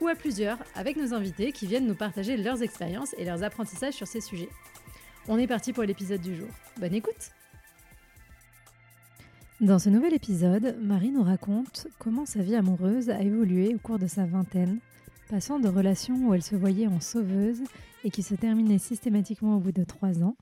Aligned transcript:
ou 0.00 0.08
à 0.08 0.14
plusieurs 0.14 0.58
avec 0.74 0.96
nos 0.96 1.14
invités 1.14 1.52
qui 1.52 1.66
viennent 1.66 1.86
nous 1.86 1.94
partager 1.94 2.36
leurs 2.36 2.62
expériences 2.62 3.14
et 3.18 3.24
leurs 3.24 3.42
apprentissages 3.42 3.94
sur 3.94 4.06
ces 4.06 4.20
sujets. 4.20 4.48
On 5.28 5.38
est 5.38 5.46
parti 5.46 5.72
pour 5.72 5.84
l'épisode 5.84 6.20
du 6.20 6.34
jour. 6.34 6.48
Bonne 6.78 6.94
écoute 6.94 7.30
Dans 9.60 9.78
ce 9.78 9.90
nouvel 9.90 10.14
épisode, 10.14 10.76
Marie 10.80 11.10
nous 11.10 11.22
raconte 11.22 11.86
comment 11.98 12.26
sa 12.26 12.42
vie 12.42 12.56
amoureuse 12.56 13.10
a 13.10 13.20
évolué 13.20 13.74
au 13.74 13.78
cours 13.78 13.98
de 13.98 14.06
sa 14.06 14.24
vingtaine, 14.24 14.78
passant 15.28 15.60
de 15.60 15.68
relations 15.68 16.28
où 16.28 16.34
elle 16.34 16.42
se 16.42 16.56
voyait 16.56 16.86
en 16.86 17.00
sauveuse 17.00 17.62
et 18.04 18.10
qui 18.10 18.22
se 18.22 18.34
terminaient 18.34 18.78
systématiquement 18.78 19.56
au 19.56 19.60
bout 19.60 19.72
de 19.72 19.84
trois 19.84 20.22
ans, 20.22 20.36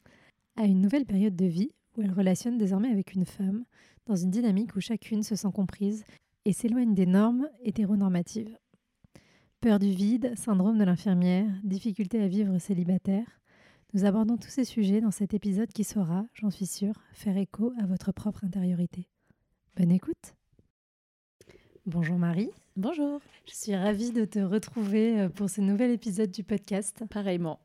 à 0.56 0.64
une 0.64 0.80
nouvelle 0.80 1.06
période 1.06 1.36
de 1.36 1.46
vie 1.46 1.72
où 1.96 2.02
elle 2.02 2.12
relationne 2.12 2.58
désormais 2.58 2.90
avec 2.90 3.14
une 3.14 3.26
femme, 3.26 3.64
dans 4.06 4.16
une 4.16 4.30
dynamique 4.30 4.76
où 4.76 4.80
chacune 4.80 5.22
se 5.22 5.36
sent 5.36 5.52
comprise 5.52 6.04
et 6.44 6.52
s'éloigne 6.52 6.94
des 6.94 7.06
normes 7.06 7.48
hétéronormatives. 7.62 8.56
Peur 9.60 9.80
du 9.80 9.90
vide, 9.90 10.34
syndrome 10.36 10.78
de 10.78 10.84
l'infirmière, 10.84 11.50
difficulté 11.64 12.22
à 12.22 12.28
vivre 12.28 12.58
célibataire. 12.58 13.26
Nous 13.92 14.04
abordons 14.04 14.36
tous 14.36 14.50
ces 14.50 14.64
sujets 14.64 15.00
dans 15.00 15.10
cet 15.10 15.34
épisode 15.34 15.72
qui 15.72 15.82
saura, 15.82 16.26
j'en 16.32 16.50
suis 16.50 16.66
sûre, 16.66 16.94
faire 17.12 17.36
écho 17.36 17.72
à 17.82 17.86
votre 17.86 18.12
propre 18.12 18.44
intériorité. 18.44 19.08
Bonne 19.76 19.90
écoute 19.90 20.36
Bonjour 21.86 22.18
Marie. 22.18 22.50
Bonjour. 22.78 23.20
Je 23.48 23.54
suis 23.54 23.74
ravie 23.74 24.12
de 24.12 24.24
te 24.24 24.38
retrouver 24.38 25.18
euh, 25.18 25.28
pour 25.28 25.50
ce 25.50 25.60
nouvel 25.60 25.90
épisode 25.90 26.30
du 26.30 26.44
podcast. 26.44 27.02
Pareillement. 27.10 27.58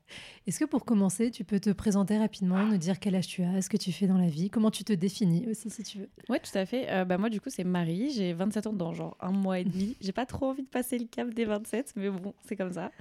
Est-ce 0.48 0.60
que 0.60 0.66
pour 0.66 0.86
commencer, 0.86 1.30
tu 1.30 1.44
peux 1.44 1.60
te 1.60 1.70
présenter 1.70 2.18
rapidement, 2.18 2.66
nous 2.66 2.78
dire 2.78 3.00
quel 3.00 3.14
âge 3.14 3.28
tu 3.28 3.44
as, 3.44 3.62
ce 3.62 3.70
que 3.70 3.78
tu 3.78 3.92
fais 3.92 4.08
dans 4.08 4.18
la 4.18 4.28
vie, 4.28 4.50
comment 4.50 4.72
tu 4.72 4.84
te 4.84 4.92
définis 4.92 5.46
aussi 5.48 5.70
si 5.70 5.84
tu 5.84 6.00
veux? 6.00 6.10
Oui, 6.30 6.38
tout 6.42 6.58
à 6.58 6.66
fait. 6.66 6.90
Euh, 6.90 7.06
bah, 7.06 7.20
moi, 7.20 7.30
du 7.30 7.40
coup, 7.40 7.52
c'est 7.52 7.64
Marie. 7.64 8.10
J'ai 8.10 8.34
27 8.34 8.66
ans 8.66 8.74
dans 8.74 8.94
genre 8.94 9.16
un 9.20 9.32
mois 9.32 9.60
et 9.60 9.66
demi. 9.66 9.96
J'ai 10.02 10.14
pas 10.14 10.26
trop 10.26 10.48
envie 10.48 10.64
de 10.64 10.68
passer 10.68 10.98
le 10.98 11.06
cap 11.06 11.32
des 11.32 11.46
27, 11.46 11.94
mais 11.96 12.10
bon, 12.10 12.34
c'est 12.48 12.56
comme 12.56 12.74
ça. 12.74 12.92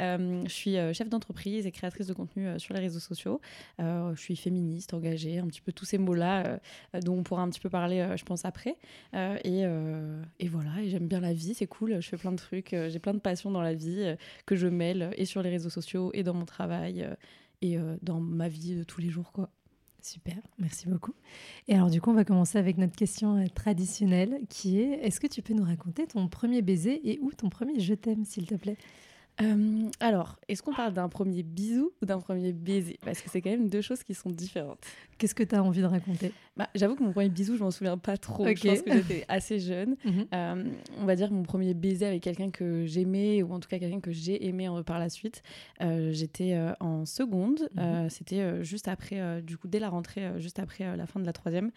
Euh, 0.00 0.42
je 0.46 0.52
suis 0.52 0.74
chef 0.92 1.08
d'entreprise 1.08 1.66
et 1.66 1.70
créatrice 1.70 2.08
de 2.08 2.14
contenu 2.14 2.58
sur 2.58 2.74
les 2.74 2.80
réseaux 2.80 2.98
sociaux. 2.98 3.40
je 3.78 4.16
suis 4.16 4.34
féministe, 4.34 4.92
engagée, 4.92 5.38
un 5.38 5.46
petit 5.46 5.60
peu 5.60 5.70
tous 5.70 5.84
ces 5.84 5.98
mots-là 5.98 6.58
dont 7.04 7.16
on 7.16 7.22
pourra 7.22 7.42
un 7.42 7.48
petit 7.48 7.60
peu 7.60 7.70
parler, 7.70 8.04
je 8.16 8.24
pense, 8.24 8.44
après. 8.44 8.76
et, 9.14 9.62
et 10.40 10.48
voilà, 10.48 10.82
et 10.82 10.88
j'aime 10.88 11.06
bien 11.06 11.20
la 11.20 11.32
vie 11.32 11.54
c'est 11.60 11.66
cool, 11.66 12.00
je 12.00 12.08
fais 12.08 12.16
plein 12.16 12.32
de 12.32 12.38
trucs, 12.38 12.72
euh, 12.72 12.88
j'ai 12.88 12.98
plein 12.98 13.12
de 13.12 13.18
passions 13.18 13.50
dans 13.50 13.60
la 13.60 13.74
vie 13.74 14.00
euh, 14.00 14.16
que 14.46 14.56
je 14.56 14.66
mêle 14.66 15.10
et 15.18 15.26
sur 15.26 15.42
les 15.42 15.50
réseaux 15.50 15.68
sociaux 15.68 16.10
et 16.14 16.22
dans 16.22 16.32
mon 16.32 16.46
travail 16.46 17.02
euh, 17.02 17.14
et 17.60 17.76
dans 18.00 18.20
ma 18.20 18.48
vie 18.48 18.74
de 18.74 18.84
tous 18.84 19.02
les 19.02 19.10
jours 19.10 19.32
quoi. 19.32 19.50
Super, 20.00 20.38
merci 20.58 20.88
beaucoup. 20.88 21.12
Et 21.68 21.74
alors 21.74 21.90
du 21.90 22.00
coup, 22.00 22.08
on 22.08 22.14
va 22.14 22.24
commencer 22.24 22.56
avec 22.56 22.78
notre 22.78 22.96
question 22.96 23.46
traditionnelle 23.54 24.38
qui 24.48 24.80
est 24.80 24.92
est-ce 25.04 25.20
que 25.20 25.26
tu 25.26 25.42
peux 25.42 25.52
nous 25.52 25.64
raconter 25.64 26.06
ton 26.06 26.26
premier 26.26 26.62
baiser 26.62 27.10
et 27.10 27.18
où 27.20 27.32
ton 27.32 27.50
premier 27.50 27.78
je 27.78 27.92
t'aime 27.92 28.24
s'il 28.24 28.46
te 28.46 28.54
plaît? 28.54 28.78
Alors, 30.00 30.38
est-ce 30.48 30.62
qu'on 30.62 30.74
parle 30.74 30.92
d'un 30.92 31.08
premier 31.08 31.42
bisou 31.42 31.92
ou 32.02 32.06
d'un 32.06 32.20
premier 32.20 32.52
baiser? 32.52 32.98
Parce 33.04 33.20
que 33.20 33.30
c'est 33.30 33.40
quand 33.40 33.50
même 33.50 33.68
deux 33.68 33.80
choses 33.80 34.02
qui 34.02 34.14
sont 34.14 34.30
différentes. 34.30 34.78
Qu'est-ce 35.20 35.34
que 35.34 35.42
tu 35.42 35.54
as 35.54 35.62
envie 35.62 35.82
de 35.82 35.86
raconter? 35.86 36.32
Bah, 36.56 36.68
J'avoue 36.74 36.94
que 36.94 37.02
mon 37.02 37.12
premier 37.12 37.28
bisou, 37.28 37.56
je 37.56 37.62
m'en 37.62 37.70
souviens 37.70 37.98
pas 37.98 38.16
trop. 38.16 38.46
Je 38.46 38.68
pense 38.68 38.82
que 38.82 38.92
j'étais 38.92 39.24
assez 39.28 39.60
jeune. 39.60 39.96
Mhm. 40.04 40.26
Euh, 40.34 40.64
on 40.98 41.04
va 41.04 41.14
dire 41.14 41.30
mon 41.30 41.42
premier 41.42 41.74
baiser 41.74 42.06
avec 42.06 42.22
quelqu'un 42.22 42.50
que 42.50 42.86
j'aimais, 42.86 43.42
ou 43.42 43.52
en 43.52 43.60
tout 43.60 43.68
cas 43.68 43.78
quelqu'un 43.78 44.00
que 44.00 44.12
j'ai 44.12 44.46
aimé 44.46 44.68
par 44.86 44.98
la 44.98 45.10
suite. 45.10 45.42
Euh, 45.82 46.10
j'étais 46.12 46.54
euh, 46.54 46.72
en 46.80 47.04
seconde. 47.04 47.68
Mhm. 47.74 48.08
C'était 48.08 48.64
juste 48.64 48.88
après, 48.88 49.42
du 49.42 49.58
coup, 49.58 49.68
dès 49.68 49.78
la 49.78 49.90
rentrée, 49.90 50.32
juste 50.38 50.58
après 50.58 50.96
la 50.96 51.06
fin 51.06 51.20
de 51.20 51.26
la 51.26 51.32
troisième. 51.32 51.70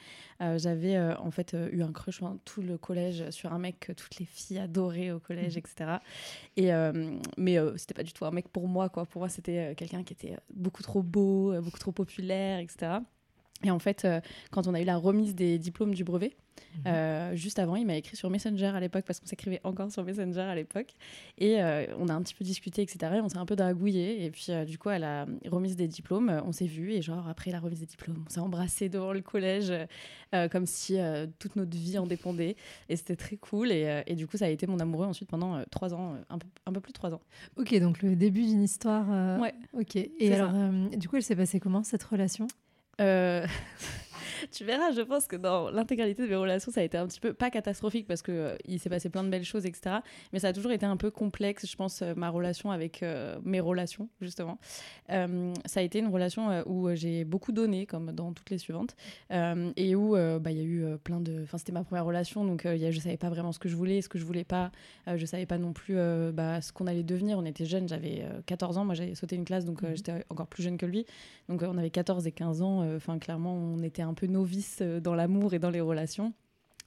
J'avais 0.57 0.99
en 0.99 1.31
fait 1.31 1.55
eu 1.71 1.81
un 1.81 1.91
crush 1.91 2.21
tout 2.45 2.61
le 2.61 2.77
collège 2.77 3.29
sur 3.29 3.53
un 3.53 3.59
mec 3.59 3.79
que 3.79 3.91
toutes 3.91 4.19
les 4.19 4.25
filles 4.25 4.59
adoraient 4.59 5.11
au 5.11 5.19
collège, 5.19 5.55
mhm. 5.55 5.59
etc. 5.59 5.91
Et, 6.57 6.71
mais 7.37 7.52
c'était 7.77 7.93
pas 7.93 8.03
du 8.03 8.13
tout 8.13 8.25
un 8.25 8.31
mec 8.31 8.49
pour 8.49 8.67
moi. 8.67 8.89
Quoi. 8.89 9.05
Pour 9.05 9.21
moi, 9.21 9.29
c'était 9.29 9.75
quelqu'un 9.75 10.03
qui 10.03 10.13
était 10.13 10.37
beaucoup 10.53 10.83
trop 10.83 11.03
beau, 11.03 11.59
beaucoup 11.61 11.79
trop 11.79 11.91
populaire, 11.91 12.59
etc. 12.59 12.99
Et 13.63 13.71
en 13.71 13.79
fait, 13.79 14.05
euh, 14.05 14.19
quand 14.51 14.67
on 14.67 14.73
a 14.73 14.81
eu 14.81 14.85
la 14.85 14.97
remise 14.97 15.35
des 15.35 15.57
diplômes 15.57 15.93
du 15.93 16.03
brevet, 16.03 16.35
mhm. 16.75 16.81
euh, 16.87 17.35
juste 17.35 17.59
avant, 17.59 17.75
il 17.75 17.85
m'a 17.85 17.95
écrit 17.95 18.17
sur 18.17 18.29
Messenger 18.29 18.67
à 18.67 18.79
l'époque, 18.79 19.05
parce 19.05 19.19
qu'on 19.19 19.25
s'écrivait 19.25 19.61
encore 19.63 19.91
sur 19.91 20.03
Messenger 20.03 20.41
à 20.41 20.55
l'époque. 20.55 20.93
Et 21.37 21.61
euh, 21.61 21.85
on 21.97 22.09
a 22.09 22.13
un 22.13 22.21
petit 22.21 22.35
peu 22.35 22.43
discuté, 22.43 22.81
etc. 22.81 23.13
Et 23.15 23.21
on 23.21 23.29
s'est 23.29 23.37
un 23.37 23.45
peu 23.45 23.55
dragouillé. 23.55 24.25
Et 24.25 24.31
puis, 24.31 24.47
du 24.67 24.77
coup, 24.77 24.89
à 24.89 24.99
la 24.99 25.25
remise 25.49 25.75
des 25.75 25.87
diplômes, 25.87 26.41
on 26.45 26.51
s'est 26.51 26.65
vus. 26.65 26.93
Et 26.93 27.01
genre, 27.01 27.27
après 27.27 27.51
la 27.51 27.59
remise 27.59 27.79
des 27.79 27.85
diplômes, 27.85 28.23
on 28.27 28.29
s'est 28.29 28.39
embrassés 28.41 28.89
devant 28.89 29.13
le 29.13 29.21
collège, 29.21 29.73
comme 30.51 30.65
si 30.65 30.97
toute 31.39 31.55
notre 31.55 31.77
vie 31.77 31.97
en 31.97 32.05
dépendait. 32.05 32.55
Et 32.89 32.95
c'était 32.97 33.15
très 33.15 33.37
cool. 33.37 33.71
Et, 33.71 34.03
et, 34.07 34.15
du 34.15 34.27
coup, 34.27 34.37
ça 34.37 34.45
a 34.45 34.49
été 34.49 34.67
mon 34.67 34.79
amoureux 34.79 35.05
ensuite 35.05 35.29
pendant 35.29 35.63
trois 35.71 35.93
ans, 35.93 36.15
un 36.29 36.37
peu, 36.37 36.47
un 36.65 36.73
peu, 36.73 36.81
plus 36.81 36.91
de 36.91 36.97
trois 36.97 37.13
ans. 37.13 37.21
Ok, 37.55 37.73
donc 37.79 38.01
le 38.01 38.15
début 38.15 38.45
d'une 38.45 38.63
histoire. 38.63 39.39
Ouais. 39.39 39.53
Ok. 39.73 39.95
Et 39.95 40.33
alors, 40.33 40.51
du 40.97 41.07
coup, 41.07 41.15
elle 41.15 41.23
s'est 41.23 41.35
passée 41.35 41.59
comment 41.59 41.83
cette 41.83 42.03
relation? 42.03 42.47
Euh, 42.99 43.45
tu 44.51 44.63
verras, 44.65 44.91
je 44.91 45.01
pense 45.01 45.27
que 45.27 45.35
dans 45.35 45.69
l'intégralité 45.69 46.23
de 46.23 46.27
mes 46.27 46.35
relations, 46.35 46.71
ça 46.71 46.81
a 46.81 46.83
été 46.83 46.97
un 46.97 47.07
petit 47.07 47.19
peu, 47.19 47.33
pas 47.33 47.49
catastrophique 47.49 48.07
parce 48.07 48.21
qu'il 48.21 48.33
euh, 48.33 48.55
il 48.65 48.79
s'est 48.79 48.89
passé 48.89 49.09
plein 49.09 49.23
de 49.23 49.29
belles 49.29 49.43
choses, 49.43 49.65
etc. 49.65 49.97
Mais 50.31 50.39
ça 50.39 50.49
a 50.49 50.53
toujours 50.53 50.71
été 50.71 50.85
un 50.85 50.97
peu 50.97 51.11
complexe, 51.11 51.69
je 51.69 51.75
pense, 51.75 52.01
euh, 52.01 52.13
ma 52.15 52.29
relation 52.29 52.71
avec 52.71 53.03
mes 53.43 53.59
relations, 53.59 54.09
justement. 54.21 54.59
ça 55.07 55.79
a 55.79 55.81
été 55.81 55.99
une 55.99 56.07
relation 56.07 56.63
où 56.65 56.93
j'ai 56.93 57.25
beaucoup 57.25 57.51
donné, 57.51 57.85
comme 57.85 58.11
dans 58.11 58.31
toutes 58.33 58.49
les 58.49 58.57
suivantes, 58.57 58.95
et 59.31 59.95
où 59.95 60.13
bah, 60.13 60.51
il 60.51 60.57
y 60.57 60.61
a 60.61 60.63
eu 60.63 60.97
plein 61.03 61.19
de. 61.19 61.43
Enfin, 61.43 61.57
c'était 61.57 61.71
ma 61.71 61.83
première 61.83 62.05
relation, 62.05 62.45
donc 62.45 62.63
y 62.63 62.85
a, 62.85 62.91
je 62.91 62.99
savais 62.99 63.17
pas 63.17 63.29
vraiment 63.29 63.51
ce 63.51 63.59
que 63.59 63.67
je 63.67 63.75
voulais, 63.75 64.01
ce 64.01 64.09
que 64.09 64.17
je 64.17 64.25
voulais 64.25 64.43
pas. 64.43 64.71
je 65.07 65.25
savais 65.25 65.45
pas 65.45 65.57
non 65.57 65.73
plus 65.73 65.95
bah, 66.33 66.61
ce 66.61 66.71
qu'on 66.71 66.87
allait 66.87 67.03
devenir. 67.03 67.37
On 67.37 67.45
était 67.45 67.65
jeunes, 67.65 67.87
j'avais 67.87 68.25
14 68.45 68.77
ans, 68.77 68.85
moi 68.85 68.95
j'avais 68.95 69.15
sauté 69.15 69.35
une 69.35 69.45
classe, 69.45 69.65
donc 69.65 69.81
mmh 69.81 69.95
j'étais 69.95 70.25
encore 70.29 70.47
plus 70.47 70.63
jeune 70.63 70.77
que 70.77 70.85
lui. 70.85 71.05
Donc 71.49 71.61
on 71.63 71.77
avait 71.77 71.89
14 71.89 72.25
et 72.27 72.31
15 72.31 72.61
ans 72.61 72.83
euh, 72.93 72.97
enfin, 72.97 73.19
clairement, 73.19 73.53
on 73.53 73.81
était 73.83 74.01
un 74.01 74.13
peu 74.13 74.27
novices 74.33 74.79
euh, 74.81 74.99
dans 74.99 75.15
l'amour 75.15 75.53
et 75.53 75.59
dans 75.59 75.69
les 75.69 75.81
relations 75.81 76.33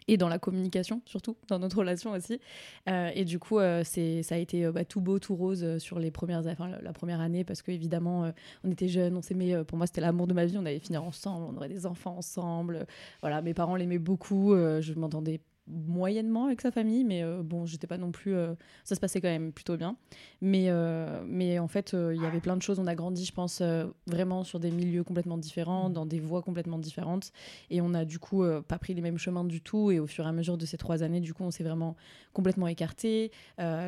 et 0.08 0.16
dans 0.16 0.28
la 0.28 0.38
communication 0.38 1.02
surtout 1.04 1.36
dans 1.48 1.58
notre 1.58 1.78
relation 1.78 2.12
aussi. 2.12 2.40
Euh, 2.88 3.10
et 3.14 3.24
du 3.24 3.40
coup 3.40 3.58
c'est 3.82 4.22
ça 4.22 4.36
a 4.36 4.38
été 4.38 4.70
bah, 4.70 4.84
tout 4.84 5.00
beau 5.00 5.18
tout 5.18 5.34
rose 5.34 5.78
sur 5.78 5.98
les 5.98 6.12
premières 6.12 6.46
enfin, 6.46 6.68
la, 6.80 6.92
première 6.92 7.20
année 7.20 7.42
parce 7.42 7.60
que 7.60 7.72
évidemment 7.72 8.30
on 8.62 8.70
était 8.70 8.86
jeunes 8.86 9.16
on 9.16 9.22
s'aimait 9.22 9.64
pour 9.64 9.76
moi 9.78 9.88
c'était 9.88 10.02
l'amour 10.02 10.28
de 10.28 10.34
ma 10.34 10.44
vie. 10.46 10.58
On 10.58 10.66
allait 10.66 10.78
finir 10.78 11.02
ensemble 11.02 11.46
on 11.50 11.56
aurait 11.56 11.68
des 11.68 11.86
enfants 11.86 12.16
ensemble. 12.18 12.86
Voilà 13.20 13.42
mes 13.42 13.52
parents 13.52 13.74
l'aimaient 13.74 13.98
beaucoup 13.98 14.54
je 14.54 14.92
m'entendais 14.94 15.40
moyennement 15.68 16.46
avec 16.46 16.60
sa 16.60 16.70
famille, 16.70 17.04
mais 17.04 17.22
euh, 17.22 17.42
bon, 17.42 17.66
j'étais 17.66 17.86
pas 17.86 17.98
non 17.98 18.12
plus. 18.12 18.34
Euh, 18.34 18.54
ça 18.84 18.94
se 18.94 19.00
passait 19.00 19.20
quand 19.20 19.28
même 19.28 19.52
plutôt 19.52 19.76
bien. 19.76 19.96
Mais, 20.40 20.66
euh, 20.68 21.22
mais 21.26 21.58
en 21.58 21.68
fait, 21.68 21.92
il 21.94 22.20
y 22.20 22.26
avait 22.26 22.40
plein 22.40 22.56
de 22.56 22.62
choses. 22.62 22.78
On 22.78 22.86
a 22.86 22.94
grandi, 22.94 23.24
je 23.24 23.32
pense, 23.32 23.62
vraiment 24.06 24.44
sur 24.44 24.60
des 24.60 24.70
milieux 24.70 25.04
complètement 25.04 25.38
différents, 25.38 25.90
dans 25.90 26.06
des 26.06 26.20
voies 26.20 26.42
complètement 26.42 26.78
différentes. 26.78 27.32
Et 27.70 27.80
on 27.80 27.94
a 27.94 28.04
du 28.04 28.18
coup 28.18 28.44
pas 28.68 28.78
pris 28.78 28.94
les 28.94 29.02
mêmes 29.02 29.18
chemins 29.18 29.44
du 29.44 29.60
tout. 29.60 29.90
Et 29.90 29.98
au 29.98 30.06
fur 30.06 30.24
et 30.24 30.28
à 30.28 30.32
mesure 30.32 30.56
de 30.56 30.66
ces 30.66 30.76
trois 30.76 31.02
années, 31.02 31.20
du 31.20 31.34
coup, 31.34 31.42
on 31.42 31.50
s'est 31.50 31.64
vraiment 31.64 31.96
complètement 32.32 32.68
écarté. 32.68 33.32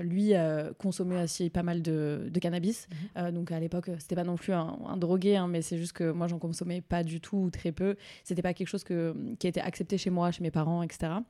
lui 0.02 0.32
consommait 0.78 1.22
aussi 1.22 1.50
pas 1.50 1.62
mal 1.62 1.82
de, 1.82 2.28
de 2.30 2.40
cannabis. 2.40 2.88
Mhm. 3.16 3.30
donc 3.32 3.52
à 3.52 3.60
l'époque, 3.60 3.90
c'était 3.98 4.16
pas 4.16 4.24
non 4.24 4.36
plus 4.36 4.52
un, 4.52 4.96
drogué, 4.96 5.36
hein, 5.36 5.48
mais 5.48 5.62
c'est 5.62 5.78
juste 5.78 5.92
que 5.92 6.10
moi, 6.10 6.26
j'en 6.26 6.38
consommais 6.38 6.80
pas 6.80 7.04
du 7.04 7.20
tout 7.20 7.36
ou 7.36 7.50
très 7.50 7.72
peu. 7.72 7.96
C'était 8.24 8.42
pas 8.42 8.54
quelque 8.54 8.68
chose 8.68 8.84
que, 8.84 9.14
qui 9.38 9.46
était 9.46 9.60
accepté 9.60 9.98
chez 9.98 10.10
moi, 10.10 10.30
chez 10.30 10.42
mes 10.42 10.50
parents, 10.50 10.82
etc. 10.82 11.20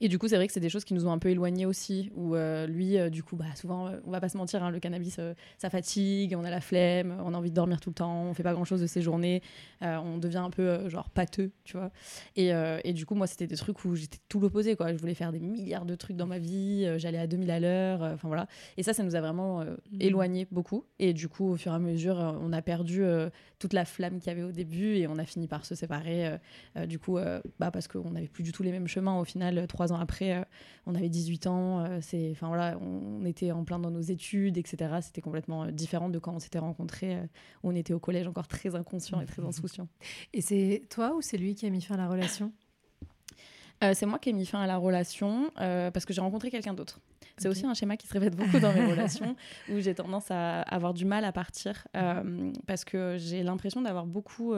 Et 0.00 0.08
du 0.08 0.18
coup, 0.18 0.28
c'est 0.28 0.36
vrai 0.36 0.46
que 0.46 0.52
c'est 0.52 0.60
des 0.60 0.68
choses 0.68 0.84
qui 0.84 0.94
nous 0.94 1.06
ont 1.06 1.12
un 1.12 1.18
peu 1.18 1.28
éloignés 1.28 1.66
aussi. 1.66 2.10
Où 2.14 2.34
euh, 2.34 2.66
lui, 2.66 2.98
euh, 2.98 3.10
du 3.10 3.22
coup, 3.22 3.36
bah, 3.36 3.44
souvent, 3.54 3.88
euh, 3.88 3.98
on 4.06 4.10
va 4.10 4.20
pas 4.20 4.28
se 4.28 4.38
mentir, 4.38 4.62
hein, 4.62 4.70
le 4.70 4.80
cannabis, 4.80 5.20
ça 5.58 5.70
fatigue, 5.70 6.34
on 6.36 6.44
a 6.44 6.50
la 6.50 6.60
flemme, 6.60 7.16
on 7.24 7.34
a 7.34 7.36
envie 7.36 7.50
de 7.50 7.54
dormir 7.54 7.80
tout 7.80 7.90
le 7.90 7.94
temps, 7.94 8.24
on 8.24 8.34
fait 8.34 8.42
pas 8.42 8.54
grand 8.54 8.64
chose 8.64 8.80
de 8.80 8.86
ses 8.86 9.02
journées, 9.02 9.42
on 9.82 10.18
devient 10.18 10.38
un 10.38 10.50
peu 10.50 10.88
genre 10.88 11.10
pâteux, 11.10 11.50
tu 11.64 11.76
vois. 11.76 11.90
Et, 12.36 12.50
et, 12.84 12.92
du 12.92 13.06
coup, 13.06 13.14
moi, 13.14 13.26
c'était 13.26 13.46
des 13.46 13.56
trucs 13.56 13.84
où 13.84 13.94
j'étais 13.94 14.18
tout 14.28 14.40
l'opposé, 14.40 14.76
quoi. 14.76 14.92
Je 14.92 14.98
voulais 14.98 15.14
faire 15.14 15.32
des 15.32 15.40
milliards 15.40 15.84
de 15.84 15.94
trucs 15.94 16.16
dans 16.16 16.26
ma 16.26 16.38
vie, 16.38 16.86
j'allais 16.98 17.18
à 17.18 17.26
2000 17.26 17.50
à 17.50 17.60
l'heure, 17.60 18.02
enfin 18.02 18.28
voilà. 18.28 18.46
Et 18.76 18.82
ça, 18.82 18.92
ça 18.92 19.02
nous 19.02 19.14
a 19.16 19.20
vraiment 19.20 19.60
mmh. 19.60 19.76
éloignés 20.00 20.46
beaucoup. 20.50 20.84
Et 20.98 21.12
du 21.12 21.28
coup, 21.28 21.50
au 21.50 21.56
fur 21.56 21.72
et 21.72 21.74
à 21.74 21.78
mesure, 21.78 22.16
on 22.40 22.52
a 22.52 22.62
perdu 22.62 23.02
toute 23.58 23.72
la 23.72 23.84
flamme 23.84 24.18
qu'il 24.18 24.28
y 24.28 24.30
avait 24.30 24.42
au 24.42 24.52
début 24.52 24.96
et 24.96 25.06
on 25.06 25.18
a 25.18 25.24
fini 25.24 25.46
par 25.46 25.64
se 25.64 25.74
séparer, 25.74 26.38
du 26.86 26.98
coup, 26.98 27.18
bah, 27.58 27.70
parce 27.70 27.88
qu'on 27.88 28.10
n'avait 28.10 28.28
plus 28.28 28.42
du 28.42 28.52
tout 28.52 28.62
les 28.62 28.72
mêmes 28.72 28.88
chemins 28.88 29.18
au 29.18 29.24
final 29.24 29.49
final, 29.50 29.66
trois 29.66 29.92
ans 29.92 29.98
après, 29.98 30.46
on 30.86 30.94
avait 30.94 31.08
18 31.08 31.46
ans, 31.46 32.00
c'est, 32.00 32.30
enfin 32.32 32.48
voilà, 32.48 32.78
on 32.80 33.24
était 33.24 33.52
en 33.52 33.64
plein 33.64 33.78
dans 33.78 33.90
nos 33.90 34.00
études, 34.00 34.58
etc. 34.58 34.98
C'était 35.02 35.20
complètement 35.20 35.66
différent 35.66 36.08
de 36.08 36.18
quand 36.18 36.34
on 36.34 36.38
s'était 36.38 36.58
rencontrés, 36.58 37.16
où 37.62 37.70
on 37.70 37.74
était 37.74 37.92
au 37.92 38.00
collège 38.00 38.26
encore 38.26 38.48
très 38.48 38.74
inconscient 38.74 39.20
et 39.20 39.26
très 39.26 39.42
insouciant. 39.46 39.88
Et 40.32 40.40
c'est 40.40 40.82
toi 40.90 41.14
ou 41.14 41.22
c'est 41.22 41.36
lui 41.36 41.54
qui 41.54 41.66
a 41.66 41.70
mis 41.70 41.82
fin 41.82 41.94
à 41.94 41.98
la 41.98 42.08
relation? 42.08 42.52
C'est 43.94 44.04
moi 44.04 44.18
qui 44.18 44.28
ai 44.28 44.32
mis 44.34 44.44
fin 44.44 44.60
à 44.60 44.66
la 44.66 44.76
relation 44.76 45.50
parce 45.56 46.04
que 46.04 46.12
j'ai 46.12 46.20
rencontré 46.20 46.50
quelqu'un 46.50 46.74
d'autre. 46.74 47.00
C'est 47.40 47.48
aussi 47.48 47.64
un 47.64 47.72
schéma 47.72 47.96
qui 47.96 48.06
se 48.06 48.12
répète 48.12 48.36
beaucoup 48.36 48.58
dans 48.58 48.72
mes 48.74 48.84
relations, 48.84 49.34
où 49.70 49.80
j'ai 49.80 49.94
tendance 49.94 50.30
à 50.30 50.60
avoir 50.60 50.92
du 50.92 51.06
mal 51.06 51.24
à 51.24 51.32
partir, 51.32 51.88
euh, 51.96 52.52
parce 52.66 52.84
que 52.84 53.16
j'ai 53.18 53.42
l'impression 53.42 53.80
d'avoir 53.80 54.04
beaucoup 54.04 54.52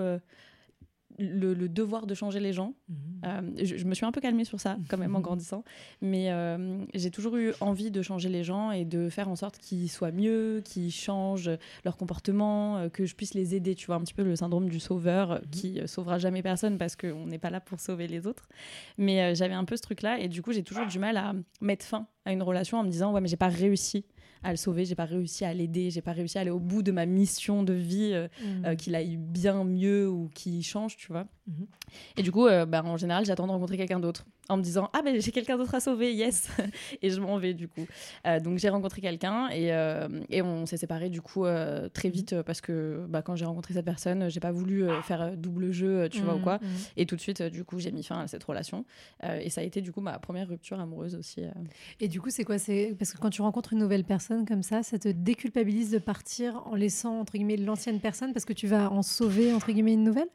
le, 1.18 1.54
devoir 1.68 2.06
de 2.06 2.14
changer 2.14 2.40
les 2.40 2.52
gens. 2.52 2.74
Mhm. 2.88 2.96
Euh, 3.24 3.64
je, 3.64 3.84
me 3.84 3.94
suis 3.94 4.04
un 4.04 4.12
peu 4.12 4.20
calmée 4.20 4.44
sur 4.44 4.60
ça 4.60 4.76
quand 4.88 4.98
même 4.98 5.14
en 5.14 5.20
grandissant, 5.20 5.64
mais 6.00 6.30
euh, 6.30 6.84
j'ai 6.94 7.10
toujours 7.10 7.36
eu 7.36 7.52
envie 7.60 7.90
de 7.90 8.02
changer 8.02 8.28
les 8.28 8.44
gens 8.44 8.70
et 8.70 8.84
de 8.84 9.08
faire 9.08 9.28
en 9.28 9.36
sorte 9.36 9.58
qu'ils 9.58 9.90
soient 9.90 10.12
mieux, 10.12 10.62
qu'ils 10.64 10.92
changent 10.92 11.50
leur 11.84 11.96
comportement, 11.96 12.78
euh, 12.78 12.88
que 12.88 13.04
je 13.04 13.14
puisse 13.14 13.34
les 13.34 13.54
aider. 13.54 13.74
Tu 13.74 13.86
vois, 13.86 13.96
un 13.96 14.00
petit 14.00 14.14
peu 14.14 14.22
le 14.22 14.36
syndrome 14.36 14.68
du 14.68 14.80
sauveur 14.80 15.34
mhm. 15.34 15.50
qui 15.50 15.80
sauvera 15.86 16.18
jamais 16.18 16.42
personne 16.42 16.78
parce 16.78 16.96
qu'on 16.96 17.26
n'est 17.26 17.38
pas 17.38 17.50
là 17.50 17.60
pour 17.60 17.80
sauver 17.80 18.08
les 18.08 18.26
autres. 18.26 18.48
Mais 18.98 19.34
j'avais 19.34 19.54
un 19.54 19.64
peu 19.64 19.76
ce 19.76 19.82
truc-là 19.82 20.18
et 20.18 20.28
du 20.28 20.42
coup, 20.42 20.52
j'ai 20.52 20.62
toujours 20.62 20.86
du 20.86 20.98
mal 20.98 21.16
à 21.16 21.34
mettre 21.60 21.84
fin 21.84 22.06
à 22.24 22.32
une 22.32 22.42
relation 22.42 22.78
en 22.78 22.84
me 22.84 22.90
disant 22.90 23.12
ouais 23.12 23.20
mais 23.20 23.28
j'ai 23.28 23.36
pas 23.36 23.48
réussi 23.48 24.04
à 24.42 24.50
le 24.50 24.56
sauver, 24.56 24.84
j'ai 24.84 24.94
pas 24.94 25.04
réussi 25.04 25.44
à 25.44 25.54
l'aider, 25.54 25.90
j'ai 25.90 26.00
pas 26.00 26.12
réussi 26.12 26.38
à 26.38 26.40
aller 26.40 26.50
au 26.50 26.58
bout 26.58 26.82
de 26.82 26.92
ma 26.92 27.06
mission 27.06 27.62
de 27.62 27.72
vie, 27.72 28.10
euh, 28.12 28.26
mmh. 28.26 28.64
euh, 28.66 28.74
qu'il 28.74 28.94
aille 28.94 29.16
bien 29.16 29.64
mieux 29.64 30.08
ou 30.08 30.30
qu'il 30.34 30.62
change, 30.64 30.96
tu 30.96 31.08
vois. 31.08 31.26
Mmh. 31.46 31.64
Et 32.16 32.22
du 32.22 32.32
coup, 32.32 32.46
euh, 32.46 32.66
bah, 32.66 32.82
en 32.84 32.96
général, 32.96 33.24
j'attends 33.24 33.46
de 33.46 33.52
rencontrer 33.52 33.76
quelqu'un 33.76 34.00
d'autre 34.00 34.24
en 34.52 34.56
me 34.56 34.62
disant 34.62 34.90
ah 34.92 35.02
ben 35.02 35.20
j'ai 35.20 35.32
quelqu'un 35.32 35.56
d'autre 35.56 35.74
à 35.74 35.80
sauver 35.80 36.12
yes. 36.14 36.48
Et 37.02 37.10
je 37.10 37.20
m'en 37.20 37.38
vais 37.38 37.54
du 37.54 37.68
coup. 37.68 37.86
Euh, 38.26 38.40
donc 38.40 38.58
j'ai 38.58 38.68
rencontré 38.68 39.00
quelqu'un 39.00 39.48
et, 39.48 39.72
euh, 39.72 40.08
et 40.30 40.42
on 40.42 40.66
s'est 40.66 40.76
séparés 40.76 41.08
du 41.08 41.20
coup 41.20 41.44
euh, 41.44 41.88
très 41.88 42.08
mhm. 42.08 42.14
vite 42.14 42.42
parce 42.42 42.60
que 42.60 43.04
bah, 43.08 43.22
quand 43.22 43.36
j'ai 43.36 43.44
rencontré 43.44 43.74
cette 43.74 43.84
personne 43.84 44.30
j'ai 44.30 44.40
pas 44.40 44.52
voulu 44.52 44.86
faire 45.02 45.36
double 45.36 45.72
jeu 45.72 46.08
tu 46.08 46.20
vois 46.20 46.34
ou 46.34 46.38
mhm, 46.38 46.42
quoi. 46.42 46.58
mhm. 46.62 46.68
et 46.96 47.06
tout 47.06 47.16
de 47.16 47.20
suite 47.20 47.42
du 47.42 47.64
coup 47.64 47.78
j'ai 47.78 47.92
mis 47.92 48.02
fin 48.02 48.20
à 48.20 48.26
cette 48.28 48.44
relation. 48.44 48.84
Et 49.22 49.50
ça 49.50 49.60
a 49.60 49.64
été 49.64 49.80
du 49.80 49.92
coup 49.92 50.00
ma 50.00 50.18
première 50.18 50.48
rupture 50.48 50.80
amoureuse 50.80 51.14
aussi 51.14 51.42
et 52.00 52.08
du 52.08 52.20
coup 52.20 52.30
c'est 52.30 52.44
quoi 52.44 52.58
c'est 52.58 52.94
parce 52.98 53.12
que 53.12 53.18
quand 53.18 53.30
tu 53.30 53.42
rencontres 53.42 53.72
une 53.72 53.78
nouvelle 53.78 54.04
personne 54.04 54.44
comme 54.46 54.62
ça 54.62 54.82
ça 54.82 54.98
te 54.98 55.08
déculpabilise 55.08 55.90
de 55.90 55.98
partir 55.98 56.62
en 56.66 56.74
laissant 56.74 57.20
entre 57.20 57.34
guillemets 57.34 57.56
l'ancienne 57.56 58.00
personne 58.00 58.32
parce 58.32 58.44
que 58.44 58.52
tu 58.52 58.66
vas 58.66 58.90
en 58.90 59.02
sauver 59.02 59.52
entre 59.52 59.72
guillemets 59.72 59.94
une 59.94 60.04
nouvelle? 60.04 60.28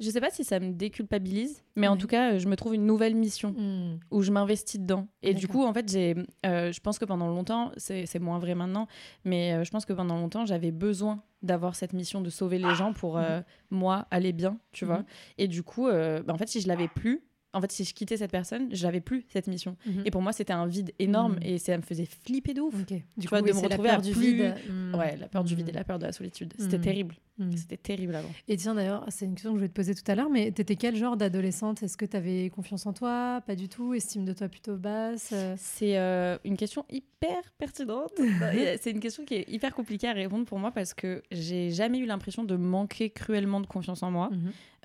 Je 0.00 0.10
sais 0.10 0.20
pas 0.20 0.30
si 0.30 0.44
ça 0.44 0.60
me 0.60 0.72
déculpabilise, 0.72 1.62
mais 1.76 1.88
en 1.88 1.96
tout 1.96 2.06
cas, 2.06 2.38
je 2.38 2.48
me 2.48 2.56
trouve 2.56 2.74
une 2.74 2.86
nouvelle 2.86 3.14
mission 3.14 3.50
hmm. 3.50 4.00
où 4.10 4.22
je 4.22 4.30
m'investis 4.30 4.80
dedans. 4.80 5.08
Et 5.22 5.34
du 5.34 5.48
coup, 5.48 5.64
en 5.64 5.72
fait, 5.72 5.90
j'ai, 5.90 6.14
euh, 6.46 6.72
je 6.72 6.80
pense 6.80 6.98
que 6.98 7.04
pendant 7.04 7.28
longtemps, 7.28 7.72
c'est 7.76 8.18
moins 8.18 8.38
vrai 8.38 8.54
maintenant, 8.54 8.86
mais 9.24 9.54
euh, 9.54 9.64
je 9.64 9.70
pense 9.70 9.84
que 9.84 9.92
pendant 9.92 10.16
longtemps, 10.16 10.46
j'avais 10.46 10.72
besoin 10.72 11.22
d'avoir 11.42 11.74
cette 11.74 11.92
mission 11.92 12.20
de 12.20 12.30
sauver 12.30 12.58
les 12.58 12.74
gens 12.74 12.92
pour 12.92 13.18
euh, 13.18 13.38
mhm. 13.38 13.44
moi 13.70 14.06
aller 14.10 14.32
bien, 14.32 14.58
tu 14.72 14.84
vois. 14.84 14.98
Mhm. 14.98 15.04
Et 15.38 15.48
du 15.48 15.62
coup, 15.62 15.88
bah, 15.88 16.32
en 16.32 16.38
fait, 16.38 16.48
si 16.48 16.60
je 16.60 16.68
l'avais 16.68 16.88
plus, 16.88 17.22
en 17.54 17.60
fait, 17.60 17.70
si 17.70 17.84
je 17.84 17.92
quittais 17.92 18.16
cette 18.16 18.30
personne, 18.30 18.68
j'avais 18.70 19.00
plus 19.00 19.24
cette 19.28 19.46
mission. 19.46 19.76
Mhm. 19.86 20.02
Et 20.06 20.10
pour 20.10 20.22
moi, 20.22 20.32
c'était 20.32 20.52
un 20.52 20.66
vide 20.66 20.92
énorme 20.98 21.34
mhm. 21.34 21.42
et 21.42 21.58
ça 21.58 21.76
me 21.76 21.82
faisait 21.82 22.06
flipper 22.06 22.54
de 22.54 22.60
ouf. 22.62 22.74
Du 23.16 23.28
coup, 23.28 23.34
de 23.36 23.42
me 23.42 23.52
retrouver 23.52 23.88
la 23.88 23.94
peur 23.94 24.02
du 24.02 24.12
vide. 24.12 24.54
Mhm. 24.68 24.94
Ouais, 24.94 25.16
la 25.18 25.28
peur 25.28 25.44
du 25.44 25.54
vide 25.54 25.68
et 25.68 25.72
la 25.72 25.84
peur 25.84 25.98
de 25.98 26.06
la 26.06 26.12
solitude. 26.12 26.54
C'était 26.58 26.78
terrible. 26.78 27.14
C'était 27.56 27.76
terrible 27.76 28.14
avant. 28.14 28.28
Et 28.46 28.56
tiens, 28.56 28.74
d'ailleurs, 28.74 29.04
c'est 29.08 29.24
une 29.24 29.34
question 29.34 29.52
que 29.52 29.58
je 29.58 29.62
vais 29.62 29.68
te 29.68 29.74
poser 29.74 29.94
tout 29.94 30.08
à 30.08 30.14
l'heure, 30.14 30.30
mais 30.30 30.52
t'étais 30.52 30.76
quel 30.76 30.94
genre 30.94 31.16
d'adolescente? 31.16 31.82
Est-ce 31.82 31.96
que 31.96 32.04
tu 32.04 32.16
avais 32.16 32.50
confiance 32.50 32.86
en 32.86 32.92
toi? 32.92 33.42
Pas 33.46 33.56
du 33.56 33.68
tout 33.68 33.94
Estime 33.94 34.24
de 34.24 34.32
toi 34.32 34.48
plutôt 34.48 34.76
basse 34.76 35.34
C'est 35.56 35.98
euh, 35.98 36.38
une 36.44 36.56
question 36.56 36.84
hyper 36.88 37.42
pertinente. 37.58 38.12
c'est 38.80 38.90
une 38.90 39.00
question 39.00 39.24
qui 39.24 39.34
est 39.34 39.48
hyper 39.48 39.74
compliquée 39.74 40.08
à 40.08 40.12
répondre 40.12 40.44
pour 40.44 40.58
moi 40.58 40.70
parce 40.70 40.94
que 40.94 41.22
j'ai 41.32 41.70
jamais 41.70 41.98
eu 41.98 42.06
l'impression 42.06 42.44
de 42.44 42.54
manquer 42.54 43.10
cruellement 43.10 43.60
de 43.60 43.66
confiance 43.66 44.02
en 44.02 44.10
moi. 44.10 44.30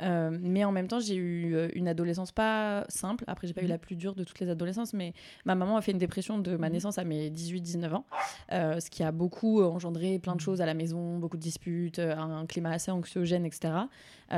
Euh, 0.02 0.38
mais 0.42 0.64
en 0.64 0.72
même 0.72 0.88
temps, 0.88 1.00
j'ai 1.00 1.16
eu 1.16 1.56
euh, 1.56 1.70
une 1.74 1.88
adolescence 1.88 2.32
pas 2.32 2.86
simple. 2.90 3.24
Après, 3.28 3.48
j'ai 3.48 3.54
pas 3.54 3.62
eu 3.62 3.66
mhm. 3.66 3.72
la 3.72 3.78
plus 3.78 3.96
dure 3.96 4.16
de 4.16 4.24
toutes 4.24 4.40
les 4.40 4.50
adolescences, 4.50 4.94
mais 4.94 5.14
ma 5.46 5.56
maman 5.56 5.78
a 5.78 5.82
fait 5.82 5.92
une 5.92 5.98
dépression 5.98 6.38
de 6.38 6.56
ma 6.56 6.68
mhm. 6.68 6.74
naissance 6.74 6.98
à 6.98 7.04
mes 7.04 7.30
18-19 7.30 7.94
ans, 7.94 8.06
euh, 8.52 8.80
ce 8.80 8.90
qui 8.90 9.04
a 9.04 9.12
beaucoup 9.12 9.62
engendré 9.64 10.20
plein 10.20 10.34
de 10.34 10.38
mhm. 10.38 10.42
choses 10.42 10.62
à 10.62 10.66
la 10.66 10.74
maison, 10.74 11.18
beaucoup 11.18 11.38
de 11.38 11.42
disputes, 11.42 12.00
un, 12.00 12.46
climat 12.46 12.72
assez 12.72 12.92
anxiogène, 12.92 13.46
etc. 13.46 13.74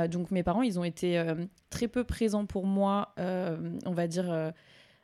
donc 0.08 0.30
mes 0.30 0.42
parents, 0.42 0.62
ils 0.62 0.78
ont 0.78 0.84
été 0.84 1.22
très 1.68 1.88
peu 1.88 2.04
présents 2.04 2.46
pour 2.46 2.66
moi, 2.66 3.14
on 3.18 3.92
va 3.92 4.06
dire. 4.06 4.28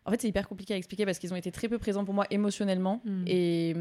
en 0.04 0.10
fait, 0.10 0.22
c'est 0.22 0.28
hyper 0.28 0.48
compliqué 0.48 0.74
à 0.74 0.76
expliquer 0.76 1.04
parce 1.04 1.18
qu'ils 1.18 1.32
ont 1.32 1.36
été 1.36 1.52
très 1.52 1.68
peu 1.68 1.78
présents 1.78 2.04
pour 2.04 2.14
moi 2.14 2.26
émotionnellement 2.30 3.02
et 3.26 3.74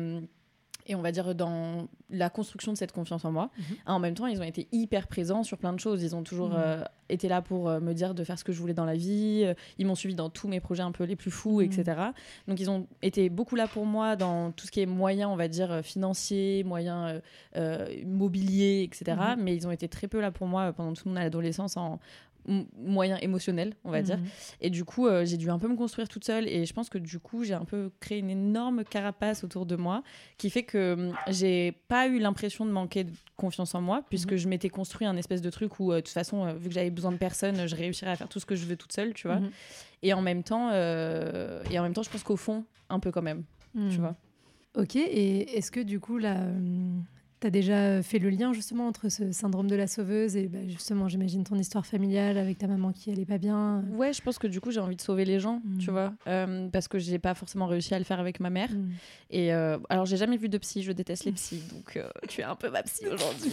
et 0.88 0.96
on 0.96 1.02
va 1.02 1.12
dire 1.12 1.34
dans 1.36 1.88
la 2.10 2.30
construction 2.30 2.72
de 2.72 2.78
cette 2.78 2.92
confiance 2.92 3.26
en 3.26 3.32
moi. 3.32 3.50
Mhm. 3.58 3.64
En 3.88 4.00
même 4.00 4.14
temps, 4.14 4.28
ils 4.28 4.40
ont 4.40 4.44
été 4.44 4.68
hyper 4.72 5.08
présents 5.08 5.44
sur 5.44 5.58
plein 5.58 5.74
de 5.74 5.80
choses. 5.80 6.04
Ils 6.04 6.16
ont 6.16 6.24
toujours 6.24 6.50
mhm. 6.50 6.58
euh, 6.58 6.84
été 7.10 7.28
là 7.28 7.42
pour 7.42 7.70
euh, 7.70 7.80
me 7.80 7.94
dire 7.94 8.14
de 8.14 8.24
faire 8.24 8.38
ce 8.38 8.44
que 8.44 8.52
je 8.52 8.60
voulais 8.60 8.74
dans 8.74 8.86
la 8.86 8.96
vie. 8.96 9.44
Euh, 9.46 9.54
ils 9.78 9.88
m'ont 9.88 9.96
suivi 9.96 10.16
dans 10.16 10.30
tous 10.30 10.48
mes 10.48 10.60
projets 10.60 10.84
un 10.84 10.92
peu 10.92 11.04
les 11.04 11.16
plus 11.16 11.32
fous, 11.32 11.62
etc. 11.62 11.84
Mhm. 11.88 12.14
Donc 12.48 12.60
ils 12.60 12.70
ont 12.70 12.88
été 13.02 13.30
beaucoup 13.30 13.56
là 13.56 13.68
pour 13.68 13.86
moi 13.86 14.16
dans 14.16 14.52
tout 14.52 14.68
ce 14.68 14.72
qui 14.72 14.82
est 14.82 14.86
moyen, 14.86 15.30
on 15.30 15.36
va 15.36 15.48
dire, 15.48 15.82
financier, 15.84 16.64
moyen 16.64 17.22
mobilier, 18.06 18.84
etc. 18.84 19.18
Mais 19.38 19.56
ils 19.56 19.68
ont 19.68 19.72
été 19.72 19.88
très 19.88 20.08
peu 20.08 20.22
là 20.22 20.32
pour 20.32 20.48
moi 20.48 20.74
pendant 20.74 20.94
toute 20.94 21.06
mon 21.06 21.16
adolescence 21.16 21.78
en, 21.78 22.00
moyen 22.48 23.18
émotionnel, 23.18 23.74
on 23.84 23.92
va 23.92 24.02
dire. 24.02 24.18
Mhm. 24.18 24.26
Et 24.62 24.70
du 24.70 24.84
coup, 24.84 25.08
euh, 25.08 25.26
j'ai 25.26 25.38
dû 25.38 25.50
un 25.50 25.60
peu 25.60 25.68
me 25.68 25.76
construire 25.76 26.08
toute 26.08 26.26
seule. 26.26 26.48
Et 26.48 26.66
je 26.66 26.74
pense 26.74 26.90
que 26.90 26.98
du 26.98 27.20
coup, 27.20 27.44
j'ai 27.44 27.54
un 27.54 27.66
peu 27.66 27.92
créé 28.00 28.20
une 28.20 28.30
énorme 28.30 28.84
carapace 28.84 29.44
autour 29.44 29.66
de 29.66 29.76
moi 29.76 30.04
qui 30.38 30.50
fait 30.50 30.64
que 30.64 31.12
j'ai 31.28 31.74
pas 31.88 32.08
eu 32.08 32.20
l'impression 32.20 32.66
de 32.66 32.72
manquer 32.72 33.06
de 33.06 33.12
confiance 33.36 33.76
en 33.76 33.82
moi, 33.82 34.04
puisque 34.10 34.34
mhm. 34.34 34.38
je 34.38 34.48
m'étais 34.48 34.70
construit 34.70 35.08
un 35.08 35.18
espèce 35.18 35.42
de 35.42 35.50
truc 35.50 35.80
où, 35.80 35.92
euh, 35.92 35.98
de 35.98 36.02
toute 36.02 36.10
façon, 36.10 36.46
euh, 36.46 36.54
vu 36.54 36.70
que 36.70 36.74
j'avais 36.76 36.92
besoin 36.92 37.12
de 37.12 37.18
personne, 37.18 37.68
je 37.68 37.76
réussirais 37.76 38.12
à 38.12 38.16
faire 38.16 38.30
tout 38.30 38.40
ce 38.40 38.46
que 38.46 38.56
je 38.56 38.66
veux 38.66 38.76
toute 38.76 38.94
seule, 38.94 39.14
tu 39.14 39.28
vois. 39.28 39.40
Mhm. 39.40 39.52
Et 40.04 40.14
en 40.14 40.22
même 40.22 40.44
temps, 40.44 40.72
et 40.72 41.80
en 41.80 41.84
même 41.84 41.94
temps, 41.94 42.04
je 42.04 42.10
pense 42.12 42.24
qu'au 42.24 42.36
fond, 42.38 42.64
un 42.90 43.00
peu 43.00 43.12
quand 43.12 43.24
même, 43.24 43.44
tu 43.74 43.98
vois. 43.98 44.16
Ok, 44.76 44.96
et 44.98 45.58
est-ce 45.58 45.72
que 45.72 45.80
du 45.80 46.00
coup, 46.00 46.20
là, 46.20 46.46
tu 47.42 47.48
as 47.48 47.50
déjà 47.50 48.02
fait 48.02 48.20
le 48.20 48.30
lien 48.30 48.54
justement 48.54 48.88
entre 48.88 49.10
ce 49.10 49.32
syndrome 49.32 49.68
de 49.68 49.76
la 49.76 49.88
sauveuse 49.88 50.36
et 50.36 50.48
bah, 50.48 50.60
justement, 50.68 51.10
j'imagine, 51.10 51.44
ton 51.44 51.56
histoire 51.56 51.86
familiale 51.86 52.38
avec 52.38 52.58
ta 52.58 52.68
maman 52.68 52.92
qui 52.92 53.12
allait 53.12 53.26
pas 53.26 53.38
bien 53.38 53.84
Ouais, 53.94 54.14
je 54.14 54.22
pense 54.22 54.38
que 54.38 54.48
du 54.48 54.62
coup, 54.62 54.72
j'ai 54.72 54.80
envie 54.80 54.96
de 54.96 55.02
sauver 55.02 55.26
les 55.26 55.40
gens, 55.40 55.62
tu 55.80 55.90
mm. 55.90 55.94
vois, 55.94 56.14
euh, 56.28 56.68
parce 56.70 56.88
que 56.88 57.00
j'ai 57.00 57.20
pas 57.20 57.34
forcément 57.34 57.68
réussi 57.68 57.94
à 57.94 58.00
le 58.00 58.06
faire 58.06 58.20
avec 58.20 58.40
ma 58.40 58.50
mère. 58.50 58.72
Mm. 58.72 58.92
Et 59.32 59.54
euh, 59.54 59.78
alors, 59.90 60.06
j'ai 60.06 60.18
jamais 60.18 60.38
vu 60.38 60.50
de 60.50 60.58
psy, 60.58 60.84
je 60.84 60.92
déteste 60.92 61.26
les 61.26 61.32
psys, 61.34 61.64
donc 61.74 61.98
euh, 61.98 62.08
tu 62.28 62.42
es 62.42 62.44
un 62.44 62.56
peu 62.56 62.70
ma 62.70 62.84
psy 62.84 63.08
aujourd'hui. 63.08 63.52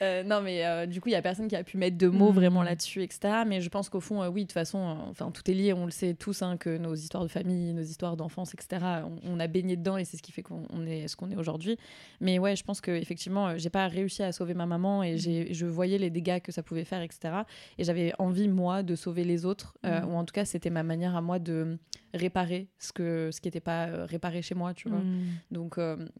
non, 0.26 0.40
mais 0.42 0.86
du 0.86 1.00
coup, 1.00 1.08
il 1.08 1.12
y 1.12 1.16
a 1.16 1.22
personne 1.22 1.48
qui 1.48 1.56
a 1.56 1.64
pu 1.64 1.76
mettre 1.76 1.96
de 1.96 2.08
mots 2.08 2.32
mm. 2.32 2.34
vraiment 2.34 2.62
là-dessus, 2.62 3.02
etc. 3.02 3.44
Mais 3.46 3.60
je 3.60 3.68
pense 3.68 3.88
qu'au 3.88 4.00
fond, 4.00 4.26
oui, 4.28 4.42
de 4.42 4.46
toute 4.46 4.52
façon, 4.52 4.78
enfin, 5.10 5.30
tout 5.30 5.48
est 5.50 5.54
lié, 5.54 5.72
on 5.72 5.84
le 5.84 5.90
sait 5.90 6.14
tous, 6.14 6.42
hein, 6.42 6.56
que 6.56 6.76
nos 6.76 6.94
histoires 6.94 7.22
de 7.22 7.28
famille, 7.28 7.72
nos 7.72 7.82
histoires 7.82 8.16
d'enfance, 8.16 8.54
etc., 8.54 8.84
on, 9.04 9.36
on, 9.36 9.40
a 9.40 9.46
baigné 9.46 9.76
dedans 9.76 9.96
et 9.96 10.04
c'est 10.04 10.16
ce 10.16 10.22
qui 10.22 10.32
fait 10.32 10.42
qu'on 10.42 10.64
est 10.86 11.08
ce 11.08 11.16
qu'on 11.16 11.30
est 11.30 11.36
aujourd'hui. 11.36 11.78
Mais 12.20 12.38
ouais, 12.38 12.56
je 12.56 12.64
pense 12.64 12.80
que 12.80 12.95
effectivement, 12.96 13.48
euh, 13.48 13.54
j'ai 13.56 13.70
pas 13.70 13.86
réussi 13.88 14.22
à 14.22 14.32
sauver 14.32 14.54
ma 14.54 14.66
maman 14.66 15.02
et 15.02 15.14
mmh. 15.14 15.52
je 15.52 15.66
voyais 15.66 15.98
les 15.98 16.10
dégâts 16.10 16.40
que 16.40 16.52
ça 16.52 16.62
pouvait 16.62 16.84
faire, 16.84 17.02
etc. 17.02 17.34
Et 17.78 17.84
j'avais 17.84 18.12
envie, 18.18 18.48
moi, 18.48 18.82
de 18.82 18.94
sauver 18.94 19.24
les 19.24 19.44
autres, 19.44 19.76
euh, 19.84 20.00
mmh. 20.00 20.08
ou 20.08 20.16
en 20.16 20.24
tout 20.24 20.32
cas, 20.32 20.44
c'était 20.44 20.70
ma 20.70 20.82
manière 20.82 21.16
à 21.16 21.20
moi 21.20 21.38
de 21.38 21.78
réparer 22.14 22.68
ce, 22.78 22.92
que, 22.92 23.30
ce 23.32 23.40
qui 23.40 23.48
n'était 23.48 23.60
pas 23.60 23.86
euh, 23.86 24.06
réparé 24.06 24.42
chez 24.42 24.54
moi, 24.54 24.74
tu 24.74 24.88
vois. 24.88 24.98
Mmh. 24.98 25.24
Donc, 25.50 25.78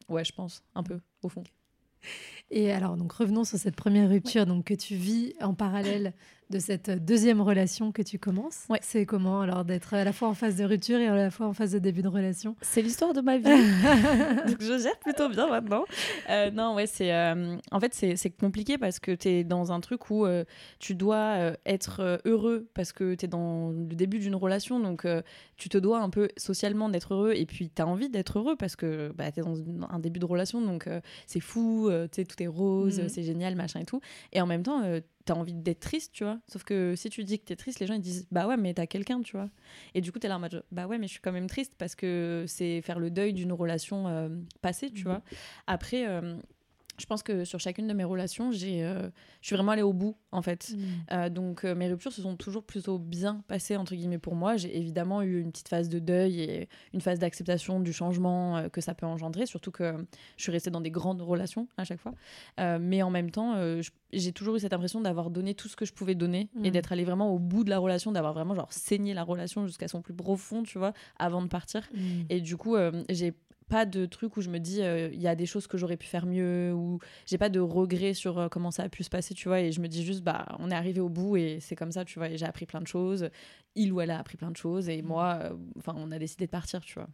ouais, 0.09 0.25
je 0.25 0.33
pense, 0.33 0.63
un 0.75 0.83
peu, 0.83 1.01
au 1.23 1.29
fond. 1.29 1.45
Et 2.51 2.73
alors, 2.73 2.97
donc 2.97 3.13
revenons 3.13 3.45
sur 3.45 3.59
cette 3.59 3.77
première 3.77 4.09
rupture 4.09 4.47
donc, 4.47 4.65
que 4.65 4.75
tu 4.75 4.95
vis 4.95 5.35
en 5.41 5.55
parallèle 5.55 6.13
de 6.51 6.59
cette 6.59 6.91
deuxième 7.05 7.41
relation 7.41 7.91
que 7.93 8.03
tu 8.03 8.19
commences. 8.19 8.67
Ouais. 8.69 8.79
C'est 8.83 9.05
comment 9.05 9.41
alors 9.41 9.65
d'être 9.65 9.95
à 9.95 10.05
la 10.05 10.13
fois 10.13 10.29
en 10.29 10.35
phase 10.35 10.57
de 10.57 10.65
rupture 10.65 10.99
et 10.99 11.09
à 11.09 11.15
la 11.15 11.31
fois 11.31 11.47
en 11.47 11.53
phase 11.53 11.73
de 11.73 11.79
début 11.79 12.03
de 12.03 12.09
relation? 12.09 12.55
C'est 12.61 12.83
l'histoire 12.83 13.13
de 13.13 13.21
ma 13.21 13.39
vie. 13.39 13.45
Donc 14.47 14.61
je 14.61 14.79
gère 14.79 14.99
plutôt 15.01 15.29
bien 15.29 15.49
maintenant. 15.49 15.85
Euh, 16.31 16.51
non, 16.51 16.75
ouais, 16.75 16.87
c'est 16.87 17.13
euh, 17.13 17.57
en 17.73 17.81
fait 17.81 17.95
c'est 17.95 18.31
compliqué 18.31 18.79
parce 18.79 19.01
que 19.01 19.13
tu 19.13 19.29
es 19.29 19.45
dans 19.45 19.73
un 19.73 19.81
truc 19.81 20.11
où 20.11 20.25
euh, 20.25 20.45
tu 20.79 20.95
dois 20.95 21.53
être 21.65 22.21
heureux 22.25 22.69
parce 22.75 22.93
que 22.93 23.15
tu 23.15 23.25
es 23.25 23.29
dans 23.29 23.71
le 23.71 23.95
début 23.95 24.19
d'une 24.19 24.37
relation 24.37 24.79
donc 24.79 25.07
tu 25.57 25.69
te 25.69 25.79
dois 25.79 26.01
un 26.01 26.11
peu 26.11 26.29
socialement 26.37 26.89
d'être 26.89 27.15
heureux 27.15 27.33
et 27.35 27.47
puis 27.47 27.71
tu 27.75 27.83
as 27.83 27.87
envie 27.87 28.09
d'être 28.09 28.39
heureux 28.39 28.57
parce 28.57 28.77
que 28.77 29.13
bah, 29.17 29.33
tu 29.33 29.41
es 29.41 29.43
dans 29.43 29.57
un 29.91 29.99
début 29.99 30.21
de 30.21 30.25
relation 30.25 30.61
donc 30.61 30.89
c'est 31.27 31.41
fou, 31.41 31.91
tu 31.91 32.09
sais 32.13 32.25
tout 32.25 32.36
est 32.41 32.49
rose, 32.49 33.01
mm. 33.01 33.09
c'est 33.09 33.23
génial, 33.23 33.55
machin 33.57 33.81
et 33.81 33.85
tout. 33.85 34.01
Et 34.33 34.41
en 34.41 34.47
même 34.47 34.63
temps 34.63 34.83
t'as 35.27 35.35
envie 35.35 35.53
d'être 35.53 35.81
triste, 35.81 36.13
tu 36.13 36.25
vois. 36.25 36.39
Sauf 36.47 36.63
que 36.63 36.95
si 36.97 37.11
tu 37.11 37.25
dis 37.25 37.39
que 37.39 37.45
t'es 37.45 37.57
triste, 37.57 37.81
les 37.81 37.87
gens 37.87 37.95
ils 37.95 38.01
disent 38.01 38.27
bah 38.31 38.47
ouais, 38.47 38.57
mais 38.57 38.73
t'as 38.73 38.87
quelqu'un, 38.87 39.21
tu 39.21 39.37
vois. 39.37 39.51
Et 39.95 40.01
du 40.01 40.13
coup, 40.13 40.19
t'es 40.19 40.29
là 40.29 40.37
en 40.37 40.39
mode 40.39 40.65
bah 40.71 40.87
ouais, 40.87 40.99
mais 40.99 41.09
je 41.09 41.13
suis 41.13 41.21
quand 41.21 41.33
même 41.33 41.49
triste 41.49 41.75
parce 41.77 41.95
que 41.95 42.45
c'est 42.47 42.81
faire 42.81 42.99
le 42.99 43.11
deuil 43.11 43.35
d'une 43.35 43.53
relation 43.53 44.07
euh, 44.07 44.29
passée, 44.63 44.91
tu 44.91 45.03
mhm. 45.03 45.11
vois. 45.11 45.23
Après, 45.67 46.07
euh, 46.07 46.37
je 46.99 47.07
pense 47.07 47.23
que 47.23 47.45
sur 47.45 47.61
chacune 47.61 47.87
de 47.87 47.93
mes 47.93 48.05
relations, 48.05 48.51
j'ai, 48.53 48.83
euh, 48.85 49.09
je 49.41 49.47
suis 49.47 49.57
vraiment 49.57 49.73
allée 49.73 49.83
au 49.83 49.93
bout, 49.93 50.17
en 50.33 50.43
fait. 50.43 50.71
Mm. 50.71 50.83
Euh, 51.13 51.29
donc 51.29 51.65
euh, 51.65 51.75
mes 51.75 51.89
ruptures 51.89 52.13
se 52.13 52.23
sont 52.23 52.37
toujours 52.37 52.65
plutôt 52.65 52.99
bien 52.99 53.43
passées, 53.49 53.77
entre 53.77 53.95
guillemets, 53.95 54.19
pour 54.19 54.35
moi. 54.35 54.57
J'ai 54.57 54.77
évidemment 54.77 55.23
eu 55.23 55.41
une 55.41 55.51
petite 55.51 55.69
phase 55.69 55.89
de 55.89 55.99
deuil 55.99 56.41
et 56.41 56.69
une 56.93 57.01
phase 57.01 57.19
d'acceptation 57.19 57.81
du 57.81 57.93
changement 57.93 58.69
que 58.71 58.81
ça 58.81 58.95
peut 58.95 59.07
engendrer, 59.07 59.47
surtout 59.47 59.71
que 59.71 59.95
je 60.37 60.43
suis 60.43 60.53
restée 60.53 60.71
dans 60.71 60.81
des 60.81 60.91
grandes 60.91 61.23
relations 61.23 61.69
à 61.77 61.85
chaque 61.85 62.01
fois. 62.01 62.15
Mais 62.59 63.03
en 63.03 63.11
même 63.11 63.31
temps, 63.31 63.55
j'ai 64.13 64.33
toujours 64.33 64.57
eu 64.57 64.61
cette 64.61 64.73
impression 64.73 65.01
d'avoir 65.01 65.31
donné 65.31 65.55
tout 65.55 65.69
ce 65.69 65.77
que 65.77 65.85
je 65.85 65.93
pouvais 65.93 66.15
donner 66.15 66.49
et 66.63 66.69
Mm. 66.69 66.73
d'être 66.73 66.93
allée 66.93 67.05
vraiment 67.05 67.33
au 67.33 67.39
bout 67.39 67.65
de 67.65 67.71
la 67.71 67.79
relation, 67.79 68.13
d'avoir 68.13 68.33
vraiment 68.33 68.55
genre 68.55 68.73
saigné 68.73 69.15
la 69.15 69.23
relation 69.23 69.67
jusqu'à 69.67 69.89
son 69.89 70.03
plus 70.03 70.15
profond, 70.15 70.63
tu 70.63 70.79
vois, 70.79 70.93
avant 71.19 71.43
de 71.43 71.49
partir. 71.49 71.89
Mm. 71.95 71.99
Et 72.31 72.41
du 72.41 72.57
coup, 72.57 72.77
j'ai 73.09 73.35
pas 73.69 73.85
de 73.87 74.07
truc 74.07 74.37
où 74.37 74.41
je 74.41 74.49
me 74.51 74.59
dis 74.59 74.81
euh, 74.83 75.09
il 75.13 75.21
y 75.21 75.27
a 75.29 75.35
des 75.35 75.47
choses 75.47 75.67
que 75.67 75.77
j'aurais 75.77 75.97
pu 75.97 76.07
faire 76.07 76.25
mieux 76.27 76.73
ou 76.73 76.99
j'ai 77.27 77.37
pas 77.39 77.49
de 77.49 77.59
regrets 77.61 78.15
sur 78.15 78.39
euh, 78.39 78.49
comment 78.49 78.71
ça 78.71 78.85
a 78.85 78.89
pu 78.89 79.03
se 79.03 79.11
passer 79.11 79.35
tu 79.35 79.49
vois 79.49 79.61
et 79.61 79.73
je 79.73 79.81
me 79.81 79.89
dis 79.89 80.05
juste 80.05 80.23
bah 80.23 80.47
on 80.61 80.71
est 80.71 80.75
arrivé 80.75 81.01
au 81.01 81.09
bout 81.09 81.37
et 81.37 81.59
c'est 81.61 81.75
comme 81.75 81.91
ça 81.91 82.05
tu 82.05 82.19
vois 82.19 82.29
et 82.31 82.37
j'ai 82.39 82.47
appris 82.47 82.65
plein 82.67 82.81
de 82.81 82.87
choses 82.87 83.29
il 83.75 83.93
ou 83.93 84.01
elle 84.01 84.11
a 84.13 84.19
appris 84.19 84.37
plein 84.37 84.51
de 84.53 84.57
choses 84.57 84.89
et 84.89 85.03
moi 85.03 85.39
euh, 85.43 85.55
enfin 85.79 85.95
on 85.97 86.13
a 86.13 86.19
décidé 86.19 86.47
de 86.47 86.51
partir 86.51 86.81
tu 86.85 86.95
vois 86.95 87.09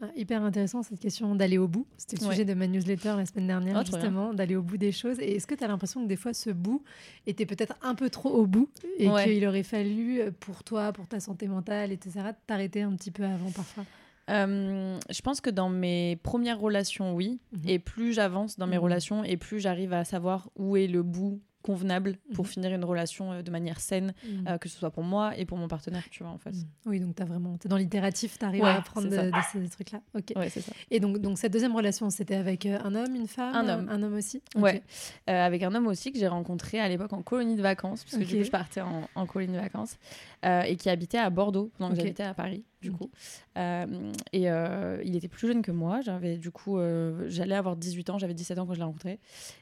Ah, 0.00 0.08
Hyper 0.16 0.42
intéressant 0.42 0.82
cette 0.82 0.98
question 1.00 1.34
d'aller 1.36 1.58
au 1.58 1.68
bout. 1.68 1.86
C'était 1.98 2.16
le 2.16 2.24
Ouais. 2.26 2.32
sujet 2.32 2.44
de 2.46 2.54
ma 2.54 2.66
newsletter 2.66 3.14
la 3.16 3.26
semaine 3.26 3.46
dernière, 3.46 3.74
bien. 3.74 3.84
justement, 3.84 4.32
d'aller 4.34 4.56
au 4.56 4.62
bout 4.62 4.78
des 4.78 4.90
choses. 4.92 5.20
Et 5.20 5.36
est-ce 5.36 5.46
que 5.46 5.54
tu 5.54 5.62
as 5.62 5.68
l'impression 5.68 6.02
que 6.02 6.08
des 6.08 6.16
fois, 6.16 6.32
ce 6.34 6.50
bout 6.50 6.82
était 7.26 7.46
peut-être 7.46 7.74
un 7.82 7.94
peu 7.94 8.10
trop 8.10 8.30
au 8.30 8.46
bout 8.46 8.68
et 8.98 9.08
Ouais. 9.08 9.24
qu'il 9.34 9.46
aurait 9.46 9.62
fallu, 9.62 10.20
pour 10.40 10.64
toi, 10.64 10.92
pour 10.92 11.06
ta 11.06 11.20
santé 11.20 11.46
mentale, 11.46 11.92
etc., 11.92 12.30
t'arrêter 12.48 12.82
un 12.82 12.96
petit 12.96 13.10
peu 13.12 13.22
avant 13.24 13.52
parfois? 13.52 13.84
Euh, 14.30 14.98
je 15.10 15.20
pense 15.22 15.40
que 15.40 15.50
dans 15.50 15.68
mes 15.68 16.16
premières 16.22 16.60
relations 16.60 17.14
oui 17.14 17.40
Mhm. 17.52 17.68
et 17.68 17.78
plus 17.78 18.12
j'avance 18.12 18.56
dans 18.58 18.66
mes 18.66 18.76
Mhm. 18.76 18.82
relations 18.84 19.24
et 19.24 19.36
plus 19.36 19.60
j'arrive 19.60 19.92
à 19.92 20.04
savoir 20.04 20.50
où 20.56 20.76
est 20.76 20.86
le 20.86 21.02
bout 21.02 21.40
convenable 21.62 22.16
pour 22.32 22.46
Mhm. 22.46 22.50
finir 22.50 22.72
une 22.72 22.84
relation 22.86 23.32
euh, 23.32 23.42
de 23.42 23.50
manière 23.50 23.80
saine 23.80 24.14
euh, 24.48 24.56
que 24.56 24.66
ce 24.70 24.78
soit 24.78 24.90
pour 24.90 25.02
moi 25.04 25.36
et 25.36 25.44
pour 25.44 25.58
mon 25.58 25.68
partenaire 25.68 26.08
tu 26.10 26.22
vois 26.22 26.32
en 26.32 26.38
fait. 26.38 26.54
Oui, 26.86 27.00
donc 27.00 27.14
tu 27.16 27.22
vraiment, 27.22 27.58
es 27.62 27.68
dans 27.68 27.76
l'itératif, 27.76 28.38
tu 28.38 28.44
arrives 28.46 28.62
Ouais, 28.62 28.70
à 28.70 28.76
apprendre 28.78 29.08
de, 29.10 29.40
ces 29.42 29.68
trucs-là. 29.68 30.00
Ok. 30.14 30.32
ouais 30.36 30.48
c'est 30.48 30.62
ça 30.62 30.72
Et 30.90 31.00
donc, 31.00 31.18
donc 31.18 31.36
cette 31.38 31.52
deuxième 31.52 31.76
relation, 31.76 32.08
c'était 32.08 32.36
avec 32.36 32.64
un 32.64 32.94
homme, 32.94 33.14
une 33.14 33.26
femme 33.26 33.54
Un 33.54 33.68
homme. 33.68 33.88
Un 33.90 34.02
homme 34.02 34.14
aussi? 34.14 34.42
Ok. 34.56 34.62
Ouais, 34.62 34.82
Euh, 35.28 35.44
avec 35.46 35.62
un 35.62 35.74
homme 35.74 35.86
aussi 35.86 36.12
que 36.12 36.18
j'ai 36.18 36.28
rencontré 36.28 36.80
à 36.80 36.88
l'époque 36.88 37.12
en 37.12 37.20
colonie 37.22 37.56
de 37.56 37.62
vacances, 37.62 38.04
parce 38.04 38.16
que 38.16 38.24
du 38.24 38.32
Ok. 38.36 38.38
coup 38.38 38.44
je 38.46 38.50
partais 38.50 38.80
en, 38.80 39.02
en 39.14 39.26
colonie 39.26 39.52
de 39.52 39.58
vacances, 39.60 39.98
euh, 40.44 40.62
et 40.62 40.76
qui 40.76 40.88
habitait 40.88 41.18
à 41.18 41.28
Bordeaux, 41.30 41.70
pendant 41.76 41.90
que 41.90 41.94
Ok. 41.94 42.00
j'habitais 42.00 42.22
à 42.22 42.32
Paris, 42.34 42.64
du 42.80 42.92
coup. 42.92 43.10
Euh, 43.58 44.12
et 44.32 44.50
euh, 44.50 45.02
il 45.04 45.14
était 45.16 45.28
plus 45.28 45.48
jeune 45.48 45.60
que 45.62 45.70
moi, 45.70 46.00
j'avais 46.00 46.36
du 46.38 46.50
coup, 46.50 46.78
j'allais 47.26 47.54
avoir 47.54 47.76
18 47.76 48.10
ans, 48.10 48.18
j'avais 48.18 48.34
17 48.34 48.58
ans 48.58 48.66
quand 48.66 48.72
je 48.74 48.78
l'ai 48.78 48.84
rencontré, 48.84 49.18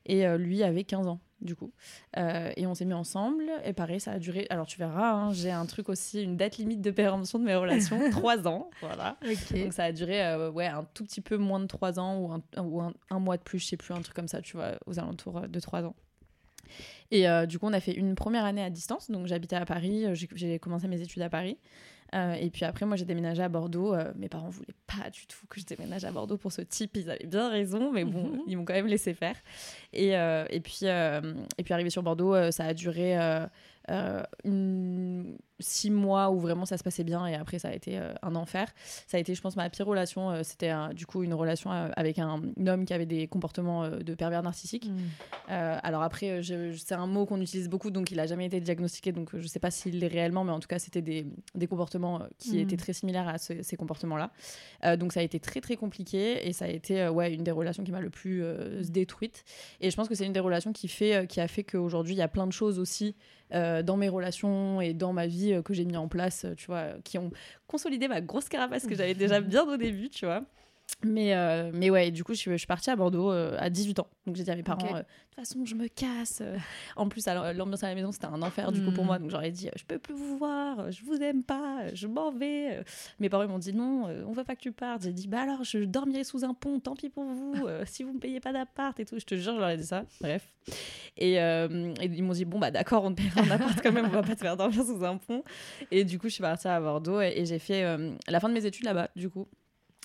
et 0.06 0.26
lui 0.36 0.62
avait 0.62 0.84
15 0.84 1.08
ans, 1.08 1.20
du 1.40 1.56
coup. 1.56 1.72
Et 2.16 2.66
on 2.66 2.74
s'est 2.74 2.84
mis 2.84 2.94
ensemble, 2.94 3.44
et 3.64 3.72
pareil, 3.72 3.98
ça 4.00 4.12
a 4.12 4.18
duré, 4.18 4.46
alors 4.50 4.66
tu 4.66 4.78
verras, 4.78 5.10
hein, 5.12 5.32
j'ai 5.32 5.50
un 5.50 5.66
truc 5.66 5.88
aussi, 5.88 6.22
une 6.22 6.36
date 6.36 6.58
limite 6.58 6.80
de 6.80 6.90
péremption 6.92 7.38
de 7.40 7.44
mes 7.44 7.54
relations, 7.56 7.98
3 8.10 8.46
ans, 8.46 8.70
voilà. 8.80 9.16
Donc 9.62 9.72
ça 9.72 9.84
a 9.84 9.92
duré 9.92 10.20
ouais, 10.52 10.66
un 10.66 10.84
tout 10.94 11.04
petit 11.04 11.20
peu 11.20 11.36
moins 11.38 11.60
de 11.60 11.66
3 11.66 11.98
ans 11.98 12.18
ou, 12.20 12.32
un, 12.32 12.62
ou 12.62 12.80
un, 12.80 12.92
un 13.10 13.18
mois 13.18 13.36
de 13.36 13.42
plus, 13.42 13.58
je 13.58 13.66
sais 13.66 13.76
plus, 13.76 13.94
un 13.94 14.00
truc 14.02 14.14
comme 14.14 14.28
ça, 14.28 14.40
tu 14.42 14.56
vois, 14.56 14.72
aux 14.86 14.98
alentours 15.00 15.40
de 15.48 15.60
3 15.60 15.84
ans. 15.84 15.96
Et 17.10 17.28
euh, 17.28 17.46
du 17.46 17.58
coup, 17.58 17.66
on 17.66 17.72
a 17.72 17.80
fait 17.80 17.92
une 17.94 18.14
première 18.14 18.44
année 18.44 18.62
à 18.62 18.70
distance. 18.70 19.10
Donc 19.10 19.26
j'habitais 19.26 19.56
à 19.56 19.64
Paris, 19.64 20.04
euh, 20.06 20.14
j'ai 20.14 20.58
commencé 20.58 20.88
mes 20.88 21.00
études 21.00 21.22
à 21.22 21.30
Paris. 21.30 21.58
Euh, 22.14 22.32
et 22.34 22.48
puis 22.48 22.64
après, 22.64 22.86
moi, 22.86 22.96
j'ai 22.96 23.04
déménagé 23.04 23.42
à 23.42 23.48
Bordeaux. 23.50 23.94
Euh, 23.94 24.12
mes 24.16 24.28
parents 24.30 24.48
voulaient 24.48 24.68
pas 24.86 25.10
du 25.10 25.26
tout 25.26 25.46
que 25.48 25.60
je 25.60 25.66
déménage 25.66 26.04
à 26.06 26.10
Bordeaux 26.10 26.38
pour 26.38 26.52
ce 26.52 26.62
type. 26.62 26.96
Ils 26.96 27.10
avaient 27.10 27.26
bien 27.26 27.50
raison, 27.50 27.92
mais 27.92 28.04
bon, 28.04 28.24
Mhm. 28.28 28.40
ils 28.46 28.56
m'ont 28.56 28.64
quand 28.64 28.72
même 28.72 28.86
laissé 28.86 29.12
faire. 29.12 29.36
Et, 29.92 30.12
et, 30.12 30.60
puis, 30.60 30.80
et 30.86 31.62
puis, 31.64 31.74
arrivé 31.74 31.90
sur 31.90 32.02
Bordeaux, 32.02 32.50
ça 32.50 32.64
a 32.64 32.72
duré 32.72 33.14
euh, 33.90 34.22
une- 34.44 35.36
six 35.60 35.90
mois 35.90 36.30
où 36.30 36.38
vraiment 36.38 36.66
ça 36.66 36.78
se 36.78 36.84
passait 36.84 37.02
bien. 37.02 37.26
Et 37.26 37.34
après, 37.34 37.58
ça 37.58 37.68
a 37.68 37.72
été 37.72 37.98
euh, 37.98 38.12
un 38.22 38.36
enfer. 38.36 38.68
Ça 39.08 39.16
a 39.16 39.20
été, 39.20 39.34
je 39.34 39.40
pense, 39.40 39.56
ma 39.56 39.68
pire 39.68 39.86
relation. 39.86 40.30
Euh, 40.30 40.42
C'était 40.44 40.72
du 40.94 41.04
coup 41.04 41.24
une 41.24 41.34
relation 41.34 41.70
avec 41.72 42.20
un, 42.20 42.40
homme 42.66 42.84
qui 42.84 42.94
avait 42.94 43.06
des 43.06 43.26
comportements 43.26 43.88
de 43.88 44.14
pervers 44.14 44.42
narcissique. 44.44 44.88
Mm. 44.88 44.96
Euh, 45.50 45.78
alors 45.82 46.02
après, 46.02 46.42
c'est 46.76 46.94
un 46.94 47.06
mot 47.08 47.26
qu'on 47.26 47.40
utilise 47.40 47.68
beaucoup, 47.68 47.90
donc 47.90 48.12
il 48.12 48.20
a 48.20 48.26
jamais 48.26 48.46
été 48.46 48.60
diagnostiqué, 48.60 49.10
donc 49.10 49.30
je 49.36 49.46
sais 49.48 49.58
pas 49.58 49.70
s'il 49.72 49.98
l'est 49.98 50.06
réellement, 50.06 50.44
mais 50.44 50.52
en 50.52 50.60
tout 50.60 50.68
cas, 50.68 50.78
c'était 50.78 51.02
des, 51.02 51.26
des 51.56 51.66
comportements 51.66 52.20
qui 52.38 52.52
Mhm. 52.52 52.58
étaient 52.60 52.76
très 52.76 52.92
similaires 52.92 53.26
à 53.26 53.38
ce- 53.38 53.62
ces 53.62 53.76
comportements-là. 53.76 54.30
Donc 54.96 55.12
ça 55.12 55.20
a 55.20 55.22
été 55.24 55.40
très 55.40 55.60
très 55.60 55.76
compliqué 55.76 56.46
et 56.46 56.52
ça 56.52 56.66
a 56.66 56.68
été 56.68 57.08
ouais, 57.08 57.34
une 57.34 57.42
des 57.42 57.50
relations 57.50 57.82
qui 57.82 57.90
m'a 57.90 58.00
le 58.00 58.10
plus 58.10 58.44
détruite. 58.90 59.44
Et 59.80 59.90
je 59.90 59.96
pense 59.96 60.08
que 60.08 60.14
c'est 60.14 60.26
une 60.26 60.32
des 60.32 60.40
relations 60.40 60.72
qui, 60.72 60.86
fait, 60.88 61.26
qui 61.26 61.40
a 61.40 61.48
fait 61.48 61.64
qu'aujourd'hui, 61.64 62.14
il 62.14 62.18
y 62.18 62.22
a 62.22 62.28
plein 62.28 62.46
de 62.46 62.52
choses 62.52 62.78
aussi 62.78 63.16
euh, 63.54 63.82
dans 63.82 63.96
mes 63.96 64.08
relations 64.08 64.80
et 64.80 64.92
dans 64.92 65.12
ma 65.12 65.26
vie 65.26 65.54
euh, 65.54 65.62
que 65.62 65.72
j'ai 65.72 65.84
mis 65.84 65.96
en 65.96 66.08
place, 66.08 66.44
euh, 66.44 66.54
tu 66.54 66.66
vois, 66.66 66.88
qui 67.04 67.18
ont 67.18 67.30
consolidé 67.66 68.06
ma 68.08 68.20
grosse 68.20 68.48
carapace 68.48 68.86
que 68.86 68.94
j'avais 68.94 69.14
déjà 69.14 69.40
bien 69.42 69.64
au 69.64 69.76
début, 69.76 70.10
tu 70.10 70.26
vois. 70.26 70.42
Mais, 71.04 71.34
euh, 71.36 71.70
mais 71.72 71.90
ouais, 71.90 72.10
du 72.10 72.24
coup, 72.24 72.34
je 72.34 72.38
suis, 72.38 72.50
je 72.50 72.56
suis 72.56 72.66
partie 72.66 72.90
à 72.90 72.96
Bordeaux 72.96 73.30
euh, 73.30 73.54
à 73.60 73.70
18 73.70 74.00
ans. 74.00 74.08
Donc 74.26 74.34
j'ai 74.34 74.42
dit 74.42 74.50
à 74.50 74.56
mes 74.56 74.64
parents, 74.64 74.96
euh, 74.96 74.98
de 74.98 75.04
toute 75.04 75.34
façon, 75.36 75.64
je 75.64 75.76
me 75.76 75.86
casse. 75.86 76.42
En 76.96 77.08
plus, 77.08 77.24
l'ambiance 77.26 77.84
à 77.84 77.88
la 77.88 77.94
maison, 77.94 78.10
c'était 78.10 78.26
un 78.26 78.42
enfer 78.42 78.72
du 78.72 78.82
coup 78.82 78.90
pour 78.92 79.04
Mm. 79.04 79.06
moi. 79.06 79.18
Donc 79.20 79.30
j'aurais 79.30 79.52
dit, 79.52 79.68
je 79.76 79.84
peux 79.84 79.98
plus 79.98 80.14
vous 80.14 80.36
voir, 80.38 80.90
je 80.90 81.04
vous 81.04 81.14
aime 81.22 81.44
pas, 81.44 81.82
je 81.94 82.08
m'en 82.08 82.32
vais. 82.32 82.82
Mes 83.20 83.28
parents 83.28 83.44
ils 83.44 83.48
m'ont 83.48 83.60
dit, 83.60 83.72
non, 83.72 84.06
on 84.26 84.32
veut 84.32 84.42
pas 84.42 84.56
que 84.56 84.60
tu 84.60 84.72
partes. 84.72 85.02
J'ai 85.04 85.12
dit, 85.12 85.28
bah 85.28 85.42
alors, 85.42 85.62
je 85.62 85.78
dormirai 85.78 86.24
sous 86.24 86.44
un 86.44 86.52
pont, 86.54 86.80
tant 86.80 86.96
pis 86.96 87.10
pour 87.10 87.24
vous, 87.26 87.54
si 87.86 88.02
vous 88.02 88.12
me 88.14 88.18
payez 88.18 88.40
pas 88.40 88.52
d'appart 88.52 88.98
et 88.98 89.04
tout. 89.04 89.18
Je 89.20 89.24
te 89.24 89.36
jure, 89.36 89.54
je 89.54 89.60
leur 89.60 89.68
ai 89.70 89.76
dit 89.76 89.86
ça. 89.86 90.04
Bref. 90.20 90.52
Et, 91.16 91.34
et 91.34 91.68
ils 92.02 92.24
m'ont 92.24 92.32
dit, 92.32 92.44
bon, 92.44 92.58
bah 92.58 92.72
d'accord, 92.72 93.04
on 93.04 93.14
te 93.14 93.22
paiera 93.22 93.42
un 93.42 93.50
appart 93.52 93.80
quand 93.80 93.92
même, 93.92 94.06
on 94.06 94.08
va 94.08 94.22
pas 94.22 94.34
te 94.34 94.40
faire 94.40 94.56
dormir 94.56 94.82
sous 94.84 95.04
un 95.04 95.16
pont. 95.18 95.44
Et 95.92 96.02
du 96.04 96.18
coup, 96.18 96.28
je 96.28 96.34
suis 96.34 96.42
partie 96.42 96.66
à 96.66 96.80
Bordeaux 96.80 97.20
et, 97.20 97.34
et 97.36 97.44
j'ai 97.46 97.60
fait 97.60 97.84
la 98.26 98.40
fin 98.40 98.48
de 98.48 98.54
mes 98.54 98.66
études 98.66 98.84
là-bas, 98.86 99.10
du 99.14 99.30
coup. 99.30 99.46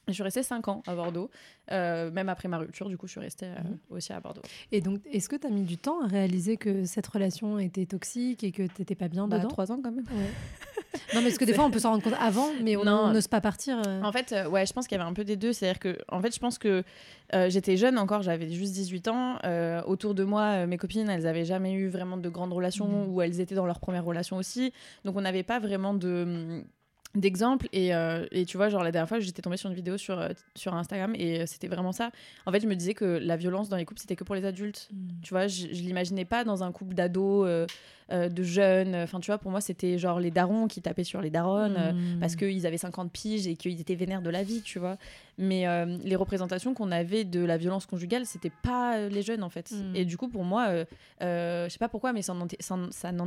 Je 0.07 0.13
suis 0.13 0.23
restée 0.23 0.43
5 0.43 0.67
ans 0.67 0.83
à 0.85 0.95
Bordeaux, 0.95 1.29
euh, 1.71 2.11
même 2.11 2.27
après 2.27 2.49
ma 2.49 2.57
rupture, 2.57 2.89
du 2.89 2.97
coup, 2.97 3.07
je 3.07 3.11
suis 3.13 3.21
restée 3.21 3.45
euh, 3.45 3.55
Mhm. 3.63 3.77
aussi 3.89 4.11
à 4.11 4.19
Bordeaux. 4.19 4.41
Et 4.73 4.81
donc, 4.81 4.99
est-ce 5.09 5.29
que 5.29 5.37
tu 5.37 5.47
as 5.47 5.49
mis 5.49 5.61
du 5.63 5.77
temps 5.77 6.01
à 6.03 6.07
réaliser 6.07 6.57
que 6.57 6.83
cette 6.83 7.07
relation 7.07 7.57
était 7.57 7.85
toxique 7.85 8.43
et 8.43 8.51
que 8.51 8.63
tu 8.63 8.73
n'étais 8.79 8.95
pas 8.95 9.07
bien 9.07 9.27
Bah, 9.29 9.37
dedans? 9.37 9.47
3 9.49 9.71
ans 9.71 9.79
quand 9.83 9.91
même. 9.91 10.03
Ouais. 10.11 10.29
Non, 11.13 11.21
mais 11.21 11.27
parce 11.29 11.37
que 11.37 11.45
des 11.45 11.53
fois, 11.53 11.65
on 11.65 11.71
peut 11.71 11.79
s'en 11.79 11.91
rendre 11.91 12.03
compte 12.03 12.13
avant, 12.19 12.49
mais 12.61 12.75
on 12.75 12.83
n'ose 13.13 13.27
pas 13.27 13.41
partir. 13.41 13.81
euh. 13.87 14.01
En 14.03 14.11
fait, 14.11 14.33
ouais, 14.49 14.65
je 14.65 14.73
pense 14.73 14.87
qu'il 14.87 14.97
y 14.97 15.01
avait 15.01 15.09
un 15.09 15.13
peu 15.13 15.23
des 15.23 15.35
deux. 15.35 15.51
C'est-à-dire 15.53 15.79
que, 15.79 15.97
en 16.07 16.19
fait, 16.21 16.33
je 16.33 16.39
pense 16.39 16.57
que 16.57 16.83
j'étais 17.47 17.77
jeune 17.77 17.97
encore, 17.97 18.21
j'avais 18.23 18.49
juste 18.49 18.73
18 18.73 19.07
ans. 19.07 19.37
Autour 19.87 20.13
de 20.15 20.23
moi, 20.23 20.65
mes 20.67 20.77
copines, 20.77 21.09
elles 21.09 21.25
avaient 21.27 21.45
jamais 21.45 21.73
eu 21.73 21.87
vraiment 21.87 22.17
de 22.17 22.29
grandes 22.29 22.53
relations 22.53 22.87
Mhm. 22.87 23.09
ou 23.13 23.21
elles 23.21 23.39
étaient 23.39 23.55
dans 23.55 23.65
leur 23.65 23.79
première 23.79 24.05
relation 24.05 24.37
aussi. 24.37 24.71
Donc, 25.05 25.15
on 25.17 25.21
n'avait 25.21 25.43
pas 25.43 25.59
vraiment 25.59 25.93
de 25.93 26.63
d'exemples 27.15 27.67
et, 27.73 27.93
euh, 27.93 28.25
et 28.31 28.45
tu 28.45 28.57
vois 28.57 28.69
genre 28.69 28.83
la 28.83 28.91
dernière 28.91 29.07
fois 29.07 29.19
j'étais 29.19 29.41
tombée 29.41 29.57
sur 29.57 29.69
une 29.69 29.75
vidéo 29.75 29.97
sur, 29.97 30.19
euh, 30.19 30.29
sur 30.55 30.73
Instagram 30.73 31.13
et 31.15 31.41
euh, 31.41 31.45
c'était 31.45 31.67
vraiment 31.67 31.91
ça. 31.91 32.11
En 32.45 32.51
fait 32.51 32.59
je 32.59 32.67
me 32.67 32.75
disais 32.75 32.93
que 32.93 33.05
la 33.05 33.37
violence 33.37 33.69
dans 33.69 33.77
les 33.77 33.85
couples 33.85 34.01
c'était 34.01 34.15
que 34.15 34.23
pour 34.23 34.35
les 34.35 34.45
adultes. 34.45 34.89
Mm. 34.91 35.07
tu 35.21 35.29
vois 35.29 35.47
je, 35.47 35.67
je 35.67 35.81
l'imaginais 35.81 36.25
pas 36.25 36.43
dans 36.43 36.63
un 36.63 36.71
couple 36.71 36.95
d'ados 36.95 37.67
euh, 38.11 38.25
euh, 38.25 38.29
de 38.29 38.43
jeunes 38.43 38.95
enfin 38.95 39.19
tu 39.19 39.27
vois 39.27 39.37
pour 39.37 39.49
moi 39.51 39.59
c'était 39.61 39.97
genre 39.97 40.19
les 40.19 40.29
darons 40.31 40.67
qui 40.67 40.81
tapaient 40.81 41.03
sur 41.03 41.21
les 41.21 41.29
daronnes 41.29 41.75
euh, 41.77 41.91
Mm. 41.93 42.19
parce 42.19 42.35
qu'ils 42.35 42.65
avaient 42.67 42.77
50 42.77 43.11
piges 43.11 43.47
et 43.47 43.55
qu'ils 43.55 43.79
étaient 43.81 43.95
vénères 43.95 44.21
de 44.21 44.29
la 44.29 44.43
vie, 44.43 44.61
tu 44.61 44.79
vois. 44.79 44.97
Mais 45.37 45.67
euh, 45.67 45.97
les 46.03 46.15
représentations 46.15 46.73
qu'on 46.73 46.91
avait 46.91 47.23
de 47.23 47.39
la 47.43 47.57
violence 47.57 47.85
conjugale, 47.85 48.25
c'était 48.25 48.51
pas 48.61 48.97
euh, 48.97 49.09
les 49.09 49.21
jeunes 49.23 49.43
en 49.43 49.49
fait. 49.49 49.71
Mm. 49.71 49.95
Et 49.95 50.05
du 50.05 50.15
coup, 50.17 50.27
pour 50.27 50.43
moi, 50.43 50.67
euh, 50.69 50.85
euh, 51.21 51.65
je 51.67 51.73
sais 51.73 51.79
pas 51.79 51.89
pourquoi, 51.89 52.13
mais 52.13 52.21
ça 52.21 52.33
n'en 52.33 52.45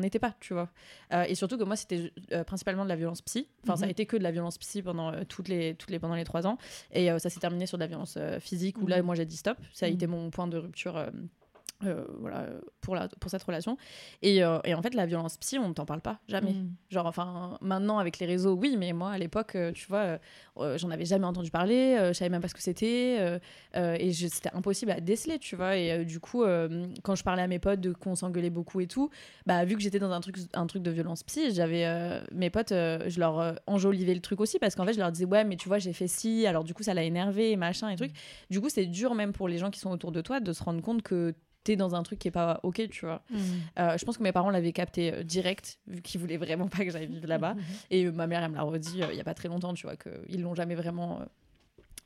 était- 0.03 0.19
pas, 0.19 0.35
tu 0.41 0.53
vois. 0.55 0.69
Euh, 1.13 1.25
et 1.29 1.35
surtout 1.35 1.59
que 1.59 1.65
moi, 1.65 1.77
c'était 1.77 2.13
euh, 2.33 2.45
principalement 2.45 2.85
de 2.85 2.89
la 2.89 2.97
violence 2.97 3.23
psy. 3.23 3.49
Enfin, 3.65 3.77
ça 3.77 3.83
a 3.85 3.87
Mhm. 3.87 3.91
été 3.91 4.07
que 4.07 4.17
de 4.17 4.23
la 4.23 4.31
violence 4.31 4.57
psy 4.59 4.83
pendant 4.83 5.13
euh, 5.13 5.23
toutes 5.29 5.49
les, 5.49 5.75
toutes 5.75 5.91
les 5.91 5.99
pendant 5.99 6.15
les 6.15 6.25
trois 6.25 6.47
ans. 6.47 6.59
Et 6.93 7.11
euh, 7.11 7.19
ça 7.19 7.29
s'est 7.31 7.41
terminé 7.41 7.67
sur 7.67 7.77
de 7.79 7.83
la 7.83 7.89
violence 7.89 8.15
euh, 8.17 8.39
physique 8.41 8.79
où 8.79 8.83
Mhm. 8.85 8.89
là, 8.89 9.03
moi, 9.03 9.15
j'ai 9.15 9.27
dit 9.27 9.37
stop. 9.37 9.59
Ça 9.73 9.87
a 9.87 9.89
été 9.89 10.07
mon 10.07 10.31
point 10.31 10.47
de 10.47 10.59
rupture. 10.59 10.97
Euh, 11.85 12.05
voilà, 12.21 12.47
pour, 12.81 12.95
la, 12.95 13.09
pour 13.21 13.31
cette 13.31 13.43
relation. 13.43 13.77
Et, 14.23 14.43
euh, 14.43 14.59
et 14.65 14.75
en 14.75 14.81
fait, 14.81 14.95
la 14.95 15.05
violence 15.05 15.37
psy, 15.37 15.59
on 15.59 15.69
ne 15.69 15.75
t'en 15.75 15.85
parle 15.85 16.01
pas, 16.01 16.21
jamais. 16.27 16.53
Mm. 16.53 16.73
Genre, 16.91 17.05
enfin, 17.05 17.59
maintenant 17.61 17.99
avec 17.99 18.19
les 18.19 18.25
réseaux, 18.25 18.55
oui, 18.55 18.77
mais 18.79 18.95
moi 18.95 19.11
à 19.11 19.19
l'époque, 19.19 19.57
euh, 19.57 19.73
tu 19.73 19.87
vois, 19.87 20.19
j'en 20.77 20.91
avais 20.91 21.05
jamais 21.05 21.27
entendu 21.27 21.51
parler, 21.51 21.97
je 22.09 22.13
savais 22.15 22.31
même 22.31 22.41
pas 22.41 22.49
ce 22.49 22.55
que 22.55 22.63
c'était, 22.63 23.39
et 23.75 24.13
c'était 24.13 24.55
impossible 24.55 24.91
à 24.91 25.01
déceler, 25.01 25.39
tu 25.39 25.55
vois. 25.55 25.77
Et 25.77 26.05
du 26.05 26.19
coup, 26.19 26.45
quand 27.03 27.15
je 27.15 27.23
parlais 27.23 27.43
à 27.43 27.47
mes 27.47 27.59
potes 27.59 27.81
de 27.81 27.93
qu'on 27.93 28.15
s'engueulait 28.15 28.51
beaucoup 28.51 28.81
et 28.81 28.87
tout, 28.87 29.11
bah 29.45 29.65
vu 29.65 29.77
que 29.77 29.83
j'étais 29.83 29.99
dans 29.99 30.11
un 30.11 30.21
truc, 30.21 30.37
un 30.55 30.67
truc 30.67 30.83
de 30.83 30.91
violence 30.91 31.23
psy, 31.25 31.53
j'avais 31.53 31.87
mes 32.33 32.49
potes, 32.49 32.71
je 32.71 33.21
leur 33.21 33.57
enjolivais 33.67 34.15
le 34.15 34.21
truc 34.21 34.41
aussi 34.41 34.59
parce 34.59 34.75
qu'en 34.75 34.87
fait, 34.87 34.95
je 34.95 34.99
leur 34.99 35.13
disais 35.13 35.27
ouais, 35.27 35.45
mais 35.45 35.57
tu 35.57 35.69
vois, 35.69 35.79
j'ai 35.79 35.93
fait 35.93 36.09
ci, 36.09 36.47
alors 36.47 36.65
du 36.65 36.73
coup, 36.73 36.83
ça 36.83 36.95
l'a 36.95 37.03
énervé, 37.03 37.57
machin 37.57 37.91
et 37.91 37.97
truc. 37.97 38.13
Du 38.49 38.61
coup, 38.63 38.71
c'est 38.71 38.87
dur 38.87 39.15
même 39.15 39.33
pour 39.33 39.49
les 39.49 39.59
gens 39.59 39.71
qui 39.71 39.81
sont 39.81 39.91
autour 39.91 40.13
de 40.13 40.23
toi 40.23 40.41
de 40.41 40.53
se 40.53 40.63
rendre 40.63 40.81
compte 40.81 41.03
que 41.03 41.35
t'es 41.67 41.77
dans 41.77 41.97
un 41.97 42.03
truc 42.05 42.21
qui 42.21 42.29
est 42.29 42.33
pas 42.33 42.61
ok, 42.63 42.89
tu 42.91 43.05
vois. 43.05 43.23
Mm. 43.31 43.39
Euh, 43.79 43.99
je 43.99 44.05
pense 44.05 44.17
que 44.17 44.23
mes 44.23 44.33
parents 44.33 44.51
l'avaient 44.51 44.73
capté 44.73 45.13
euh, 45.13 45.23
direct, 45.25 45.81
vu 45.89 46.01
qu'ils 46.01 46.21
voulaient 46.21 46.37
vraiment 46.37 46.69
pas 46.75 46.85
que 46.85 46.91
j'aille 46.91 47.07
vivre 47.09 47.27
là-bas. 47.27 47.57
Et 47.91 48.05
euh, 48.05 48.13
ma 48.13 48.27
mère, 48.27 48.43
elle 48.45 48.53
me 48.53 48.57
l'a 48.57 48.63
redit 48.63 49.03
il 49.11 49.17
y 49.17 49.21
a 49.21 49.25
pas 49.25 49.35
très 49.35 49.49
longtemps, 49.49 49.75
tu 49.75 49.87
vois, 49.87 49.97
qu'ils 49.97 50.43
l'ont 50.43 50.55
jamais 50.55 50.77
vraiment 50.77 51.21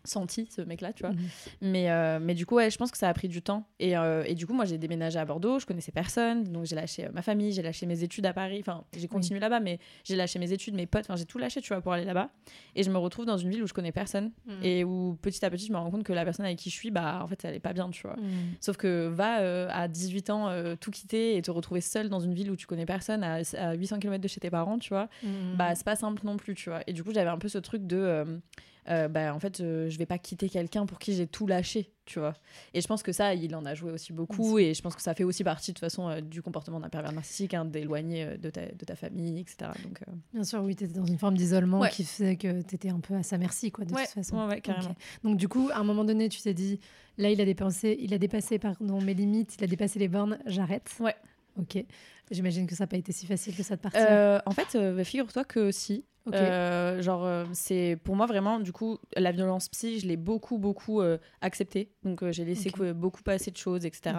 senti 0.05 0.47
ce 0.51 0.63
mec 0.63 0.81
là 0.81 0.93
tu 0.93 1.03
vois. 1.03 1.13
Mhm. 1.13 1.19
mais 1.61 1.91
euh, 1.91 2.19
mais 2.21 2.35
du 2.35 2.47
coup 2.47 2.57
ouais 2.57 2.71
je 2.71 2.79
pense 2.79 2.91
que 2.91 2.99
ça 2.99 3.09
a 3.09 3.15
pris 3.15 3.29
du 3.29 3.43
temps. 3.43 3.67
Et, 3.79 3.97
euh, 3.97 4.23
et 4.27 4.35
du 4.35 4.47
coup 4.47 4.55
moi 4.55 4.65
j'ai 4.65 4.79
déménagé 4.79 5.19
à 5.19 5.25
Bordeaux 5.25 5.59
je 5.59 5.67
connaissais 5.67 5.93
personne. 5.93 6.45
Donc 6.45 6.65
j'ai 6.67 6.77
lâché 6.77 7.07
euh, 7.07 7.11
ma 7.13 7.23
famille 7.23 7.53
j'ai 7.53 7.63
lâché 7.63 7.87
mes 7.87 8.03
études 8.03 8.27
à 8.27 8.33
Paris. 8.33 8.59
Enfin 8.61 8.85
j'ai 8.97 9.09
continué 9.09 9.41
là-bas 9.41 9.61
mais 9.61 9.79
j'ai 10.05 10.17
lâché 10.17 10.39
mes 10.39 10.53
études 10.53 10.75
mes 10.75 10.87
potes. 10.87 11.05
Enfin 11.05 11.17
j'ai 11.17 11.25
tout 11.27 11.39
lâché 11.39 11.61
tu 11.61 11.69
vois 11.69 11.81
pour 11.81 11.93
aller 11.93 12.05
là-bas. 12.05 12.31
Et 12.77 12.83
je 12.83 12.91
me 12.91 12.99
retrouve 12.99 13.27
dans 13.27 13.37
une 13.37 13.51
ville 13.51 13.63
où 13.63 13.67
je 13.67 13.75
connais 13.75 13.93
personne. 13.93 14.33
Mhm. 14.47 14.65
et 14.65 14.85
où 14.85 15.17
petit 15.21 15.45
à 15.45 15.51
petit 15.51 15.67
je 15.67 15.73
me 15.73 15.79
rends 15.79 15.91
compte 15.91 16.05
que 16.05 16.13
la 16.13 16.25
personne 16.25 16.47
avec 16.47 16.59
qui 16.59 16.71
je 16.71 16.75
suis 16.75 16.91
bah 16.91 17.21
en 17.23 17.27
fait 17.27 17.45
elle 17.45 17.55
est 17.55 17.61
pas 17.61 17.73
bien 17.73 17.91
tu 17.91 18.03
vois. 18.07 18.17
Mhm. 18.17 18.55
Sauf 18.61 18.77
que 18.77 19.09
va 19.09 19.41
euh, 19.41 19.69
à 19.71 19.89
18 19.89 20.31
ans 20.31 20.49
tout 20.81 20.91
quitter 20.91 21.37
et 21.37 21.43
te 21.43 21.51
retrouver 21.51 21.81
seule 21.81 22.09
dans 22.09 22.21
une 22.21 22.35
ville 22.35 22.51
où 22.51 22.57
tu 22.57 22.67
connais 22.67 22.87
personne 22.87 23.23
à, 23.23 23.41
à 23.59 23.75
800 23.75 23.99
km 23.99 24.21
de 24.23 24.29
chez 24.29 24.41
tes 24.41 24.51
parents, 24.51 24.79
tu 24.79 24.89
vois, 24.91 25.09
bah 25.57 25.75
c'est 25.75 25.85
pas 25.85 25.97
simple 25.97 26.23
non 26.25 26.37
plus, 26.37 26.55
tu 26.55 26.71
vois. 26.71 26.81
Et 26.87 26.93
du 26.93 27.03
coup, 27.05 27.13
j'avais 27.13 27.31
un 27.31 27.39
peu 27.39 27.49
ce 27.49 27.59
truc 27.59 27.87
de 27.87 28.41
euh, 28.89 29.09
bah 29.09 29.35
en 29.35 29.39
fait, 29.39 29.61
euh, 29.61 29.89
je 29.91 29.99
vais 29.99 30.07
pas 30.07 30.19
quitter 30.19 30.49
quelqu'un 30.49 30.87
pour 30.87 30.99
qui 30.99 31.13
j'ai 31.15 31.27
tout 31.27 31.47
lâché, 31.47 31.93
tu 32.07 32.19
vois. 32.19 32.35
Et 32.75 32.81
je 32.81 32.87
pense 32.87 33.03
que 33.03 33.13
ça, 33.13 33.35
il 33.35 33.55
en 33.55 33.65
a 33.67 33.75
joué 33.75 33.93
aussi 33.93 34.13
beaucoup 34.13 34.59
et 34.59 34.75
je 34.75 34.83
pense 34.83 34.95
que 34.97 35.03
ça 35.03 35.15
fait 35.15 35.25
aussi 35.25 35.45
partie 35.45 35.73
de 35.73 35.75
toute 35.75 35.81
façon 35.81 36.09
euh, 36.09 36.21
du 36.21 36.43
comportement 36.43 36.81
d'un 36.81 36.89
pervers 36.89 37.13
narcissique, 37.13 37.55
hein, 37.55 37.65
d'éloigner 37.65 38.25
euh, 38.25 38.37
de, 38.37 38.51
ta, 38.51 38.67
de 38.67 38.85
ta 38.85 38.97
famille, 38.97 39.41
etc. 39.41 39.71
Donc, 39.85 40.01
Bien 40.33 40.45
sûr, 40.45 40.63
oui, 40.63 40.75
tu 40.77 40.85
étais 40.85 40.99
dans 40.99 41.05
une 41.07 41.19
forme 41.19 41.37
d'isolement 41.37 41.81
Ouais. 41.81 41.91
qui 41.91 42.05
faisait 42.05 42.37
que 42.37 42.63
tu 42.63 42.75
étais 42.75 42.89
un 42.91 43.01
peu 43.01 43.15
à 43.15 43.23
sa 43.23 43.39
merci, 43.39 43.71
quoi, 43.71 43.85
de 43.85 43.93
ouais, 43.93 44.05
toute 44.05 44.15
façon. 44.15 44.49
ouais, 44.49 44.61
carrément. 44.61 44.95
Donc, 45.25 45.37
du 45.37 45.49
coup, 45.49 45.69
à 45.73 45.79
un 45.79 45.85
moment 45.85 46.05
donné, 46.05 46.29
tu 46.29 46.41
t'es 46.41 46.55
dit, 46.55 46.81
là, 47.19 47.31
il 47.31 47.41
a 47.41 47.45
dépensé, 47.45 47.97
il 48.01 48.15
a 48.15 48.19
dépassé 48.19 48.59
pardon, 48.59 49.01
mes 49.01 49.15
limites, 49.15 49.57
il 49.59 49.65
a 49.65 49.67
dépassé 49.67 49.99
les 49.99 50.09
bornes, 50.09 50.39
j'arrête. 50.47 50.91
Ouais. 51.01 51.15
Ok. 51.59 51.85
J'imagine 52.31 52.67
que 52.67 52.75
ça 52.77 52.85
n'a 52.85 52.89
pas 52.89 52.97
été 52.97 53.11
si 53.13 53.27
facile 53.27 53.57
que 53.57 53.63
ça 53.65 53.75
de 53.77 53.81
partir. 53.81 54.41
En 54.47 54.53
fait, 54.53 54.77
euh, 54.77 55.03
figure-toi 55.05 55.45
que 55.45 55.71
si. 55.73 56.05
Euh, 56.35 57.01
genre, 57.03 57.25
euh, 57.25 57.45
c'est 57.53 57.99
pour 58.05 58.15
moi 58.15 58.27
vraiment, 58.27 58.61
du 58.61 58.73
coup, 58.73 58.99
la 59.17 59.33
violence 59.33 59.69
psy, 59.71 59.99
je 60.01 60.07
l'ai 60.07 60.17
beaucoup, 60.19 60.59
beaucoup 60.59 61.01
euh, 61.01 61.17
acceptée. 61.41 61.91
Donc, 62.05 62.23
j'ai 62.31 62.45
laissé 62.45 62.71
beaucoup 62.95 63.23
passer 63.23 63.51
de 63.51 63.57
choses, 63.57 63.87
etc. 63.87 64.15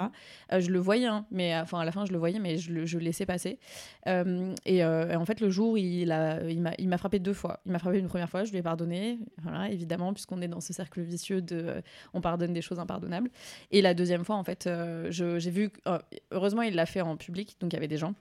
Mhm. 0.52 0.60
Je 0.62 0.72
le 0.72 0.80
voyais, 0.80 1.06
hein, 1.06 1.26
mais 1.32 1.56
enfin, 1.58 1.80
à 1.80 1.86
la 1.86 1.92
fin, 1.92 2.06
je 2.06 2.12
le 2.12 2.18
voyais, 2.18 2.40
mais 2.40 2.58
je 2.58 2.72
le 2.74 2.86
je 2.86 2.98
laissais 2.98 3.26
passer. 3.26 3.60
Et, 4.08 4.78
et 4.78 4.84
en 4.84 5.26
fait, 5.26 5.40
le 5.42 5.50
jour, 5.50 5.78
il 5.78 6.12
a- 6.12 6.42
il 6.50 6.88
m'a 6.90 6.98
frappé 6.98 7.20
deux 7.20 7.34
fois. 7.34 7.60
Il 7.66 7.72
m'a 7.72 7.80
frappé 7.80 8.00
une 8.00 8.08
première 8.08 8.30
fois, 8.30 8.44
je 8.44 8.52
lui 8.52 8.58
ai 8.58 8.64
pardonné, 8.64 9.20
voilà, 9.42 9.70
évidemment, 9.70 10.14
puisqu'on 10.14 10.42
est 10.42 10.48
dans 10.48 10.62
ce 10.62 10.74
cercle 10.74 11.02
vicieux 11.02 11.42
de 11.42 11.82
on 12.14 12.22
pardonne 12.22 12.54
des 12.54 12.62
choses 12.62 12.80
impardonnables. 12.80 13.30
Et 13.72 13.82
la 13.82 13.94
deuxième 13.94 14.26
fois, 14.26 14.36
en 14.36 14.44
fait, 14.44 14.68
j'ai 15.10 15.52
vu. 15.52 15.70
euh, 15.88 16.00
heureusement, 16.32 16.64
il 16.64 16.76
l'a 16.76 16.86
fait 16.86 17.02
en 17.02 17.16
public, 17.16 17.56
donc 17.60 17.72
il 17.74 17.76
y 17.76 17.78
avait 17.78 17.88
des 17.88 17.98
gens. 17.98 18.14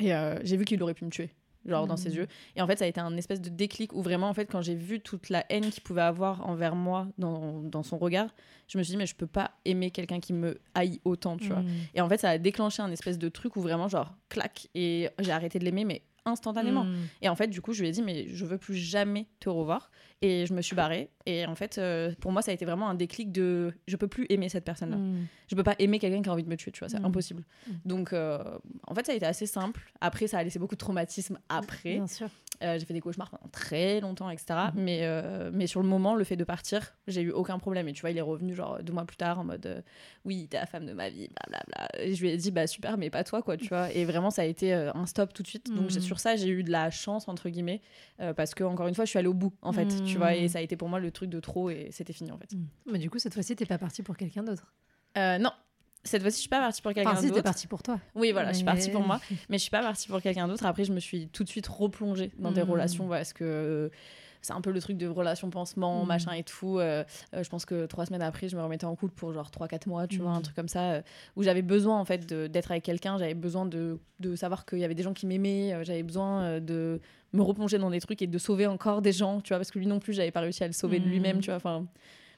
Et 0.00 0.14
euh, 0.14 0.38
j'ai 0.42 0.56
vu 0.56 0.64
qu'il 0.64 0.82
aurait 0.82 0.94
pu 0.94 1.04
me 1.04 1.10
tuer, 1.10 1.30
genre 1.66 1.86
dans 1.86 1.96
ses 1.96 2.10
Mhm. 2.10 2.16
yeux. 2.16 2.26
Et 2.56 2.62
en 2.62 2.66
fait, 2.66 2.78
ça 2.78 2.84
a 2.84 2.88
été 2.88 3.00
un 3.00 3.16
espèce 3.16 3.40
de 3.40 3.50
déclic 3.50 3.92
où 3.92 4.02
vraiment, 4.02 4.28
en 4.28 4.34
fait, 4.34 4.46
quand 4.46 4.62
j'ai 4.62 4.74
vu 4.74 5.00
toute 5.00 5.28
la 5.28 5.44
haine 5.50 5.70
qu'il 5.70 5.82
pouvait 5.82 6.00
avoir 6.02 6.46
envers 6.48 6.74
moi 6.74 7.08
dans, 7.18 7.60
dans 7.62 7.82
son 7.82 7.98
regard, 7.98 8.28
je 8.68 8.78
me 8.78 8.82
suis 8.82 8.92
dit, 8.92 8.96
mais 8.96 9.06
je 9.06 9.14
peux 9.16 9.26
pas 9.26 9.52
aimer 9.64 9.90
quelqu'un 9.90 10.20
qui 10.20 10.32
me 10.32 10.58
haït 10.74 11.00
autant, 11.04 11.36
tu 11.36 11.48
vois. 11.48 11.60
Mhm. 11.62 11.68
Et 11.94 12.00
en 12.00 12.08
fait, 12.08 12.18
ça 12.18 12.30
a 12.30 12.38
déclenché 12.38 12.82
un 12.82 12.90
espèce 12.90 13.18
de 13.18 13.28
truc 13.28 13.56
où 13.56 13.60
vraiment, 13.60 13.88
genre, 13.88 14.14
clac, 14.28 14.68
et 14.74 15.08
j'ai 15.18 15.32
arrêté 15.32 15.58
de 15.58 15.64
l'aimer, 15.64 15.84
mais 15.84 16.02
instantanément. 16.26 16.84
Mhm. 16.84 16.96
Et 17.22 17.28
en 17.28 17.34
fait, 17.34 17.48
du 17.48 17.60
coup, 17.60 17.72
je 17.72 17.80
lui 17.82 17.88
ai 17.88 17.92
dit, 17.92 18.02
mais 18.02 18.26
je 18.28 18.44
veux 18.44 18.58
plus 18.58 18.76
jamais 18.76 19.26
te 19.40 19.48
revoir. 19.48 19.90
Et 20.22 20.44
je 20.46 20.52
me 20.52 20.60
suis 20.60 20.76
barrée. 20.76 21.08
Et 21.24 21.46
en 21.46 21.54
fait, 21.54 21.78
euh, 21.78 22.12
pour 22.20 22.30
moi, 22.30 22.42
ça 22.42 22.50
a 22.50 22.54
été 22.54 22.64
vraiment 22.66 22.88
un 22.90 22.94
déclic 22.94 23.32
de 23.32 23.72
je 23.88 23.96
peux 23.96 24.08
plus 24.08 24.26
aimer 24.28 24.48
cette 24.50 24.64
personne-là. 24.64 24.96
Mhm. 24.96 25.26
Je 25.48 25.56
peux 25.56 25.62
pas 25.62 25.74
aimer 25.78 25.98
quelqu'un 25.98 26.20
qui 26.22 26.28
a 26.28 26.32
envie 26.32 26.42
de 26.44 26.48
me 26.48 26.56
tuer, 26.56 26.72
tu 26.72 26.80
vois, 26.80 26.88
c'est 26.90 27.00
Mm. 27.00 27.04
impossible. 27.06 27.42
Mm. 27.66 27.72
Donc, 27.86 28.12
euh, 28.12 28.38
en 28.86 28.94
fait, 28.94 29.06
ça 29.06 29.12
a 29.12 29.14
été 29.14 29.24
assez 29.26 29.46
simple. 29.46 29.80
Après, 30.00 30.26
ça 30.26 30.38
a 30.38 30.42
laissé 30.44 30.58
beaucoup 30.58 30.74
de 30.74 30.80
traumatisme 30.80 31.38
après. 31.48 31.94
Bien 31.94 32.06
sûr. 32.06 32.28
Euh, 32.62 32.78
j'ai 32.78 32.84
fait 32.84 32.92
des 32.92 33.00
cauchemars 33.00 33.30
pendant 33.30 33.48
très 33.50 34.00
longtemps, 34.00 34.28
etc. 34.28 34.58
Mhm. 34.74 34.82
Mais, 34.82 35.50
mais 35.52 35.66
sur 35.66 35.80
le 35.82 35.88
moment, 35.88 36.14
le 36.14 36.24
fait 36.24 36.36
de 36.36 36.44
partir, 36.44 36.94
j'ai 37.06 37.22
eu 37.22 37.30
aucun 37.30 37.58
problème. 37.58 37.88
Et 37.88 37.92
tu 37.92 38.02
vois, 38.02 38.10
il 38.10 38.18
est 38.18 38.22
revenu 38.22 38.54
genre 38.54 38.82
deux 38.82 38.92
mois 38.92 39.06
plus 39.06 39.16
tard 39.16 39.38
en 39.38 39.44
mode 39.44 39.82
Oui, 40.26 40.46
t'es 40.50 40.58
la 40.58 40.66
femme 40.66 40.84
de 40.84 40.92
ma 40.92 41.08
vie, 41.08 41.28
blablabla. 41.28 41.88
Et 42.04 42.14
je 42.14 42.20
lui 42.20 42.28
ai 42.30 42.36
dit 42.36 42.50
Bah 42.50 42.66
super, 42.66 42.98
mais 42.98 43.08
pas 43.08 43.24
toi, 43.24 43.40
quoi, 43.42 43.56
tu 43.56 43.68
vois. 43.68 43.90
Et 43.92 44.04
vraiment, 44.04 44.30
ça 44.30 44.42
a 44.42 44.44
été 44.44 44.74
un 44.74 45.06
stop 45.06 45.32
tout 45.32 45.42
de 45.42 45.48
suite. 45.48 45.74
Donc, 45.74 45.90
sur 45.90 46.20
ça, 46.20 46.36
j'ai 46.36 46.48
eu 46.48 46.62
de 46.62 46.70
la 46.70 46.90
chance, 46.90 47.28
entre 47.28 47.48
guillemets, 47.48 47.80
parce 48.36 48.54
que, 48.54 48.64
encore 48.64 48.86
une 48.88 48.94
fois, 48.94 49.04
je 49.06 49.10
suis 49.10 49.18
allée 49.18 49.28
au 49.28 49.34
bout, 49.34 49.54
en 49.62 49.72
fait, 49.72 49.88
tu 50.10 50.18
vois. 50.18 50.34
Et 50.34 50.42
Mhm. 50.42 50.48
ça 50.48 50.58
a 50.58 50.62
été 50.62 50.76
pour 50.76 50.88
moi 50.88 50.98
le 50.98 51.10
truc 51.10 51.30
de 51.30 51.40
trop 51.40 51.70
et 51.70 51.88
c'était 51.90 52.12
fini, 52.12 52.30
en 52.32 52.38
fait. 52.38 52.52
Mhm. 52.52 52.66
Mais 52.92 52.98
du 52.98 53.10
coup, 53.10 53.18
cette 53.18 53.34
fois-ci, 53.34 53.54
t'es 53.56 53.66
pas 53.66 53.78
parti 53.78 54.02
pour 54.02 54.16
quelqu'un 54.16 54.42
d'autre. 54.42 54.72
Euh, 55.18 55.38
non. 55.38 55.50
Cette 56.02 56.22
fois-ci, 56.22 56.36
je 56.38 56.40
suis 56.42 56.48
pas 56.48 56.60
partie 56.60 56.80
pour 56.80 56.94
quelqu'un 56.94 57.10
Enfin, 57.10 57.20
si, 57.20 57.26
t'es 57.26 57.32
d'autre. 57.32 57.42
parti 57.42 57.66
pour 57.66 57.82
toi. 57.82 58.00
Oui, 58.14 58.32
voilà, 58.32 58.52
je 58.52 58.56
suis 58.56 58.64
partie 58.64 58.90
pour 58.90 59.02
moi, 59.02 59.20
mais 59.50 59.58
je 59.58 59.62
suis 59.62 59.70
pas 59.70 59.82
partie 59.82 60.08
pour 60.08 60.22
quelqu'un 60.22 60.48
d'autre. 60.48 60.64
Après, 60.64 60.84
je 60.84 60.92
me 60.94 61.00
suis 61.00 61.28
tout 61.28 61.44
de 61.44 61.48
suite 61.50 61.66
replongée 61.66 62.32
dans 62.38 62.52
des 62.52 62.64
Mm. 62.64 62.70
relations 62.70 63.06
parce 63.08 63.32
que 63.34 63.44
euh, 63.44 63.88
c'est 64.42 64.52
un 64.52 64.60
peu 64.60 64.70
le 64.70 64.80
truc 64.80 64.96
de 64.96 65.06
relation 65.06 65.50
pansement, 65.50 66.04
Mm. 66.04 66.08
machin 66.08 66.32
et 66.32 66.42
tout. 66.42 66.78
Euh, 66.78 67.04
euh, 67.34 67.42
je 67.42 67.48
pense 67.50 67.64
que 67.64 67.86
trois 67.86 68.06
semaines 68.06 68.22
après, 68.22 68.48
je 68.48 68.56
me 68.56 68.62
remettais 68.62 68.86
en 68.86 68.96
couple 68.96 69.14
pour 69.14 69.32
genre 69.32 69.50
3-4 69.50 69.86
mois, 69.86 70.06
tu 70.06 70.18
Mm. 70.18 70.22
vois, 70.22 70.32
un 70.32 70.40
truc 70.40 70.56
comme 70.56 70.68
ça, 70.68 70.92
euh, 70.92 71.02
où 71.36 71.42
j'avais 71.42 71.62
besoin 71.62 71.98
en 71.98 72.04
fait 72.04 72.26
d'être 72.26 72.70
avec 72.70 72.82
quelqu'un, 72.84 73.18
j'avais 73.18 73.34
besoin 73.34 73.66
de, 73.66 73.98
de 74.20 74.36
savoir 74.36 74.64
qu'il 74.66 74.78
y 74.78 74.84
avait 74.84 74.94
des 74.94 75.02
gens 75.02 75.12
qui 75.12 75.26
m'aimaient, 75.26 75.84
j'avais 75.84 76.02
besoin 76.02 76.60
de 76.60 77.00
me 77.32 77.42
replonger 77.42 77.78
dans 77.78 77.90
des 77.90 78.00
trucs 78.00 78.22
et 78.22 78.26
de 78.26 78.38
sauver 78.38 78.66
encore 78.66 79.02
des 79.02 79.12
gens, 79.12 79.40
tu 79.40 79.48
vois, 79.50 79.58
parce 79.58 79.70
que 79.70 79.78
lui 79.78 79.86
non 79.86 79.98
plus, 80.00 80.12
j'avais 80.14 80.30
pas 80.32 80.40
réussi 80.40 80.64
à 80.64 80.66
le 80.66 80.72
sauver 80.72 80.98
de 81.00 81.04
Mm. 81.06 81.08
lui-même, 81.10 81.40
tu 81.40 81.46
vois, 81.46 81.56
enfin. 81.56 81.86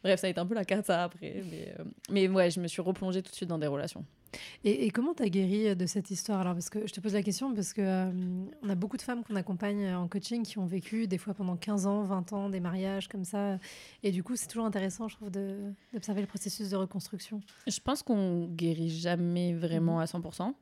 Bref, 0.04 0.20
ça 0.20 0.26
a 0.26 0.30
été 0.30 0.40
un 0.40 0.46
peu 0.46 0.54
la 0.54 0.64
carte 0.64 0.86
ça 0.86 1.04
après. 1.04 1.42
Mais, 1.50 1.74
euh, 1.78 1.84
mais 2.10 2.28
ouais, 2.28 2.50
je 2.50 2.60
me 2.60 2.66
suis 2.68 2.82
replongée 2.82 3.22
tout 3.22 3.30
de 3.30 3.36
suite 3.36 3.48
dans 3.48 3.58
des 3.58 3.66
relations. 3.66 4.04
Et, 4.64 4.86
et 4.86 4.90
comment 4.90 5.12
t'as 5.12 5.28
guéri 5.28 5.68
euh, 5.68 5.74
de 5.74 5.84
cette 5.86 6.10
histoire 6.10 6.40
alors? 6.40 6.54
Parce 6.54 6.70
que 6.70 6.86
je 6.86 6.92
te 6.92 7.00
pose 7.00 7.12
la 7.12 7.22
question 7.22 7.54
parce 7.54 7.72
que 7.74 7.82
euh, 7.82 8.10
on 8.62 8.68
a 8.70 8.74
beaucoup 8.74 8.96
de 8.96 9.02
femmes 9.02 9.22
qu'on 9.24 9.36
accompagne 9.36 9.84
euh, 9.84 9.98
en 9.98 10.08
coaching 10.08 10.42
qui 10.42 10.58
ont 10.58 10.64
vécu 10.64 11.06
des 11.06 11.18
fois 11.18 11.34
pendant 11.34 11.54
15 11.56 11.86
ans, 11.86 12.02
20 12.04 12.32
ans 12.32 12.48
des 12.48 12.58
mariages 12.60 13.08
comme 13.08 13.24
ça. 13.24 13.58
Et 14.02 14.10
du 14.10 14.22
coup, 14.22 14.34
c'est 14.34 14.46
toujours 14.48 14.64
intéressant, 14.64 15.06
je 15.08 15.16
trouve, 15.16 15.30
de- 15.30 15.72
d'observer 15.92 16.22
le 16.22 16.26
processus 16.26 16.70
de 16.70 16.76
reconstruction. 16.76 17.40
Je 17.66 17.78
pense 17.80 18.02
qu'on 18.02 18.46
guérit 18.46 18.88
jamais 18.90 19.52
vraiment 19.52 20.00
à 20.00 20.06
100%. 20.06 20.54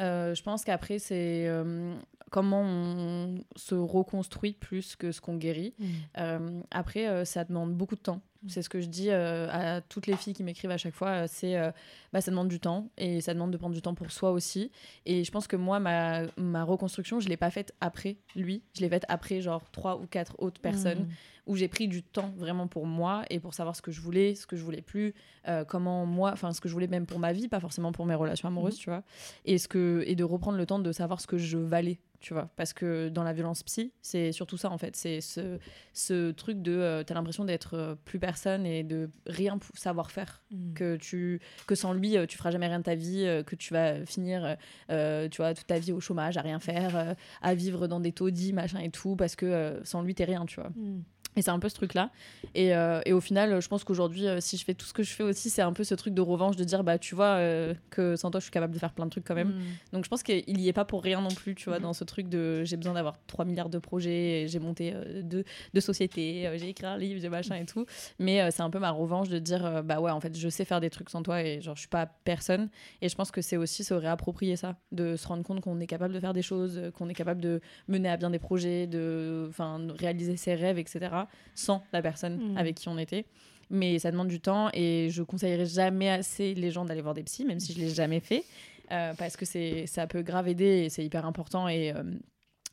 Euh, 0.00 0.34
je 0.34 0.42
pense 0.42 0.64
qu'après, 0.64 0.98
c'est 0.98 1.46
euh, 1.48 1.94
comment 2.30 2.62
on 2.62 3.36
se 3.56 3.74
reconstruit 3.76 4.52
plus 4.52 4.96
que 4.96 5.12
ce 5.12 5.20
qu'on 5.20 5.36
guérit. 5.36 5.72
Euh, 6.18 6.60
après, 6.72 7.08
euh, 7.08 7.24
ça 7.24 7.44
demande 7.44 7.72
beaucoup 7.74 7.94
de 7.94 8.00
temps. 8.00 8.20
C'est 8.48 8.62
ce 8.62 8.68
que 8.68 8.80
je 8.80 8.86
dis 8.86 9.10
euh, 9.10 9.48
à 9.50 9.80
toutes 9.80 10.06
les 10.06 10.16
filles 10.16 10.34
qui 10.34 10.42
m'écrivent 10.42 10.70
à 10.70 10.76
chaque 10.76 10.94
fois. 10.94 11.08
euh, 11.08 11.26
c'est 11.28 11.56
euh, 11.56 11.70
bah, 12.12 12.20
ça 12.20 12.30
demande 12.30 12.48
du 12.48 12.60
temps 12.60 12.88
et 12.98 13.20
ça 13.20 13.32
demande 13.34 13.50
de 13.50 13.56
prendre 13.56 13.74
du 13.74 13.80
temps 13.82 13.94
pour 13.94 14.10
soi 14.10 14.32
aussi. 14.32 14.70
Et 15.06 15.24
je 15.24 15.30
pense 15.30 15.46
que 15.46 15.56
moi, 15.56 15.80
ma, 15.80 16.22
ma 16.36 16.62
reconstruction, 16.64 17.20
je 17.20 17.28
l'ai 17.28 17.36
pas 17.38 17.50
faite 17.50 17.72
après 17.80 18.16
lui. 18.36 18.62
Je 18.74 18.80
l'ai 18.82 18.88
faite 18.88 19.04
après 19.08 19.40
genre 19.40 19.70
trois 19.70 19.96
ou 19.98 20.06
quatre 20.06 20.34
autres 20.38 20.60
personnes 20.60 21.08
où 21.46 21.56
j'ai 21.56 21.68
pris 21.68 21.88
du 21.88 22.02
temps 22.02 22.32
vraiment 22.36 22.66
pour 22.68 22.86
moi 22.86 23.24
et 23.28 23.38
pour 23.38 23.52
savoir 23.54 23.76
ce 23.76 23.82
que 23.82 23.90
je 23.92 24.00
voulais, 24.00 24.34
ce 24.34 24.46
que 24.46 24.56
je 24.56 24.62
voulais 24.62 24.80
plus, 24.82 25.14
euh, 25.48 25.64
comment 25.64 26.06
moi, 26.06 26.30
enfin 26.32 26.52
ce 26.52 26.60
que 26.60 26.68
je 26.68 26.72
voulais 26.74 26.86
même 26.86 27.04
pour 27.06 27.18
ma 27.18 27.32
vie, 27.34 27.48
pas 27.48 27.60
forcément 27.60 27.92
pour 27.92 28.06
mes 28.06 28.14
relations 28.14 28.48
amoureuses, 28.48 28.74
Mhm. 28.76 28.80
tu 28.80 28.88
vois, 28.90 29.02
et 29.44 29.58
ce 29.58 29.68
que 29.68 30.02
et 30.06 30.14
de 30.14 30.24
reprendre 30.24 30.56
le 30.56 30.64
temps 30.64 30.78
de 30.78 30.90
savoir 30.90 31.20
ce 31.20 31.26
que 31.26 31.36
je 31.36 31.58
valais, 31.58 31.98
tu 32.24 32.32
vois, 32.32 32.48
parce 32.56 32.72
que 32.72 33.10
dans 33.10 33.22
la 33.22 33.34
violence 33.34 33.62
psy, 33.62 33.92
c'est 34.00 34.32
surtout 34.32 34.56
ça 34.56 34.70
en 34.70 34.78
fait, 34.78 34.96
c'est 34.96 35.20
ce 35.20 35.58
ce 35.92 36.30
truc 36.32 36.62
de 36.62 36.72
euh, 36.72 37.04
t'as 37.04 37.12
l'impression 37.14 37.44
d'être 37.44 37.74
euh, 37.74 37.94
plus 38.06 38.18
personne 38.18 38.64
et 38.64 38.82
de 38.82 39.10
rien 39.26 39.58
savoir 39.74 40.10
faire 40.10 40.42
Mm. 40.50 40.72
que 40.74 40.96
tu 40.96 41.40
que 41.66 41.74
sans 41.74 41.92
lui 41.92 42.16
euh, 42.16 42.26
tu 42.26 42.36
feras 42.38 42.50
jamais 42.50 42.66
rien 42.68 42.78
de 42.78 42.84
ta 42.84 42.94
vie 42.94 43.24
euh, 43.26 43.42
que 43.42 43.56
tu 43.56 43.72
vas 43.74 44.04
finir 44.06 44.56
tu 44.88 45.36
vois 45.42 45.52
toute 45.54 45.66
ta 45.66 45.78
vie 45.78 45.92
au 45.92 46.00
chômage 46.00 46.36
à 46.36 46.40
rien 46.42 46.60
faire 46.60 47.14
à 47.42 47.54
vivre 47.54 47.86
dans 47.88 48.00
des 48.00 48.12
taudis 48.12 48.52
machin 48.52 48.78
et 48.80 48.90
tout 48.90 49.16
parce 49.16 49.36
que 49.36 49.80
sans 49.84 50.02
lui 50.02 50.14
t'es 50.14 50.24
rien 50.24 50.46
tu 50.46 50.60
vois 50.60 50.70
Mm. 50.74 51.02
Et 51.36 51.42
c'est 51.42 51.50
un 51.50 51.58
peu 51.58 51.68
ce 51.68 51.74
truc-là. 51.74 52.10
Et, 52.54 52.74
euh, 52.74 53.00
et 53.06 53.12
au 53.12 53.20
final, 53.20 53.60
je 53.60 53.68
pense 53.68 53.84
qu'aujourd'hui, 53.84 54.26
euh, 54.28 54.40
si 54.40 54.56
je 54.56 54.64
fais 54.64 54.74
tout 54.74 54.86
ce 54.86 54.92
que 54.92 55.02
je 55.02 55.12
fais 55.12 55.22
aussi, 55.24 55.50
c'est 55.50 55.62
un 55.62 55.72
peu 55.72 55.84
ce 55.84 55.94
truc 55.94 56.14
de 56.14 56.20
revanche 56.20 56.56
de 56.56 56.64
dire, 56.64 56.84
bah, 56.84 56.98
tu 56.98 57.14
vois, 57.14 57.36
euh, 57.36 57.74
que 57.90 58.16
sans 58.16 58.30
toi, 58.30 58.40
je 58.40 58.44
suis 58.44 58.50
capable 58.52 58.72
de 58.74 58.78
faire 58.78 58.92
plein 58.92 59.04
de 59.06 59.10
trucs 59.10 59.24
quand 59.24 59.34
même. 59.34 59.48
Mm. 59.48 59.62
Donc 59.92 60.04
je 60.04 60.08
pense 60.08 60.22
qu'il 60.22 60.60
y 60.60 60.68
est 60.68 60.72
pas 60.72 60.84
pour 60.84 61.02
rien 61.02 61.20
non 61.20 61.28
plus, 61.28 61.54
tu 61.54 61.64
vois, 61.68 61.78
Mhm. 61.78 61.82
dans 61.84 61.92
ce 61.92 62.04
truc 62.04 62.28
de 62.28 62.62
j'ai 62.64 62.76
besoin 62.76 62.94
d'avoir 62.94 63.18
3 63.26 63.44
milliards 63.44 63.68
de 63.70 63.78
projets, 63.78 64.42
et 64.42 64.48
j'ai 64.48 64.58
monté 64.58 64.94
deux, 65.22 65.44
deux 65.72 65.80
sociétés, 65.80 66.48
j'ai 66.56 66.68
écrit 66.68 66.86
un 66.86 66.96
livre, 66.98 67.20
j'ai 67.20 67.28
machin 67.28 67.56
et 67.56 67.64
tout. 67.66 67.86
Mais 68.18 68.50
c'est 68.50 68.62
un 68.62 68.70
peu 68.70 68.78
ma 68.78 68.90
revanche 68.90 69.28
de 69.28 69.38
dire, 69.38 69.82
bah 69.82 70.00
ouais, 70.00 70.10
en 70.10 70.20
fait, 70.20 70.36
je 70.36 70.48
sais 70.48 70.64
faire 70.64 70.80
des 70.80 70.90
trucs 70.90 71.10
sans 71.10 71.22
toi 71.22 71.42
et 71.42 71.60
genre, 71.60 71.74
je 71.74 71.80
suis 71.80 71.88
pas 71.88 72.06
personne. 72.24 72.68
Et 73.02 73.08
je 73.08 73.14
pense 73.16 73.30
que 73.30 73.40
c'est 73.42 73.56
aussi 73.56 73.84
se 73.84 73.94
réapproprier 73.94 74.56
ça, 74.56 74.76
de 74.92 75.16
se 75.16 75.26
rendre 75.26 75.42
compte 75.42 75.60
qu'on 75.60 75.80
est 75.80 75.86
capable 75.86 76.14
de 76.14 76.20
faire 76.20 76.32
des 76.32 76.42
choses, 76.42 76.80
qu'on 76.96 77.08
est 77.08 77.14
capable 77.14 77.40
de 77.40 77.60
mener 77.88 78.08
à 78.08 78.16
bien 78.16 78.30
des 78.30 78.38
projets, 78.38 78.86
de 78.86 79.50
réaliser 79.98 80.36
ses 80.36 80.54
rêves, 80.54 80.78
etc., 80.78 81.23
sans 81.54 81.82
la 81.92 82.02
personne 82.02 82.50
Mhm. 82.50 82.56
avec 82.58 82.76
qui 82.76 82.88
on 82.88 82.98
était. 82.98 83.24
Mais 83.70 83.98
ça 83.98 84.10
demande 84.10 84.28
du 84.28 84.40
temps 84.40 84.68
et 84.74 85.08
je 85.10 85.22
conseillerais 85.22 85.66
jamais 85.66 86.10
assez 86.10 86.54
les 86.54 86.70
gens 86.70 86.84
d'aller 86.84 87.00
voir 87.00 87.14
des 87.14 87.22
psys, 87.22 87.44
même 87.44 87.60
si 87.60 87.72
je 87.72 87.78
l'ai 87.80 87.88
jamais 87.88 88.20
fait, 88.20 88.44
euh, 88.92 89.14
parce 89.14 89.36
que 89.36 89.44
c'est 89.46 89.86
ça 89.86 90.06
peut 90.06 90.22
grave 90.22 90.48
aider 90.48 90.84
et 90.84 90.88
c'est 90.90 91.04
hyper 91.04 91.24
important. 91.24 91.66
Et 91.68 91.90
euh, 91.92 92.02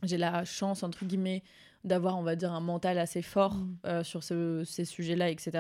j'ai 0.04 0.18
la 0.18 0.44
chance, 0.46 0.84
entre 0.84 1.06
guillemets, 1.06 1.44
d'avoir, 1.84 2.18
on 2.18 2.22
va 2.24 2.36
dire, 2.36 2.52
un 2.54 2.60
mental 2.60 2.98
assez 2.98 3.22
fort 3.22 3.56
Mhm. 3.56 3.76
euh, 3.86 4.04
sur 4.04 4.24
ce- 4.24 4.64
ces 4.66 4.86
sujets-là, 4.86 5.30
etc. 5.30 5.52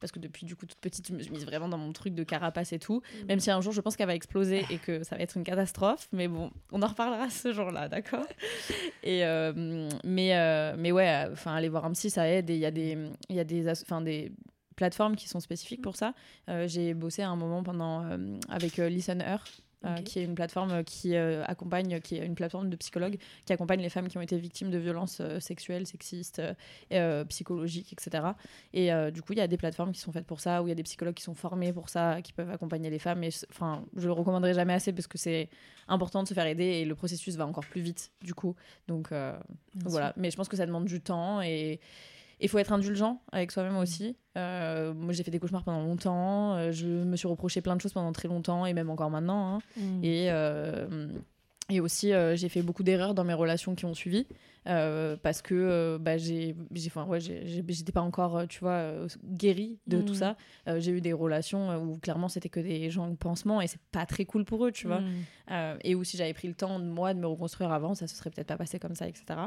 Parce 0.00 0.10
que 0.12 0.18
depuis, 0.18 0.44
du 0.46 0.56
coup, 0.56 0.66
toute 0.66 0.80
petite, 0.80 1.06
je 1.08 1.12
me 1.12 1.20
suis 1.22 1.30
mise 1.30 1.44
vraiment 1.44 1.68
dans 1.68 1.78
mon 1.78 1.92
truc 1.92 2.14
de 2.14 2.24
carapace 2.24 2.72
et 2.72 2.78
tout. 2.78 3.00
Même 3.28 3.40
si 3.40 3.50
un 3.50 3.60
jour, 3.60 3.72
je 3.72 3.80
pense 3.80 3.96
qu'elle 3.96 4.06
va 4.08 4.14
exploser 4.14 4.64
et 4.70 4.78
que 4.78 5.02
ça 5.04 5.16
va 5.16 5.22
être 5.22 5.36
une 5.36 5.44
catastrophe. 5.44 6.08
Mais 6.12 6.26
bon, 6.28 6.50
on 6.72 6.82
en 6.82 6.86
reparlera 6.88 7.30
ce 7.30 7.52
jour-là, 7.52 7.88
d'accord? 7.88 8.26
Et 9.02 9.24
euh, 9.24 9.88
mais, 10.04 10.36
euh, 10.36 10.74
mais 10.78 10.92
ouais, 10.92 11.26
enfin, 11.32 11.54
aller 11.54 11.68
voir 11.68 11.84
un 11.84 11.92
psy, 11.92 12.10
ça 12.10 12.28
aide. 12.28 12.50
Et 12.50 12.54
il 12.54 12.60
y 12.60 12.66
a 12.66 12.70
des, 12.70 12.96
y 13.30 13.38
a 13.40 13.44
des, 13.44 13.68
enfin, 13.70 14.00
des 14.00 14.32
plateformes 14.76 15.16
qui 15.16 15.28
sont 15.28 15.40
spécifiques 15.40 15.82
pour 15.82 15.96
ça. 15.96 16.14
j'ai 16.66 16.94
bossé 16.94 17.22
à 17.22 17.28
un 17.30 17.36
moment 17.36 17.62
pendant 17.64 18.04
avec 18.48 18.76
Listener 18.76 19.36
euh, 19.84 19.94
qui 19.98 20.18
est 20.18 20.24
une 20.24 20.34
plateforme 20.34 20.82
qui 20.82 21.14
euh, 21.14 21.44
accompagne, 21.44 22.00
qui 22.00 22.16
est 22.16 22.26
une 22.26 22.34
plateforme 22.34 22.68
de 22.68 22.74
psychologues 22.74 23.16
qui 23.46 23.52
accompagne 23.52 23.80
les 23.80 23.88
femmes 23.88 24.08
qui 24.08 24.18
ont 24.18 24.20
été 24.20 24.36
victimes 24.36 24.70
de 24.70 24.78
violences 24.78 25.18
euh, 25.20 25.38
sexuelles, 25.38 25.86
sexistes, 25.86 26.42
psychologiques, 27.28 27.92
etc. 27.92 28.24
Et 28.72 28.90
du 29.12 29.22
coup, 29.22 29.34
il 29.34 29.38
y 29.38 29.42
a 29.42 29.46
des 29.46 29.56
plateformes 29.56 29.92
qui 29.92 30.00
sont 30.00 30.10
faites 30.10 30.26
pour 30.26 30.40
ça, 30.40 30.62
où 30.62 30.66
il 30.66 30.70
y 30.70 30.72
a 30.72 30.74
des 30.74 30.82
psychologues 30.82 31.14
qui 31.14 31.22
sont 31.22 31.34
formés 31.34 31.72
pour 31.72 31.88
ça, 31.88 32.20
qui 32.22 32.32
peuvent 32.32 32.50
accompagner 32.50 32.90
les 32.90 32.98
femmes. 32.98 33.22
Et 33.22 33.30
enfin, 33.50 33.84
je 33.96 34.06
le 34.06 34.12
recommanderai 34.12 34.54
jamais 34.54 34.72
assez 34.72 34.92
parce 34.92 35.06
que 35.06 35.18
c'est 35.18 35.48
important 35.86 36.24
de 36.24 36.28
se 36.28 36.34
faire 36.34 36.46
aider 36.46 36.64
et 36.64 36.84
le 36.84 36.94
processus 36.96 37.36
va 37.36 37.46
encore 37.46 37.64
plus 37.64 37.80
vite, 37.80 38.10
du 38.22 38.34
coup. 38.34 38.56
Donc, 38.88 39.10
voilà. 39.84 40.12
Mais 40.16 40.30
je 40.30 40.36
pense 40.36 40.48
que 40.48 40.56
ça 40.56 40.66
demande 40.66 40.86
du 40.86 41.00
temps 41.00 41.40
et 41.40 41.78
il 42.40 42.48
faut 42.48 42.58
être 42.58 42.72
indulgent 42.72 43.20
avec 43.32 43.50
soi-même 43.50 43.74
mm. 43.74 43.78
aussi. 43.78 44.16
Euh, 44.36 44.94
moi, 44.94 45.12
j'ai 45.12 45.22
fait 45.22 45.30
des 45.30 45.38
cauchemars 45.38 45.64
pendant 45.64 45.82
longtemps. 45.82 46.54
Euh, 46.54 46.72
je 46.72 46.86
me 46.86 47.16
suis 47.16 47.28
reproché 47.28 47.60
plein 47.60 47.76
de 47.76 47.80
choses 47.80 47.92
pendant 47.92 48.12
très 48.12 48.28
longtemps 48.28 48.66
et 48.66 48.74
même 48.74 48.90
encore 48.90 49.10
maintenant. 49.10 49.56
Hein. 49.56 49.58
Mm. 49.76 50.04
Et, 50.04 50.28
euh, 50.30 51.08
et 51.68 51.80
aussi, 51.80 52.12
j'ai 52.34 52.48
fait 52.48 52.62
beaucoup 52.62 52.82
d'erreurs 52.82 53.14
dans 53.14 53.24
mes 53.24 53.34
relations 53.34 53.74
qui 53.74 53.84
ont 53.84 53.94
suivi. 53.94 54.26
Euh, 54.68 55.16
parce 55.22 55.40
que 55.40 55.54
euh, 55.54 55.98
bah, 55.98 56.18
j'ai, 56.18 56.54
enfin, 56.88 57.04
ouais, 57.06 57.20
j'étais 57.20 57.92
pas 57.92 58.02
encore, 58.02 58.36
euh, 58.36 58.46
tu 58.46 58.60
vois, 58.60 58.92
guérie 59.24 59.78
de 59.86 60.02
tout 60.02 60.12
mm. 60.12 60.16
ça. 60.16 60.36
j'ai 60.76 60.92
eu 60.92 61.00
des 61.00 61.12
relations 61.12 61.76
où 61.82 61.96
clairement 61.96 62.28
c'était 62.28 62.50
que 62.50 62.60
des 62.60 62.90
gens 62.90 63.08
de 63.08 63.16
pansement 63.16 63.62
et 63.62 63.66
c'est 63.66 63.80
pas 63.92 64.04
très 64.04 64.26
cool 64.26 64.44
pour 64.44 64.66
eux, 64.66 64.72
tu 64.72 64.86
vois. 64.86 65.00
Mm. 65.00 65.78
et 65.84 65.94
où 65.94 66.04
si 66.04 66.16
j'avais 66.16 66.34
pris 66.34 66.48
le 66.48 66.54
temps, 66.54 66.78
moi, 66.78 67.14
de 67.14 67.18
me 67.18 67.26
reconstruire 67.26 67.72
avant, 67.72 67.94
ça 67.94 68.06
se 68.06 68.14
serait 68.14 68.30
peut-être 68.30 68.48
pas 68.48 68.58
passé 68.58 68.78
comme 68.78 68.94
ça, 68.94 69.08
etc. 69.08 69.40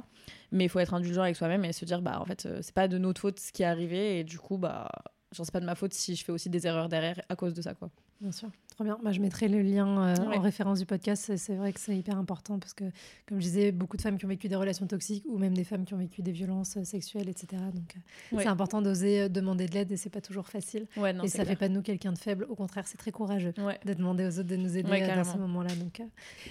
Mais 0.52 0.66
il 0.66 0.70
faut 0.70 0.80
être 0.80 0.94
indulgent 0.94 1.22
avec 1.22 1.36
soi-même 1.36 1.66
et 1.66 1.74
se 1.74 1.86
dire, 1.86 2.02
bah, 2.02 2.20
en 2.20 2.26
fait, 2.26 2.48
c'est 2.62 2.74
pas 2.74 2.88
de 2.88 2.98
notre 2.98 3.22
faute 3.22 3.40
ce 3.40 3.52
qui 3.52 3.64
est 3.64 3.68
arrivé 3.68 4.20
et 4.20 4.24
du 4.24 4.40
coup, 4.40 4.58
bah, 4.58 4.90
genre, 5.32 5.46
c'est 5.46 5.54
pas 5.54 5.60
de 5.60 5.66
ma 5.66 5.76
faute 5.76 5.94
si 5.94 6.16
je 6.16 6.24
fais 6.24 6.32
aussi 6.32 6.50
des 6.50 6.66
erreurs 6.66 6.90
derrière 6.90 7.22
à 7.30 7.36
cause 7.36 7.54
de 7.54 7.62
ça, 7.62 7.76
quoi. 7.76 7.92
Bien 8.22 8.32
sûr. 8.32 8.52
Trop 8.70 8.84
bien. 8.84 9.00
Moi, 9.02 9.12
je 9.12 9.20
mettrai 9.20 9.48
le 9.48 9.64
lien 9.64 9.88
euh, 9.88 10.16
en 10.18 10.40
référence 10.40 10.80
du 10.80 10.86
podcast. 10.86 11.36
C'est 11.38 11.56
vrai 11.56 11.74
que 11.74 11.80
c'est 11.80 11.98
hyper 11.98 12.18
important 12.18 12.60
parce 12.60 12.76
que, 12.76 12.84
comme 13.28 13.40
je 13.40 13.46
disais, 13.46 13.72
beaucoup 13.72 13.98
de 13.98 14.02
femmes 14.02 14.20
qui 14.20 14.26
ont 14.26 14.30
vécu 14.30 14.48
des 14.48 14.56
relations 14.56 14.86
toxiques 14.86 15.26
ou 15.28 15.40
même 15.40 15.56
des 15.56 15.64
femmes 15.64 15.86
qui 15.86 15.96
ont 15.96 15.98
vécu 15.98 16.22
des 16.22 16.32
violences 16.32 16.78
euh, 16.78 16.84
sexuelles, 16.84 17.30
etc. 17.30 17.62
Donc, 17.74 17.96
euh, 17.96 18.38
c'est 18.40 18.48
important 18.48 18.82
d'oser 18.82 19.28
demander 19.28 19.66
de 19.66 19.74
l'aide 19.74 19.92
et 19.92 19.98
c'est 19.98 20.12
pas 20.12 20.22
toujours 20.22 20.48
facile. 20.48 20.86
et 21.24 21.28
ça 21.28 21.46
fait 21.46 21.56
pas 21.56 21.68
de 21.68 21.74
nous 21.74 21.82
quelqu'un 21.82 22.14
de 22.14 22.18
faible. 22.18 22.46
Au 22.48 22.56
contraire, 22.56 22.88
c'est 22.88 22.98
très 22.98 23.12
courageux 23.12 23.54
de 23.86 23.94
demander 23.94 24.26
aux 24.26 24.40
autres 24.40 24.50
de 24.50 24.56
nous 24.56 24.78
aider 24.78 25.08
dans 25.16 25.24
ce 25.24 25.38
moment-là. 25.40 25.74
Donc, 25.76 26.02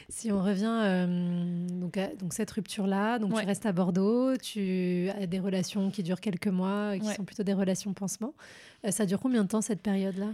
si 0.09 0.33
on 0.33 0.43
revient 0.43 1.07
donc, 1.73 1.97
à, 1.97 2.09
donc 2.17 2.33
cette 2.33 2.51
rupture-là, 2.51 3.21
donc 3.21 3.39
tu 3.39 3.47
restes 3.47 3.67
à 3.67 3.73
Bordeaux, 3.73 4.37
tu 4.37 5.09
as 5.11 5.27
des 5.27 5.39
relations 5.39 5.91
qui 5.91 6.03
durent 6.03 6.21
quelques 6.21 6.49
mois, 6.49 6.99
qui 6.99 7.15
sont 7.15 7.25
plutôt 7.25 7.45
des 7.45 7.55
relations 7.55 7.93
pansement. 7.93 8.35
ça 8.89 9.07
dure 9.07 9.21
combien 9.21 9.45
de 9.45 9.49
temps 9.49 9.61
cette 9.63 9.83
période-là? 9.83 10.27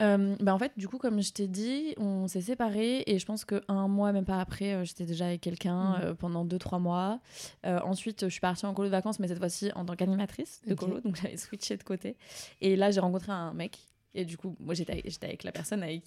Euh, 0.00 0.36
bah 0.40 0.54
en 0.54 0.58
fait, 0.58 0.72
du 0.76 0.88
coup, 0.88 0.98
comme 0.98 1.20
je 1.20 1.32
t'ai 1.32 1.48
dit, 1.48 1.94
on 1.98 2.26
s'est 2.26 2.40
séparés 2.40 3.02
et 3.06 3.18
je 3.18 3.26
pense 3.26 3.44
qu'un 3.44 3.88
mois, 3.88 4.12
même 4.12 4.24
pas 4.24 4.40
après, 4.40 4.74
euh, 4.74 4.84
j'étais 4.84 5.04
déjà 5.04 5.26
avec 5.26 5.40
quelqu'un 5.40 5.98
mhm. 5.98 6.02
euh, 6.02 6.14
pendant 6.14 6.46
2-3 6.46 6.80
mois. 6.80 7.20
ensuite, 7.64 8.24
je 8.24 8.30
suis 8.30 8.40
partie 8.40 8.64
en 8.66 8.74
colo 8.74 8.88
de 8.88 8.92
vacances, 8.92 9.18
mais 9.18 9.28
cette 9.28 9.38
fois-ci 9.38 9.70
en 9.74 9.84
tant 9.84 9.94
qu'animatrice 9.94 10.62
de 10.66 10.74
colo, 10.74 11.00
donc 11.00 11.16
j'avais 11.22 11.36
switché 11.36 11.76
de 11.76 11.82
côté. 11.82 12.16
Et 12.60 12.76
là, 12.76 12.90
j'ai 12.90 13.00
rencontré 13.00 13.32
un 13.32 13.52
mec. 13.52 13.78
Et 14.14 14.26
du 14.26 14.36
coup, 14.36 14.54
moi, 14.60 14.74
j'étais 14.74 14.92
avec, 14.92 15.06
avec, 15.22 15.42
la 15.42 15.52
personne 15.52 15.82
avec 15.82 16.04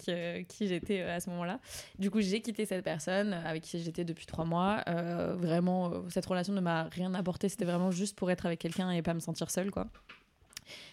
qui 0.47 0.67
j'étais 0.67 1.01
à 1.01 1.19
ce 1.19 1.27
moment-là. 1.31 1.59
Du 1.97 2.11
coup, 2.11 2.21
j'ai 2.21 2.39
quitté 2.39 2.67
cette 2.67 2.83
personne 2.83 3.33
avec 3.33 3.63
qui 3.63 3.79
j'étais 3.79 4.03
depuis 4.03 4.27
3 4.27 4.45
mois. 4.45 4.83
vraiment, 5.37 5.91
cette 6.09 6.25
relation 6.27 6.53
ne 6.53 6.61
m'a 6.61 6.83
rien 6.83 7.15
apporté. 7.15 7.49
C'était 7.49 7.65
vraiment 7.65 7.89
juste 7.89 8.15
pour 8.15 8.29
être 8.29 8.45
avec 8.45 8.59
quelqu'un 8.59 8.91
et 8.91 9.01
pas 9.01 9.15
me 9.15 9.19
sentir 9.19 9.49
seule, 9.49 9.71
quoi. 9.71 9.87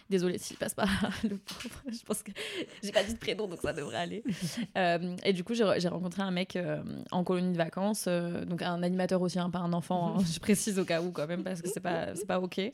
Désolée 0.09 0.37
s'il 0.37 0.57
passe 0.57 0.73
pas, 0.73 0.85
le 1.23 1.37
pauvre. 1.37 1.81
Je 1.87 2.03
pense 2.05 2.23
que 2.23 2.31
j'ai 2.83 2.91
pas 2.91 3.03
dit 3.03 3.13
de 3.13 3.19
prénom, 3.19 3.47
donc 3.47 3.59
ça 3.61 3.73
devrait 3.73 3.97
aller. 3.97 4.23
Euh, 4.77 5.15
et 5.23 5.33
du 5.33 5.43
coup, 5.43 5.53
j'ai 5.53 5.87
rencontré 5.87 6.21
un 6.21 6.31
mec 6.31 6.55
euh, 6.55 6.81
en 7.11 7.23
colonie 7.23 7.51
de 7.51 7.57
vacances, 7.57 8.05
euh, 8.07 8.43
donc 8.45 8.61
un 8.61 8.81
animateur 8.81 9.21
aussi, 9.21 9.37
hein, 9.39 9.49
pas 9.49 9.59
un 9.59 9.73
enfant. 9.73 10.15
Hein, 10.17 10.23
je 10.33 10.39
précise 10.39 10.79
au 10.79 10.85
cas 10.85 11.01
où 11.01 11.11
quand 11.11 11.27
même 11.27 11.43
parce 11.43 11.61
que 11.61 11.69
c'est 11.69 11.79
pas 11.79 12.07
pas 12.27 12.39
ok. 12.39 12.59
et, 12.59 12.73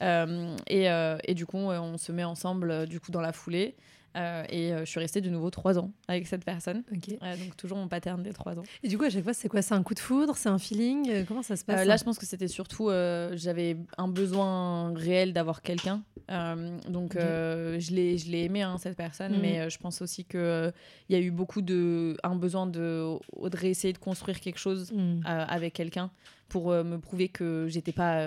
et 0.00 1.34
du 1.34 1.46
coup, 1.46 1.56
on 1.56 1.96
se 1.96 2.12
met 2.12 2.24
ensemble 2.24 2.86
du 2.86 3.00
coup 3.00 3.10
dans 3.10 3.20
la 3.20 3.32
foulée. 3.32 3.76
Euh, 4.18 4.44
et 4.48 4.72
euh, 4.72 4.80
je 4.80 4.90
suis 4.90 5.00
restée 5.00 5.20
de 5.20 5.30
nouveau 5.30 5.50
trois 5.50 5.78
ans 5.78 5.92
avec 6.08 6.26
cette 6.26 6.44
personne. 6.44 6.82
donc 6.90 7.56
toujours 7.56 7.78
mon 7.78 7.88
pattern 7.88 8.22
des 8.22 8.32
trois 8.32 8.58
ans. 8.58 8.64
Et 8.82 8.88
du 8.88 8.98
coup, 8.98 9.04
à 9.04 9.10
chaque 9.10 9.22
fois, 9.22 9.34
c'est 9.34 9.48
quoi? 9.48 9.62
C'est 9.62 9.74
un 9.74 9.82
coup 9.82 9.94
de 9.94 10.00
foudre? 10.00 10.36
C'est 10.36 10.48
un 10.48 10.58
feeling? 10.58 11.08
Euh, 11.10 11.24
Comment 11.26 11.42
ça 11.42 11.56
se 11.56 11.64
passe 11.64 11.86
Là, 11.86 11.96
je 11.96 12.04
pense 12.04 12.18
que 12.18 12.26
c'était 12.26 12.48
surtout, 12.48 12.88
j'avais 13.32 13.76
un 13.96 14.08
besoin 14.08 14.94
réel 14.94 15.32
d'avoir 15.32 15.62
quelqu'un. 15.62 16.02
donc 16.28 17.14
je 17.14 17.94
l'ai, 17.94 18.18
je 18.18 18.30
l'ai 18.30 18.44
aimé 18.44 18.62
hein, 18.62 18.76
cette 18.78 18.96
personne, 18.96 19.34
mhm. 19.34 19.40
mais 19.40 19.70
je 19.70 19.78
pense 19.78 20.02
aussi 20.02 20.24
que 20.24 20.72
il 21.08 21.16
y 21.16 21.18
a 21.18 21.22
eu 21.22 21.30
beaucoup 21.30 21.62
de, 21.62 22.16
un 22.22 22.34
besoin 22.34 22.66
de, 22.66 23.18
de 23.42 23.92
de 23.92 23.98
construire 23.98 24.40
quelque 24.40 24.58
chose 24.58 24.92
mhm. 24.92 25.22
avec 25.24 25.74
quelqu'un 25.74 26.10
pour 26.48 26.70
me 26.70 26.96
prouver 26.96 27.28
que 27.28 27.66
j'étais 27.68 27.92
pas, 27.92 28.26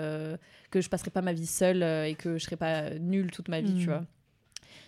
que 0.70 0.80
je 0.80 0.88
passerais 0.88 1.10
pas 1.10 1.22
ma 1.22 1.32
vie 1.32 1.46
seule 1.46 1.82
et 1.82 2.14
que 2.14 2.38
je 2.38 2.44
serais 2.44 2.56
pas 2.56 2.90
nulle 2.90 3.30
toute 3.30 3.48
ma 3.48 3.60
vie, 3.60 3.74
tu 3.74 3.88
mhm. 3.88 3.94
vois. 3.94 4.04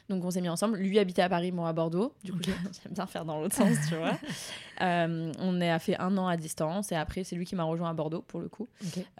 Donc 0.08 0.24
on 0.24 0.30
s'est 0.30 0.40
mis 0.40 0.48
ensemble. 0.48 0.78
Lui 0.78 0.98
habitait 0.98 1.22
à 1.22 1.28
Paris, 1.28 1.50
moi 1.52 1.68
à 1.68 1.72
Bordeaux. 1.72 2.12
Du 2.22 2.32
coup, 2.32 2.40
j'aime 2.44 2.92
bien 2.92 3.06
faire 3.06 3.24
dans 3.24 3.40
l'autre 3.40 3.54
sens, 3.54 3.76
tu 3.88 3.96
vois. 3.96 4.18
Euh, 4.82 5.32
on 5.38 5.60
a 5.60 5.78
fait 5.78 5.96
un 6.00 6.18
an 6.18 6.26
à 6.26 6.36
distance 6.36 6.90
et 6.90 6.96
après, 6.96 7.22
c'est 7.22 7.36
lui 7.36 7.44
qui 7.44 7.54
m'a 7.54 7.62
rejoint 7.62 7.88
à 7.88 7.92
Bordeaux 7.92 8.22
pour 8.22 8.40
le 8.40 8.48
coup. 8.48 8.66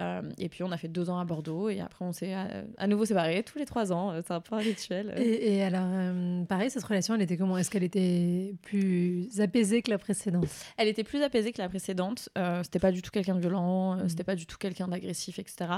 Euh, 0.01 0.23
et 0.37 0.49
puis 0.49 0.65
on 0.65 0.73
a 0.73 0.77
fait 0.77 0.89
deux 0.89 1.11
ans 1.11 1.21
à 1.21 1.25
Bordeaux 1.25 1.69
et 1.69 1.81
après, 1.81 2.05
on 2.05 2.13
s'est 2.13 2.35
à, 2.77 2.87
nouveau 2.89 3.05
séparés 3.05 3.45
tous 3.45 3.61
les 3.61 3.65
trois 3.65 3.93
ans. 3.93 4.21
C'est 4.27 4.33
un 4.33 4.41
peu 4.41 4.57
un 4.57 4.59
rituel. 4.59 5.15
Et, 5.17 5.63
alors, 5.63 5.87
euh, 5.87 6.43
pareil, 6.47 6.71
cette 6.71 6.83
relation, 6.83 7.15
elle 7.15 7.23
était 7.23 7.37
comment? 7.37 7.57
Est-ce 7.57 7.71
qu'elle 7.71 7.85
était 7.85 8.53
plus 8.63 9.29
apaisée 9.39 9.81
que 9.81 9.93
la 9.93 9.99
précédente? 9.99 10.49
Elle 10.77 10.89
était 10.89 11.05
plus 11.05 11.23
apaisée 11.23 11.53
que 11.53 11.63
la 11.63 11.69
précédente. 11.69 12.29
c'était 12.65 12.81
pas 12.81 12.91
du 12.91 13.01
tout 13.01 13.13
quelqu'un 13.13 13.37
de 13.37 13.41
violent, 13.41 13.95
mm. 13.95 14.09
c'était 14.09 14.25
pas 14.25 14.35
du 14.35 14.47
tout 14.47 14.59
quelqu'un 14.59 14.89
d'agressif, 14.89 15.39
etc. 15.39 15.71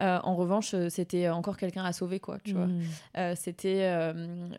en 0.00 0.34
revanche, 0.34 0.74
c'était 0.88 1.28
encore 1.28 1.56
quelqu'un 1.56 1.84
à 1.84 1.92
sauver, 1.92 2.18
quoi, 2.18 2.38
tu 2.42 2.54
vois. 2.54 2.66
Mm. 2.66 3.36
c'était 3.36 3.90
euh, 4.00 4.49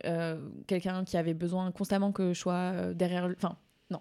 quelqu'un 0.68 1.04
qui 1.04 1.18
avait 1.18 1.34
besoin 1.34 1.72
constamment 1.72 2.12
que 2.12 2.34
je 2.34 2.40
sois 2.40 2.54
euh, 2.54 2.94
derrière. 2.94 3.30
Enfin, 3.36 3.58
non. 3.90 4.00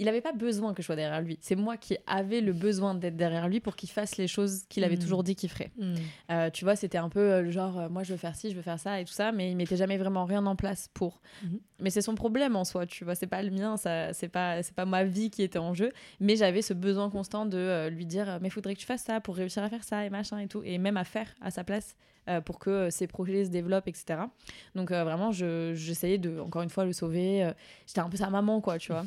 Il 0.00 0.06
n'avait 0.06 0.20
pas 0.20 0.32
besoin 0.32 0.74
que 0.74 0.82
je 0.82 0.86
sois 0.86 0.96
derrière 0.96 1.20
lui. 1.20 1.38
C'est 1.40 1.54
moi 1.54 1.76
qui 1.76 1.96
avais 2.08 2.40
le 2.40 2.52
besoin 2.52 2.94
d'être 2.94 3.16
derrière 3.16 3.48
lui 3.48 3.60
pour 3.60 3.76
qu'il 3.76 3.88
fasse 3.88 4.16
les 4.16 4.26
choses 4.26 4.64
qu'il 4.68 4.82
avait 4.82 4.96
mm. 4.96 5.00
toujours 5.00 5.22
dit 5.22 5.36
qu'il 5.36 5.48
ferait. 5.48 5.70
Mm. 5.78 5.94
Euh, 6.30 6.50
tu 6.50 6.64
vois, 6.64 6.74
c'était 6.74 6.98
un 6.98 7.08
peu 7.08 7.42
le 7.42 7.50
genre, 7.50 7.88
moi 7.90 8.02
je 8.02 8.12
veux 8.12 8.18
faire 8.18 8.34
ci, 8.34 8.50
je 8.50 8.56
veux 8.56 8.62
faire 8.62 8.80
ça 8.80 9.00
et 9.00 9.04
tout 9.04 9.12
ça, 9.12 9.30
mais 9.30 9.50
il 9.50 9.56
mettait 9.56 9.76
jamais 9.76 9.98
vraiment 9.98 10.24
rien 10.24 10.44
en 10.46 10.56
place 10.56 10.88
pour. 10.92 11.20
Mm-hmm. 11.44 11.58
Mais 11.80 11.90
c'est 11.90 12.02
son 12.02 12.16
problème 12.16 12.56
en 12.56 12.64
soi, 12.64 12.86
tu 12.86 13.04
vois, 13.04 13.14
c'est 13.14 13.26
pas 13.28 13.42
le 13.42 13.50
mien, 13.50 13.76
ça, 13.76 14.12
c'est 14.12 14.28
pas, 14.28 14.62
c'est 14.62 14.74
pas 14.74 14.86
ma 14.86 15.04
vie 15.04 15.30
qui 15.30 15.42
était 15.42 15.58
en 15.58 15.74
jeu. 15.74 15.92
Mais 16.18 16.34
j'avais 16.34 16.62
ce 16.62 16.74
besoin 16.74 17.10
constant 17.10 17.46
de 17.46 17.88
lui 17.88 18.06
dire, 18.06 18.38
mais 18.42 18.50
faudrait 18.50 18.74
que 18.74 18.80
tu 18.80 18.86
fasses 18.86 19.04
ça 19.04 19.20
pour 19.20 19.36
réussir 19.36 19.62
à 19.62 19.68
faire 19.68 19.84
ça 19.84 20.04
et 20.04 20.10
machin 20.10 20.38
et 20.38 20.48
tout, 20.48 20.62
et 20.64 20.78
même 20.78 20.96
à 20.96 21.04
faire 21.04 21.28
à 21.40 21.50
sa 21.50 21.62
place. 21.62 21.94
Euh, 22.28 22.40
pour 22.40 22.58
que 22.58 22.90
ces 22.90 23.06
projets 23.06 23.46
se 23.46 23.50
développent, 23.50 23.88
etc. 23.88 24.20
Donc 24.74 24.90
euh, 24.90 25.04
vraiment, 25.04 25.32
j'essayais 25.32 26.18
de, 26.18 26.38
encore 26.38 26.62
une 26.62 26.68
fois, 26.68 26.84
le 26.84 26.92
sauver. 26.92 27.44
Euh, 27.44 27.52
j'étais 27.86 28.00
un 28.00 28.10
peu 28.10 28.18
sa 28.18 28.28
maman, 28.28 28.60
quoi, 28.60 28.78
tu 28.78 28.92
vois. 28.92 29.04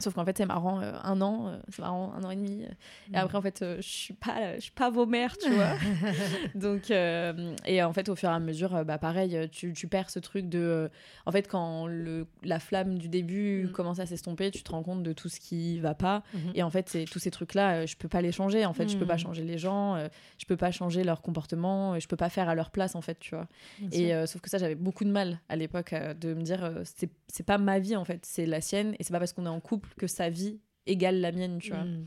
Sauf 0.00 0.14
qu'en 0.14 0.24
fait, 0.24 0.36
c'est 0.36 0.46
marrant, 0.46 0.80
euh, 0.80 0.92
un 1.04 1.20
an, 1.20 1.48
euh, 1.48 1.58
c'est 1.68 1.80
marrant, 1.80 2.12
un 2.14 2.24
an 2.24 2.30
et 2.30 2.36
demi. 2.36 2.62
et 2.62 2.66
mm. 3.12 3.14
après, 3.14 3.38
en 3.38 3.42
fait, 3.42 3.62
euh, 3.62 3.76
je 3.76 3.88
suis 3.88 4.14
pas, 4.14 4.56
je 4.56 4.60
suis 4.60 4.72
pas 4.72 4.90
vos 4.90 5.06
mères, 5.06 5.36
tu 5.38 5.50
vois. 5.50 5.74
Donc, 6.54 6.90
et 6.90 7.82
en 7.82 7.92
fait, 7.92 8.08
au 8.08 8.16
fur 8.16 8.28
et 8.28 8.32
à 8.32 8.40
mesure, 8.40 8.84
bah, 8.84 8.98
pareil, 8.98 9.48
tu, 9.50 9.72
tu 9.72 9.86
perds 9.86 10.10
ce 10.10 10.18
truc 10.18 10.48
de. 10.48 10.90
en 11.26 11.32
fait, 11.32 11.48
quand 11.48 11.86
le, 11.86 12.26
la 12.42 12.58
flamme 12.58 12.98
du 12.98 13.08
début 13.08 13.64
mm. 13.64 13.72
commence 13.72 14.00
à 14.00 14.06
s'estomper, 14.06 14.50
tu 14.50 14.62
te 14.62 14.72
rends 14.72 14.82
compte 14.82 15.02
de 15.02 15.12
tout 15.12 15.28
ce 15.28 15.38
qui 15.38 15.78
va 15.78 15.94
pas. 15.94 16.22
Mm-hmm. 16.34 16.50
Et 16.54 16.62
en 16.64 16.70
fait, 16.70 16.88
c'est 16.88 17.04
tous 17.04 17.20
ces 17.20 17.30
trucs-là, 17.30 17.86
je 17.86 17.94
peux 17.94 18.08
pas 18.08 18.20
les 18.20 18.32
changer. 18.32 18.66
En 18.66 18.72
fait, 18.72 18.88
je 18.88 18.96
peux 18.96 19.06
pas 19.06 19.14
mm. 19.14 19.18
changer 19.18 19.44
les 19.44 19.58
gens, 19.58 19.96
je 20.38 20.46
peux 20.46 20.56
pas 20.56 20.72
changer 20.72 21.04
leur 21.04 21.22
comportement, 21.22 21.98
je 22.00 22.08
peux 22.08 22.16
pas 22.16 22.30
faire 22.30 22.48
à 22.48 22.56
leur 22.56 22.70
place, 22.70 22.96
en 22.96 23.00
fait, 23.00 23.18
tu 23.20 23.36
vois. 23.36 23.46
et 23.92 24.12
sauf 24.26 24.40
que 24.40 24.50
ça, 24.50 24.58
j'avais 24.58 24.74
beaucoup 24.74 25.04
de 25.04 25.10
mal 25.10 25.40
à 25.48 25.54
l'époque 25.54 25.94
de 25.94 26.34
me 26.34 26.42
dire, 26.42 26.82
c'est 27.28 27.46
pas 27.46 27.58
ma 27.58 27.78
vie, 27.78 27.94
en 27.94 28.04
fait, 28.04 28.20
c'est 28.26 28.46
la 28.46 28.60
sienne. 28.60 28.96
Et 28.98 29.04
c'est 29.04 29.12
pas 29.12 29.18
parce 29.20 29.32
qu'on 29.32 29.46
est 29.46 29.48
en 29.48 29.60
couple 29.60 29.83
que 29.98 30.06
sa 30.06 30.30
vie 30.30 30.60
égale 30.86 31.20
la 31.20 31.32
mienne, 31.32 31.58
tu 31.58 31.70
vois. 31.70 31.84
Mm. 31.84 32.06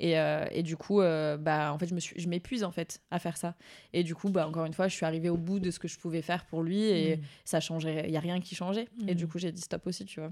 Et, 0.00 0.18
euh, 0.18 0.44
et, 0.52 0.62
du 0.62 0.76
coup, 0.76 1.00
euh, 1.00 1.36
bah, 1.36 1.72
en 1.72 1.78
fait, 1.78 1.86
je, 1.86 1.94
me 1.94 2.00
suis, 2.00 2.18
je 2.20 2.28
m'épuise 2.28 2.62
en 2.62 2.70
fait 2.70 3.00
à 3.10 3.18
faire 3.18 3.36
ça. 3.36 3.54
Et 3.92 4.04
du 4.04 4.14
coup, 4.14 4.28
bah, 4.30 4.46
encore 4.46 4.64
une 4.64 4.72
fois, 4.72 4.86
je 4.86 4.94
suis 4.94 5.04
arrivée 5.04 5.28
au 5.28 5.36
bout 5.36 5.58
de 5.58 5.70
ce 5.70 5.78
que 5.80 5.88
je 5.88 5.98
pouvais 5.98 6.22
faire 6.22 6.44
pour 6.44 6.62
lui 6.62 6.84
et 6.84 7.16
mm. 7.16 7.20
ça 7.44 7.60
changeait. 7.60 8.04
Il 8.06 8.10
n'y 8.10 8.16
a 8.16 8.20
rien 8.20 8.40
qui 8.40 8.54
changeait. 8.54 8.88
Et 9.08 9.14
du 9.14 9.24
mm. 9.24 9.28
coup, 9.28 9.38
j'ai 9.38 9.50
dit 9.50 9.60
stop 9.60 9.86
aussi, 9.86 10.04
tu 10.04 10.20
vois. 10.20 10.30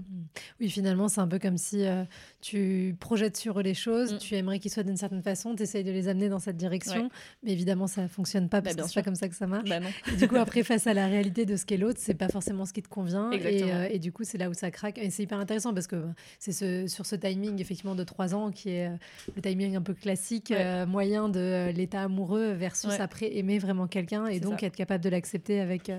Oui, 0.61 0.69
finalement, 0.69 1.09
c'est 1.09 1.19
un 1.19 1.27
peu 1.27 1.37
comme 1.37 1.57
si 1.57 1.85
euh, 1.85 2.05
tu 2.39 2.95
projettes 2.99 3.35
sur 3.35 3.59
eux 3.59 3.63
les 3.63 3.73
choses, 3.73 4.17
tu 4.19 4.35
aimerais 4.35 4.59
qu'ils 4.59 4.71
soient 4.71 4.83
d'une 4.83 4.97
certaine 4.97 5.23
façon, 5.23 5.53
tu 5.55 5.63
essayes 5.63 5.83
de 5.83 5.91
les 5.91 6.07
amener 6.07 6.29
dans 6.29 6.39
cette 6.39 6.57
direction. 6.57 7.09
Mais 7.43 7.51
évidemment, 7.51 7.87
ça 7.87 8.03
ne 8.03 8.07
fonctionne 8.07 8.47
pas 8.47 8.61
bah, 8.61 8.71
parce 8.73 8.87
que 8.87 8.93
c'est 8.93 8.99
pas 9.01 9.03
comme 9.03 9.15
ça 9.15 9.27
que 9.27 9.35
ça 9.35 9.47
marche. 9.47 9.69
Bah, 9.69 9.79
du 10.17 10.27
coup, 10.29 10.37
après, 10.37 10.63
face 10.63 10.87
à 10.87 10.93
la 10.93 11.07
réalité 11.07 11.45
de 11.45 11.57
ce 11.57 11.65
qu'est 11.65 11.77
l'autre, 11.77 11.99
c'est 12.01 12.13
pas 12.13 12.29
forcément 12.29 12.65
ce 12.65 12.71
qui 12.71 12.81
te 12.81 12.89
convient. 12.89 13.31
Et, 13.33 13.63
et, 13.91 13.99
du 13.99 14.13
coup, 14.13 14.23
c'est 14.23 14.37
là 14.37 14.49
où 14.49 14.53
ça 14.53 14.71
craque. 14.71 14.97
Et 14.97 15.09
c'est 15.09 15.23
hyper 15.23 15.39
intéressant 15.39 15.73
parce 15.73 15.87
que 15.87 16.05
c'est 16.39 16.53
ce, 16.53 16.87
sur 16.87 17.05
ce 17.05 17.17
timing, 17.17 17.59
effectivement, 17.59 17.95
de 17.95 18.03
trois 18.05 18.33
ans 18.33 18.51
qui 18.51 18.69
est 18.69 18.89
le 19.35 19.41
timing 19.41 19.56
un 19.65 19.81
peu 19.81 19.93
classique, 19.93 20.53
moyen 20.87 21.29
de 21.29 21.71
l'état 21.75 22.03
amoureux 22.03 22.51
versus 22.53 22.99
après 22.99 23.35
aimer 23.37 23.59
vraiment 23.59 23.87
quelqu'un 23.87 24.27
et 24.27 24.39
donc 24.39 24.63
être 24.63 24.75
capable 24.75 25.03
de 25.03 25.09
l'accepter 25.09 25.59
avec 25.59 25.91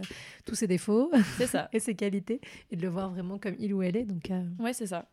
tous 0.45 0.55
ses 0.55 0.67
défauts 0.67 1.11
ça. 1.47 1.69
et 1.73 1.81
ses 1.81 1.95
qualités 1.95 2.41
et 2.71 2.77
de 2.77 2.83
le 2.83 2.89
voir 2.89 3.11
vraiment 3.11 3.39
comme 3.39 3.55
il 3.59 3.75
ou 3.75 3.83
elle 3.83 3.97
est. 3.97 4.05
Donc, 4.05 4.31
Ouais, 4.59 4.73
c'est 4.73 4.87
ça. 4.87 5.07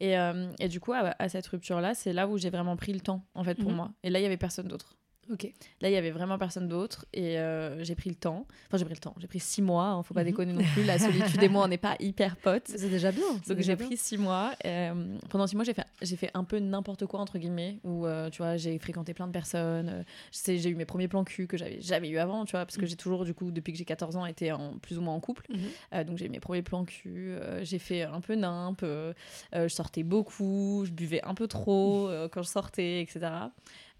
Et, 0.00 0.14
et, 0.58 0.68
du 0.68 0.80
coup, 0.80 0.92
à, 0.92 1.28
cette 1.28 1.46
rupture-là, 1.46 1.94
c'est 1.94 2.12
là 2.12 2.28
où 2.28 2.36
j'ai 2.38 2.50
vraiment 2.50 2.76
pris 2.76 2.92
le 2.92 3.00
temps, 3.00 3.24
en 3.34 3.44
fait, 3.44 3.54
pour 3.54 3.70
mhm. 3.70 3.76
moi. 3.76 3.92
Et 4.02 4.10
là, 4.10 4.18
il 4.18 4.22
y 4.22 4.26
avait 4.26 4.36
personne 4.36 4.68
d'autre. 4.68 4.96
Ok. 5.32 5.50
Là, 5.80 5.88
il 5.88 5.92
y 5.92 5.96
avait 5.96 6.10
vraiment 6.10 6.38
personne 6.38 6.68
d'autre 6.68 7.06
et 7.12 7.38
euh, 7.38 7.82
j'ai 7.82 7.94
pris 7.94 8.10
le 8.10 8.16
temps. 8.16 8.46
Enfin, 8.66 8.76
j'ai 8.76 8.84
pris 8.84 8.94
le 8.94 9.00
temps. 9.00 9.14
J'ai 9.18 9.26
pris 9.26 9.40
six 9.40 9.62
mois. 9.62 9.86
Hein, 9.86 10.02
faut 10.02 10.14
pas 10.14 10.20
mhm. 10.20 10.26
déconner 10.26 10.52
non 10.52 10.64
plus. 10.74 10.84
La 10.84 10.98
solitude 10.98 11.42
et 11.42 11.48
moi, 11.48 11.64
on 11.64 11.68
n'est 11.68 11.78
pas 11.78 11.96
hyper 12.00 12.36
potes. 12.36 12.68
C'est 12.68 12.90
déjà 12.90 13.12
bien. 13.12 13.24
Donc 13.48 13.60
j'ai 13.60 13.76
pris 13.76 13.96
six 13.96 14.18
mois. 14.18 14.52
Euh, 14.66 15.18
pendant 15.30 15.46
six 15.46 15.56
mois, 15.56 15.64
j'ai 15.64 15.74
fait, 15.74 15.86
j'ai 16.02 16.16
fait 16.16 16.30
un 16.34 16.44
peu 16.44 16.58
n'importe 16.58 17.06
quoi 17.06 17.20
entre 17.20 17.38
guillemets. 17.38 17.78
Où 17.84 18.06
euh, 18.06 18.28
tu 18.30 18.38
vois, 18.38 18.56
j'ai 18.56 18.78
fréquenté 18.78 19.14
plein 19.14 19.26
de 19.26 19.32
personnes. 19.32 20.04
j'ai 20.32 20.68
eu 20.68 20.74
mes 20.74 20.84
premiers 20.84 21.08
plans 21.08 21.24
cul 21.24 21.46
que 21.46 21.56
j'avais 21.56 21.80
jamais 21.80 22.08
eu 22.08 22.18
avant, 22.18 22.44
tu 22.44 22.52
vois, 22.52 22.64
parce 22.64 22.76
que 22.76 22.82
mhm. 22.82 22.88
j'ai 22.88 22.96
toujours 22.96 23.24
du 23.24 23.34
coup 23.34 23.50
depuis 23.50 23.72
que 23.72 23.78
j'ai 23.78 23.84
14 23.84 24.16
ans 24.16 24.26
été 24.26 24.52
en 24.52 24.78
plus 24.78 24.98
ou 24.98 25.02
moins 25.02 25.14
en 25.14 25.20
couple. 25.20 25.46
Mhm. 25.50 26.04
donc 26.04 26.18
j'ai 26.18 26.26
eu 26.26 26.30
mes 26.30 26.40
premiers 26.40 26.62
plans 26.62 26.84
cul. 26.84 27.34
j'ai 27.62 27.78
fait 27.78 28.02
un 28.02 28.20
peu 28.20 28.34
nimp. 28.34 28.82
je 28.82 29.68
sortais 29.68 30.02
beaucoup. 30.02 30.84
Je 30.84 30.92
buvais 30.92 31.22
un 31.24 31.34
peu 31.34 31.46
trop 31.46 32.10
quand 32.30 32.42
je 32.42 32.48
sortais, 32.48 33.00
etc. 33.00 33.30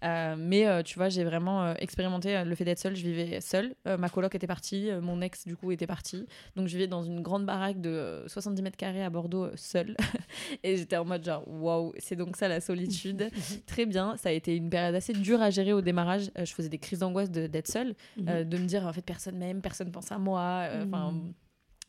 Euh, 0.03 0.35
mais 0.37 0.67
euh, 0.67 0.83
tu 0.83 0.99
vois, 0.99 1.09
j'ai 1.09 1.23
vraiment 1.23 1.63
euh, 1.63 1.73
expérimenté 1.79 2.43
le 2.43 2.55
fait 2.55 2.65
d'être 2.65 2.79
seule. 2.79 2.95
Je 2.95 3.03
vivais 3.03 3.39
seule. 3.41 3.75
ma 3.85 4.09
coloc 4.09 4.35
était 4.35 4.47
partie. 4.47 4.89
mon 5.01 5.21
ex, 5.21 5.45
du 5.45 5.55
coup, 5.55 5.71
était 5.71 5.87
parti. 5.87 6.25
Donc, 6.55 6.67
je 6.67 6.73
vivais 6.73 6.87
dans 6.87 7.03
une 7.03 7.21
grande 7.21 7.45
baraque 7.45 7.81
de 7.81 8.23
70 8.27 8.61
mètres 8.61 8.77
carrés 8.77 9.03
à 9.03 9.09
Bordeaux, 9.09 9.47
seule. 9.55 9.95
et 10.63 10.77
j'étais 10.77 10.97
en 10.97 11.05
mode 11.05 11.23
genre, 11.23 11.43
waouh, 11.47 11.93
c'est 11.97 12.15
donc 12.15 12.35
ça 12.35 12.47
la 12.47 12.61
solitude. 12.61 13.29
Très 13.67 13.85
bien. 13.85 14.15
Ça 14.17 14.29
a 14.29 14.31
été 14.31 14.55
une 14.55 14.69
période 14.69 14.95
assez 14.95 15.13
dure 15.13 15.41
à 15.41 15.49
gérer 15.49 15.73
au 15.73 15.81
démarrage. 15.81 16.31
je 16.37 16.53
faisais 16.53 16.69
des 16.69 16.79
crises 16.79 16.99
d'angoisse 16.99 17.31
d'être 17.31 17.67
seule, 17.67 17.95
mhm. 18.17 18.43
de 18.43 18.57
me 18.57 18.65
dire, 18.65 18.85
en 18.85 18.93
fait, 18.93 19.01
personne 19.01 19.37
m'aime, 19.37 19.61
personne 19.61 19.91
pense 19.91 20.11
à 20.11 20.17
moi. 20.17 20.67
Enfin. 20.83 21.11
Mhm. 21.11 21.33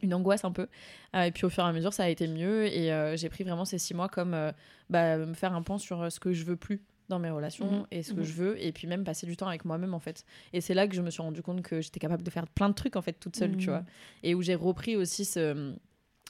une 0.03 0.15
angoisse 0.15 0.45
un 0.45 0.53
peu. 0.53 0.69
et 1.15 1.33
puis 1.33 1.45
au 1.45 1.51
fur 1.51 1.65
et 1.65 1.69
à 1.69 1.73
mesure, 1.73 1.93
ça 1.93 2.05
a 2.05 2.09
été 2.09 2.29
mieux. 2.29 2.67
Et 2.67 3.17
j'ai 3.17 3.29
pris 3.29 3.45
vraiment 3.45 3.65
ces 3.65 3.79
six 3.79 3.95
mois 3.95 4.09
comme 4.09 4.37
bah, 4.89 5.19
me 5.19 5.35
faire 5.35 5.55
un 5.55 5.63
point 5.63 5.79
sur 5.79 6.11
ce 6.11 6.21
que 6.21 6.33
je 6.33 6.45
veux 6.45 6.57
plus 6.57 6.83
dans 7.09 7.19
mes 7.19 7.31
relations 7.31 7.71
mhm. 7.71 7.87
et 7.91 8.03
ce 8.03 8.13
que 8.13 8.21
mhm. 8.21 8.25
je 8.25 8.33
veux 8.33 8.65
et 8.65 8.73
puis 8.73 8.87
même 8.87 9.05
passer 9.05 9.27
du 9.27 9.37
temps 9.37 9.49
avec 9.49 9.65
moi-même 9.65 9.95
en 9.95 10.01
fait. 10.01 10.25
Et 10.53 10.61
c'est 10.61 10.75
là 10.75 10.87
que 10.87 10.95
je 10.95 11.03
me 11.03 11.11
suis 11.11 11.23
rendu 11.23 11.43
compte 11.43 11.63
que 11.63 11.81
j'étais 11.81 12.01
capable 12.01 12.23
de 12.23 12.31
faire 12.31 12.47
plein 12.47 12.69
de 12.69 12.75
trucs 12.75 12.97
en 12.97 13.03
fait 13.03 13.15
toute 13.15 13.37
seule 13.37 13.57
tu 13.57 13.69
mhm. 13.69 13.77
vois. 13.77 13.85
Et 14.23 14.35
où 14.35 14.43
j'ai 14.43 14.55
repris 14.55 14.97
aussi 14.97 15.25
ce, 15.25 15.75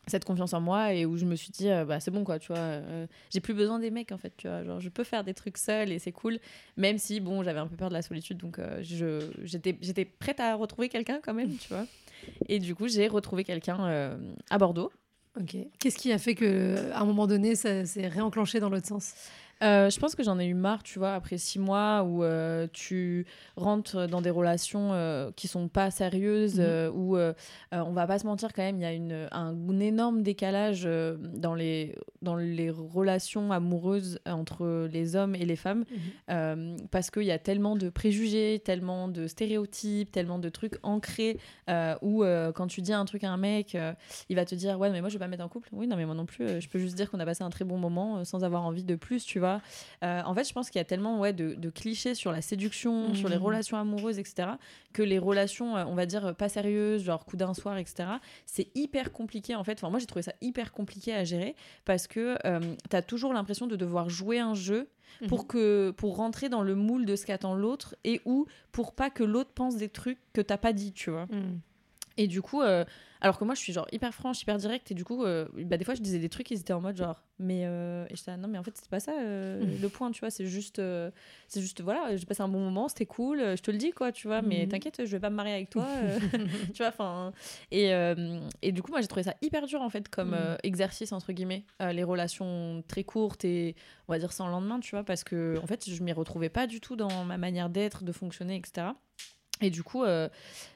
cette 0.07 0.25
confiance 0.25 0.53
en 0.53 0.61
moi 0.61 0.93
et 0.93 1.05
où 1.05 1.17
je 1.17 1.25
me 1.25 1.35
suis 1.35 1.51
dit 1.51 1.69
euh, 1.69 1.85
bah 1.85 2.01
c'est 2.01 2.11
bon 2.11 2.25
quoi 2.25 2.39
tu 2.39 2.49
vois 2.49 2.59
euh, 2.59 3.07
j'ai 3.31 3.41
plus 3.41 3.55
besoin 3.55 3.79
des 3.79 3.91
mecs 3.91 4.12
en 4.12 4.19
fait 4.19 4.33
tu 4.37 4.47
vois. 4.47 4.65
Genre 4.65 4.81
je 4.81 4.89
peux 4.89 5.05
faire 5.05 5.25
des 5.25 5.35
trucs 5.35 5.59
seule 5.59 5.91
et 5.91 5.99
c'est 5.99 6.12
cool 6.12 6.39
même 6.77 6.99
si 6.99 7.21
bon 7.21 7.43
j'avais 7.43 7.59
un 7.59 7.67
peu 7.67 7.77
peur 7.77 7.89
de 7.89 7.95
la 7.95 8.03
solitude 8.03 8.39
donc 8.39 8.59
euh, 8.59 8.83
je 8.83 9.31
j'étais 9.43 9.77
j'étais 9.81 10.05
prête 10.05 10.41
à 10.41 10.55
retrouver 10.55 10.89
quelqu'un 10.89 11.21
quand 11.23 11.35
même 11.35 11.57
tu 11.57 11.69
vois. 11.69 11.87
Et 12.49 12.59
du 12.59 12.75
coup 12.75 12.89
j'ai 12.89 13.09
retrouvé 13.09 13.45
quelqu'un 13.45 14.17
à 14.51 14.59
Bordeaux. 14.59 14.93
Ok. 15.39 15.55
Qu'est-ce 15.79 15.99
qui 15.99 16.12
a 16.12 16.19
fait 16.19 16.35
que 16.35 16.91
à 16.93 17.01
un 17.01 17.05
moment 17.05 17.27
donné 17.27 17.55
ça 17.57 17.85
s'est 17.85 18.09
réenclenché 18.09 18.59
dans 18.59 18.71
l'autre 18.71 18.87
sens? 18.87 19.12
Euh, 19.62 19.88
je 19.88 19.99
pense 19.99 20.14
que 20.14 20.23
j'en 20.23 20.38
ai 20.38 20.47
eu 20.47 20.55
marre, 20.55 20.83
tu 20.83 20.99
vois, 20.99 21.14
après 21.14 21.38
six 21.38 21.59
mois 21.59 22.03
où 22.03 22.23
euh, 22.23 22.66
tu 22.73 23.27
rentres 23.57 24.07
dans 24.07 24.21
des 24.21 24.31
relations 24.31 24.92
euh, 24.92 25.31
qui 25.35 25.49
sont 25.49 25.69
pas 25.69 25.90
sérieuses, 25.90 26.61
mhm. 26.61 26.92
où 26.95 27.16
on 27.73 27.92
va 27.92 28.07
pas 28.07 28.19
se 28.19 28.27
mentir 28.27 28.53
quand 28.53 28.62
même, 28.62 28.77
il 28.77 28.83
y 28.83 28.87
a 28.87 28.92
une, 28.92 29.29
un, 29.33 29.81
énorme 29.81 30.23
décalage 30.23 30.88
dans, 31.35 31.55
les, 31.55 31.95
dans 32.23 32.37
les 32.37 32.71
relations 32.71 33.53
amoureuses 33.53 34.19
entre 34.27 34.88
les 34.90 35.16
hommes 35.16 35.35
et 35.35 35.45
les 35.45 35.57
femmes, 35.57 35.85
mhm. 36.29 36.77
parce 36.90 37.11
qu'il 37.11 37.25
y 37.25 37.31
a 37.31 37.38
tellement 37.38 37.77
de 37.77 37.88
préjugés, 37.88 38.61
tellement 38.64 39.09
de 39.09 39.27
stéréotypes, 39.27 40.11
tellement 40.11 40.38
de 40.38 40.49
trucs 40.49 40.79
ancrés, 40.83 41.38
où 42.03 42.25
quand 42.55 42.66
tu 42.66 42.83
dis 42.83 42.92
un 42.92 43.05
truc 43.05 43.25
à 43.25 43.31
un 43.31 43.37
mec, 43.37 43.77
il 44.29 44.37
va 44.37 44.45
te 44.45 44.55
dire, 44.55 44.79
ouais, 44.79 44.90
mais 44.90 45.01
moi 45.01 45.09
je 45.09 45.14
vais 45.14 45.19
pas 45.19 45.27
me 45.27 45.31
mettre 45.31 45.45
en 45.45 45.49
couple. 45.49 45.69
Oui, 45.73 45.87
non, 45.87 45.97
mais 45.97 46.05
moi 46.05 46.14
non 46.14 46.27
plus, 46.27 46.61
je 46.61 46.69
peux 46.69 46.79
juste 46.79 46.97
dire 46.97 47.11
qu'on 47.11 47.21
a 47.21 47.25
passé 47.25 47.42
un 47.42 47.51
très 47.51 47.64
bon 47.64 47.79
moment 47.79 48.25
sans 48.25 48.45
avoir 48.45 48.64
envie 48.64 48.85
de 48.85 48.97
plus, 48.97 49.25
tu 49.25 49.38
vois. 49.38 49.45
Euh, 50.02 50.22
en 50.24 50.35
fait, 50.35 50.44
je 50.44 50.52
pense 50.52 50.70
qu'il 50.70 50.78
y 50.78 50.82
a 50.82 50.85
tellement 50.85 51.18
ouais, 51.20 51.32
de, 51.32 51.70
clichés 51.70 52.14
sur 52.14 52.32
la 52.32 52.42
séduction, 52.42 53.14
sur 53.14 53.28
les 53.28 53.38
mmh. 53.38 53.42
relations 53.42 53.76
amoureuses, 53.76 54.18
etc., 54.18 54.50
que 54.92 55.02
les 55.02 55.18
relations, 55.18 55.76
euh, 55.76 55.85
on 55.87 55.94
va 55.94 56.06
dire, 56.06 56.35
pas 56.35 56.48
sérieuses, 56.48 57.04
genre 57.04 57.24
coup 57.24 57.37
d'un 57.37 57.54
soir, 57.54 57.76
etc., 57.78 58.09
c'est 58.46 58.68
hyper 58.74 59.12
compliqué, 59.12 59.54
en 59.54 59.64
fait. 59.64 59.74
Enfin, 59.74 59.90
moi, 59.90 59.98
j'ai 59.98 60.06
trouvé 60.06 60.22
ça 60.22 60.32
hyper 60.40 60.72
compliqué 60.72 61.14
à 61.14 61.24
gérer 61.24 61.56
parce 61.85 62.06
que 62.06 62.38
euh, 62.44 62.61
tu 62.90 62.96
as 62.96 63.02
toujours 63.02 63.32
l'impression 63.32 63.66
de 63.66 63.76
devoir 63.76 64.09
jouer 64.09 64.38
un 64.38 64.54
jeu 64.54 64.88
pour 65.28 65.44
mmh. 65.44 65.46
que 65.46 65.90
pour 65.96 66.16
rentrer 66.16 66.48
dans 66.48 66.62
le 66.62 66.74
moule 66.74 67.06
de 67.06 67.14
ce 67.14 67.26
qu'attend 67.26 67.54
l'autre 67.54 67.94
et 68.04 68.20
ou 68.24 68.46
pour 68.72 68.92
pas 68.92 69.09
que 69.09 69.22
l'autre 69.22 69.50
pense 69.54 69.76
des 69.76 69.88
trucs 69.88 70.18
que 70.32 70.40
t'as 70.40 70.59
pas 70.59 70.72
dit 70.72 70.92
tu 70.92 71.11
vois 71.11 71.26
mmh. 71.26 71.61
Et 72.16 72.26
du 72.26 72.42
coup 72.42 72.62
alors 73.20 73.38
que 73.38 73.44
moi, 73.44 73.55
je 73.55 73.61
suis 73.61 73.72
genre 73.72 73.87
hyper 73.92 74.12
franche, 74.14 74.42
hyper 74.42 74.57
directe. 74.57 74.90
Et 74.90 74.94
du 74.94 75.05
coup, 75.05 75.24
euh, 75.24 75.46
bah, 75.55 75.76
des 75.76 75.85
fois, 75.85 75.94
je 75.94 76.00
disais 76.00 76.18
des 76.18 76.29
trucs, 76.29 76.50
ils 76.50 76.61
étaient 76.61 76.72
en 76.72 76.81
mode 76.81 76.96
genre, 76.96 77.22
mais. 77.38 77.62
Euh... 77.64 78.07
Et 78.11 78.16
j'étais 78.16 78.37
non, 78.37 78.48
mais 78.48 78.59
en 78.59 78.62
fait, 78.62 78.72
c'est 78.74 78.88
pas 78.88 79.00
ça 79.00 79.12
euh, 79.20 79.64
mmh. 79.64 79.83
le 79.83 79.88
point, 79.88 80.11
tu 80.11 80.20
vois. 80.20 80.31
C'est 80.31 80.46
juste, 80.46 80.79
euh, 80.79 81.11
c'est 81.48 81.61
juste, 81.61 81.81
voilà, 81.81 82.16
j'ai 82.16 82.26
passé 82.26 82.42
un 82.42 82.48
bon 82.48 82.61
moment, 82.61 82.88
c'était 82.88 83.07
cool, 83.07 83.38
je 83.38 83.62
te 83.62 83.70
le 83.70 83.79
dis, 83.79 83.92
quoi, 83.92 84.12
tu 84.12 84.26
vois. 84.26 84.42
Mais 84.42 84.66
mmh. 84.66 84.68
t'inquiète, 84.68 85.02
je 85.05 85.11
vais 85.11 85.20
pas 85.20 85.31
me 85.31 85.37
marier 85.37 85.55
avec 85.55 85.70
toi, 85.70 85.87
tu 86.74 86.83
vois. 86.83 86.88
Enfin. 86.88 87.33
Et, 87.70 87.90
et 88.62 88.72
du 88.72 88.83
coup, 88.83 88.90
moi, 88.90 89.00
j'ai 89.00 89.09
trouvé 89.09 89.22
ça 89.22 89.35
hyper 89.42 89.66
dur, 89.66 89.83
en 89.83 89.90
fait, 89.90 90.09
comme 90.09 90.31
mmh. 90.31 90.59
exercice, 90.62 91.12
entre 91.12 91.33
guillemets. 91.33 91.64
les 91.81 92.05
relations 92.05 92.85
très 92.87 93.05
courtes 93.05 93.44
et, 93.44 93.74
on 94.09 94.12
va 94.12 94.18
dire, 94.18 94.33
sans 94.33 94.48
lendemain, 94.48 94.81
tu 94.81 94.90
vois. 94.90 95.05
Parce 95.05 95.24
que, 95.24 95.59
en 95.62 95.66
fait, 95.66 95.88
je 95.88 96.02
m'y 96.02 96.12
retrouvais 96.12 96.50
pas 96.50 96.66
du 96.66 96.81
tout 96.81 96.96
dans 96.96 97.24
ma 97.24 97.38
manière 97.38 97.70
d'être, 97.70 98.05
de 98.05 98.12
fonctionner, 98.12 98.57
etc. 98.57 98.88
Et 99.62 99.71
du 99.71 99.83
coup, 99.83 100.05
euh, 100.05 100.29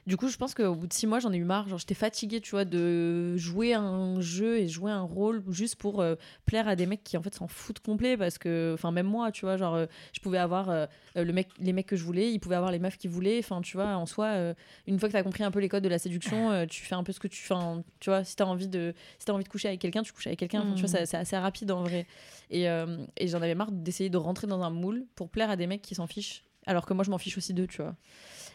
du 0.07 0.17
coup, 0.17 0.27
je 0.27 0.37
pense 0.37 0.55
qu'au 0.55 0.73
bout 0.73 0.87
de 0.87 0.93
six 0.93 1.05
mois, 1.05 1.19
j'en 1.19 1.31
ai 1.31 1.37
eu 1.37 1.43
marre. 1.43 1.67
Genre, 1.67 1.77
j'étais 1.77 1.93
fatiguée, 1.93 2.41
tu 2.41 2.51
vois, 2.51 2.65
de 2.65 3.37
jouer 3.37 3.75
un 3.75 4.19
jeu 4.21 4.57
et 4.57 4.67
jouer 4.67 4.91
un 4.91 5.03
rôle 5.03 5.43
juste 5.49 5.75
pour 5.75 6.01
euh, 6.01 6.15
plaire 6.47 6.67
à 6.67 6.75
des 6.75 6.87
mecs 6.87 7.03
qui 7.03 7.15
en 7.15 7.21
fait 7.21 7.35
s'en 7.35 7.47
foutent 7.47 7.79
complet 7.79 8.17
parce 8.17 8.39
que, 8.39 8.71
enfin, 8.73 8.91
même 8.91 9.05
moi, 9.05 9.31
tu 9.31 9.45
vois, 9.45 9.57
genre, 9.57 9.75
euh, 9.75 9.85
je 10.13 10.19
pouvais 10.19 10.39
avoir 10.39 10.87
le 11.15 11.31
mec, 11.31 11.49
les 11.59 11.73
mecs 11.73 11.85
que 11.85 11.95
je 11.95 12.03
voulais, 12.03 12.31
ils 12.31 12.39
pouvaient 12.39 12.55
avoir 12.55 12.71
les 12.71 12.79
meufs 12.79 12.97
qu'ils 12.97 13.11
voulaient. 13.11 13.37
Enfin, 13.37 13.61
tu 13.61 13.77
vois, 13.77 13.95
en 13.95 14.07
soi, 14.07 14.53
une 14.87 14.99
fois 14.99 15.09
que 15.09 15.13
t'as 15.13 15.23
compris 15.23 15.43
un 15.43 15.51
peu 15.51 15.59
les 15.59 15.69
codes 15.69 15.83
de 15.83 15.89
la 15.89 15.99
séduction, 15.99 16.65
tu 16.67 16.83
fais 16.83 16.95
un 16.95 17.03
peu 17.03 17.11
ce 17.11 17.19
que 17.19 17.27
tu 17.27 17.41
fais. 17.41 17.53
Tu 17.99 18.09
vois, 18.09 18.23
si 18.23 18.35
t'as 18.35 18.45
envie 18.45 18.67
de, 18.67 18.93
si 19.19 19.29
as 19.29 19.33
envie 19.33 19.43
de 19.43 19.49
coucher 19.49 19.67
avec 19.67 19.79
quelqu'un, 19.79 20.01
tu 20.01 20.11
couches 20.11 20.27
avec 20.27 20.39
quelqu'un. 20.39 20.73
Tu 20.75 20.83
vois, 20.83 21.01
mmh. 21.01 21.05
c'est 21.05 21.17
assez 21.17 21.37
rapide 21.37 21.71
en 21.71 21.83
vrai. 21.83 22.07
Et, 22.49 22.65
et 22.65 23.27
j'en 23.27 23.41
avais 23.41 23.55
marre 23.55 23.71
d'essayer 23.71 24.09
de 24.09 24.17
rentrer 24.17 24.47
dans 24.47 24.63
un 24.63 24.71
moule 24.71 25.05
pour 25.15 25.29
plaire 25.29 25.51
à 25.51 25.55
des 25.55 25.67
mecs 25.67 25.81
qui 25.81 25.93
s'en 25.93 26.07
fichent. 26.07 26.43
Alors 26.65 26.85
que 26.85 26.93
moi, 26.93 27.03
je 27.03 27.09
m'en 27.09 27.17
fiche 27.17 27.37
aussi 27.37 27.53
d'eux, 27.53 27.67
tu 27.67 27.81
vois. 27.81 27.95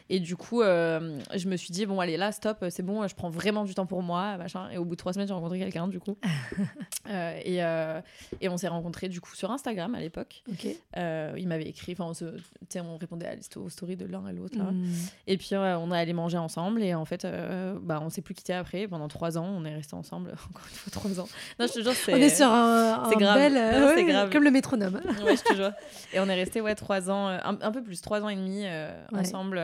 Et 0.09 0.19
du 0.19 0.35
coup, 0.37 0.61
euh, 0.61 1.19
je 1.35 1.49
me 1.49 1.57
suis 1.57 1.71
dit, 1.71 1.85
bon, 1.85 1.99
allez, 1.99 2.15
là, 2.15 2.31
stop, 2.31 2.63
c'est 2.69 2.83
bon, 2.83 3.05
je 3.07 3.15
prends 3.15 3.29
vraiment 3.29 3.65
du 3.65 3.73
temps 3.75 3.85
pour 3.85 4.01
moi, 4.01 4.37
machin. 4.37 4.69
Et 4.71 4.77
au 4.77 4.85
bout 4.85 4.95
de 4.95 4.99
trois 4.99 5.11
semaines, 5.11 5.27
j'ai 5.27 5.33
rencontré 5.33 5.59
quelqu'un, 5.59 5.87
du 5.87 5.99
coup. 5.99 6.17
Euh, 7.09 7.39
et, 7.45 7.63
euh, 7.63 8.01
et, 8.41 8.49
on 8.49 8.57
s'est 8.57 8.67
rencontrés, 8.67 9.07
du 9.07 9.21
coup, 9.21 9.33
sur 9.33 9.49
Instagram 9.49 9.95
à 9.95 10.01
l'époque. 10.01 10.43
il 10.97 11.47
m'avait 11.47 11.69
écrit, 11.69 11.95
enfin, 11.97 12.11
on, 12.11 12.81
on 12.81 12.97
répondait 12.97 13.27
à 13.27 13.59
aux 13.59 13.69
stories 13.69 13.95
de 13.95 14.05
l'un 14.05 14.27
et 14.27 14.33
l'autre. 14.33 14.57
Hmm. 14.57 14.91
Et 15.25 15.37
puis, 15.37 15.51
on 15.55 15.91
est 15.93 15.97
allé 15.97 16.11
manger 16.11 16.37
ensemble. 16.37 16.83
Et 16.83 16.93
en 16.93 17.05
fait, 17.05 17.25
bah, 17.81 18.01
on 18.03 18.09
s'est 18.09 18.21
plus 18.21 18.33
quitté 18.33 18.51
après. 18.51 18.89
Pendant 18.89 19.07
trois 19.07 19.37
ans, 19.37 19.45
on 19.45 19.63
est 19.63 19.73
resté 19.73 19.95
ensemble. 19.95 20.31
Encore 20.49 20.65
une 20.69 20.75
fois, 20.75 20.91
trois 20.91 21.19
ans. 21.21 21.29
Non, 21.61 21.67
je 21.67 21.73
te 21.73 21.81
jure, 21.81 21.93
c'est. 21.93 22.13
On 22.13 22.17
est 22.17 22.35
sur 22.35 22.51
un, 22.51 23.03
un 23.05 23.11
grave. 23.11 23.37
Bel, 23.37 24.05
grave. 24.05 24.29
Comme 24.29 24.43
le 24.43 24.51
métronome. 24.51 24.99
ouais, 25.23 25.37
je 25.37 25.43
te 25.43 25.55
jure. 25.55 25.71
Et 26.11 26.19
on 26.19 26.27
est 26.27 26.35
resté, 26.35 26.59
ouais, 26.59 26.75
trois 26.75 27.09
ans, 27.09 27.27
un, 27.29 27.57
un 27.61 27.71
peu 27.71 27.81
plus, 27.81 28.01
trois 28.01 28.21
ans 28.21 28.29
et 28.29 28.35
demi 28.35 28.65
ensemble. 29.13 29.61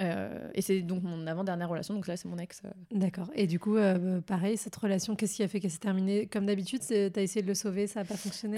Euh, 0.00 0.48
et 0.54 0.62
c'est 0.62 0.80
donc 0.82 1.02
mon 1.02 1.26
avant-dernière 1.26 1.68
relation, 1.68 1.94
donc 1.94 2.06
là 2.06 2.16
c'est 2.16 2.28
mon 2.28 2.38
ex. 2.38 2.62
Euh. 2.64 2.70
D'accord. 2.92 3.28
Et 3.34 3.46
du 3.46 3.58
coup, 3.58 3.76
euh, 3.76 4.20
pareil, 4.20 4.56
cette 4.56 4.76
relation, 4.76 5.16
qu'est-ce 5.16 5.36
qui 5.36 5.42
a 5.42 5.48
fait 5.48 5.60
qu'elle 5.60 5.70
s'est 5.70 5.78
terminée? 5.78 6.26
Comme 6.26 6.46
d'habitude, 6.46 6.80
tu 6.86 6.94
as 6.94 7.22
essayé 7.22 7.42
de 7.42 7.48
le 7.48 7.54
sauver, 7.54 7.86
ça 7.86 8.00
n'a 8.00 8.04
pas 8.04 8.16
fonctionné? 8.16 8.56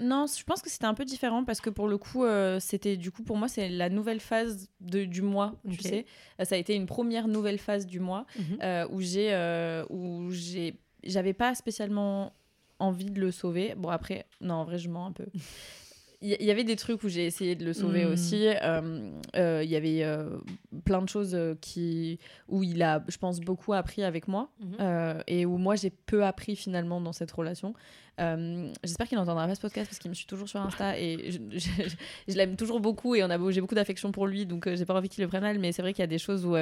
Non, 0.00 0.26
je 0.26 0.44
pense 0.44 0.62
que 0.62 0.70
c'était 0.70 0.86
un 0.86 0.94
peu 0.94 1.04
différent 1.04 1.44
parce 1.44 1.60
que 1.60 1.70
pour 1.70 1.88
le 1.88 1.98
coup, 1.98 2.24
c'était 2.60 2.96
du 2.96 3.10
coup 3.10 3.22
pour 3.22 3.36
moi, 3.36 3.48
c'est 3.48 3.68
la 3.68 3.88
nouvelle 3.88 4.20
phase 4.20 4.68
de, 4.80 5.04
du 5.04 5.22
mois, 5.22 5.54
tu 5.70 5.80
sais. 5.80 6.06
ça 6.42 6.54
a 6.54 6.58
été 6.58 6.74
une 6.74 6.86
première 6.86 7.28
nouvelle 7.28 7.58
phase 7.58 7.86
du 7.86 8.00
mois 8.00 8.26
mhm. 8.38 8.88
où 8.90 9.00
j'ai. 9.00 9.84
où 9.90 10.30
j'ai 10.30 10.80
j'avais 11.06 11.34
pas 11.34 11.54
spécialement 11.54 12.32
envie 12.78 13.10
de 13.10 13.20
le 13.20 13.30
sauver. 13.30 13.74
Bon, 13.76 13.90
après, 13.90 14.26
non, 14.40 14.54
en 14.54 14.64
vrai, 14.64 14.78
je 14.78 14.88
mens 14.88 15.06
un 15.06 15.12
peu. 15.12 15.26
il 16.24 16.46
y, 16.46 16.50
avait 16.50 16.64
des 16.64 16.76
trucs 16.76 17.02
où 17.02 17.08
j'ai 17.08 17.26
essayé 17.26 17.54
de 17.54 17.66
le 17.66 17.74
sauver 17.74 18.06
hmm. 18.06 18.12
aussi. 18.12 18.46
Euh, 18.46 19.10
euh, 19.36 19.60
il 19.62 19.68
y 19.68 19.76
avait 19.76 20.02
euh, 20.02 20.38
plein 20.84 21.02
de 21.02 21.08
choses 21.08 21.36
qui, 21.60 22.18
où 22.48 22.62
il 22.62 22.82
a, 22.82 23.04
je 23.08 23.18
pense, 23.18 23.40
beaucoup 23.40 23.74
appris 23.74 24.02
avec 24.02 24.26
moi 24.26 24.48
mhm. 24.60 25.22
et 25.26 25.44
où 25.44 25.58
moi 25.58 25.76
j'ai 25.76 25.90
peu 25.90 26.24
appris 26.24 26.56
finalement 26.56 27.00
dans 27.00 27.12
cette 27.12 27.30
relation. 27.30 27.74
J'espère 28.18 29.06
qu'il 29.06 29.18
n'entendra 29.18 29.46
pas 29.46 29.54
ce 29.54 29.60
podcast 29.60 29.88
parce 29.90 29.98
qu'il 29.98 30.08
me 30.08 30.14
suit 30.14 30.26
toujours 30.26 30.48
sur 30.48 30.60
Insta 30.60 30.98
et 30.98 31.30
je, 31.30 32.34
l'aime 32.34 32.56
toujours 32.56 32.80
beaucoup 32.80 33.14
et 33.14 33.22
on 33.22 33.28
a 33.28 33.50
j'ai 33.50 33.60
beaucoup 33.60 33.74
d'affection 33.74 34.12
pour 34.12 34.26
lui 34.26 34.46
donc 34.46 34.72
j'ai 34.72 34.84
pas 34.84 34.94
envie 34.94 35.08
qu'il 35.08 35.22
le 35.22 35.28
prenne 35.28 35.42
mal. 35.42 35.58
Mais 35.58 35.72
c'est 35.72 35.82
vrai 35.82 35.92
qu'il 35.92 36.02
y 36.02 36.04
a 36.04 36.08
des 36.08 36.18
choses 36.18 36.46
où 36.46 36.56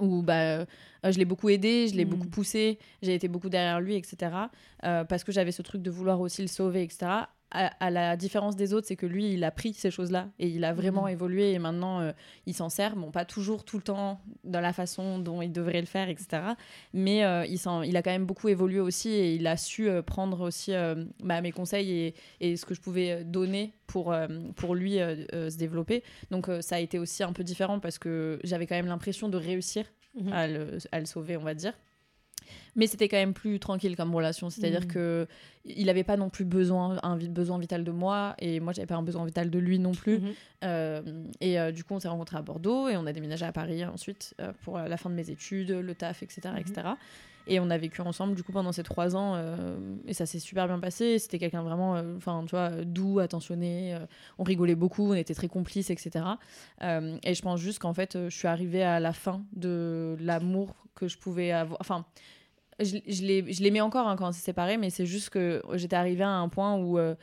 où 0.00 0.22
bah, 0.22 0.64
je 1.04 1.18
l'ai 1.18 1.24
beaucoup 1.24 1.48
aidé, 1.48 1.86
je 1.88 1.94
l'ai 1.94 2.04
hmm. 2.04 2.10
beaucoup 2.10 2.28
poussé, 2.28 2.78
j'ai 3.00 3.14
été 3.14 3.28
beaucoup 3.28 3.48
derrière 3.48 3.80
lui, 3.80 3.94
etc. 3.94 4.32
parce 4.82 5.24
que 5.24 5.32
j'avais 5.32 5.52
ce 5.52 5.62
truc 5.62 5.80
de 5.80 5.90
vouloir 5.90 6.20
aussi 6.20 6.42
le 6.42 6.48
sauver, 6.48 6.82
etc 6.82 7.26
à, 7.54 7.90
la 7.90 8.16
différence 8.16 8.56
des 8.56 8.74
autres, 8.74 8.86
c'est 8.88 8.96
que 8.96 9.06
lui, 9.06 9.32
il 9.32 9.44
a 9.44 9.50
pris 9.50 9.72
ces 9.74 9.90
choses-là 9.90 10.28
et 10.38 10.48
il 10.48 10.64
a 10.64 10.74
vraiment 10.74 11.04
mhm. 11.04 11.10
évolué 11.12 11.52
et 11.52 11.58
maintenant 11.58 12.00
euh, 12.00 12.12
il 12.46 12.54
s'en 12.54 12.68
sert. 12.68 12.96
Bon, 12.96 13.10
pas 13.10 13.24
toujours 13.24 13.64
tout 13.64 13.76
le 13.76 13.82
temps 13.82 14.20
dans 14.42 14.60
la 14.60 14.72
façon 14.72 15.18
dont 15.18 15.40
il 15.40 15.52
devrait 15.52 15.80
le 15.80 15.86
faire, 15.86 16.08
etc. 16.08 16.42
Mais 16.92 17.24
euh, 17.24 17.46
il, 17.46 17.60
il 17.86 17.96
a 17.96 18.02
quand 18.02 18.10
même 18.10 18.26
beaucoup 18.26 18.48
évolué 18.48 18.80
aussi 18.80 19.10
et 19.10 19.34
il 19.34 19.46
a 19.46 19.56
su 19.56 19.88
euh, 19.88 20.02
prendre 20.02 20.40
aussi 20.40 20.72
bah, 21.22 21.40
mes 21.40 21.52
conseils 21.52 21.90
et, 21.90 22.14
et, 22.40 22.56
ce 22.56 22.66
que 22.66 22.74
je 22.74 22.80
pouvais 22.80 23.24
donner 23.24 23.72
pour, 23.86 24.14
pour 24.56 24.74
lui 24.74 24.94
se 24.94 25.56
développer. 25.56 26.02
Donc 26.30 26.48
ça 26.60 26.76
a 26.76 26.80
été 26.80 26.98
aussi 26.98 27.22
un 27.22 27.32
peu 27.32 27.44
différent 27.44 27.78
parce 27.78 27.98
que 27.98 28.40
j'avais 28.42 28.66
quand 28.66 28.74
même 28.74 28.86
l'impression 28.86 29.28
de 29.28 29.36
réussir 29.36 29.84
mhm. 30.20 30.32
à, 30.32 30.48
le, 30.48 30.78
à 30.90 30.98
le 30.98 31.06
sauver, 31.06 31.36
on 31.36 31.42
va 31.42 31.54
dire 31.54 31.74
mais 32.76 32.86
c'était 32.86 33.08
quand 33.08 33.16
même 33.16 33.34
plus 33.34 33.58
tranquille 33.58 33.96
comme 33.96 34.14
relation 34.14 34.50
c'est 34.50 34.64
à 34.66 34.70
dire 34.70 34.82
mmh. 34.82 34.86
que 34.86 35.26
il 35.64 35.88
avait 35.88 36.04
pas 36.04 36.16
non 36.16 36.28
plus 36.28 36.44
besoin 36.44 36.98
un 37.02 37.16
besoin 37.16 37.58
vital 37.58 37.84
de 37.84 37.90
moi 37.90 38.34
et 38.38 38.60
moi 38.60 38.72
j'avais 38.72 38.86
pas 38.86 38.96
un 38.96 39.02
besoin 39.02 39.24
vital 39.24 39.50
de 39.50 39.58
lui 39.58 39.78
non 39.78 39.92
plus 39.92 40.18
mmh. 40.18 40.28
euh, 40.64 41.02
et 41.40 41.58
euh, 41.58 41.72
du 41.72 41.84
coup 41.84 41.94
on 41.94 42.00
s'est 42.00 42.08
rencontrés 42.08 42.36
à 42.36 42.42
Bordeaux 42.42 42.88
et 42.88 42.96
on 42.96 43.06
a 43.06 43.12
déménagé 43.12 43.44
à 43.44 43.52
Paris 43.52 43.84
ensuite 43.84 44.34
euh, 44.40 44.52
pour 44.62 44.78
la 44.78 44.96
fin 44.96 45.10
de 45.10 45.14
mes 45.14 45.30
études 45.30 45.70
le 45.70 45.94
taf 45.94 46.22
etc 46.22 46.54
etc 46.58 46.82
mmh. 46.84 46.96
Et 47.46 47.60
on 47.60 47.70
a 47.70 47.78
vécu 47.78 48.00
ensemble 48.00 48.34
du 48.34 48.42
coup 48.42 48.52
pendant 48.52 48.72
ces 48.72 48.82
trois 48.82 49.16
ans 49.16 49.36
et 50.06 50.14
ça 50.14 50.26
s'est 50.26 50.38
super 50.38 50.66
bien 50.66 50.78
passé. 50.78 51.18
C'était 51.18 51.38
quelqu'un 51.38 51.62
vraiment 51.62 52.00
enfin 52.16 52.42
tu 52.46 52.50
vois 52.50 52.70
doux 52.84 53.18
attentionné 53.18 53.98
on 54.38 54.44
rigolait 54.44 54.74
beaucoup 54.74 55.10
on 55.10 55.14
était 55.14 55.34
très 55.34 55.48
complices 55.48 55.90
etc 55.90 56.24
et 56.80 57.34
je 57.34 57.42
pense 57.42 57.60
juste 57.60 57.80
qu'en 57.80 57.94
fait 57.94 58.18
je 58.28 58.34
suis 58.34 58.48
arrivée 58.48 58.82
à 58.82 59.00
la 59.00 59.12
fin 59.12 59.42
de 59.54 60.16
l'amour 60.20 60.74
que 60.94 61.08
je 61.08 61.18
pouvais 61.18 61.52
avoir 61.52 61.78
enfin 61.80 62.04
je, 62.80 62.98
je 63.06 63.62
l'aimais 63.62 63.80
encore 63.80 64.08
hein, 64.08 64.16
quand 64.16 64.28
on 64.28 64.32
s'est 64.32 64.40
séparés, 64.40 64.76
mais 64.76 64.90
c'est 64.90 65.06
juste 65.06 65.30
que 65.30 65.62
j'étais 65.74 65.96
arrivée 65.96 66.24
à 66.24 66.30
un 66.30 66.48
point 66.48 66.76
où, 66.76 66.98
euh, 66.98 67.14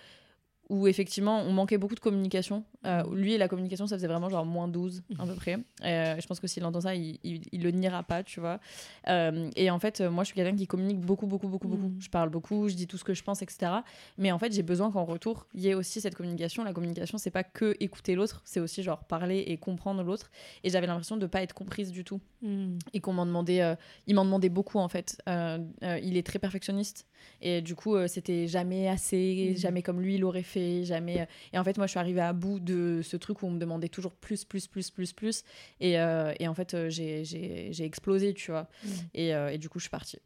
où 0.71 0.87
effectivement 0.87 1.41
on 1.41 1.51
manquait 1.51 1.77
beaucoup 1.77 1.95
de 1.95 1.99
communication. 1.99 2.63
Euh, 2.85 3.03
lui 3.13 3.33
et 3.33 3.37
la 3.37 3.49
communication, 3.49 3.87
ça 3.87 3.97
faisait 3.97 4.07
vraiment 4.07 4.29
genre 4.29 4.45
moins 4.45 4.69
12 4.69 5.03
à 5.19 5.25
peu 5.25 5.35
près. 5.35 5.59
Euh, 5.83 6.15
je 6.17 6.25
pense 6.25 6.39
que 6.39 6.47
s'il 6.47 6.63
entend 6.63 6.79
ça, 6.79 6.95
il, 6.95 7.19
il, 7.23 7.61
le 7.61 7.71
niera 7.71 8.03
pas, 8.03 8.23
tu 8.23 8.39
vois. 8.39 8.61
Euh, 9.09 9.49
et 9.57 9.69
en 9.69 9.79
fait, 9.79 9.99
moi 9.99 10.23
je 10.23 10.27
suis 10.27 10.35
quelqu'un 10.35 10.55
qui 10.55 10.67
communique 10.67 11.01
beaucoup, 11.01 11.27
beaucoup, 11.27 11.49
beaucoup, 11.49 11.67
beaucoup. 11.67 11.89
Mm. 11.89 11.99
Je 11.99 12.09
parle 12.09 12.29
beaucoup, 12.29 12.69
je 12.69 12.75
dis 12.75 12.87
tout 12.87 12.97
ce 12.97 13.03
que 13.03 13.13
je 13.13 13.21
pense, 13.21 13.41
etc. 13.41 13.69
Mais 14.17 14.31
en 14.31 14.39
fait, 14.39 14.53
j'ai 14.53 14.63
besoin 14.63 14.89
qu'en 14.91 15.03
retour, 15.03 15.45
il 15.53 15.59
y 15.59 15.67
ait 15.67 15.73
aussi 15.73 15.99
cette 15.99 16.15
communication. 16.15 16.63
La 16.63 16.71
communication, 16.71 17.17
c'est 17.17 17.31
pas 17.31 17.43
que 17.43 17.75
écouter 17.81 18.15
l'autre, 18.15 18.41
c'est 18.45 18.61
aussi 18.61 18.81
genre 18.81 19.03
parler 19.03 19.43
et 19.47 19.57
comprendre 19.57 20.01
l'autre. 20.03 20.31
Et 20.63 20.69
j'avais 20.69 20.87
l'impression 20.87 21.17
de 21.17 21.25
pas 21.25 21.43
être 21.43 21.53
comprise 21.53 21.91
du 21.91 22.05
tout. 22.05 22.21
Mm. 22.43 22.77
Et 22.93 23.01
qu'on 23.01 23.11
m'en 23.11 23.25
demandait, 23.25 23.75
il 24.07 24.15
m'en 24.15 24.23
demandait 24.23 24.47
beaucoup 24.47 24.79
en 24.79 24.87
fait. 24.87 25.21
il 25.27 26.15
est 26.15 26.25
très 26.25 26.39
perfectionniste. 26.39 27.07
Et 27.41 27.61
du 27.61 27.75
coup, 27.75 27.97
c'était 28.07 28.47
jamais 28.47 28.87
assez, 28.87 29.53
jamais 29.57 29.81
comme 29.81 29.99
lui 29.99 30.15
il 30.15 30.23
aurait 30.23 30.43
fait 30.61 30.85
jamais. 30.85 31.21
Euh, 31.21 31.25
et 31.53 31.59
en 31.59 31.63
fait, 31.63 31.77
moi, 31.77 31.87
je 31.87 31.91
suis 31.91 31.99
arrivée 31.99 32.21
à 32.21 32.33
bout 32.33 32.59
de 32.59 33.01
ce 33.03 33.17
truc 33.17 33.41
où 33.41 33.47
on 33.47 33.51
me 33.51 33.59
demandait 33.59 33.89
toujours 33.89 34.13
plus, 34.13 34.45
plus, 34.45 34.67
plus, 34.67 34.89
plus, 34.89 35.13
plus. 35.13 35.43
Et, 35.79 35.99
euh, 35.99 36.33
et 36.39 36.47
en 36.47 36.53
fait, 36.53 36.73
euh, 36.73 36.89
j'ai 36.89 37.83
explosé, 37.83 38.33
tu 38.33 38.51
vois. 38.51 38.67
Mm. 38.83 38.89
Et, 39.13 39.29
et, 39.29 39.57
du 39.57 39.69
coup, 39.69 39.79
je 39.79 39.83
suis 39.83 39.89
partie. 39.89 40.19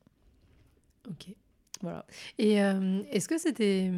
Ok. 1.09 1.27
Voilà. 1.81 2.05
Et 2.39 2.53
est-ce 2.53 3.27
que 3.27 3.37
c'était 3.37 3.91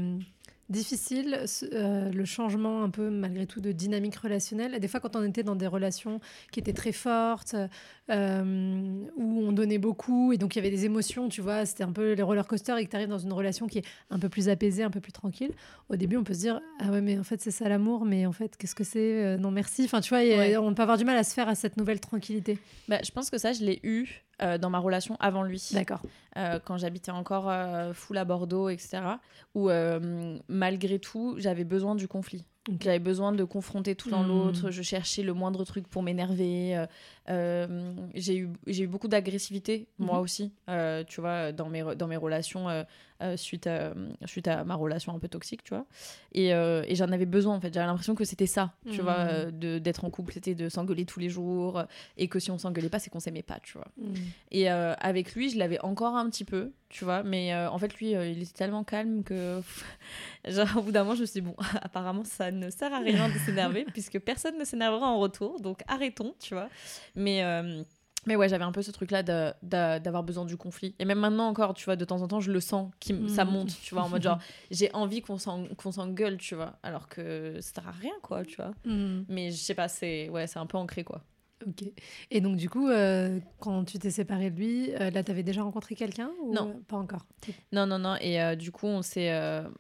difficile 0.70 1.46
euh, 1.74 2.12
le 2.12 2.26
changement 2.26 2.84
un 2.84 2.90
peu 2.90 3.10
malgré 3.10 3.46
tout 3.46 3.62
de 3.62 3.72
dynamique 3.72 4.16
relationnelle. 4.16 4.80
Des 4.80 4.88
fois, 4.88 5.00
quand 5.00 5.16
on 5.16 5.24
était 5.24 5.44
dans 5.44 5.56
des 5.56 5.68
relations 5.68 6.20
qui 6.52 6.60
étaient 6.60 6.74
très 6.74 6.92
fortes, 6.92 7.56
euh, 8.10 9.06
où 9.16 9.42
on 9.42 9.52
donnait 9.52 9.78
beaucoup 9.78 10.34
et 10.34 10.38
donc 10.38 10.56
il 10.56 10.60
y 10.60 10.62
avait 10.62 10.76
des 10.76 10.86
émotions, 10.86 11.30
tu 11.30 11.42
vois, 11.42 11.66
c'était 11.66 11.84
un 11.84 11.92
peu 11.92 12.14
les 12.14 12.24
roller 12.24 12.48
coasters 12.48 12.78
et 12.78 12.86
que 12.86 12.90
tu 12.90 12.96
arrives 12.96 13.10
dans 13.10 13.18
une 13.18 13.34
relation 13.34 13.68
qui 13.68 13.80
est 13.80 13.86
un 14.10 14.20
peu 14.20 14.30
plus 14.30 14.50
apaisée, 14.50 14.84
un 14.84 14.90
peu 14.90 15.02
plus 15.02 15.12
tranquille. 15.14 15.52
Au 15.90 15.96
début, 15.96 16.18
on 16.18 16.24
peut 16.24 16.34
se 16.34 16.40
dire 16.40 16.62
ah 16.80 16.92
ouais, 16.92 17.02
mais 17.02 17.18
en 17.18 17.24
fait 17.24 17.42
c'est 17.42 17.52
ça 17.52 17.70
l'amour, 17.70 18.06
mais 18.06 18.26
en 18.26 18.34
fait 18.34 18.58
qu'est-ce 18.58 18.76
que 18.76 18.84
c'est 18.84 19.24
euh, 19.24 19.38
Non 19.38 19.52
merci. 19.52 19.86
Enfin, 19.86 20.02
tu 20.02 20.10
vois, 20.10 20.20
on 20.62 20.74
peut 20.74 20.84
avoir 20.84 20.98
du 20.98 21.06
mal 21.06 21.18
à 21.18 21.24
se 21.24 21.34
faire 21.34 21.48
à 21.48 21.56
cette 21.56 21.78
nouvelle 21.78 22.00
tranquillité. 22.00 22.58
Bah, 22.88 23.00
je 23.04 23.12
pense 23.12 23.30
que 23.30 23.38
ça, 23.38 23.54
je 23.54 23.64
l'ai 23.64 23.80
eu 23.84 24.24
euh, 24.42 24.60
dans 24.60 24.70
ma 24.70 24.78
relation 24.78 25.18
avant 25.20 25.42
lui. 25.42 25.70
D'accord. 25.74 26.02
Euh, 26.38 26.60
quand 26.64 26.78
j'habitais 26.78 27.10
encore 27.12 27.50
euh, 27.50 27.92
full 27.94 28.18
à 28.18 28.26
Bordeaux, 28.26 28.70
etc. 28.70 29.00
Où 29.56 29.70
malgré 30.48 31.00
tout, 31.00 31.36
j'avais 31.38 31.64
besoin 31.64 31.96
du 31.96 32.08
conflit. 32.08 32.46
J'avais 32.82 33.00
besoin 33.00 33.32
de 33.32 33.44
confronter 33.46 33.96
tout 33.96 34.10
dans 34.10 34.24
hmm. 34.24 34.28
l'autre. 34.28 34.72
Je 34.72 34.82
cherchais 34.82 35.24
le 35.24 35.34
moindre 35.34 35.64
truc 35.64 35.88
pour 35.88 36.04
m'énerver. 36.04 36.86
J'ai 37.28 38.38
eu, 38.38 38.50
eu 38.68 38.88
beaucoup 38.88 39.08
d'agressivité, 39.08 39.88
moi 40.00 40.16
mhm. 40.16 40.22
aussi, 40.22 40.52
tu 41.08 41.22
vois, 41.22 41.52
dans 41.52 41.70
mes, 41.70 41.84
dans 41.96 42.08
mes 42.08 42.18
relations 42.18 42.68
euh, 43.24 43.36
suite, 43.36 43.66
à, 43.66 43.94
suite 44.26 44.48
à 44.48 44.64
ma 44.64 44.76
relation 44.76 45.16
un 45.16 45.18
peu 45.18 45.28
toxique, 45.28 45.64
tu 45.64 45.74
vois. 45.74 45.88
Et, 46.34 46.54
euh, 46.54 46.84
et 46.88 46.94
j'en 46.94 47.12
avais 47.12 47.26
besoin, 47.26 47.56
en 47.56 47.60
fait. 47.60 47.74
J'avais 47.74 47.88
l'impression 47.88 48.14
que 48.14 48.24
c'était 48.26 48.46
ça, 48.46 48.74
tu 48.92 49.02
vois, 49.02 49.26
mmh. 49.26 49.52
euh, 49.64 49.80
d'être 49.80 50.06
en 50.06 50.12
couple, 50.12 50.34
c'était 50.34 50.54
de 50.54 50.70
s'engueuler 50.70 51.06
tous 51.06 51.20
les 51.20 51.30
jours. 51.30 51.84
Et 52.18 52.28
que 52.28 52.38
si 52.38 52.52
on 52.52 52.60
s'engueulait 52.60 52.90
pas, 52.90 53.00
c'est 53.00 53.10
qu'on 53.10 53.20
s'aimait 53.20 53.42
pas, 53.42 53.60
tu 53.60 53.74
vois. 53.74 53.88
Mmh. 53.98 54.14
Et 54.52 54.70
avec 54.70 55.34
lui, 55.34 55.50
je 55.50 55.58
l'avais 55.58 55.80
encore 55.82 56.16
un 56.16 56.30
petit 56.30 56.46
peu, 56.46 56.72
tu 56.90 57.06
vois. 57.06 57.24
Mais 57.24 57.56
en 57.56 57.78
fait, 57.80 57.96
lui, 57.96 58.12
il 58.12 58.44
était 58.44 58.54
tellement 58.54 58.84
calme 58.84 59.24
que, 59.24 59.62
genre, 60.48 60.78
au 60.78 60.82
bout 60.84 60.92
d'un 60.92 61.04
moment, 61.04 61.16
je 61.16 61.22
me 61.22 61.26
suis 61.26 61.42
dit, 61.42 61.48
bon, 61.48 61.56
apparemment, 61.82 62.24
ça 62.24 62.52
ne 62.52 62.70
sert 62.70 62.94
à 62.94 63.00
rien 63.00 63.30
de 63.30 63.38
s'énerver, 63.40 63.86
puisque 63.94 64.20
personne 64.20 64.60
ne 64.60 64.64
s'énervera 64.64 65.08
en 65.08 65.18
retour. 65.18 65.60
Donc, 65.60 65.80
arrêtons, 65.88 66.36
tu 66.40 66.54
vois. 66.54 66.70
Mais. 67.18 67.44
Mais 68.28 68.36
ouais, 68.36 68.50
j'avais 68.50 68.66
un 68.66 68.74
peu 68.74 68.82
ce 68.82 68.92
truc-là 68.92 69.24
d'avoir 69.24 70.22
besoin 70.22 70.44
du 70.44 70.58
conflit. 70.58 70.94
Et 71.00 71.06
même 71.06 71.20
maintenant 71.20 71.48
encore, 71.48 71.74
tu 71.74 71.86
vois, 71.86 71.96
de 71.96 72.04
temps 72.04 72.22
en 72.22 72.28
temps, 72.28 72.42
je 72.42 72.52
le 72.52 72.60
sens, 72.60 72.92
qui, 73.00 73.16
ça 73.30 73.46
mm. 73.46 73.50
monte, 73.50 73.80
tu 73.82 73.96
vois, 73.96 74.04
en 74.04 74.10
mode 74.10 74.22
genre, 74.22 74.38
j'ai 74.72 74.92
envie 74.94 75.22
qu'on 75.22 75.38
s'engueule, 75.38 76.38
tu 76.38 76.54
vois, 76.54 76.78
alors 76.84 77.08
que 77.08 77.58
ça 77.62 77.76
sert 77.76 77.88
à 77.88 77.92
rien, 77.92 78.12
quoi, 78.22 78.44
tu 78.44 78.58
vois. 78.58 78.74
Mm. 78.86 79.24
Mais 79.30 79.52
je 79.52 79.56
sais 79.56 79.76
pas, 79.76 79.88
c'est 79.88 80.30
ouais, 80.30 80.46
un 80.56 80.66
peu 80.66 80.78
ancré, 80.78 81.06
quoi. 81.06 81.24
Ok. 81.66 81.86
Et 82.30 82.42
donc, 82.42 82.58
du 82.58 82.70
coup, 82.70 82.88
euh, 82.88 83.40
quand 83.60 83.84
tu 83.86 83.98
t'es 83.98 84.12
séparée 84.12 84.52
de 84.52 84.58
lui, 84.58 84.94
euh, 84.94 85.10
là, 85.10 85.24
t'avais 85.24 85.42
déjà 85.42 85.64
rencontré 85.64 85.96
quelqu'un 85.96 86.30
ou 86.44 86.54
Non. 86.54 86.82
Pas 86.88 86.98
encore 86.98 87.26
Non, 87.72 87.88
non, 87.88 87.98
non. 87.98 88.16
Et 88.22 88.40
euh, 88.42 88.56
du 88.56 88.72
coup, 88.72 88.86
on 88.86 89.02
s'est. 89.02 89.32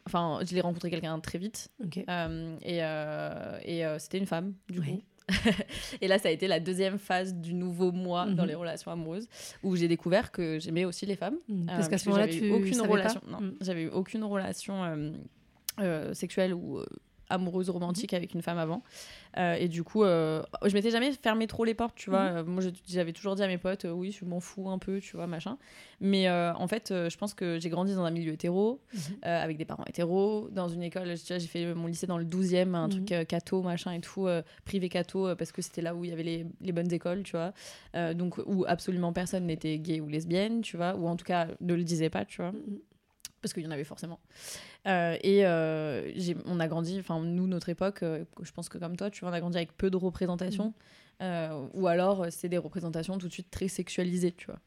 Enfin, 0.07 0.39
je 0.47 0.55
l'ai 0.55 0.61
rencontré 0.61 0.89
quelqu'un 0.89 1.19
très 1.19 1.37
vite. 1.37 1.69
Ok. 1.83 1.97
et 1.97 2.77
et 2.77 3.85
c'était 3.99 4.17
une 4.17 4.25
femme, 4.25 4.53
du 4.69 4.81
coup. 4.81 5.01
et 6.01 6.07
là, 6.07 6.19
ça 6.19 6.29
a 6.29 6.31
été 6.31 6.47
la 6.47 6.59
deuxième 6.59 6.97
phase 6.97 7.35
du 7.35 7.53
nouveau 7.53 7.91
moi 7.91 8.25
dans 8.25 8.43
mhm. 8.43 8.49
les 8.49 8.55
relations 8.55 8.91
amoureuses, 8.91 9.27
où 9.63 9.75
j'ai 9.75 9.87
découvert 9.87 10.31
que 10.31 10.59
j'aimais 10.59 10.85
aussi 10.85 11.05
les 11.05 11.15
femmes. 11.15 11.37
Mhm. 11.47 11.65
parce 11.65 11.87
qu'à 11.89 11.97
ce 11.97 12.09
moment-là, 12.09 12.27
tu 12.27 12.51
aucune 12.51 12.81
relation. 12.81 13.21
Non, 13.27 13.41
mhm. 13.41 13.55
j'avais 13.61 13.83
eu 13.83 13.89
aucune 13.89 14.23
relation 14.23 15.13
euh, 15.79 16.13
sexuelle 16.13 16.53
ou 16.53 16.81
amoureuse 17.29 17.69
romantique 17.69 18.13
avec 18.13 18.33
une 18.33 18.41
femme 18.41 18.57
avant. 18.57 18.83
Euh, 19.37 19.55
et 19.55 19.67
du 19.67 19.83
coup, 19.83 20.03
euh, 20.03 20.41
je 20.65 20.73
m'étais 20.73 20.91
jamais 20.91 21.11
fermé 21.11 21.47
trop 21.47 21.63
les 21.63 21.73
portes, 21.73 21.95
tu 21.95 22.09
vois. 22.09 22.43
Mhm. 22.43 22.49
Moi, 22.49 22.63
j'avais 22.87 23.13
toujours 23.13 23.35
dit 23.35 23.43
à 23.43 23.47
mes 23.47 23.57
potes, 23.57 23.85
euh, 23.85 23.91
oui, 23.91 24.11
je 24.11 24.25
m'en 24.25 24.39
fous 24.39 24.69
un 24.69 24.79
peu, 24.79 24.99
tu 24.99 25.15
vois, 25.15 25.27
machin. 25.27 25.57
Mais 25.99 26.29
en 26.29 26.67
fait, 26.67 26.89
je 26.89 27.17
pense 27.17 27.33
que 27.33 27.59
j'ai 27.59 27.69
grandi 27.69 27.95
dans 27.95 28.03
un 28.03 28.11
milieu 28.11 28.33
hétéro, 28.33 28.81
mhm. 28.93 29.01
avec 29.23 29.57
des 29.57 29.65
parents 29.65 29.85
hétéros, 29.87 30.47
dans 30.51 30.67
une 30.67 30.83
école, 30.83 31.15
j'ai 31.17 31.39
fait 31.39 31.73
mon 31.73 31.87
lycée 31.87 32.07
dans 32.07 32.17
le 32.17 32.25
12e, 32.25 32.75
un 32.75 32.89
truc 32.89 33.11
mhm. 33.11 33.25
catho, 33.25 33.61
machin 33.63 33.91
et 33.91 33.99
tout, 33.99 34.27
privé 34.63 34.89
catho, 34.89 35.35
parce 35.35 35.51
que 35.51 35.61
c'était 35.61 35.81
là 35.81 35.95
où 35.95 36.03
il 36.03 36.11
y 36.11 36.13
avait 36.13 36.23
les, 36.23 36.45
les, 36.61 36.71
bonnes 36.71 36.91
écoles, 36.93 37.23
tu 37.23 37.35
vois. 37.35 37.53
donc, 38.13 38.37
où 38.45 38.63
absolument 38.67 39.11
personne 39.11 39.47
n'était 39.47 39.79
gay 39.79 39.99
ou 39.99 40.07
lesbienne, 40.07 40.61
tu 40.61 40.77
vois, 40.77 40.95
ou 40.95 41.07
en 41.07 41.15
tout 41.15 41.25
cas 41.25 41.47
ne 41.61 41.73
le 41.73 41.83
disait 41.83 42.09
pas, 42.09 42.25
tu 42.25 42.41
vois 42.41 42.53
parce 43.41 43.53
qu'il 43.53 43.63
y 43.63 43.67
en 43.67 43.71
avait 43.71 43.83
forcément. 43.83 44.19
Euh, 44.87 45.17
et 45.21 45.45
euh, 45.45 46.11
on 46.45 46.59
a 46.59 46.67
grandi, 46.67 46.97
enfin 46.99 47.19
nous, 47.21 47.47
notre 47.47 47.69
époque, 47.69 48.03
euh, 48.03 48.25
je 48.41 48.51
pense 48.51 48.69
que 48.69 48.77
comme 48.77 48.95
toi, 48.95 49.09
tu 49.09 49.21
vois, 49.21 49.29
on 49.29 49.33
a 49.33 49.39
grandi 49.39 49.57
avec 49.57 49.75
peu 49.77 49.89
de 49.89 49.97
représentation. 49.97 50.73
Euh, 51.23 51.65
ou 51.73 51.87
alors 51.87 52.21
euh, 52.23 52.27
c'est 52.29 52.47
des 52.47 52.59
représentations 52.59 53.17
tout 53.17 53.27
de 53.27 53.33
suite 53.33 53.49
très 53.49 53.67
sexualisées, 53.67 54.33
tu 54.33 54.45
vois. 54.45 54.59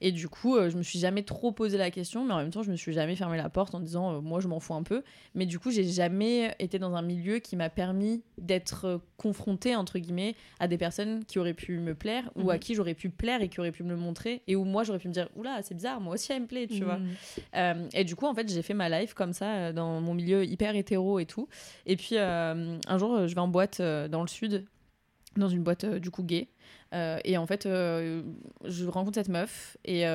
Et 0.00 0.10
du 0.10 0.26
coup, 0.28 0.56
euh, 0.56 0.70
je 0.70 0.78
me 0.78 0.82
suis 0.82 0.98
jamais 0.98 1.22
trop 1.22 1.52
posé 1.52 1.76
la 1.76 1.90
question, 1.90 2.24
mais 2.24 2.32
en 2.32 2.38
même 2.38 2.50
temps, 2.50 2.62
je 2.62 2.70
me 2.70 2.76
suis 2.76 2.94
jamais 2.94 3.14
fermé 3.14 3.36
la 3.36 3.50
porte 3.50 3.74
en 3.74 3.80
disant 3.80 4.22
moi 4.22 4.40
je 4.40 4.48
m'en 4.48 4.58
fous 4.58 4.72
un 4.72 4.82
peu. 4.82 5.02
Mais 5.34 5.44
du 5.44 5.58
coup, 5.58 5.70
j'ai 5.70 5.84
jamais 5.84 6.54
été 6.60 6.78
dans 6.78 6.94
un 6.94 7.02
milieu 7.02 7.40
qui 7.40 7.56
m'a 7.56 7.68
permis 7.68 8.22
d'être 8.38 9.02
confrontée 9.18 9.76
entre 9.76 9.98
guillemets 9.98 10.34
à 10.60 10.68
des 10.68 10.78
personnes 10.78 11.24
qui 11.26 11.38
auraient 11.38 11.52
pu 11.52 11.78
me 11.78 11.94
plaire 11.94 12.30
ou 12.36 12.50
à 12.50 12.54
mhm. 12.54 12.60
qui 12.60 12.74
j'aurais 12.74 12.94
pu 12.94 13.10
plaire 13.10 13.42
et 13.42 13.48
qui 13.48 13.60
auraient 13.60 13.72
pu 13.72 13.82
me 13.82 13.90
le 13.90 13.96
montrer 13.96 14.42
et 14.46 14.56
où 14.56 14.64
moi 14.64 14.84
j'aurais 14.84 15.00
pu 15.00 15.08
me 15.08 15.12
dire 15.12 15.28
oula 15.36 15.60
c'est 15.62 15.74
bizarre, 15.74 16.00
moi 16.00 16.14
aussi 16.14 16.32
elle 16.32 16.42
me 16.42 16.46
plaît, 16.46 16.68
tu 16.68 16.84
vois. 16.84 16.98
Mhm. 16.98 17.88
et 17.92 18.04
du 18.04 18.16
coup, 18.16 18.26
en 18.26 18.34
fait, 18.34 18.48
j'ai 18.48 18.62
fait 18.62 18.74
ma 18.74 18.88
life 18.88 19.12
comme 19.12 19.34
ça 19.34 19.74
dans 19.74 20.00
mon 20.00 20.14
milieu 20.14 20.44
hyper 20.44 20.74
hétéro 20.74 21.18
et 21.18 21.26
tout. 21.26 21.48
Et 21.84 21.96
puis 21.96 22.16
un 22.16 22.98
jour, 22.98 23.26
je 23.26 23.34
vais 23.34 23.40
en 23.40 23.48
boîte 23.48 23.82
dans 23.82 24.22
le 24.22 24.28
sud 24.28 24.64
dans 25.36 25.48
une 25.48 25.62
boîte 25.62 25.84
euh, 25.84 25.98
du 25.98 26.10
coup 26.10 26.22
gay. 26.22 26.48
Euh, 26.94 27.18
et 27.24 27.36
en 27.36 27.46
fait, 27.46 27.66
euh, 27.66 28.22
je 28.64 28.86
rencontre 28.86 29.16
cette 29.16 29.28
meuf 29.28 29.76
et 29.84 30.06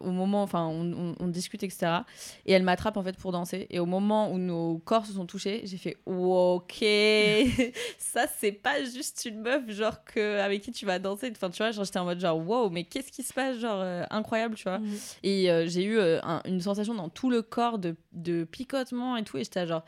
au 0.00 0.10
moment, 0.10 0.42
enfin, 0.42 0.66
on, 0.66 1.26
discute, 1.28 1.62
etc. 1.62 2.00
Et 2.44 2.52
elle 2.52 2.62
m'attrape 2.62 2.96
en 2.98 3.02
fait 3.02 3.16
pour 3.16 3.32
danser. 3.32 3.66
Et 3.70 3.78
au 3.78 3.86
moment 3.86 4.30
où 4.30 4.38
nos 4.38 4.78
corps 4.78 5.06
se 5.06 5.12
sont 5.12 5.24
touchés, 5.24 5.62
j'ai 5.64 5.78
fait 5.78 5.96
ok, 6.04 6.76
ça 7.98 8.26
c'est 8.38 8.52
pas 8.52 8.84
juste 8.84 9.24
une 9.26 9.40
meuf 9.40 9.70
genre 9.70 10.04
que 10.04 10.38
avec 10.38 10.62
qui 10.62 10.72
tu 10.72 10.84
vas 10.84 10.98
danser. 10.98 11.32
Enfin, 11.34 11.50
tu 11.50 11.62
vois, 11.62 11.70
j'étais 11.70 11.98
en 11.98 12.04
mode 12.04 12.20
genre 12.20 12.38
wow, 12.38 12.70
mais 12.70 12.84
qu'est-ce 12.84 13.10
qui 13.10 13.22
se 13.22 13.32
passe, 13.32 13.58
genre 13.58 13.82
incroyable, 14.10 14.54
tu 14.54 14.64
vois. 14.64 14.78
Mm. 14.78 14.96
Et 15.22 15.66
j'ai 15.66 15.84
eu 15.84 15.98
une 15.98 16.60
sensation 16.60 16.94
dans 16.94 17.08
tout 17.08 17.30
le 17.30 17.40
corps 17.40 17.78
de, 17.78 17.96
de 18.12 18.44
picotement 18.44 19.16
et 19.16 19.24
tout. 19.24 19.38
Et 19.38 19.44
j'étais 19.44 19.66
genre 19.66 19.84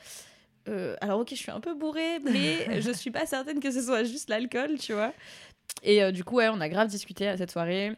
alors 1.01 1.21
ok, 1.21 1.29
je 1.31 1.37
suis 1.37 1.51
un 1.51 1.61
peu 1.61 1.75
bourrée, 1.75 2.19
mais 2.25 2.81
je 2.81 2.91
suis 2.91 3.11
pas 3.11 3.27
certaine 3.27 3.61
que 3.61 3.71
ce 3.71 3.83
soit 3.83 4.05
juste 4.05 4.29
l'alcool, 4.29 4.79
tu 4.79 4.93
vois. 4.93 5.13
Et 5.83 6.13
du 6.13 6.25
coup, 6.25 6.37
ouais, 6.37 6.49
on 6.49 6.61
a 6.61 6.69
grave 6.69 6.89
discuté 6.89 7.29
à 7.29 7.37
cette 7.37 7.51
soirée 7.51 7.97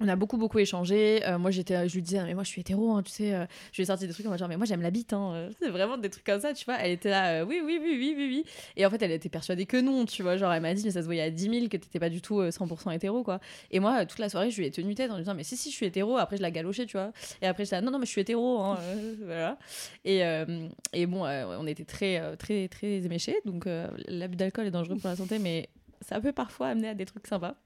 on 0.00 0.08
a 0.08 0.16
beaucoup 0.16 0.36
beaucoup 0.36 0.58
échangé. 0.58 1.20
Euh, 1.26 1.38
moi 1.38 1.50
j'étais, 1.50 1.88
je 1.88 1.94
lui 1.94 2.02
disais 2.02 2.22
mais 2.24 2.34
moi 2.34 2.44
je 2.44 2.48
suis 2.48 2.60
hétéro, 2.60 2.92
hein, 2.92 3.02
tu 3.02 3.12
sais. 3.12 3.34
Euh, 3.34 3.46
je 3.72 3.76
lui 3.76 3.82
ai 3.82 3.86
sorti 3.86 4.06
des 4.06 4.12
trucs 4.12 4.26
en 4.26 4.36
genre 4.36 4.48
mais 4.48 4.56
moi 4.56 4.66
j'aime 4.66 4.82
la 4.82 4.90
bite, 4.90 5.12
hein, 5.12 5.32
euh, 5.34 5.50
c'est 5.60 5.68
vraiment 5.70 5.96
des 5.96 6.10
trucs 6.10 6.24
comme 6.24 6.40
ça, 6.40 6.52
tu 6.52 6.64
vois. 6.64 6.76
Elle 6.80 6.92
était 6.92 7.10
là, 7.10 7.44
oui 7.44 7.60
oui 7.64 7.78
oui 7.80 7.96
oui 7.98 8.14
oui 8.16 8.26
oui. 8.28 8.44
Et 8.76 8.86
en 8.86 8.90
fait 8.90 9.00
elle 9.02 9.12
était 9.12 9.28
persuadée 9.28 9.66
que 9.66 9.76
non, 9.80 10.04
tu 10.04 10.22
vois. 10.22 10.36
Genre 10.36 10.52
elle 10.52 10.62
m'a 10.62 10.74
dit 10.74 10.84
mais 10.84 10.90
ça 10.90 11.00
se 11.00 11.06
voyait 11.06 11.22
à 11.22 11.30
10 11.30 11.42
000 11.42 11.68
que 11.68 11.76
t'étais 11.76 11.98
pas 11.98 12.10
du 12.10 12.20
tout 12.20 12.42
100% 12.42 12.94
hétéro 12.94 13.22
quoi. 13.22 13.40
Et 13.70 13.80
moi 13.80 14.06
toute 14.06 14.18
la 14.18 14.28
soirée 14.28 14.50
je 14.50 14.58
lui 14.60 14.66
ai 14.66 14.70
tenu 14.70 14.94
tête 14.94 15.10
en 15.10 15.14
lui 15.14 15.22
disant 15.22 15.34
mais 15.34 15.44
si 15.44 15.56
si 15.56 15.70
je 15.70 15.76
suis 15.76 15.86
hétéro. 15.86 16.16
Après 16.16 16.36
je 16.36 16.42
la 16.42 16.50
galochais, 16.50 16.86
tu 16.86 16.96
vois. 16.96 17.12
Et 17.42 17.46
après 17.46 17.64
j'étais 17.64 17.80
non 17.80 17.90
non 17.90 17.98
mais 17.98 18.06
je 18.06 18.10
suis 18.10 18.20
hétéro, 18.20 18.60
hein, 18.60 18.78
voilà. 19.24 19.58
Et, 20.04 20.22
et 20.92 21.06
bon 21.06 21.24
on 21.24 21.66
était 21.66 21.84
très 21.84 22.36
très 22.36 22.68
très 22.68 23.04
éméchés 23.04 23.36
donc 23.44 23.66
l'abus 24.08 24.36
d'alcool 24.36 24.66
est 24.66 24.70
dangereux 24.70 24.96
pour 24.96 25.08
la 25.08 25.16
santé 25.16 25.38
mais 25.38 25.68
ça 26.00 26.20
peut 26.20 26.32
parfois 26.32 26.68
amener 26.68 26.88
à 26.88 26.94
des 26.94 27.06
trucs 27.06 27.26
sympas. 27.26 27.56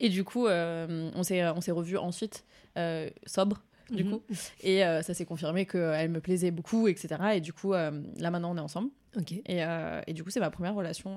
Et 0.00 0.08
du 0.08 0.24
coup, 0.24 0.46
euh, 0.46 1.10
on 1.14 1.22
s'est 1.22 1.46
on 1.48 1.60
s'est 1.60 1.72
revus 1.72 1.96
ensuite 1.96 2.44
euh, 2.76 3.10
sobre 3.26 3.62
du 3.90 4.04
mhm. 4.04 4.10
coup. 4.12 4.22
Et 4.62 4.84
euh, 4.84 5.02
ça 5.02 5.14
s'est 5.14 5.24
confirmé 5.24 5.64
qu'elle 5.66 6.10
me 6.10 6.20
plaisait 6.20 6.50
beaucoup, 6.50 6.88
etc. 6.88 7.16
Et 7.34 7.40
du 7.40 7.52
coup, 7.52 7.72
là 7.72 7.90
maintenant, 8.30 8.52
on 8.52 8.56
est 8.56 8.60
ensemble. 8.60 8.90
Ok. 9.16 9.32
Et, 9.32 9.62
et, 10.06 10.12
du 10.12 10.22
coup, 10.22 10.30
c'est 10.30 10.40
ma 10.40 10.50
première 10.50 10.74
relation 10.74 11.16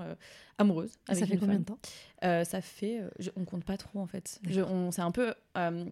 amoureuse. 0.57 0.91
Avec 1.07 1.19
ça 1.19 1.27
fait 1.27 1.37
combien 1.37 1.59
de 1.59 1.65
temps? 1.65 1.79
Ça 2.21 2.61
fait. 2.61 3.01
on 3.35 3.45
compte 3.45 3.65
pas 3.65 3.77
trop 3.77 3.99
en 3.99 4.07
fait. 4.07 4.39
on 4.69 4.91
s'est 4.91 5.01
un 5.01 5.11
peu 5.11 5.33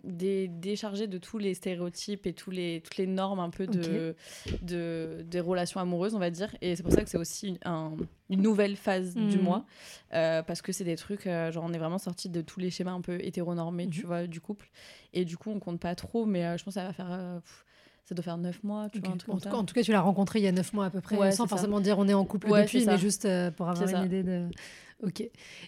déchargé 0.04 1.08
de 1.08 1.18
tous 1.18 1.38
les 1.38 1.54
stéréotypes 1.54 2.26
et 2.28 2.34
tous 2.34 2.52
les, 2.52 2.82
toutes 2.82 2.98
les 2.98 3.08
normes 3.08 3.40
un 3.40 3.50
peu 3.50 3.68
de, 3.68 4.16
de, 4.62 5.26
des 5.26 5.40
relations 5.40 5.80
amoureuses, 5.80 6.16
on 6.16 6.20
va 6.20 6.30
dire. 6.30 6.56
Et 6.62 6.76
c'est 6.76 6.84
pour 6.84 6.94
ça 6.94 7.04
que 7.04 7.10
c'est 7.10 7.18
aussi 7.18 7.60
un, 7.66 7.98
une 8.30 8.42
nouvelle 8.42 8.76
phase 8.76 9.16
du 9.16 9.38
mhm. 9.38 9.44
mois 9.44 9.66
euh, 10.14 10.44
parce 10.44 10.62
que 10.62 10.72
c'est 10.72 10.84
des 10.84 10.96
trucs 10.96 11.28
euh, 11.28 11.52
genre 11.52 11.64
on 11.66 11.74
est 11.74 11.78
vraiment 11.78 11.98
sorti 11.98 12.30
de 12.30 12.42
tous 12.42 12.60
les 12.60 12.70
schémas 12.70 12.92
un 12.92 13.02
peu 13.02 13.20
hétéronormés 13.22 13.88
tu 13.88 14.02
mhm. 14.02 14.08
vois 14.08 14.28
du 14.28 14.42
couple 14.42 14.70
et 15.14 15.26
du 15.26 15.38
coup 15.38 15.52
on 15.52 15.60
compte 15.60 15.80
pas 15.80 15.96
trop 15.96 16.26
mais 16.26 16.46
euh, 16.46 16.58
je 16.58 16.64
pense 16.64 16.74
que 16.74 16.80
ça 16.80 16.88
va 16.88 16.94
faire 16.94 17.42
ça 18.08 18.16
doit 18.16 18.24
faire 18.24 18.38
9 18.38 18.64
mois 18.64 18.88
tu 18.90 19.00
vois, 19.00 19.10
en, 19.10 19.18
tout, 19.18 19.32
en, 19.32 19.64
tout, 19.64 19.74
cas 19.74 19.84
tu 19.84 19.92
l'as 19.92 20.02
rencontré 20.02 20.40
il 20.40 20.46
y 20.46 20.48
a 20.48 20.52
9 20.52 20.74
mois 20.74 20.86
à 20.86 20.90
peu 20.90 21.02
près 21.02 21.32
sans 21.32 21.48
forcément 21.48 21.80
dire 21.80 22.00
on 22.00 22.08
est 22.08 22.14
en 22.14 22.26
couple 22.26 22.48
depuis 22.48 22.86
mais 22.86 22.98
juste 22.98 23.28
pour 23.56 23.70
avoir 23.70 23.88
une 23.90 24.06
idée 24.06 24.24
de 24.24 24.48
Ok. 25.04 25.22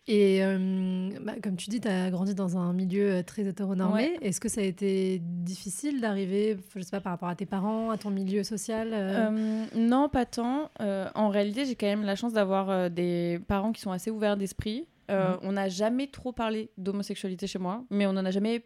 Et 0.08 0.44
euh, 0.44 1.10
bah, 1.22 1.34
comme 1.44 1.56
tu 1.56 1.70
dis, 1.70 1.80
tu 1.80 1.88
as 1.88 2.10
grandi 2.10 2.34
dans 2.34 2.58
un 2.58 2.74
milieu 2.74 3.12
euh, 3.12 3.24
très 3.24 3.46
hétéronormé. 3.46 4.18
Est-ce 4.22 4.40
que 4.40 4.50
ça 4.50 4.62
a 4.62 4.64
été 4.64 5.20
difficile 5.22 6.02
d'arriver, 6.02 6.58
je 6.76 6.82
sais 6.82 6.90
pas, 6.90 7.00
par 7.00 7.12
rapport 7.12 7.30
à 7.30 7.36
tes 7.36 7.46
parents, 7.46 7.92
à 7.92 7.98
ton 7.98 8.10
milieu 8.10 8.44
social 8.44 8.90
euh? 8.92 9.66
Non, 9.76 10.10
pas 10.10 10.26
tant. 10.26 10.72
en 10.80 11.30
réalité, 11.30 11.66
j'ai 11.66 11.76
quand 11.76 11.88
même 11.88 12.04
la 12.04 12.16
chance 12.16 12.34
d'avoir 12.34 12.90
des 12.90 13.40
parents 13.48 13.72
qui 13.72 13.82
sont 13.82 13.92
assez 13.92 14.10
ouverts 14.10 14.38
d'esprit. 14.38 14.88
Mhm. 15.10 15.40
On 15.44 15.52
n'a 15.54 15.70
jamais 15.70 16.08
trop 16.08 16.32
parlé 16.32 16.70
d'homosexualité 16.78 17.48
chez 17.48 17.60
moi, 17.60 17.84
mais 17.90 18.06
on 18.08 18.14
n'en 18.14 18.26
a 18.26 18.32
jamais. 18.32 18.64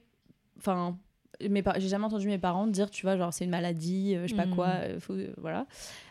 Enfin, 0.58 0.98
j'ai 1.78 1.88
jamais 1.88 2.06
entendu 2.06 2.28
mes 2.28 2.38
parents 2.38 2.68
dire, 2.68 2.90
tu 2.90 3.06
vois, 3.06 3.18
genre 3.18 3.34
c'est 3.34 3.46
une 3.46 3.52
maladie, 3.52 4.16
euh, 4.16 4.24
je 4.24 4.32
sais 4.32 4.36
pas 4.36 4.48
quoi, 4.48 4.68
hmm. 4.68 4.82
euh, 4.84 5.00
faut, 5.00 5.14
euh, 5.14 5.34
voilà. 5.38 5.66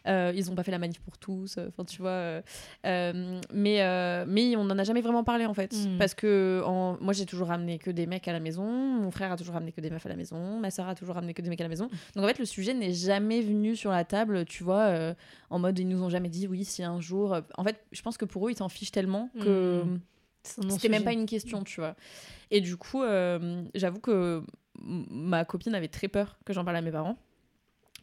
ils 0.06 0.50
ont 0.50 0.54
pas 0.54 0.62
fait 0.62 0.70
la 0.70 0.78
manif 0.78 1.00
pour 1.00 1.18
tous, 1.18 1.58
enfin 1.58 1.84
tu 1.84 2.00
vois. 2.00 2.42
mais, 2.84 4.24
mais 4.26 4.56
on 4.56 4.62
en 4.62 4.78
a 4.78 4.84
jamais 4.84 5.00
vraiment 5.00 5.24
parlé 5.24 5.46
en 5.46 5.54
fait. 5.54 5.72
Hmm. 5.72 5.98
Parce 5.98 6.14
que 6.14 6.62
en, 6.64 6.96
moi 7.00 7.12
j'ai 7.12 7.26
toujours 7.26 7.48
ramené 7.48 7.78
que 7.78 7.90
des 7.90 8.06
mecs 8.06 8.26
à 8.28 8.32
la 8.32 8.40
maison, 8.40 8.64
mon 8.64 9.10
frère 9.10 9.32
a 9.32 9.36
toujours 9.36 9.54
ramené 9.54 9.72
que 9.72 9.80
des 9.80 9.90
meufs 9.90 10.04
à 10.06 10.08
la 10.08 10.16
maison, 10.16 10.58
ma 10.60 10.70
soeur 10.70 10.88
a 10.88 10.94
toujours 10.94 11.14
ramené 11.14 11.34
que 11.34 11.42
des 11.42 11.50
mecs 11.50 11.60
à 11.60 11.64
la 11.64 11.68
maison. 11.68 11.88
Donc 12.14 12.24
en 12.24 12.28
fait 12.28 12.38
le 12.38 12.44
sujet 12.44 12.74
n'est 12.74 12.92
jamais 12.92 13.40
venu 13.40 13.76
sur 13.76 13.90
la 13.90 14.04
table, 14.04 14.44
tu 14.44 14.64
vois, 14.64 15.14
en 15.50 15.58
mode 15.58 15.78
ils 15.78 15.88
nous 15.88 16.02
ont 16.02 16.10
jamais 16.10 16.28
dit 16.28 16.46
oui 16.46 16.64
si 16.64 16.82
un 16.82 17.00
jour. 17.00 17.36
En 17.56 17.64
fait, 17.64 17.84
je 17.92 18.02
pense 18.02 18.16
que 18.16 18.24
pour 18.24 18.46
eux 18.46 18.50
ils 18.50 18.56
s'en 18.56 18.68
fichent 18.68 18.92
tellement 18.92 19.30
que. 19.40 19.82
Hmm. 19.84 19.98
C'était 20.44 20.88
même 20.88 21.04
pas 21.04 21.12
une 21.12 21.26
question, 21.26 21.62
tu 21.62 21.78
vois. 21.78 21.94
Et 22.50 22.60
du 22.60 22.76
coup, 22.76 23.02
j'avoue 23.74 24.00
que 24.00 24.42
ma 24.80 25.44
copine 25.44 25.74
avait 25.74 25.88
très 25.88 26.08
peur 26.08 26.38
que 26.44 26.52
j'en 26.52 26.64
parle 26.64 26.76
à 26.76 26.82
mes 26.82 26.92
parents 26.92 27.16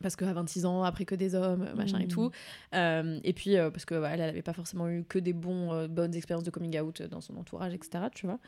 parce 0.02 0.16
qu'à 0.16 0.32
26 0.32 0.66
ans, 0.66 0.84
après 0.84 1.06
que 1.06 1.16
des 1.16 1.36
hommes, 1.36 1.70
machin 1.76 2.00
et 2.00 2.06
mmh. 2.06 2.10
tout. 2.10 2.32
Euh, 2.74 3.20
et 3.24 3.34
puis, 3.34 3.58
euh, 3.58 3.70
parce 3.70 3.86
que 3.86 3.96
elle 3.96 4.20
n'avait 4.20 4.42
pas 4.42 4.54
forcément 4.54 4.88
eu 4.90 5.04
que 5.04 5.20
des 5.20 5.34
bons, 5.34 5.74
euh, 5.74 5.88
bonnes 5.88 6.16
expériences 6.16 6.46
de 6.46 6.52
coming 6.52 6.80
out 6.80 7.02
dans 7.04 7.22
son 7.22 7.36
entourage, 7.38 7.74
etc. 7.74 8.06
Tu 8.14 8.26
vois. 8.26 8.40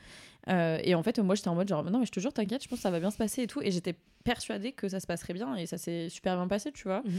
et 0.84 0.96
en 0.96 1.04
fait, 1.04 1.20
moi, 1.20 1.36
j'étais 1.36 1.50
en 1.50 1.56
mode 1.56 1.68
genre, 1.68 1.84
non, 1.84 2.00
mais 2.00 2.06
je 2.06 2.12
te 2.12 2.20
jure, 2.20 2.34
t'inquiète, 2.34 2.64
je 2.64 2.70
pense 2.70 2.80
que 2.80 2.84
ça 2.84 2.92
va 2.92 3.00
bien 3.00 3.12
se 3.12 3.18
passer 3.18 3.44
et 3.44 3.48
tout. 3.48 3.62
Et 3.62 3.72
j'étais 3.72 3.96
persuadée 4.24 4.72
que 4.72 4.88
ça 4.88 5.00
se 5.00 5.08
passerait 5.08 5.34
bien 5.34 5.56
et 5.56 5.66
ça 5.66 5.80
s'est 5.80 6.08
super 6.10 6.36
bien 6.36 6.48
passé, 6.48 6.72
tu 6.72 6.84
vois. 6.84 7.02
Mmh. 7.02 7.10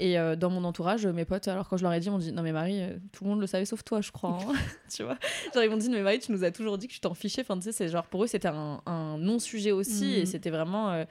Et 0.00 0.16
dans 0.36 0.50
mon 0.50 0.64
entourage, 0.64 1.06
mes 1.06 1.24
potes, 1.24 1.48
alors 1.48 1.68
quand 1.68 1.76
je 1.76 1.82
leur 1.82 1.92
ai 1.92 2.00
dit, 2.00 2.10
m'ont 2.10 2.18
dit, 2.18 2.32
non, 2.32 2.42
mais 2.42 2.52
Marie, 2.52 2.82
tout 3.12 3.24
le 3.24 3.30
monde 3.30 3.40
le 3.40 3.46
savait 3.46 3.64
sauf 3.64 3.82
toi, 3.82 4.00
je 4.00 4.10
crois. 4.10 4.38
Hein. 4.42 4.52
tu 4.94 5.02
vois. 5.02 5.18
Genre, 5.54 5.64
ils 5.64 5.70
m'ont 5.70 5.76
dit, 5.76 5.90
mais 5.90 6.02
Marie, 6.02 6.20
tu 6.20 6.32
nous 6.32 6.44
as 6.44 6.50
toujours 6.50 6.78
dit 6.78 6.88
que 6.88 6.92
tu 6.92 7.00
t'en 7.00 7.14
fichais. 7.14 7.42
Enfin, 7.42 7.56
tu 7.56 7.62
sais, 7.62 7.72
c'est 7.72 7.88
genre, 7.88 8.06
pour 8.06 8.24
eux, 8.24 8.26
c'était 8.26 8.48
un, 8.48 8.82
un 8.86 9.18
non-sujet 9.18 9.72
aussi. 9.72 10.04
Mmh. 10.04 10.20
Et 10.20 10.26
c'était 10.26 10.50
vraiment 10.50 11.04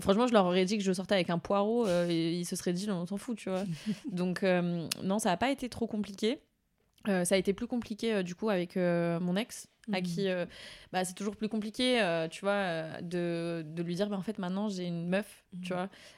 Franchement, 0.00 0.26
je 0.26 0.32
leur 0.32 0.44
aurais 0.46 0.64
dit 0.64 0.78
que 0.78 0.84
je 0.84 0.92
sortais 0.92 1.14
avec 1.14 1.30
un 1.30 1.38
poireau 1.38 1.86
euh, 1.86 2.08
et 2.08 2.32
ils 2.32 2.44
se 2.44 2.56
seraient 2.56 2.72
dit, 2.72 2.86
non, 2.86 3.02
on 3.02 3.06
s'en 3.06 3.16
fout, 3.16 3.36
tu 3.36 3.50
vois. 3.50 3.64
Donc, 4.12 4.42
euh, 4.42 4.86
non, 5.02 5.18
ça 5.18 5.30
n'a 5.30 5.36
pas 5.36 5.50
été 5.50 5.68
trop 5.68 5.86
compliqué. 5.86 6.38
Euh, 7.08 7.24
ça 7.24 7.34
a 7.34 7.38
été 7.38 7.52
plus 7.52 7.66
compliqué, 7.66 8.22
du 8.22 8.34
coup, 8.34 8.50
avec 8.50 8.76
mon 8.76 9.36
ex, 9.36 9.68
à 9.92 10.00
mmh. 10.00 10.02
qui 10.02 10.28
bah, 10.92 11.04
c'est 11.04 11.14
toujours 11.14 11.36
plus 11.36 11.48
compliqué, 11.48 12.00
tu 12.30 12.40
vois, 12.40 13.00
de, 13.02 13.64
de, 13.66 13.82
lui 13.82 13.94
dire, 13.94 14.08
bah, 14.08 14.16
en 14.16 14.22
fait, 14.22 14.38
maintenant, 14.38 14.68
j'ai 14.68 14.86
une 14.86 15.06
meuf, 15.08 15.44
tu 15.62 15.72
mmh. 15.72 15.76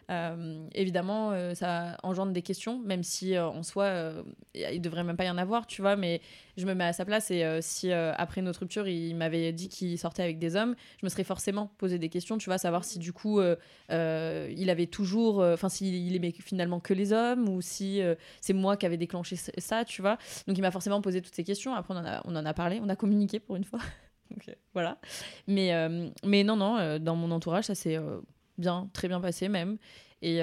vois. 0.09 0.37
évidemment, 0.75 1.55
ça 1.55 1.97
engendre 2.03 2.33
des 2.33 2.43
questions, 2.43 2.79
même 2.79 3.03
si 3.03 3.39
en 3.39 3.63
soi, 3.63 4.13
il 4.55 4.81
devrait 4.81 5.05
même 5.05 5.17
pas 5.17 5.25
y 5.25 5.31
en 5.31 5.39
avoir, 5.39 5.67
tu 5.67 5.83
vois, 5.83 5.97
mais 5.97 6.21
je 6.61 6.67
me 6.67 6.75
mets 6.75 6.85
à 6.85 6.93
sa 6.93 7.05
place 7.05 7.31
et 7.31 7.43
euh, 7.43 7.59
si 7.61 7.91
euh, 7.91 8.13
après 8.17 8.43
notre 8.43 8.61
rupture 8.61 8.87
il 8.87 9.15
m'avait 9.17 9.53
dit 9.53 9.69
qu'il 9.69 9.99
sortait 9.99 10.23
avec 10.23 10.39
des 10.39 10.57
hommes, 10.57 10.77
je 11.01 11.07
me 11.07 11.09
serais 11.09 11.25
forcément 11.25 11.71
posé 11.79 11.99
des 11.99 12.09
questions, 12.09 12.39
tu 12.39 12.47
vois, 12.47 12.59
savoir 12.59 12.85
si 12.85 12.99
du 12.99 13.13
coup 13.13 13.41
euh, 13.41 13.57
il 14.57 14.71
avait 14.71 14.87
toujours, 14.87 15.39
enfin 15.39 15.69
s'il 15.69 16.15
aimait 16.15 16.33
finalement 16.33 16.81
que 16.81 16.95
les 16.95 17.13
hommes 17.13 17.49
ou 17.49 17.61
si 17.61 18.01
c'est 18.41 18.53
moi 18.53 18.77
qui 18.77 18.87
avais 18.87 18.97
déclenché 18.97 19.37
ça, 19.37 19.85
tu 19.85 20.03
vois. 20.03 20.19
Donc 20.47 20.59
il 20.59 20.61
m'a 20.61 20.71
forcément 20.71 21.01
posé 21.01 21.23
toutes 21.23 21.35
ces 21.35 21.45
questions. 21.45 21.75
Après 21.75 21.95
on 21.95 21.99
en 21.99 22.05
a, 22.05 22.21
on 22.25 22.37
en 22.37 22.45
a 22.45 22.55
parlé, 22.55 22.81
on 22.83 22.89
a 22.89 22.97
communiqué 22.97 23.41
pour 23.41 23.57
une 23.57 23.60
fois. 23.65 23.81
Donc 24.31 24.49
voilà. 24.75 24.99
Mais, 25.49 25.73
mais 26.25 26.45
non, 26.45 26.55
non, 26.57 26.99
dans 26.99 27.17
mon 27.17 27.33
entourage 27.33 27.65
ça 27.65 27.75
s'est 27.75 27.99
bien, 28.59 28.89
très 28.93 29.09
bien 29.09 29.21
passé 29.21 29.49
même. 29.49 29.77
Et, 30.23 30.37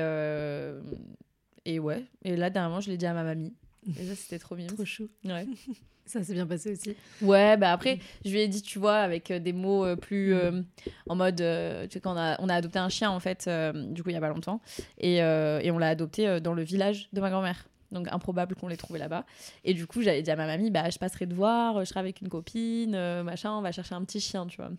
et 1.65 1.79
ouais, 1.79 2.05
et 2.25 2.35
là 2.35 2.49
dernièrement 2.49 2.81
je 2.81 2.89
l'ai 2.89 2.97
dit 2.97 3.05
à 3.05 3.13
ma 3.13 3.23
mamie. 3.23 3.53
Et 3.99 4.05
ça, 4.05 4.15
c'était 4.15 4.39
trop 4.39 4.55
bien. 4.55 4.67
Trop 4.75 4.85
chou. 4.85 5.09
Ouais. 5.23 5.45
Ça 6.05 6.23
s'est 6.23 6.33
bien 6.33 6.47
passé 6.47 6.71
aussi. 6.71 6.95
Ouais, 7.21 7.57
bah 7.57 7.73
après, 7.73 7.99
je 8.23 8.31
lui 8.31 8.39
ai 8.39 8.47
dit, 8.47 8.61
tu 8.61 8.79
vois, 8.79 8.95
avec 8.95 9.29
euh, 9.29 9.39
des 9.39 9.51
mots 9.51 9.83
euh, 9.83 9.97
plus 9.97 10.33
euh, 10.33 10.61
en 11.09 11.15
mode. 11.17 11.35
tu 11.35 11.43
sais, 11.43 11.99
quand 11.99 12.13
on 12.13 12.17
a, 12.17 12.37
on 12.39 12.47
a 12.47 12.55
adopté 12.55 12.79
un 12.79 12.87
chien, 12.87 13.11
en 13.11 13.19
fait, 13.19 13.49
du 13.89 14.03
coup, 14.03 14.09
il 14.09 14.13
y 14.13 14.15
a 14.17 14.21
pas 14.21 14.29
longtemps. 14.29 14.61
Et, 14.99 15.17
et 15.17 15.71
on 15.71 15.77
l'a 15.77 15.89
adopté 15.89 16.39
dans 16.39 16.53
le 16.53 16.63
village 16.63 17.09
de 17.11 17.19
ma 17.19 17.29
grand-mère. 17.29 17.67
Donc, 17.91 18.07
improbable 18.11 18.55
qu'on 18.55 18.67
l'ait 18.67 18.77
trouvé 18.77 18.99
là-bas. 18.99 19.25
Et 19.63 19.73
du 19.73 19.87
coup, 19.87 20.01
j'avais 20.01 20.21
dit 20.21 20.31
à 20.31 20.35
ma 20.35 20.45
mamie, 20.45 20.71
bah, 20.71 20.89
je 20.89 20.97
passerai 20.97 21.27
te 21.27 21.33
voir, 21.33 21.79
je 21.79 21.85
serai 21.85 21.99
avec 21.99 22.21
une 22.21 22.29
copine, 22.29 23.21
machin, 23.23 23.51
on 23.53 23.61
va 23.61 23.71
chercher 23.71 23.95
un 23.95 24.03
petit 24.03 24.19
chien, 24.19 24.45
tu 24.47 24.57
vois. 24.57 24.71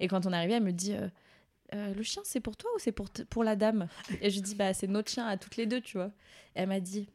Et 0.00 0.08
quand 0.08 0.26
on 0.26 0.32
est 0.32 0.36
arrivé, 0.36 0.54
elle 0.54 0.62
me 0.62 0.72
dit. 0.72 0.94
le 1.72 2.02
chien, 2.02 2.22
c'est 2.24 2.40
pour 2.40 2.56
toi 2.56 2.70
ou 2.74 2.78
c'est 2.78 2.92
pour, 2.92 3.08
pour 3.28 3.44
la 3.44 3.56
dame? 3.56 3.88
Et 4.20 4.30
je 4.30 4.36
lui 4.36 4.42
dis, 4.42 4.54
bah, 4.54 4.72
c'est 4.74 4.86
notre 4.86 5.10
chien 5.10 5.26
à 5.26 5.36
toutes 5.36 5.56
les 5.56 5.66
deux, 5.66 5.80
tu 5.80 5.98
vois. 5.98 6.10
Et 6.56 6.60
elle 6.60 6.68
m'a 6.68 6.80
dit, 6.80 7.08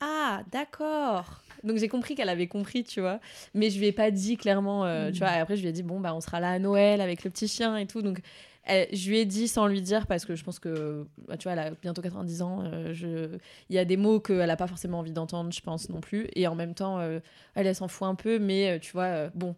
ah, 0.00 0.42
d'accord. 0.50 1.42
Donc 1.62 1.78
j'ai 1.78 1.88
compris 1.88 2.14
qu'elle 2.14 2.28
avait 2.28 2.46
compris, 2.46 2.84
tu 2.84 3.00
vois. 3.00 3.20
Mais 3.54 3.70
je 3.70 3.78
lui 3.78 3.86
ai 3.86 3.92
pas 3.92 4.10
dit 4.10 4.36
clairement, 4.36 4.84
euh, 4.84 5.10
tu 5.10 5.18
vois. 5.18 5.34
Et 5.34 5.38
après, 5.38 5.56
je 5.56 5.62
lui 5.62 5.68
ai 5.68 5.72
dit, 5.72 5.82
bon, 5.82 6.00
bah, 6.00 6.14
on 6.14 6.20
sera 6.20 6.40
là 6.40 6.50
à 6.50 6.58
Noël 6.58 7.00
avec 7.00 7.24
le 7.24 7.30
petit 7.30 7.48
chien 7.48 7.76
et 7.76 7.86
tout. 7.86 8.02
Donc 8.02 8.20
je 8.66 9.08
lui 9.08 9.18
ai 9.18 9.24
dit 9.24 9.48
sans 9.48 9.66
lui 9.66 9.82
dire, 9.82 10.06
parce 10.06 10.24
que 10.24 10.34
je 10.34 10.44
pense 10.44 10.58
que, 10.58 11.06
bah, 11.28 11.36
tu 11.36 11.44
vois, 11.44 11.52
elle 11.52 11.58
a 11.58 11.70
bientôt 11.70 12.02
90 12.02 12.42
ans. 12.42 12.64
Euh. 12.64 13.38
Il 13.68 13.76
y 13.76 13.78
a 13.78 13.84
des 13.84 13.96
mots 13.96 14.20
qu'elle 14.20 14.50
a 14.50 14.56
pas 14.56 14.66
forcément 14.66 15.00
envie 15.00 15.12
d'entendre, 15.12 15.52
je 15.52 15.60
pense 15.60 15.88
non 15.88 16.00
plus. 16.00 16.28
Et 16.34 16.46
en 16.46 16.54
même 16.54 16.74
temps, 16.74 16.98
euh, 16.98 17.20
elle, 17.54 17.66
elle 17.66 17.74
s'en 17.74 17.88
fout 17.88 18.08
un 18.08 18.14
peu. 18.14 18.38
Mais 18.38 18.78
tu 18.80 18.92
vois, 18.92 19.28
bon, 19.34 19.54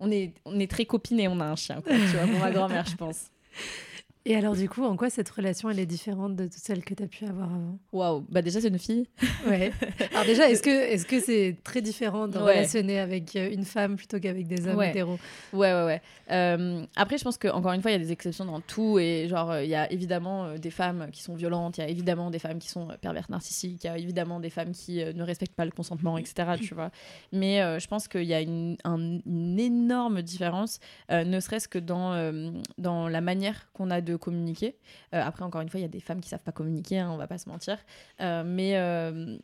on 0.00 0.10
est, 0.10 0.34
on 0.44 0.58
est 0.58 0.70
très 0.70 0.84
copines 0.84 1.20
et 1.20 1.28
on 1.28 1.40
a 1.40 1.46
un 1.46 1.56
chien, 1.56 1.80
quoi, 1.80 1.92
tu 1.92 2.16
vois, 2.16 2.26
pour 2.26 2.38
ma 2.38 2.50
grand-mère, 2.50 2.86
je 2.86 2.96
pense. 2.96 3.30
Et 4.28 4.34
alors, 4.34 4.56
du 4.56 4.68
coup, 4.68 4.82
en 4.82 4.96
quoi 4.96 5.08
cette 5.08 5.30
relation, 5.30 5.70
elle 5.70 5.78
est 5.78 5.86
différente 5.86 6.34
de 6.34 6.46
toutes 6.46 6.54
celles 6.54 6.84
que 6.84 6.94
tu 6.94 7.02
as 7.04 7.06
pu 7.06 7.26
avoir 7.26 7.44
avant? 7.46 7.78
Waouh 7.92 8.24
Bah, 8.28 8.42
déjà, 8.42 8.60
c'est 8.60 8.66
une 8.66 8.78
fille. 8.78 9.06
Ouais. 9.46 9.70
Alors, 10.12 10.24
déjà, 10.24 10.50
est-ce 10.50 10.64
que 10.64 10.70
est-ce 10.70 11.06
que 11.06 11.20
c'est 11.20 11.58
très 11.62 11.80
différent 11.80 12.26
de 12.26 12.36
relationner 12.36 12.98
avec 12.98 13.36
euh, 13.36 13.48
une 13.52 13.64
femme 13.64 13.94
plutôt 13.94 14.18
qu'avec 14.18 14.48
des 14.48 14.66
hommes 14.66 14.82
hétéros? 14.82 15.18
Ouais, 15.52 15.72
ouais, 15.72 15.84
ouais. 15.84 16.02
Euh, 16.32 16.84
après, 16.96 17.18
je 17.18 17.22
pense 17.22 17.38
qu'encore 17.38 17.70
une 17.70 17.82
fois, 17.82 17.92
il 17.92 17.94
y 17.94 17.96
a 17.96 18.00
des 18.00 18.10
exceptions 18.10 18.44
dans 18.44 18.60
tout. 18.60 18.98
Et 18.98 19.28
genre, 19.28 19.56
il 19.58 19.68
y 19.68 19.76
a 19.76 19.90
évidemment 19.92 20.46
euh, 20.46 20.58
des 20.58 20.72
femmes 20.72 21.06
qui 21.12 21.22
sont 21.22 21.36
violentes, 21.36 21.78
il 21.78 21.82
y 21.82 21.84
a 21.84 21.88
évidemment 21.88 22.32
des 22.32 22.40
femmes 22.40 22.58
qui 22.58 22.68
sont 22.68 22.88
perverses 23.00 23.28
narcissiques, 23.28 23.84
il 23.84 23.86
y 23.86 23.90
a 23.90 23.96
évidemment 23.96 24.40
des 24.40 24.50
femmes 24.50 24.72
qui 24.72 25.04
ne 25.04 25.22
respectent 25.22 25.54
pas 25.54 25.64
le 25.64 25.70
consentement, 25.70 26.18
etc. 26.18 26.54
tu 26.60 26.74
vois. 26.74 26.90
Mais 27.30 27.58
je 27.78 27.86
pense 27.86 28.08
qu'il 28.08 28.24
y 28.24 28.34
a 28.34 28.40
une, 28.40 28.76
une 28.84 29.60
énorme 29.60 30.22
différence, 30.22 30.80
ne 31.10 31.38
serait-ce 31.38 31.68
que 31.68 31.78
dans, 31.78 32.52
dans 32.76 33.08
la 33.08 33.20
manière 33.20 33.70
qu'on 33.72 33.90
a 33.90 34.00
de 34.00 34.15
communiquer. 34.16 34.76
Euh, 35.14 35.22
après, 35.22 35.44
encore 35.44 35.60
une 35.60 35.68
fois, 35.68 35.80
il 35.80 35.82
y 35.82 35.86
a 35.86 35.88
des 35.88 36.00
femmes 36.00 36.20
qui 36.20 36.28
savent 36.28 36.42
pas 36.42 36.52
communiquer, 36.52 36.98
hein, 36.98 37.10
on 37.10 37.16
va 37.16 37.26
pas 37.26 37.38
se 37.38 37.48
mentir. 37.48 37.78
Euh, 38.20 38.42
mais 38.44 38.76
euh, 38.76 39.36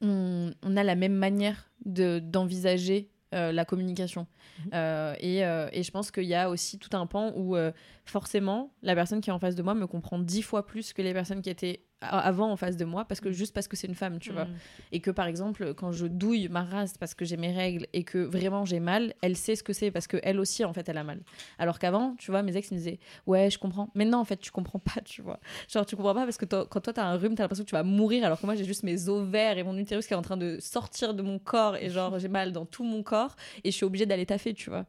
on, 0.00 0.52
on, 0.62 0.76
a 0.76 0.82
la 0.82 0.94
même 0.94 1.14
manière 1.14 1.70
d'envisager 1.84 3.10
euh, 3.34 3.50
la 3.50 3.64
communication. 3.64 4.28
Mhm. 4.58 4.70
Euh, 4.74 5.14
et, 5.18 5.44
euh, 5.44 5.68
et, 5.72 5.82
je 5.82 5.90
pense 5.90 6.12
qu'il 6.12 6.24
y 6.24 6.36
a 6.36 6.48
aussi 6.50 6.78
tout 6.78 6.96
un 6.96 7.06
pan 7.06 7.32
où 7.34 7.56
forcément 8.04 8.72
la 8.82 8.94
personne 8.94 9.20
qui 9.20 9.30
est 9.30 9.32
en 9.32 9.40
face 9.40 9.56
de 9.56 9.62
moi 9.62 9.74
me 9.74 9.88
comprend 9.88 10.20
dix 10.20 10.42
fois 10.42 10.66
plus 10.66 10.92
que 10.92 11.02
les 11.02 11.12
personnes 11.12 11.42
qui 11.42 11.50
étaient 11.50 11.84
avant 12.00 12.50
en 12.50 12.56
face 12.56 12.76
de 12.76 12.84
moi 12.84 13.04
parce 13.04 13.20
que 13.20 13.28
mm. 13.28 13.32
juste 13.32 13.54
parce 13.54 13.68
que 13.68 13.76
c'est 13.76 13.86
une 13.86 13.94
femme 13.94 14.18
tu 14.18 14.32
vois. 14.32 14.44
Mm. 14.44 14.54
et 14.92 15.00
que 15.00 15.10
par 15.10 15.26
exemple 15.26 15.74
quand 15.74 15.92
je 15.92 16.06
douille 16.06 16.48
ma 16.48 16.64
race 16.64 16.98
parce 16.98 17.14
que 17.14 17.24
j'ai 17.24 17.36
mes 17.36 17.52
règles 17.52 17.86
et 17.92 18.04
que 18.04 18.18
vraiment 18.18 18.64
j'ai 18.64 18.80
mal 18.80 19.14
elle 19.22 19.36
sait 19.36 19.56
ce 19.56 19.62
que 19.62 19.72
c'est 19.72 19.90
parce 19.90 20.06
que 20.06 20.18
elle 20.22 20.38
aussi 20.38 20.64
en 20.64 20.72
fait 20.72 20.88
elle 20.88 20.98
a 20.98 21.04
mal. 21.04 21.20
Alors 21.58 21.78
qu'avant 21.78 22.14
tu 22.16 22.30
vois 22.30 22.42
mes 22.42 22.56
ex 22.56 22.70
ils 22.70 22.74
me 22.74 22.78
disaient 22.78 22.98
ouais 23.26 23.50
je 23.50 23.58
comprends 23.58 23.90
mais 23.94 24.04
non 24.04 24.18
en 24.18 24.24
fait 24.24 24.38
tu 24.38 24.50
comprends 24.50 24.78
pas 24.78 25.00
tu 25.04 25.22
vois. 25.22 25.40
Genre 25.68 25.86
tu 25.86 25.96
comprends 25.96 26.14
pas 26.14 26.24
parce 26.24 26.38
que 26.38 26.44
quand 26.44 26.80
toi 26.80 26.92
t'as 26.92 27.04
un 27.04 27.16
rhume 27.16 27.34
t'as 27.34 27.44
l'impression 27.44 27.64
que 27.64 27.70
tu 27.70 27.76
vas 27.76 27.82
mourir 27.82 28.24
alors 28.24 28.40
que 28.40 28.46
moi 28.46 28.54
j'ai 28.54 28.64
juste 28.64 28.82
mes 28.82 29.08
ovaires 29.08 29.58
et 29.58 29.62
mon 29.62 29.76
utérus 29.76 30.06
qui 30.06 30.14
est 30.14 30.16
en 30.16 30.22
train 30.22 30.36
de 30.36 30.58
sortir 30.60 31.14
de 31.14 31.22
mon 31.22 31.38
corps 31.38 31.76
et 31.76 31.90
genre 31.90 32.18
j'ai 32.18 32.28
mal 32.28 32.52
dans 32.52 32.66
tout 32.66 32.84
mon 32.84 33.02
corps 33.02 33.36
et 33.62 33.70
je 33.70 33.76
suis 33.76 33.84
obligée 33.84 34.06
d'aller 34.06 34.26
taffer 34.26 34.54
tu 34.54 34.70
vois. 34.70 34.86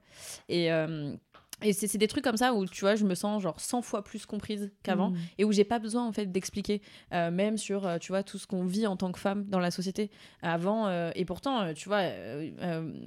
Et 0.50 0.72
euh, 0.72 1.16
et 1.62 1.72
c'est 1.72 1.98
des 1.98 2.08
trucs 2.08 2.24
comme 2.24 2.36
ça 2.36 2.54
où 2.54 2.66
tu 2.66 2.82
vois 2.82 2.96
je 2.96 3.06
me 3.06 3.16
sens 3.16 3.42
genre 3.42 3.60
100 3.60 3.82
fois 3.82 4.04
plus 4.04 4.26
comprise 4.26 4.72
qu'avant 4.84 5.12
mm. 5.12 5.18
et 5.38 5.46
où 5.46 5.54
j'ai 5.54 5.64
pas 5.64 5.80
besoin 5.80 6.06
en 6.06 6.12
fait 6.12 6.30
d'expliquer 6.30 6.82
euh, 7.14 7.32
même 7.32 7.58
sur 7.58 7.88
euh, 7.88 7.98
tu 7.98 8.12
vois 8.12 8.24
tout 8.24 8.38
ce 8.38 8.46
qu'on 8.46 8.66
vit 8.66 8.86
en 8.88 8.98
tant 8.98 9.12
que 9.12 9.20
femme 9.20 9.46
dans 9.46 9.60
la 9.60 9.72
société 9.72 10.12
avant 10.42 10.88
euh, 10.88 11.12
et 11.16 11.24
pourtant 11.24 11.74
tu 11.74 11.88
vois 11.88 12.02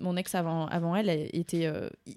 mon 0.00 0.16
ex 0.16 0.34
avant 0.34 0.66
avant 0.66 0.96
elle, 0.96 1.10
était 1.10 1.70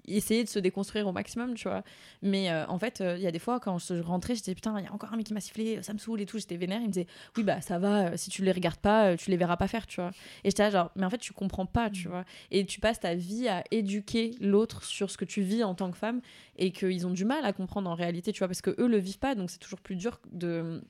essayé 0.06 0.42
de 0.42 0.48
se 0.48 0.58
déconstruire 0.58 1.06
au 1.06 1.12
maximum 1.12 1.54
tu 1.54 1.68
vois 1.68 1.82
mais 2.22 2.50
en 2.66 2.78
fait 2.78 3.00
il 3.00 3.22
y 3.22 3.26
a 3.26 3.30
des 3.30 3.38
fois 3.38 3.60
quand 3.60 3.78
je 3.78 4.00
rentrais 4.00 4.34
j'étais 4.34 4.54
putain 4.54 4.78
il 4.78 4.84
y 4.86 4.88
a 4.88 4.92
encore 4.92 5.12
un 5.12 5.16
mec 5.16 5.26
qui 5.26 5.34
m'a 5.34 5.40
sifflé 5.40 5.82
ça 5.82 5.92
me 5.92 5.98
saoule 5.98 6.20
et 6.22 6.26
tout 6.26 6.38
j'étais 6.38 6.56
vénère 6.56 6.80
il 6.80 6.86
me 6.86 6.92
disait 6.92 7.06
oui 7.36 7.42
bah 7.42 7.60
ça 7.60 7.78
va 7.78 8.16
si 8.16 8.30
tu 8.30 8.42
les 8.42 8.52
regardes 8.52 8.80
pas 8.80 9.16
tu 9.16 9.30
les 9.30 9.36
verras 9.36 9.56
pas 9.56 9.68
faire 9.68 9.86
tu 9.86 10.00
vois 10.00 10.10
et 10.44 10.50
j'étais 10.50 10.62
là 10.62 10.70
genre 10.70 10.90
mais 10.96 11.04
en 11.04 11.10
fait 11.10 11.18
tu 11.18 11.32
comprends 11.34 11.66
pas 11.66 11.90
tu 11.90 12.08
mm. 12.08 12.10
vois 12.10 12.24
et 12.50 12.64
tu 12.64 12.80
passes 12.80 13.00
ta 13.00 13.14
vie 13.14 13.48
à 13.48 13.64
éduquer 13.70 14.34
l'autre 14.40 14.82
sur 14.82 15.10
ce 15.10 15.18
que 15.18 15.26
tu 15.26 15.42
vis 15.42 15.62
en 15.62 15.74
tant 15.74 15.90
que 15.90 15.98
femme 15.98 16.21
et 16.56 16.70
qu'ils 16.72 17.06
ont 17.06 17.10
du 17.10 17.24
mal 17.24 17.44
à 17.44 17.52
comprendre 17.52 17.88
en 17.90 17.94
réalité, 17.94 18.32
tu 18.32 18.38
vois, 18.38 18.48
parce 18.48 18.62
que 18.62 18.74
eux 18.78 18.88
le 18.88 18.98
vivent 18.98 19.18
pas, 19.18 19.34
donc 19.34 19.50
c'est 19.50 19.58
toujours 19.58 19.80
plus 19.80 19.96
dur 19.96 20.20
de 20.30 20.82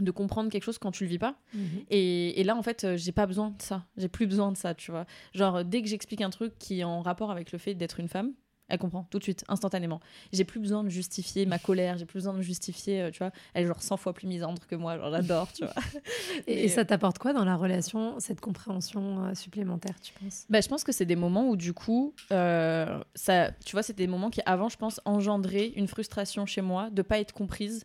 de 0.00 0.10
comprendre 0.10 0.50
quelque 0.50 0.64
chose 0.64 0.78
quand 0.78 0.90
tu 0.90 1.04
le 1.04 1.10
vis 1.10 1.18
pas. 1.18 1.36
Mhm. 1.54 1.84
Et, 1.88 2.40
et, 2.40 2.42
là, 2.44 2.56
en 2.56 2.62
fait, 2.62 2.82
euh, 2.82 2.96
j'ai 2.96 3.12
pas 3.12 3.26
besoin 3.26 3.50
de 3.50 3.62
ça. 3.62 3.86
J'ai 3.96 4.08
plus 4.08 4.26
besoin 4.26 4.50
de 4.50 4.56
ça, 4.56 4.74
tu 4.74 4.90
vois. 4.90 5.06
Genre, 5.34 5.64
dès 5.64 5.82
que 5.82 5.88
j'explique 5.88 6.20
un 6.20 6.30
truc 6.30 6.58
qui 6.58 6.80
est 6.80 6.84
en 6.84 7.00
rapport 7.00 7.30
avec 7.30 7.52
le 7.52 7.58
fait 7.58 7.74
d'être 7.74 8.00
une 8.00 8.08
femme, 8.08 8.32
elle 8.68 8.78
comprend 8.78 9.06
tout 9.10 9.18
de 9.18 9.22
suite, 9.22 9.44
instantanément. 9.48 10.00
J'ai 10.32 10.44
plus 10.44 10.60
besoin 10.60 10.84
de 10.84 10.88
justifier 10.88 11.44
ma 11.46 11.58
colère, 11.58 11.98
j'ai 11.98 12.06
plus 12.06 12.18
besoin 12.18 12.34
de 12.34 12.42
justifier, 12.42 13.02
euh, 13.02 13.10
tu 13.10 13.18
vois. 13.18 13.30
Elle 13.52 13.64
est 13.64 13.66
genre 13.66 13.82
100 13.82 13.96
fois 13.98 14.12
plus 14.12 14.26
misandre 14.26 14.66
que 14.66 14.74
moi, 14.74 14.98
j'adore, 14.98 15.52
tu 15.52 15.64
vois. 15.64 15.74
et, 16.46 16.68
ça 16.68 16.84
t'apporte 16.84 17.18
quoi 17.18 17.32
dans 17.32 17.44
la 17.44 17.56
relation, 17.56 18.18
cette 18.20 18.40
compréhension 18.40 19.24
euh, 19.24 19.34
supplémentaire, 19.34 20.00
tu 20.00 20.12
penses? 20.14 20.46
Bah, 20.48 20.60
Je 20.60 20.68
pense 20.68 20.82
que 20.82 20.92
c'est 20.92 21.04
des 21.04 21.16
moments 21.16 21.48
où, 21.48 21.56
du 21.56 21.74
coup, 21.74 22.14
euh, 22.32 23.02
ça, 23.14 23.50
tu 23.64 23.72
vois, 23.72 23.82
c'est 23.82 23.96
des 23.96 24.06
moments 24.06 24.30
qui, 24.30 24.40
avant, 24.46 24.68
je 24.68 24.76
pense, 24.76 25.00
engendraient 25.04 25.72
une 25.76 25.86
frustration 25.86 26.46
chez 26.46 26.62
moi 26.62 26.88
de 26.90 27.02
pas 27.02 27.18
être 27.18 27.32
comprise 27.32 27.84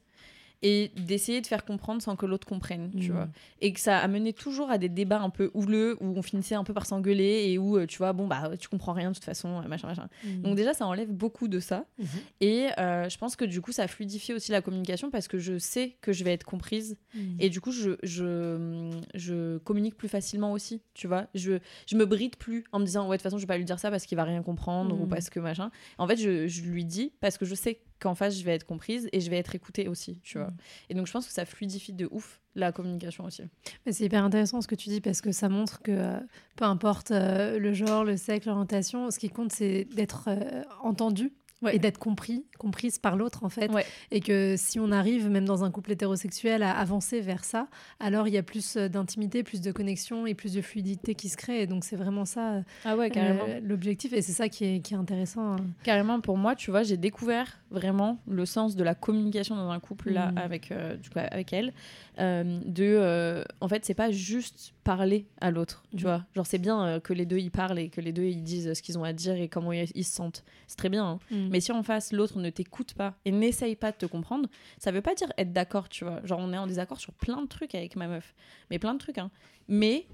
et 0.62 0.91
d'essayer 0.97 1.39
de 1.39 1.47
faire 1.47 1.64
comprendre 1.64 2.01
sans 2.01 2.16
que 2.16 2.26
l'autre 2.26 2.45
comprenne, 2.45 2.91
tu 2.99 3.10
mmh. 3.10 3.14
vois. 3.14 3.30
Et 3.62 3.72
que 3.72 3.80
ça 3.80 3.97
a 3.97 4.07
mené 4.07 4.34
toujours 4.34 4.70
à 4.70 4.78
des 4.78 4.89
débats 4.89 5.22
un 5.22 5.30
peu 5.30 5.51
houleux 5.53 5.97
où 6.01 6.18
on 6.18 6.22
finissait 6.22 6.55
un 6.55 6.66
peu 6.66 6.74
par 6.74 6.86
s'engueuler 6.86 7.45
et 7.47 7.57
où, 7.57 7.78
euh, 7.78 7.86
tu 7.86 7.97
vois, 7.97 8.12
bon, 8.12 8.28
bah, 8.28 8.51
tu 8.60 8.68
comprends 8.68 8.91
rien 8.91 9.10
de 9.12 9.16
toute 9.16 9.24
façon, 9.24 9.62
euh, 9.62 9.68
machin, 9.68 9.88
machin. 9.88 10.10
Mmh. 10.24 10.41
Donc, 10.41 10.55
déjà, 10.55 10.74
ça 10.74 10.86
enlève 10.86 11.10
beaucoup 11.10 11.47
de 11.47 11.60
ça. 11.60 11.86
Mmh. 11.97 12.03
Et 12.41 12.68
euh, 12.78 13.07
je 13.07 13.18
pense 13.18 13.38
que 13.38 13.45
du 13.45 13.62
coup, 13.62 13.72
ça 13.72 13.88
fluidifie 13.88 14.34
aussi 14.34 14.51
la 14.51 14.62
communication 14.62 15.10
parce 15.10 15.30
que 15.30 15.38
je 15.38 15.57
sais 15.57 15.95
que 16.01 16.12
je 16.12 16.24
vais 16.26 16.34
être 16.34 16.45
comprise. 16.45 16.97
Et 17.39 17.49
du 17.49 17.60
coup, 17.60 17.72
je, 17.72 17.91
je, 18.03 18.91
je, 19.16 19.57
communique 19.60 19.95
plus 19.95 20.07
facilement 20.07 20.51
aussi, 20.51 20.82
tu 20.93 21.07
vois. 21.07 21.28
Je, 21.36 21.60
je 21.88 21.95
me 21.95 22.05
bride 22.05 22.36
plus 22.36 22.64
en 22.72 22.80
me 22.80 22.86
disant, 22.86 23.07
ouais, 23.07 23.18
de 23.18 23.22
toute 23.22 23.24
façon, 23.24 23.38
je 23.38 23.43
vais 23.43 23.47
pas 23.47 23.57
lui 23.57 23.66
dire 23.66 23.80
ça 23.80 23.89
parce 23.89 24.05
qu'il 24.05 24.16
va 24.16 24.24
rien 24.24 24.41
comprendre 24.43 24.99
ou 24.99 25.05
parce 25.07 25.30
que 25.30 25.39
machin. 25.39 25.72
En 25.97 26.07
fait, 26.07 26.18
je, 26.18 26.47
je 26.47 26.62
lui 26.64 26.86
dis 26.86 27.14
parce 27.20 27.38
que 27.38 27.45
je 27.45 27.55
sais 27.55 27.82
qu'en 28.00 28.16
face 28.16 28.38
je 28.38 28.43
vais 28.43 28.56
être 28.56 28.66
comprise 28.66 29.10
et 29.12 29.20
je 29.20 29.30
vais 29.30 29.38
être 29.38 29.56
écoutée 29.56 29.88
aussi, 29.88 30.20
tu 30.24 30.38
vois. 30.38 30.47
Mm. 30.47 30.58
Et 30.89 30.93
donc 30.95 31.08
je 31.08 31.12
pense 31.12 31.28
que 31.28 31.34
ça 31.34 31.45
fluidifie 31.45 31.93
de 31.93 32.08
ouf 32.12 32.41
la 32.56 32.72
communication 32.72 33.26
aussi. 33.26 33.43
C'est 33.89 34.06
hyper 34.06 34.24
intéressant 34.24 34.62
ce 34.62 34.68
que 34.68 34.76
tu 34.76 34.89
dis 34.89 35.02
parce 35.02 35.22
que 35.22 35.32
ça 35.32 35.50
montre 35.50 35.82
que 35.82 35.91
euh, 35.91 36.20
peu 36.56 36.66
importe 36.66 37.12
euh, 37.12 37.60
le 37.60 37.74
genre, 37.74 38.04
le 38.04 38.18
sexe, 38.18 38.45
l'orientation, 38.45 39.12
ce 39.12 39.20
qui 39.20 39.30
compte 39.30 39.52
c'est 39.52 39.86
d'être 39.86 40.26
euh, 40.28 40.64
entendu 40.82 41.32
et 41.72 41.80
d'être 41.80 41.97
compris, 41.97 42.45
comprise 42.60 42.99
par 42.99 43.16
l'autre 43.16 43.43
en 43.43 43.49
fait. 43.49 43.72
Et 44.12 44.20
que 44.20 44.55
si 44.57 44.80
on 44.80 44.91
arrive, 44.91 45.30
même 45.30 45.45
dans 45.45 45.64
un 45.64 45.72
couple 45.72 45.93
hétérosexuel, 45.93 46.62
à 46.62 46.78
avancer 46.78 47.22
vers 47.22 47.43
ça, 47.43 47.68
alors 47.99 48.28
il 48.28 48.34
y 48.34 48.38
a 48.38 48.43
plus 48.43 48.76
euh, 48.76 48.88
d'intimité, 48.88 49.41
plus 49.43 49.62
de 49.62 49.72
connexion 49.72 50.28
et 50.28 50.36
plus 50.36 50.53
de 50.53 50.62
fluidité 50.62 51.16
qui 51.16 51.30
se 51.30 51.38
crée. 51.38 51.62
Et 51.62 51.68
donc 51.68 51.84
c'est 51.84 51.95
vraiment 51.95 52.26
ça 52.26 52.51
euh, 52.51 52.62
ah 52.86 52.95
ouais, 52.95 53.10
carrément. 53.10 53.45
l'objectif 53.64 54.14
et 54.14 54.22
c'est 54.22 54.34
ça 54.34 54.49
qui 54.49 54.66
est, 54.66 54.80
qui 54.82 54.93
est 54.93 54.97
intéressant. 54.97 55.53
Hein. 55.53 55.66
Carrément, 55.84 56.20
pour 56.22 56.38
moi, 56.38 56.55
tu 56.55 56.70
vois, 56.70 56.84
j'ai 56.84 56.97
découvert 56.97 57.60
vraiment 57.72 58.20
le 58.28 58.45
sens 58.45 58.76
de 58.76 58.84
la 58.84 58.93
communication 58.93 59.55
dans 59.55 59.70
un 59.70 59.80
couple 59.80 60.12
là 60.12 60.32
mm. 60.32 60.38
avec, 60.38 60.72
euh, 60.72 60.95
du 60.97 61.10
coup, 61.10 61.20
avec 61.20 61.53
elle. 61.53 61.74
de, 62.18 63.43
en 63.62 63.68
fait, 63.68 63.86
c'est 63.86 63.93
pas 63.93 64.12
juste 64.12 64.74
parler 64.84 65.28
à 65.39 65.51
l'autre, 65.51 65.84
tu 65.91 65.97
mm. 65.97 66.01
vois. 66.01 66.26
Genre 66.36 66.45
c'est 66.45 66.57
bien 66.57 66.99
que 66.99 67.14
les 67.14 67.26
deux 67.26 67.38
ils 67.38 67.51
parlent 67.51 67.80
et 67.80 67.89
que 67.89 68.01
les 68.01 68.12
deux 68.12 68.24
ils 68.24 68.43
disent 68.43 68.74
ce 68.74 68.82
qu'ils 68.82 68.97
ont 68.97 69.03
à 69.03 69.14
dire 69.14 69.36
et 69.36 69.47
comment 69.47 69.72
ils, 69.72 69.88
se 69.88 70.14
sentent. 70.14 70.43
C'est 70.68 70.78
très 70.78 70.89
bien. 70.89 71.05
Hein. 71.05 71.20
Mm. 71.32 71.47
Mais 71.51 71.62
si 71.62 71.72
en 71.72 71.84
face, 71.84 72.12
l'autre 72.12 72.39
ne 72.39 72.49
t'écoute 72.50 72.93
pas 72.93 73.16
et 73.26 73.32
n'essaye 73.32 73.76
pas 73.76 73.91
de 73.91 73.97
te 73.97 74.06
comprendre, 74.06 74.50
ça 74.78 74.91
veut 74.91 75.02
pas 75.02 75.16
dire 75.16 75.32
être 75.38 75.54
d'accord, 75.54 75.89
tu 75.89 76.04
vois. 76.04 76.20
Genre, 76.26 76.39
on 76.39 76.54
est 76.54 76.58
en 76.58 76.68
désaccord 76.68 77.00
sur 77.00 77.14
plein 77.14 77.41
de 77.41 77.47
trucs 77.47 77.76
avec 77.76 77.95
ma 77.95 78.08
meuf. 78.08 78.34
Mais 78.70 78.80
plein 78.80 78.93
de 78.93 79.00
trucs, 79.00 79.18
hein. 79.18 79.32
Mais 79.68 80.08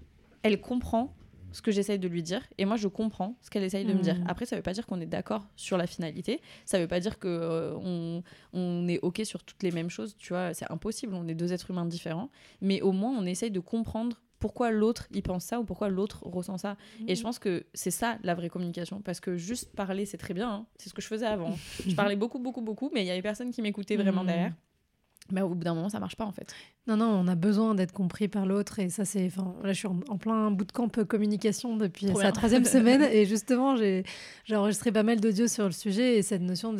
elle 0.44 0.62
comprend 0.62 1.16
ce 1.56 1.62
que 1.62 1.72
j'essaye 1.72 2.00
de 2.00 2.08
lui 2.10 2.22
dire 2.22 2.42
et 2.58 2.66
moi 2.66 2.76
je 2.76 2.90
comprends 2.90 3.38
ce 3.42 3.50
qu'elle 3.50 3.64
essaye 3.64 3.86
de 3.86 3.94
me 3.94 4.02
dire. 4.02 4.16
Mmh. 4.16 4.28
Après 4.28 4.46
ça 4.46 4.58
veut 4.58 4.62
pas 4.62 4.74
dire 4.74 4.86
qu'on 4.86 5.00
est 5.00 5.06
d'accord 5.06 5.48
sur 5.56 5.78
la 5.78 5.88
finalité, 5.88 6.42
ça 6.66 6.78
veut 6.78 6.88
pas 6.88 7.00
dire 7.00 7.18
que 7.18 7.30
euh, 7.30 7.74
on, 7.78 8.24
on, 8.52 8.88
est 8.90 9.00
OK 9.00 9.22
sur 9.24 9.42
toutes 9.42 9.64
les 9.64 9.72
mêmes 9.72 9.90
choses, 9.90 10.18
tu 10.18 10.34
vois, 10.34 10.54
c'est 10.54 10.70
impossible, 10.70 11.14
on 11.16 11.28
est 11.30 11.34
deux 11.34 11.54
êtres 11.54 11.72
humains 11.72 11.86
différents, 11.86 12.30
mais 12.60 12.82
au 12.82 12.92
moins 12.92 13.12
on 13.18 13.26
essaye 13.26 13.52
de 13.52 13.62
comprendre 13.62 14.22
pourquoi 14.46 14.70
l'autre 14.70 15.08
il 15.12 15.24
pense 15.24 15.44
ça 15.44 15.60
ou 15.60 15.64
pourquoi 15.64 15.90
l'autre 15.90 16.22
ressent 16.22 16.60
ça. 16.60 16.78
Et 17.08 17.16
je 17.16 17.22
mmh. 17.22 17.24
pense 17.24 17.40
que 17.40 17.66
c'est 17.74 17.90
ça 17.90 18.20
la 18.22 18.36
vraie 18.36 18.50
communication 18.50 19.02
parce 19.02 19.20
que 19.20 19.38
juste 19.38 19.76
parler 19.76 20.06
c'est 20.06 20.20
très 20.20 20.36
bien, 20.36 20.52
hein. 20.52 20.66
c'est 20.78 20.88
ce 20.88 20.94
que 20.94 21.02
je 21.02 21.08
faisais 21.08 21.26
avant. 21.26 21.58
je 21.88 21.96
parlais 21.96 22.16
beaucoup 22.16 22.38
beaucoup 22.38 22.62
beaucoup 22.62 22.92
mais 22.94 23.02
il 23.02 23.08
y 23.08 23.10
avait 23.10 23.24
personne 23.24 23.50
qui 23.50 23.64
m'écoutait 23.64 23.96
vraiment 23.96 24.24
mmh. 24.24 24.28
derrière. 24.28 24.54
Mais 25.32 25.42
au 25.42 25.50
bout 25.50 25.64
d'un 25.64 25.74
moment, 25.74 25.90
ça 25.90 26.00
marche 26.00 26.16
pas 26.16 26.26
en 26.26 26.32
fait. 26.32 26.54
Non, 26.86 26.98
non, 26.98 27.08
on 27.08 27.28
a 27.28 27.34
besoin 27.34 27.74
d'être 27.74 27.92
compris 27.92 28.28
par 28.28 28.46
l'autre 28.46 28.78
et 28.78 28.90
ça, 28.90 29.04
c'est. 29.04 29.26
Enfin, 29.26 29.56
là, 29.64 29.74
je 29.74 29.80
suis 29.80 29.88
en, 29.88 30.18
plein 30.20 30.52
bootcamp 30.52 30.90
communication 31.08 31.76
depuis 31.76 32.14
sa 32.16 32.32
troisième 32.32 32.66
semaine 32.76 33.02
et 33.02 33.26
justement, 33.26 33.76
j'ai 33.76 34.04
enregistré 34.54 34.92
pas 34.92 35.02
mal 35.02 35.20
d'audio 35.20 35.48
sur 35.48 35.66
le 35.66 35.72
sujet 35.72 36.18
et 36.18 36.22
cette 36.22 36.44
notion 36.44 36.74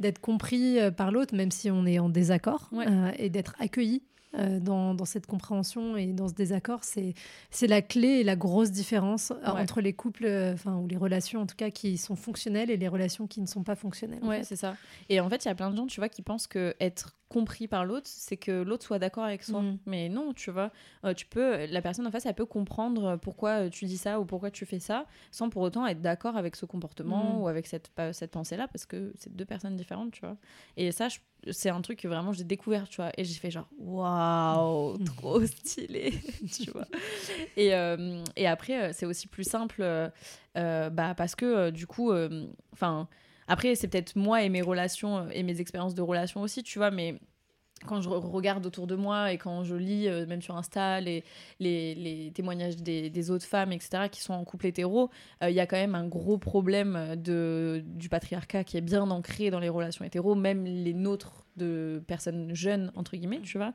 d'être 0.00 0.18
compris 0.22 0.80
euh, 0.80 0.90
par 0.90 1.12
l'autre, 1.12 1.34
même 1.34 1.50
si 1.50 1.70
on 1.70 1.84
est 1.84 1.98
en 1.98 2.08
désaccord, 2.08 2.70
euh, 2.72 3.12
et 3.18 3.28
d'être 3.28 3.54
accueilli 3.58 4.02
euh, 4.38 4.58
dans, 4.60 4.94
dans, 4.94 5.04
cette 5.04 5.26
compréhension 5.26 5.96
et 5.96 6.12
dans 6.12 6.28
ce 6.28 6.34
désaccord, 6.34 6.80
c'est 6.82 7.14
la 7.62 7.82
clé 7.82 8.08
et 8.08 8.24
la 8.24 8.36
grosse 8.36 8.70
différence 8.70 9.30
euh, 9.30 9.50
entre 9.50 9.80
les 9.80 9.92
couples, 9.92 10.26
euh, 10.26 10.54
enfin, 10.54 10.76
ou 10.76 10.86
les 10.86 10.96
relations 10.96 11.40
en 11.40 11.46
tout 11.46 11.56
cas, 11.56 11.70
qui 11.70 11.96
sont 11.98 12.16
fonctionnelles 12.16 12.70
et 12.70 12.76
les 12.76 12.88
relations 12.88 13.26
qui 13.26 13.40
ne 13.40 13.46
sont 13.46 13.62
pas 13.62 13.76
fonctionnelles. 13.76 14.24
Ouais, 14.24 14.42
c'est 14.42 14.56
ça. 14.56 14.76
Et 15.08 15.20
en 15.20 15.28
fait, 15.28 15.44
il 15.44 15.48
y 15.48 15.50
a 15.50 15.54
plein 15.54 15.70
de 15.70 15.76
gens, 15.76 15.86
tu 15.86 16.00
vois, 16.00 16.08
qui 16.08 16.22
pensent 16.22 16.46
que 16.46 16.74
être 16.80 17.14
compris 17.28 17.66
par 17.66 17.84
l'autre, 17.84 18.06
c'est 18.06 18.36
que 18.36 18.62
l'autre 18.62 18.84
soit 18.84 18.98
d'accord 18.98 19.24
avec 19.24 19.42
soi. 19.42 19.62
Mm. 19.62 19.78
Mais 19.86 20.08
non, 20.08 20.32
tu 20.34 20.50
vois, 20.50 20.70
tu 21.16 21.26
peux, 21.26 21.66
la 21.66 21.82
personne 21.82 22.06
en 22.06 22.10
face, 22.10 22.26
elle 22.26 22.34
peut 22.34 22.46
comprendre 22.46 23.16
pourquoi 23.16 23.68
tu 23.70 23.86
dis 23.86 23.98
ça 23.98 24.20
ou 24.20 24.24
pourquoi 24.24 24.50
tu 24.50 24.66
fais 24.66 24.78
ça, 24.78 25.06
sans 25.32 25.48
pour 25.48 25.62
autant 25.62 25.86
être 25.86 26.00
d'accord 26.00 26.36
avec 26.36 26.54
ce 26.54 26.66
comportement 26.66 27.38
mm. 27.38 27.40
ou 27.40 27.48
avec 27.48 27.66
cette, 27.66 27.90
cette 28.12 28.30
pensée-là, 28.30 28.68
parce 28.68 28.86
que 28.86 29.12
c'est 29.18 29.34
deux 29.34 29.44
personnes 29.44 29.76
différentes, 29.76 30.12
tu 30.12 30.20
vois. 30.20 30.36
Et 30.76 30.92
ça, 30.92 31.08
je 31.08 31.18
c'est 31.50 31.70
un 31.70 31.80
truc 31.80 32.00
que 32.00 32.08
vraiment 32.08 32.32
j'ai 32.32 32.44
découvert, 32.44 32.88
tu 32.88 32.96
vois. 32.96 33.10
Et 33.16 33.24
j'ai 33.24 33.34
fait 33.34 33.50
genre, 33.50 33.68
waouh, 33.78 34.98
trop 35.16 35.44
stylé, 35.44 36.12
tu 36.52 36.70
vois. 36.70 36.86
Et, 37.56 37.74
euh, 37.74 38.22
et 38.36 38.46
après, 38.46 38.82
euh, 38.82 38.90
c'est 38.92 39.06
aussi 39.06 39.26
plus 39.28 39.44
simple, 39.44 39.82
euh, 39.82 40.90
bah, 40.90 41.14
parce 41.14 41.34
que 41.34 41.70
du 41.70 41.86
coup, 41.86 42.12
enfin, 42.72 43.08
après, 43.46 43.74
c'est 43.74 43.88
peut-être 43.88 44.16
moi 44.16 44.42
et 44.42 44.48
mes 44.48 44.62
relations 44.62 45.28
et 45.30 45.42
mes 45.42 45.60
expériences 45.60 45.94
de 45.94 46.02
relations 46.02 46.40
aussi, 46.42 46.62
tu 46.62 46.78
vois, 46.78 46.90
mais 46.90 47.18
quand 47.86 48.00
je 48.00 48.08
regarde 48.08 48.64
autour 48.66 48.86
de 48.86 48.96
moi 48.96 49.32
et 49.32 49.38
quand 49.38 49.64
je 49.64 49.74
lis, 49.74 50.08
euh, 50.08 50.26
même 50.26 50.42
sur 50.42 50.56
Insta, 50.56 51.00
les, 51.00 51.22
témoignages 52.34 52.76
des, 52.76 53.30
autres 53.30 53.46
femmes, 53.46 53.72
etc., 53.72 54.08
qui 54.10 54.20
sont 54.20 54.34
en 54.34 54.44
couple 54.44 54.66
hétéro, 54.66 55.10
euh, 55.42 55.50
il 55.50 55.56
y 55.56 55.60
a 55.60 55.66
quand 55.66 55.76
même 55.76 55.94
un 55.94 56.06
gros 56.06 56.38
problème 56.38 57.16
de, 57.16 57.82
du 57.86 58.08
patriarcat 58.08 58.64
qui 58.64 58.76
est 58.76 58.82
bien 58.82 59.10
ancré 59.10 59.50
dans 59.50 59.60
les 59.60 59.68
relations 59.68 60.04
hétéro, 60.04 60.34
même 60.34 60.64
les 60.64 60.94
nôtres 60.94 61.43
de 61.56 62.02
personnes 62.06 62.54
jeunes, 62.54 62.92
entre 62.96 63.16
guillemets, 63.16 63.40
tu 63.40 63.58
vois, 63.58 63.72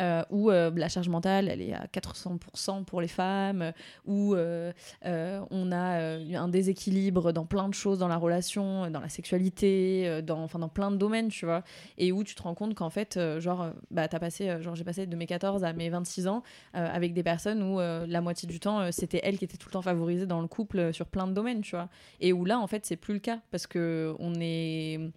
euh, 0.00 0.22
où 0.30 0.50
euh, 0.50 0.70
la 0.74 0.88
charge 0.88 1.08
mentale, 1.08 1.48
elle 1.48 1.60
est 1.60 1.72
à 1.72 1.86
400% 1.86 2.84
pour 2.84 3.00
les 3.00 3.08
femmes, 3.08 3.72
où 4.04 4.34
euh, 4.34 4.72
on 5.02 5.72
a 5.72 6.18
un 6.38 6.48
déséquilibre 6.48 7.32
dans 7.32 7.44
plein 7.44 7.68
de 7.68 7.74
choses 7.74 7.98
dans 7.98 8.08
la 8.08 8.16
relation, 8.16 8.90
dans 8.90 9.00
la 9.00 9.08
sexualité, 9.08 10.22
dans, 10.22 10.42
enfin, 10.42 10.58
dans 10.58 10.68
plein 10.68 10.90
de 10.90 10.96
domaines, 10.96 11.28
tu 11.28 11.44
vois, 11.44 11.62
et 11.98 12.12
où 12.12 12.24
tu 12.24 12.34
te 12.34 12.42
rends 12.42 12.54
compte 12.54 12.74
qu'en 12.74 12.90
fait, 12.90 13.18
genre, 13.38 13.70
bah, 13.90 14.08
as 14.10 14.18
passé, 14.18 14.60
genre, 14.60 14.74
j'ai 14.74 14.84
passé 14.84 15.06
de 15.06 15.16
mes 15.16 15.26
14 15.26 15.64
à 15.64 15.72
mes 15.72 15.88
26 15.88 16.26
ans 16.26 16.42
avec 16.72 17.12
des 17.14 17.22
personnes 17.22 17.62
où 17.62 17.78
la 17.78 18.20
moitié 18.20 18.48
du 18.48 18.60
temps, 18.60 18.90
c'était 18.92 19.20
elle 19.22 19.38
qui 19.38 19.44
était 19.44 19.56
tout 19.56 19.68
le 19.68 19.72
temps 19.72 19.82
favorisée 19.82 20.26
dans 20.26 20.40
le 20.40 20.48
couple 20.48 20.92
sur 20.92 21.06
plein 21.06 21.26
de 21.26 21.32
domaines, 21.32 21.60
tu 21.60 21.76
vois, 21.76 21.88
et 22.20 22.32
où 22.32 22.44
là, 22.44 22.58
en 22.58 22.66
fait, 22.66 22.84
c'est 22.86 22.96
plus 22.96 23.14
le 23.14 23.20
cas, 23.20 23.40
parce 23.50 23.66
que 23.66 24.14
on 24.18 24.34
est 24.40 25.12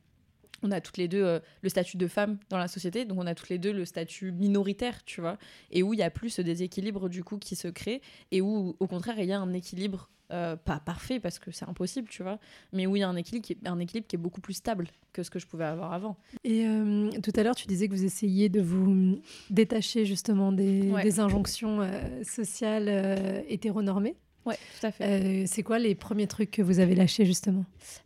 on 0.66 0.72
a 0.72 0.82
toutes 0.82 0.97
les 0.97 1.07
deux 1.07 1.24
euh, 1.24 1.39
le 1.61 1.70
statut 1.70 1.97
de 1.97 2.07
femme 2.07 2.38
dans 2.49 2.57
la 2.57 2.68
société, 2.68 3.05
donc 3.05 3.20
on 3.20 3.28
a 3.28 3.36
toutes 3.36 3.49
les 3.49 3.59
deux 3.59 3.72
le 3.72 3.86
statut 3.86 4.32
minoritaire, 4.32 5.03
tu 5.05 5.22
vois, 5.22 5.38
et 5.72 5.84
où 5.84 5.93
il 5.93 5.99
y 5.99 6.03
a 6.03 6.09
plus 6.09 6.30
ce 6.30 6.41
déséquilibre 6.41 7.09
du 7.09 7.24
coup 7.24 7.38
qui 7.38 7.55
se 7.55 7.68
crée, 7.68 8.01
et 8.32 8.41
où 8.41 8.76
au 8.80 8.88
contraire 8.88 9.16
il 9.20 9.26
y 9.26 9.34
a 9.34 9.39
un 9.39 9.53
équilibre, 9.53 10.09
euh, 10.32 10.55
pas 10.55 10.80
parfait 10.80 11.20
parce 11.20 11.38
que 11.38 11.51
c'est 11.51 11.70
impossible, 11.70 12.09
tu 12.09 12.24
vois, 12.24 12.39
mais 12.74 12.88
où 12.88 12.95
il 12.95 13.01
y 13.01 13.03
a 13.03 13.09
un 13.09 13.16
équilibre, 13.16 13.45
qui 13.45 13.53
est, 13.53 13.68
un 13.68 13.80
équilibre 13.80 14.07
qui 14.07 14.16
est 14.16 14.20
beaucoup 14.20 14.41
plus 14.41 14.55
stable 14.55 14.88
que 15.13 15.22
ce 15.22 15.30
que 15.30 15.38
je 15.38 15.45
pouvais 15.45 15.66
avoir 15.66 15.93
avant. 15.93 16.18
Et 16.43 16.66
euh, 16.66 17.11
tout 17.22 17.32
à 17.36 17.43
l'heure 17.43 17.55
tu 17.55 17.68
disais 17.68 17.88
que 17.88 17.93
vous 17.93 18.05
essayiez 18.05 18.49
de 18.49 18.61
vous 18.61 19.20
détacher 19.51 20.05
justement 20.05 20.51
des, 20.51 20.91
des 21.03 21.20
injonctions 21.20 21.88
sociales 22.24 23.43
hétéronormées. 23.47 24.16
Ouais, 24.45 24.57
tout 24.79 24.85
à 24.87 24.91
fait. 24.91 25.03
Euh, 25.03 25.43
c'est 25.47 25.63
quoi 25.63 25.79
les 25.79 25.95
premiers 25.95 26.27
trucs 26.27 26.51
que 26.51 26.61
vous 26.61 26.79
avez 26.79 26.93
lâchés 26.93 27.25
justement? 27.25 27.65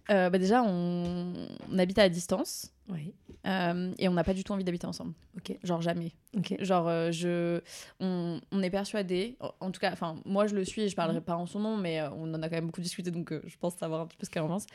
Euh, 0.09 0.29
bah 0.29 0.37
Déjà, 0.37 0.63
on... 0.63 1.33
on, 1.71 1.77
habite 1.79 1.99
à 1.99 2.07
distance. 2.07 2.71
Oui. 2.89 3.13
Euh, 3.47 3.93
et 3.97 4.07
on 4.09 4.13
n'a 4.13 4.23
pas 4.23 4.33
du 4.33 4.43
tout 4.43 4.51
envie 4.51 4.63
d'habiter 4.63 4.87
ensemble. 4.87 5.13
Ok. 5.37 5.57
Genre 5.63 5.81
jamais. 5.81 6.11
Ok. 6.35 6.55
Genre, 6.59 6.87
euh, 6.87 7.11
je, 7.11 7.61
on, 7.99 8.41
on, 8.51 8.61
est 8.61 8.69
persuadé, 8.69 9.37
en 9.59 9.71
tout 9.71 9.79
cas, 9.79 9.91
enfin, 9.91 10.17
moi 10.25 10.47
je 10.47 10.55
le 10.55 10.65
suis 10.65 10.81
et 10.81 10.89
je 10.89 10.95
parlerai 10.95 11.19
mhm. 11.19 11.25
pas 11.25 11.35
en 11.35 11.45
son 11.45 11.59
nom, 11.59 11.77
mais 11.77 12.01
euh, 12.01 12.09
on 12.11 12.33
en 12.33 12.41
a 12.41 12.49
quand 12.49 12.55
même 12.55 12.65
beaucoup 12.65 12.81
discuté, 12.81 13.11
donc 13.11 13.33
je 13.45 13.57
pense 13.57 13.75
savoir 13.75 14.01
un 14.01 14.07
petit 14.07 14.17
peu 14.17 14.25
ce 14.25 14.31
qu'elle 14.31 14.43
en 14.43 14.47
pense. 14.47 14.65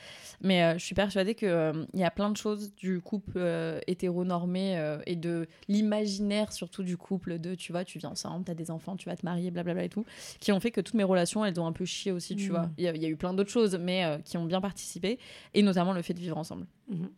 Mais 0.40 0.78
je 0.78 0.84
suis 0.84 0.94
persuadée 0.94 1.34
qu'il 1.34 1.86
il 1.92 2.00
y 2.00 2.04
a 2.04 2.10
plein 2.10 2.30
de 2.30 2.36
choses 2.36 2.74
du 2.74 3.00
couple 3.00 3.40
hétéronormé 3.86 4.98
et 5.06 5.16
de 5.16 5.46
l'imaginaire, 5.68 6.52
surtout 6.52 6.82
du 6.82 6.96
couple, 6.96 7.38
de 7.38 7.54
tu 7.54 7.72
vois, 7.72 7.84
tu 7.84 7.98
vis 7.98 8.06
ensemble, 8.06 8.44
tu 8.44 8.50
as 8.50 8.54
des 8.54 8.70
enfants, 8.70 8.96
tu 8.96 9.08
vas 9.08 9.16
te 9.16 9.26
marier, 9.26 9.50
blablabla 9.50 9.84
et 9.84 9.88
tout, 9.88 10.04
qui 10.40 10.52
ont 10.52 10.60
fait 10.60 10.70
que 10.70 10.80
toutes 10.80 10.94
mes 10.94 11.04
relations, 11.04 11.44
elles 11.44 11.60
ont 11.60 11.66
un 11.66 11.72
peu 11.72 11.84
chié 11.84 12.12
aussi, 12.12 12.36
tu 12.36 12.46
mhm. 12.46 12.50
vois. 12.50 12.70
Il 12.78 12.84
y, 12.84 12.98
y, 12.98 13.06
a 13.06 13.08
eu 13.08 13.16
plein 13.16 13.34
d'autres 13.34 13.50
choses, 13.50 13.76
mais 13.76 14.20
qui 14.24 14.36
ont 14.36 14.44
bien 14.44 14.60
participé, 14.60 15.18
et 15.52 15.62
notamment 15.62 15.92
le 15.92 16.02
fait 16.02 16.14
de 16.14 16.20
vivre 16.20 16.38
ensemble. 16.38 16.66
Mhm. 16.88 17.10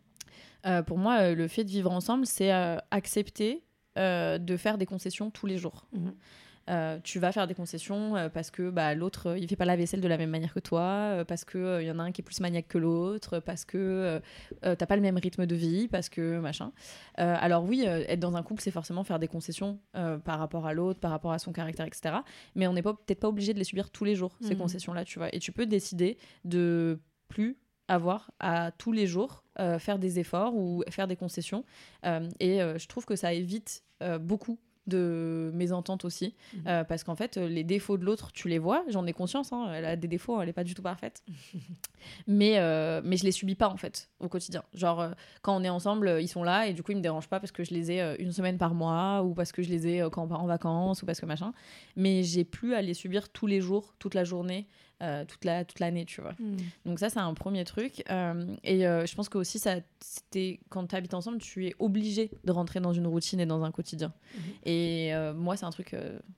Euh, 0.67 0.81
pour 0.83 0.97
moi, 0.97 1.19
euh, 1.19 1.35
le 1.35 1.47
fait 1.47 1.63
de 1.63 1.69
vivre 1.69 1.91
ensemble, 1.91 2.25
c'est 2.25 2.53
euh, 2.53 2.77
accepter 2.91 3.63
de 3.99 4.57
faire 4.57 4.77
des 4.77 4.85
concessions 4.85 5.31
tous 5.31 5.47
les 5.47 5.57
jours. 5.57 5.87
Mhm. 5.91 7.01
tu 7.01 7.17
vas 7.17 7.31
faire 7.31 7.47
des 7.47 7.55
concessions 7.55 8.29
parce 8.31 8.51
que 8.51 8.69
bah, 8.69 8.93
l'autre 8.93 9.35
il 9.35 9.47
fait 9.47 9.55
pas 9.55 9.65
la 9.65 9.75
vaisselle 9.75 10.01
de 10.01 10.07
la 10.07 10.19
même 10.19 10.29
manière 10.29 10.53
que 10.53 10.59
toi, 10.59 11.25
parce 11.27 11.43
que 11.43 11.81
il 11.81 11.87
y 11.87 11.89
en 11.89 11.97
a 11.97 12.03
un 12.03 12.11
qui 12.11 12.21
est 12.21 12.23
plus 12.23 12.39
maniaque 12.39 12.67
que 12.67 12.77
l'autre, 12.77 13.39
parce 13.39 13.65
que 13.65 14.21
t'as 14.61 14.85
pas 14.85 14.95
le 14.95 15.01
même 15.01 15.17
rythme 15.17 15.47
de 15.47 15.55
vie, 15.55 15.87
parce 15.87 16.09
que 16.09 16.37
machin. 16.39 16.73
alors 17.15 17.63
oui, 17.63 17.85
être 17.85 18.19
dans 18.19 18.35
un 18.35 18.43
couple 18.43 18.61
c'est 18.61 18.69
forcément 18.69 19.03
faire 19.03 19.17
des 19.17 19.27
concessions 19.27 19.79
par 19.93 20.37
rapport 20.37 20.67
à 20.67 20.73
l'autre, 20.73 20.99
par 20.99 21.09
rapport 21.09 21.31
à 21.31 21.39
son 21.39 21.51
caractère, 21.51 21.87
etc. 21.87 22.17
Mais 22.53 22.67
on 22.67 22.73
n'est 22.73 22.83
peut-être 22.83 23.21
pas 23.21 23.29
obligé 23.29 23.55
de 23.55 23.57
les 23.57 23.65
subir 23.65 23.89
tous 23.89 24.05
les 24.05 24.13
jours 24.13 24.37
ces 24.41 24.53
mhm. 24.53 24.59
concessions 24.59 24.93
là, 24.93 25.05
tu 25.05 25.17
vois. 25.17 25.33
Et 25.33 25.39
tu 25.39 25.51
peux 25.51 25.65
décider 25.65 26.19
de 26.45 26.99
plus 27.29 27.57
avoir 27.87 28.31
à 28.39 28.71
tous 28.71 28.91
les 28.91 29.07
jours 29.07 29.43
euh, 29.59 29.79
faire 29.79 29.97
des 29.97 30.19
efforts 30.19 30.55
ou 30.55 30.83
faire 30.89 31.07
des 31.07 31.15
concessions. 31.15 31.63
Euh, 32.05 32.29
et 32.39 32.61
euh, 32.61 32.77
je 32.77 32.87
trouve 32.87 33.05
que 33.05 33.15
ça 33.15 33.33
évite 33.33 33.83
beaucoup 34.21 34.59
de 34.85 35.49
mésententes 35.55 36.05
aussi. 36.05 36.35
Mhm. 36.53 36.85
parce 36.87 37.03
qu'en 37.03 37.15
fait, 37.15 37.35
les 37.37 37.63
défauts 37.63 37.97
de 37.97 38.05
l'autre, 38.05 38.31
tu 38.31 38.47
les 38.47 38.59
vois. 38.59 38.85
J'en 38.89 39.07
ai 39.07 39.11
conscience. 39.11 39.51
Hein, 39.51 39.71
elle 39.73 39.85
a 39.85 39.95
des 39.95 40.07
défauts, 40.07 40.39
elle 40.39 40.45
n'est 40.45 40.53
pas 40.53 40.63
du 40.63 40.75
tout 40.75 40.83
parfaite. 40.83 41.23
mais, 42.27 42.59
mais 43.03 43.17
je 43.17 43.23
les 43.23 43.31
subis 43.31 43.55
pas, 43.55 43.69
en 43.69 43.75
fait, 43.75 44.11
au 44.19 44.29
quotidien. 44.29 44.61
Genre, 44.75 45.09
quand 45.41 45.57
on 45.59 45.63
est 45.63 45.69
ensemble, 45.69 46.19
ils 46.21 46.27
sont 46.27 46.43
là 46.43 46.67
et 46.67 46.73
du 46.73 46.83
coup, 46.83 46.91
ils 46.91 46.97
me 46.97 47.01
dérangent 47.01 47.27
pas 47.27 47.39
parce 47.39 47.51
que 47.51 47.63
je 47.63 47.73
les 47.73 47.91
ai 47.91 48.21
une 48.21 48.31
semaine 48.31 48.59
par 48.59 48.75
mois 48.75 49.23
ou 49.23 49.33
parce 49.33 49.51
que 49.51 49.63
je 49.63 49.69
les 49.69 49.87
ai 49.87 50.07
quand 50.11 50.23
on 50.23 50.27
part 50.27 50.43
en 50.43 50.47
vacances 50.47 51.01
ou 51.01 51.07
parce 51.07 51.19
que 51.19 51.25
machin. 51.25 51.53
Mais 51.95 52.21
j'ai 52.21 52.43
plus 52.43 52.75
à 52.75 52.83
les 52.83 52.93
subir 52.93 53.29
tous 53.29 53.47
les 53.47 53.59
jours, 53.61 53.95
toute 53.97 54.13
la 54.13 54.23
journée. 54.23 54.67
Euh, 55.03 55.25
toute 55.25 55.45
la 55.45 55.63
toute 55.63 55.79
l'année 55.79 56.05
tu 56.05 56.21
vois 56.21 56.33
hmm. 56.39 56.57
donc 56.87 56.97
ça 56.97 57.11
c'est 57.11 57.19
un 57.19 57.35
premier 57.35 57.63
truc 57.65 58.03
euh, 58.09 58.55
et 58.63 58.87
euh, 58.87 59.05
je 59.05 59.13
pense 59.13 59.29
que 59.29 59.37
aussi 59.37 59.59
ça 59.59 59.75
c'était 59.99 60.59
quand 60.69 60.87
tu 60.87 60.95
habites 60.95 61.13
ensemble 61.13 61.37
tu 61.37 61.67
es 61.67 61.75
obligé 61.77 62.31
de 62.45 62.51
rentrer 62.51 62.79
dans 62.79 62.93
une 62.93 63.05
routine 63.05 63.39
et 63.39 63.45
dans 63.45 63.63
un 63.63 63.69
quotidien 63.69 64.11
hmm. 64.33 64.39
et 64.65 65.11
moi 65.35 65.55
c'est 65.55 65.65
un 65.65 65.69
truc 65.69 65.95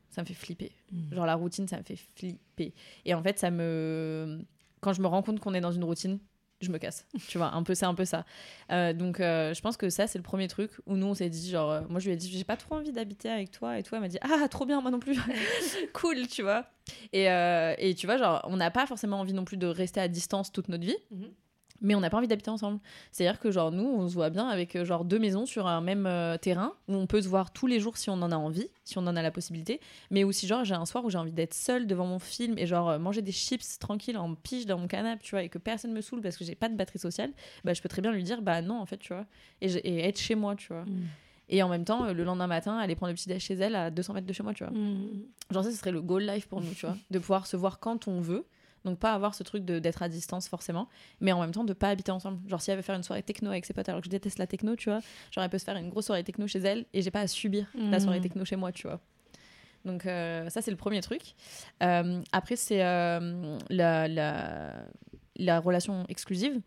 ça 0.10 0.22
me 0.24 0.28
fait 0.28 0.34
flipper 0.34 0.74
hmm. 0.92 1.14
genre 1.14 1.26
la 1.26 1.36
routine 1.36 1.70
ça 1.70 1.78
me 1.78 1.84
fait 1.84 1.96
flipper 2.18 2.74
et 3.06 3.14
en 3.14 3.24
fait 3.24 3.40
ça 3.40 3.50
me 3.50 4.42
quand 4.82 4.92
je 4.92 5.02
me 5.02 5.08
rends 5.08 5.22
compte 5.22 5.40
qu'on 5.40 5.54
est 5.54 5.62
dans 5.62 5.72
une 5.72 5.86
routine 5.86 6.20
je 6.62 6.72
me 6.72 6.78
casse. 6.78 7.06
Tu 7.28 7.38
vois, 7.38 7.54
un 7.54 7.64
peu, 7.64 7.74
c'est 7.76 7.86
un 7.86 7.94
peu 7.94 8.06
ça. 8.06 8.26
Euh, 8.72 8.94
donc, 8.94 9.20
euh, 9.20 9.54
je 9.54 9.62
pense 9.62 9.78
que 9.78 9.90
ça, 9.90 10.08
c'est 10.08 10.18
le 10.18 10.24
premier 10.24 10.48
truc 10.48 10.72
où 10.86 10.96
nous, 10.96 11.08
on 11.08 11.14
s'est 11.14 11.30
dit, 11.30 11.50
genre, 11.50 11.72
euh, 11.72 11.82
moi, 11.90 12.00
je 12.00 12.08
lui 12.08 12.14
ai 12.14 12.18
dit, 12.18 12.30
j'ai 12.30 12.44
pas 12.44 12.58
trop 12.58 12.76
envie 12.76 12.92
d'habiter 12.92 13.30
avec 13.30 13.52
toi. 13.52 13.78
Et 13.80 13.84
toi, 13.84 13.98
elle 13.98 14.04
m'a 14.04 14.08
dit, 14.08 14.20
ah, 14.22 14.48
trop 14.50 14.66
bien, 14.66 14.82
moi 14.82 14.92
non 14.92 15.00
plus. 15.00 15.18
cool, 15.94 16.28
tu 16.28 16.42
vois. 16.42 16.66
Et, 17.14 17.26
et, 17.26 17.96
tu 17.96 18.08
vois, 18.08 18.18
genre, 18.18 18.42
on 18.46 18.58
n'a 18.58 18.72
pas 18.72 18.86
forcément 18.86 19.20
envie 19.20 19.34
non 19.34 19.46
plus 19.46 19.58
de 19.58 19.68
rester 19.68 20.02
à 20.02 20.08
distance 20.08 20.52
toute 20.52 20.70
notre 20.70 20.86
vie. 20.86 20.98
Mhm 21.12 21.32
mais 21.82 21.96
on 21.96 22.00
n'a 22.00 22.10
pas 22.10 22.18
envie 22.18 22.28
d'habiter 22.28 22.50
ensemble. 22.50 22.80
C'est-à-dire 23.12 23.40
que 23.40 23.52
genre 23.52 23.72
nous, 23.72 23.84
on 23.84 24.08
se 24.08 24.14
voit 24.14 24.30
bien 24.30 24.48
avec 24.48 24.76
euh, 24.76 24.86
genre 24.86 25.06
deux 25.06 25.20
maisons 25.20 25.46
sur 25.46 25.68
un 25.68 25.82
même 25.82 26.06
euh, 26.06 26.38
terrain 26.38 26.74
où 26.88 26.96
on 26.96 27.08
peut 27.08 27.22
se 27.22 27.28
voir 27.28 27.52
tous 27.52 27.68
les 27.68 27.80
jours 27.80 27.98
si 27.98 28.10
on 28.10 28.22
en 28.22 28.32
a 28.32 28.36
envie, 28.36 28.70
si 28.84 28.98
on 28.98 29.02
en 29.02 29.16
a 29.16 29.22
la 29.22 29.32
possibilité, 29.32 29.80
mais 30.12 30.24
aussi 30.24 30.48
genre 30.48 30.64
j'ai 30.64 30.76
un 30.76 30.86
soir 30.86 31.06
où 31.06 31.10
j'ai 31.10 31.18
envie 31.18 31.32
d'être 31.32 31.54
seule 31.54 31.88
devant 31.88 32.06
mon 32.06 32.20
film 32.20 32.58
et 32.58 32.66
genre 32.66 32.90
euh, 32.90 33.00
manger 33.00 33.22
des 33.22 33.32
chips 33.32 33.80
tranquille 33.80 34.18
en 34.18 34.36
pige 34.36 34.66
dans 34.66 34.78
mon 34.78 34.88
canapé, 34.88 35.22
tu 35.24 35.32
vois, 35.32 35.44
et 35.44 35.50
que 35.50 35.58
personne 35.58 35.94
me 35.94 36.02
saoule 36.02 36.22
parce 36.22 36.38
que 36.38 36.44
j'ai 36.44 36.56
pas 36.56 36.70
de 36.70 36.76
batterie 36.76 37.00
sociale, 37.00 37.32
bah 37.64 37.74
je 37.74 37.82
peux 37.82 37.90
très 37.90 38.02
bien 38.02 38.12
lui 38.12 38.24
dire 38.24 38.42
bah 38.42 38.62
non 38.62 38.80
en 38.80 38.86
fait, 38.86 38.98
tu 38.98 39.14
vois, 39.14 39.26
et, 39.62 40.00
être 40.00 40.20
chez 40.20 40.36
moi, 40.36 40.56
tu 40.56 40.68
vois. 40.68 40.84
Mm. 40.84 41.08
Et 41.52 41.64
en 41.64 41.70
même 41.70 41.84
temps, 41.84 42.14
le 42.14 42.24
lendemain 42.24 42.46
matin, 42.46 42.78
aller 42.78 42.96
prendre 42.96 43.12
le 43.12 43.16
petit 43.16 43.28
déj 43.28 43.42
chez 43.42 43.56
elle 43.56 43.74
à 43.74 43.90
200 43.90 44.14
mètres 44.14 44.28
de 44.28 44.34
chez 44.34 44.44
moi, 44.44 44.54
tu 44.54 44.64
vois. 44.64 44.72
Mm. 44.72 45.24
Genre 45.52 45.64
ça, 45.64 45.72
ce 45.72 45.78
serait 45.78 45.92
le 45.92 46.02
goal 46.02 46.24
life 46.24 46.48
pour 46.48 46.62
nous, 46.62 46.72
tu 46.74 46.86
vois, 46.86 46.96
de 47.10 47.20
pouvoir 47.20 47.48
se 47.48 47.58
voir 47.58 47.80
quand 47.80 48.08
on 48.08 48.22
veut 48.22 48.46
donc 48.86 49.00
pas 49.00 49.14
avoir 49.14 49.36
ce 49.36 49.44
truc 49.44 49.66
d'être 49.66 50.02
à 50.02 50.10
distance 50.10 50.48
forcément, 50.48 50.88
mais 51.20 51.32
en 51.32 51.40
même 51.42 51.52
temps 51.52 51.64
de 51.64 51.74
pas 51.74 51.90
habiter 51.90 52.12
ensemble. 52.12 52.40
Genre 52.48 52.62
si 52.62 52.72
elle 52.72 52.78
veut 52.78 52.84
faire 52.84 52.96
une 52.96 53.04
soirée 53.04 53.24
techno 53.24 53.50
avec 53.50 53.66
ses 53.66 53.74
potes 53.74 53.90
alors 53.90 54.02
que 54.02 54.06
je 54.06 54.12
déteste 54.12 54.40
la 54.40 54.48
techno, 54.48 54.76
tu 54.76 54.90
vois, 54.90 55.00
genre 55.32 55.44
elle 55.44 55.50
peut 55.50 55.58
se 55.58 55.66
faire 55.66 55.76
une 55.76 55.90
grosse 55.90 56.06
soirée 56.06 56.24
techno 56.24 56.48
chez 56.48 56.60
elle 56.60 56.86
et 56.94 57.02
j'ai 57.02 57.12
pas 57.12 57.22
à 57.22 57.28
subir 57.28 57.68
la 57.76 57.98
mmh. 57.98 58.00
soirée 58.00 58.22
techno 58.22 58.46
chez 58.46 58.56
moi, 58.56 58.72
tu 58.72 58.88
vois. 58.88 59.00
Donc 59.86 60.06
euh, 60.06 60.50
ça 60.50 60.62
c'est 60.62 60.72
le 60.72 60.78
premier 60.78 61.02
truc. 61.02 61.22
Euh, 61.84 62.22
après 62.32 62.56
c'est 62.56 62.84
euh, 62.84 63.58
la, 63.70 64.08
la, 64.08 64.74
la, 65.38 65.60
relation 65.60 66.06
exclusive. 66.10 66.62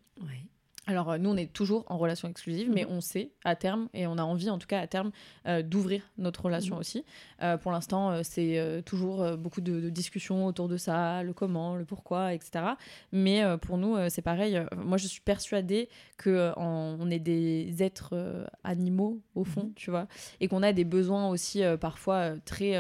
Alors 0.89 1.11
euh, 1.11 1.19
nous, 1.19 1.31
on 1.31 1.37
est 1.37 1.53
toujours 1.53 1.85
en 1.87 1.97
relation 1.97 2.29
exclusive, 2.29 2.69
mais 2.73 2.85
mhm. 2.85 2.91
on 2.91 3.01
sait 3.01 3.31
à 3.45 3.55
terme, 3.55 3.89
et 3.95 4.07
on 4.07 4.19
a 4.19 4.23
envie 4.23 4.51
en 4.51 4.59
tout 4.59 4.67
cas 4.67 4.81
à 4.81 4.87
terme, 4.89 5.13
euh, 5.47 5.63
d'ouvrir 5.63 6.03
notre 6.19 6.43
relation 6.43 6.75
mhm. 6.75 6.81
aussi. 6.81 7.05
Euh, 7.43 7.57
pour 7.57 7.71
l'instant, 7.71 8.23
c'est 8.25 8.83
toujours 8.85 9.37
beaucoup 9.37 9.61
de, 9.61 9.91
discussions 9.91 10.47
autour 10.47 10.69
de 10.69 10.77
ça, 10.77 11.23
le 11.23 11.33
comment, 11.33 11.77
le 11.77 11.85
pourquoi, 11.85 12.35
etc. 12.35 12.65
Mais 13.13 13.43
pour 13.59 13.79
nous, 13.79 13.97
c'est 14.09 14.23
pareil. 14.23 14.61
Moi, 14.77 14.97
je 14.97 15.07
suis 15.07 15.21
persuadée 15.21 15.89
qu'on 16.23 16.53
on 16.57 17.11
est 17.11 17.19
des 17.19 17.83
êtres 17.83 18.47
animaux, 18.65 19.21
au 19.35 19.45
fond, 19.45 19.65
mhm. 19.65 19.75
tu 19.75 19.91
vois, 19.91 20.07
et 20.41 20.49
qu'on 20.49 20.63
a 20.63 20.73
des 20.73 20.85
besoins 20.85 21.29
aussi 21.29 21.63
parfois 21.81 22.33
très 22.45 22.75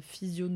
physio 0.00 0.48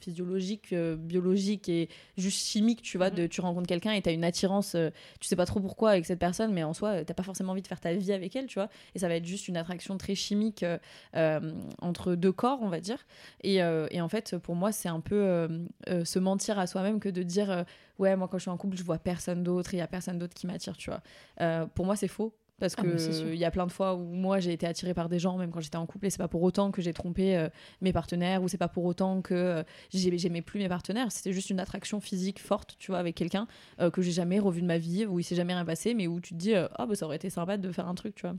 physiologiques, 0.00 0.74
biologiques 0.74 1.68
et 1.68 1.88
juste 2.16 2.46
chimiques, 2.46 2.82
tu 2.82 2.98
vois. 2.98 3.10
De, 3.10 3.26
tu 3.26 3.40
rencontres 3.40 3.68
quelqu'un 3.68 3.92
et 3.92 4.02
tu 4.02 4.08
as 4.08 4.12
une 4.12 4.24
attirance, 4.24 4.76
tu 5.20 5.28
sais 5.28 5.36
pas 5.36 5.46
trop 5.46 5.60
pourquoi 5.60 5.83
avec 5.90 6.06
cette 6.06 6.18
personne, 6.18 6.52
mais 6.52 6.62
en 6.62 6.72
soi, 6.72 7.04
t'as 7.04 7.14
pas 7.14 7.22
forcément 7.22 7.52
envie 7.52 7.62
de 7.62 7.66
faire 7.66 7.80
ta 7.80 7.92
vie 7.92 8.12
avec 8.12 8.34
elle, 8.36 8.46
tu 8.46 8.54
vois. 8.58 8.68
Et 8.94 8.98
ça 8.98 9.08
va 9.08 9.14
être 9.14 9.24
juste 9.24 9.48
une 9.48 9.56
attraction 9.56 9.96
très 9.98 10.14
chimique 10.14 10.62
euh, 10.62 10.78
euh, 11.16 11.52
entre 11.80 12.14
deux 12.14 12.32
corps, 12.32 12.58
on 12.62 12.68
va 12.68 12.80
dire. 12.80 12.98
Et, 13.42 13.62
euh, 13.62 13.86
et 13.90 14.00
en 14.00 14.08
fait, 14.08 14.36
pour 14.38 14.54
moi, 14.54 14.72
c'est 14.72 14.88
un 14.88 15.00
peu 15.00 15.48
se 15.86 16.18
mentir 16.18 16.58
à 16.58 16.66
soi-même 16.66 17.00
que 17.00 17.08
de 17.08 17.22
dire 17.22 17.64
ouais, 17.98 18.16
moi 18.16 18.28
quand 18.28 18.38
je 18.38 18.42
suis 18.42 18.50
en 18.50 18.56
couple, 18.56 18.76
je 18.76 18.82
vois 18.82 18.98
personne 18.98 19.42
d'autre, 19.42 19.74
il 19.74 19.78
y 19.78 19.80
a 19.80 19.86
personne 19.86 20.18
d'autre 20.18 20.34
qui 20.34 20.46
m'attire, 20.46 20.76
tu 20.76 20.90
vois. 20.90 21.66
pour 21.74 21.86
moi, 21.86 21.96
c'est 21.96 22.08
faux. 22.08 22.34
Parce 22.60 22.74
ah, 22.78 22.82
que 22.82 23.32
il 23.32 23.38
y 23.38 23.44
a 23.44 23.50
plein 23.50 23.66
de 23.66 23.72
fois 23.72 23.94
où 23.94 24.04
moi 24.04 24.38
j'ai 24.38 24.52
été 24.52 24.66
attirée 24.66 24.94
par 24.94 25.08
des 25.08 25.18
gens 25.18 25.36
même 25.36 25.50
quand 25.50 25.60
j'étais 25.60 25.76
en 25.76 25.86
couple 25.86 26.06
et 26.06 26.10
c'est 26.10 26.18
pas 26.18 26.28
pour 26.28 26.42
autant 26.42 26.70
que 26.70 26.82
j'ai 26.82 26.92
trompé 26.92 27.36
euh, 27.36 27.48
mes 27.80 27.92
partenaires 27.92 28.42
ou 28.42 28.48
c'est 28.48 28.58
pas 28.58 28.68
pour 28.68 28.84
autant 28.84 29.22
que 29.22 29.34
euh, 29.34 29.62
j'aimais 29.92 30.42
plus 30.42 30.60
mes 30.60 30.68
partenaires. 30.68 31.10
C'était 31.10 31.32
juste 31.32 31.50
une 31.50 31.58
attraction 31.58 32.00
physique 32.00 32.40
forte, 32.40 32.76
tu 32.78 32.92
vois, 32.92 33.00
avec 33.00 33.16
quelqu'un 33.16 33.48
euh, 33.80 33.90
que 33.90 34.02
j'ai 34.02 34.12
jamais 34.12 34.38
revu 34.38 34.62
de 34.62 34.66
ma 34.66 34.78
vie, 34.78 35.04
où 35.04 35.18
il 35.18 35.24
s'est 35.24 35.34
jamais 35.34 35.52
rien 35.52 35.64
passé, 35.64 35.94
mais 35.94 36.06
où 36.06 36.20
tu 36.20 36.34
te 36.34 36.38
dis 36.38 36.54
ah 36.54 36.86
bah 36.86 36.94
ça 36.94 37.06
aurait 37.06 37.16
été 37.16 37.28
sympa 37.28 37.56
de 37.56 37.72
faire 37.72 37.88
un 37.88 37.94
truc, 37.94 38.14
tu 38.14 38.22
vois. 38.22 38.36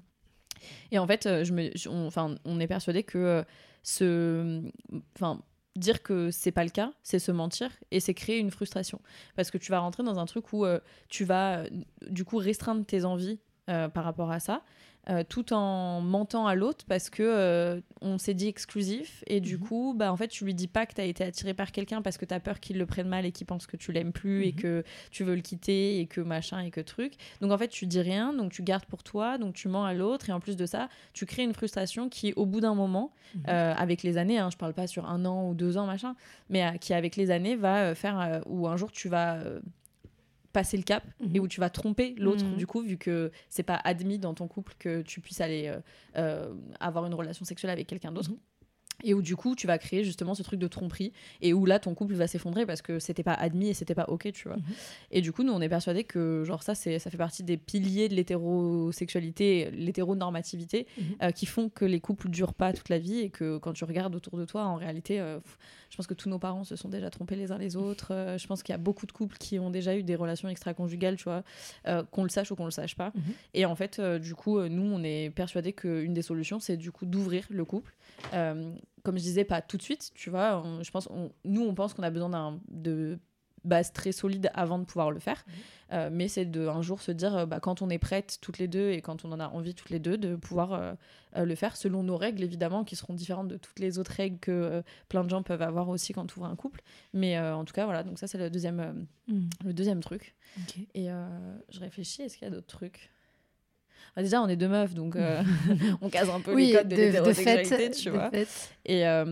Et 0.91 0.97
en 0.97 1.05
fait, 1.05 1.28
je 1.43 1.51
me, 1.51 1.70
enfin, 2.07 2.36
on, 2.45 2.59
est 2.61 2.68
persuadé 2.68 3.03
que 3.03 3.43
ce, 3.84 4.63
enfin 5.16 5.41
dire 5.76 6.01
que 6.01 6.32
c'est 6.32 6.53
pas 6.53 6.63
le 6.63 6.70
cas, 6.70 6.93
c'est 7.03 7.20
se 7.20 7.34
mentir 7.34 7.70
et 7.91 7.99
c'est 7.99 8.13
créer 8.13 8.39
une 8.39 8.49
frustration. 8.49 9.01
Parce 9.36 9.51
que 9.51 9.57
tu 9.57 9.72
vas 9.72 9.80
rentrer 9.80 10.03
dans 10.03 10.18
un 10.20 10.26
truc 10.26 10.53
où 10.53 10.66
tu 11.09 11.26
vas 11.26 11.66
du 12.07 12.24
coup 12.24 12.38
restreindre 12.38 12.86
tes 12.86 13.03
envies 13.03 13.39
euh, 13.70 13.88
par 13.89 14.03
rapport 14.03 14.32
à 14.32 14.39
ça. 14.39 14.61
euh, 15.07 15.24
tout 15.24 15.53
en 15.53 16.01
mentant 16.01 16.47
à 16.47 16.55
l'autre 16.55 16.84
parce 16.88 17.11
que 17.11 17.22
euh, 17.22 17.80
on 18.01 18.18
s'est 18.18 18.34
dit 18.34 18.47
exclusif 18.47 19.24
et 19.28 19.39
du 19.39 19.57
Mhm. 19.57 19.59
coup 19.68 19.93
bah 19.95 20.11
en 20.11 20.18
fait 20.18 20.30
tu 20.30 20.45
lui 20.45 20.55
dis 20.55 20.68
pas 20.68 20.88
que 20.88 20.95
tu 20.95 21.01
as 21.01 21.03
été 21.05 21.24
attiré 21.24 21.53
par 21.53 21.72
quelqu'un 21.72 22.01
parce 22.01 22.18
que 22.18 22.26
tu 22.26 22.34
as 22.34 22.39
peur 22.39 22.59
qu'il 22.59 22.80
le 22.80 22.88
prenne 22.88 23.07
mal 23.07 23.24
et 23.24 23.32
qu'il 23.32 23.45
pense 23.45 23.68
que 23.68 23.78
tu 23.78 23.91
l'aimes 23.91 24.11
plus 24.11 24.45
et 24.47 24.51
Mhm. 24.53 24.55
que 24.59 24.84
tu 25.11 25.24
veux 25.24 25.36
le 25.36 25.41
quitter 25.41 25.99
et 25.99 26.07
que 26.07 26.22
machin 26.22 26.59
et 26.61 26.72
que 26.72 26.82
truc 26.82 27.13
donc 27.39 27.51
en 27.51 27.57
fait 27.59 27.68
tu 27.68 27.86
dis 27.86 28.01
rien 28.01 28.34
donc 28.34 28.51
tu 28.51 28.63
gardes 28.63 28.86
pour 28.86 29.03
toi 29.03 29.38
donc 29.38 29.53
tu 29.53 29.68
mens 29.68 29.84
à 29.86 29.93
l'autre 29.93 30.28
et 30.32 30.34
en 30.34 30.39
plus 30.39 30.55
de 30.57 30.66
ça 30.66 30.89
tu 31.13 31.28
crées 31.28 31.43
une 31.43 31.53
frustration 31.53 32.09
qui 32.09 32.34
au 32.36 32.47
bout 32.47 32.59
d'un 32.61 32.74
moment 32.74 33.11
Mhm. 33.36 33.43
avec 33.47 34.01
les 34.01 34.18
années 34.18 34.39
hein, 34.39 34.49
je 34.51 34.57
parle 34.57 34.74
pas 34.74 34.88
sur 34.88 35.07
un 35.07 35.24
an 35.26 35.47
ou 35.47 35.53
deux 35.53 35.78
ans 35.78 35.86
machin 35.86 36.16
mais 36.49 36.80
qui 36.80 36.95
avec 36.95 37.16
les 37.16 37.30
années 37.30 37.55
va 37.55 37.93
faire 37.93 38.41
où 38.47 38.68
un 38.68 38.76
jour 38.76 38.91
tu 38.91 39.07
vas 39.07 39.38
passer 40.56 40.78
le 40.78 40.84
cap 40.84 41.03
Mhm. 41.20 41.36
et 41.36 41.39
où 41.41 41.47
tu 41.47 41.60
vas 41.60 41.70
tromper 41.70 42.16
l'autre 42.18 42.45
Mhm. 42.45 42.56
du 42.58 42.66
coup 42.66 42.82
vu 42.82 42.97
que 42.97 43.30
c'est 43.49 43.64
pas 43.64 43.76
admis 43.84 44.18
dans 44.20 44.34
ton 44.34 44.47
couple 44.47 44.74
que 44.80 45.01
tu 45.01 45.20
puisses 45.22 45.41
aller 45.41 45.68
euh, 45.68 45.80
euh, 46.18 46.53
avoir 46.80 47.06
une 47.06 47.14
relation 47.14 47.43
sexuelle 47.45 47.72
avec 47.72 47.88
quelqu'un 47.88 48.12
d'autre 48.14 48.32
Mhm. 48.32 48.38
Et 49.06 49.14
où 49.14 49.22
du 49.22 49.36
coup 49.36 49.56
tu 49.56 49.68
vas 49.68 49.78
créer 49.78 50.03
justement 50.03 50.36
ce 50.36 50.43
truc 50.43 50.60
de 50.60 50.68
tromperie 50.68 51.12
et 51.41 51.53
où 51.53 51.66
là 51.66 51.80
ton 51.80 51.93
couple 51.95 52.16
va 52.16 52.28
s'effondrer 52.28 52.66
parce 52.66 52.82
que 52.82 52.99
c'était 52.99 53.24
pas 53.24 53.34
admis 53.34 53.70
et 53.70 53.74
c'était 53.74 53.95
pas 53.95 54.06
ok 54.10 54.32
tu 54.34 54.47
vois 54.47 54.58
Mhm. 54.58 54.64
et 55.12 55.22
du 55.22 55.32
coup 55.32 55.43
nous 55.43 55.53
on 55.53 55.62
est 55.62 55.70
persuadé 55.70 56.03
que 56.03 56.43
genre 56.45 56.64
ça 56.64 56.76
c'est 56.76 56.99
ça 56.99 57.10
fait 57.10 57.18
partie 57.18 57.43
des 57.43 57.58
piliers 57.58 58.10
de 58.10 58.16
l'hétérosexualité 58.16 59.72
l'hétéronormativité 59.72 60.88
Mhm. 60.97 61.03
euh, 61.24 61.32
qui 61.32 61.45
font 61.45 61.70
que 61.70 61.86
les 61.86 61.99
couples 61.99 62.30
durent 62.30 62.53
pas 62.53 62.74
toute 62.74 62.89
la 62.89 62.99
vie 62.99 63.20
et 63.20 63.30
que 63.30 63.58
quand 63.58 63.74
tu 63.74 63.84
regardes 63.86 64.16
autour 64.16 64.38
de 64.38 64.45
toi 64.45 64.64
en 64.66 64.76
réalité 64.76 65.20
euh, 65.20 65.39
je 65.89 65.95
pense 65.97 66.08
que 66.08 66.14
tous 66.14 66.30
nos 66.30 66.39
parents 66.39 66.64
se 66.64 66.76
sont 66.76 66.89
déjà 66.89 67.10
trompés 67.10 67.36
les 67.36 67.51
uns 67.51 67.58
les 67.58 67.76
autres 67.76 68.14
Euh, 68.14 68.38
je 68.38 68.47
pense 68.47 68.64
qu'il 68.64 68.74
y 68.74 68.76
a 68.76 68.78
beaucoup 68.80 69.06
de 69.06 69.12
couples 69.12 69.38
qui 69.38 69.60
ont 69.60 69.70
déjà 69.70 69.95
eu 69.95 70.03
des 70.03 70.16
relations 70.16 70.49
extra-conjugales 70.49 71.16
tu 71.18 71.24
vois 71.26 71.43
qu'on 72.12 72.24
le 72.24 72.30
sache 72.30 72.51
ou 72.51 72.56
qu'on 72.56 72.66
le 72.66 72.72
sache 72.72 72.95
pas 72.95 73.12
Mhm. 73.16 73.22
et 73.53 73.66
en 73.66 73.76
fait 73.76 73.99
du 74.01 74.36
coup 74.36 74.60
nous 74.62 74.84
on 74.84 75.03
est 75.03 75.30
persuadé 75.30 75.74
qu'une 75.74 76.14
des 76.14 76.22
solutions 76.22 76.60
c'est 76.60 76.78
du 76.78 76.91
coup 76.91 77.06
d'ouvrir 77.06 77.45
le 77.49 77.66
couple 77.66 77.93
comme 79.06 79.18
je 79.18 79.24
disais 79.24 79.45
pas 79.45 79.62
tout 79.62 79.78
de 79.78 79.82
suite 79.84 80.12
tu 80.16 80.30
vois 80.30 80.62
on- 80.66 80.84
je 80.84 80.91
pense 80.91 81.08
on- 81.12 81.32
nous 81.45 81.62
on 81.66 81.74
pense 81.74 81.93
qu'on 81.93 82.03
a 82.03 82.10
besoin 82.12 82.30
d'un 82.30 82.60
de 82.68 83.18
base 83.64 83.91
très 83.93 84.12
solide 84.12 84.51
avant 84.53 84.78
de 84.78 84.84
pouvoir 84.86 85.10
le 85.10 85.18
faire. 85.20 85.43
Euh, 85.91 86.10
mais 86.12 86.28
c'est 86.28 86.45
de 86.45 86.68
un 86.68 86.84
jour 86.84 87.01
se 87.01 87.12
dire 87.12 87.36
euh, 87.36 87.45
bah, 87.47 87.60
quand 87.60 87.82
on 87.82 87.89
est 87.89 87.97
prête 87.97 88.38
toutes 88.39 88.60
les 88.60 88.68
deux 88.68 88.91
et 88.91 89.01
quand 89.01 89.26
on 89.26 89.32
en 89.32 89.39
a 89.39 89.47
envie 89.47 89.74
toutes 89.74 89.89
les 89.89 89.97
deux 89.97 90.20
de 90.20 90.36
pouvoir 90.36 90.74
euh, 90.74 90.93
le 91.36 91.56
faire 91.56 91.76
selon 91.76 92.03
nos 92.03 92.16
règles 92.16 92.43
évidemment 92.43 92.84
qui 92.84 92.95
seront 92.95 93.16
différentes 93.16 93.47
de 93.47 93.58
toutes 93.58 93.80
les 93.80 93.97
autres 93.97 94.12
règles 94.12 94.38
que 94.38 94.84
plein 95.10 95.24
de 95.24 95.30
gens 95.32 95.41
peuvent 95.41 95.64
avoir 95.64 95.89
aussi 95.89 96.14
quand 96.14 96.28
tu 96.28 96.38
ouvres 96.38 96.45
un 96.47 96.56
couple. 96.56 96.82
Mais 97.14 97.39
en 97.39 97.66
tout 97.66 97.74
cas 97.74 97.86
voilà 97.86 98.03
donc 98.03 98.20
ça 98.20 98.28
c'est 98.28 98.38
le 98.38 98.51
deuxième 98.51 99.08
Mhm. 99.28 99.49
le 99.66 99.74
deuxième 99.74 100.01
truc. 100.01 100.36
Et 100.93 101.08
je 101.70 101.80
réfléchis 101.80 102.22
est-ce 102.22 102.38
qu'il 102.38 102.45
y 102.47 102.51
a 102.51 102.53
d'autres 102.53 102.68
trucs? 102.68 103.10
Bah, 104.16 104.24
déjà 104.24 104.41
on 104.41 104.47
est 104.47 104.55
deux 104.55 104.68
meufs 104.70 104.93
donc 104.93 105.16
euh, 105.16 105.43
on 106.01 106.09
casse 106.09 106.30
un 106.30 106.39
peu 106.41 106.53
Oui, 106.53 106.68
les 106.68 106.74
codes 106.74 106.88
de, 106.88 106.95
de, 106.95 107.01
l'hétérosexualité 107.01 107.91
tu 107.91 108.09
vois 108.11 108.30
fait. 108.30 108.47
et 108.86 109.05
euh, 109.07 109.26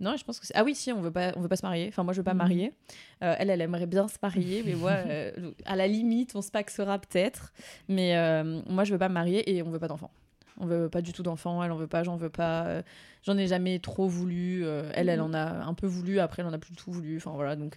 non, 0.00 0.16
je 0.16 0.22
pense 0.24 0.38
que 0.38 0.46
c'est... 0.46 0.54
Ah 0.56 0.62
oui, 0.62 0.76
si, 0.76 0.92
on 0.92 1.00
veut 1.00 1.10
pas, 1.10 1.32
on 1.34 1.40
veut 1.40 1.48
pas 1.48 1.56
se 1.56 1.66
marier. 1.66 1.88
Enfin, 1.88 2.04
moi, 2.04 2.12
je 2.12 2.18
veux 2.20 2.24
pas 2.24 2.32
me 2.32 2.38
Mhm. 2.38 2.44
marier. 2.48 2.72
Euh, 3.24 3.34
elle, 3.36 3.50
elle 3.50 3.60
aimerait 3.60 3.86
bien 3.86 4.06
se 4.06 4.14
marier, 4.22 4.62
mais 4.64 4.74
moi, 4.76 4.92
à 5.66 5.74
la 5.74 5.88
limite, 5.88 6.36
on 6.36 6.40
se 6.40 6.52
paxera 6.52 7.00
peut-être. 7.00 7.52
Mais 7.88 8.14
moi, 8.68 8.84
je 8.84 8.92
veux 8.92 8.98
pas 8.98 9.08
me 9.08 9.14
marier 9.14 9.52
et 9.56 9.60
on 9.64 9.70
veut 9.70 9.80
pas 9.80 9.88
d'enfants. 9.88 10.12
On 10.60 10.66
veut 10.66 10.88
pas 10.88 11.02
du 11.02 11.12
tout 11.12 11.24
d'enfants. 11.24 11.64
Elle 11.64 11.72
en 11.72 11.76
veut 11.76 11.88
pas, 11.88 12.04
j'en 12.04 12.16
veux 12.16 12.30
pas. 12.30 12.82
J'en 13.24 13.36
ai 13.36 13.48
jamais 13.48 13.80
trop 13.80 14.06
voulu. 14.06 14.64
elle, 14.94 15.08
elle 15.08 15.18
Mhm. 15.18 15.24
en 15.26 15.34
a 15.34 15.64
un 15.64 15.74
peu 15.74 15.88
voulu. 15.88 16.20
Après, 16.20 16.42
elle 16.42 16.48
en 16.48 16.52
a 16.52 16.58
plus 16.58 16.70
du 16.70 16.76
tout 16.76 16.92
voulu. 16.92 17.16
Enfin, 17.16 17.32
voilà, 17.34 17.56
donc... 17.56 17.76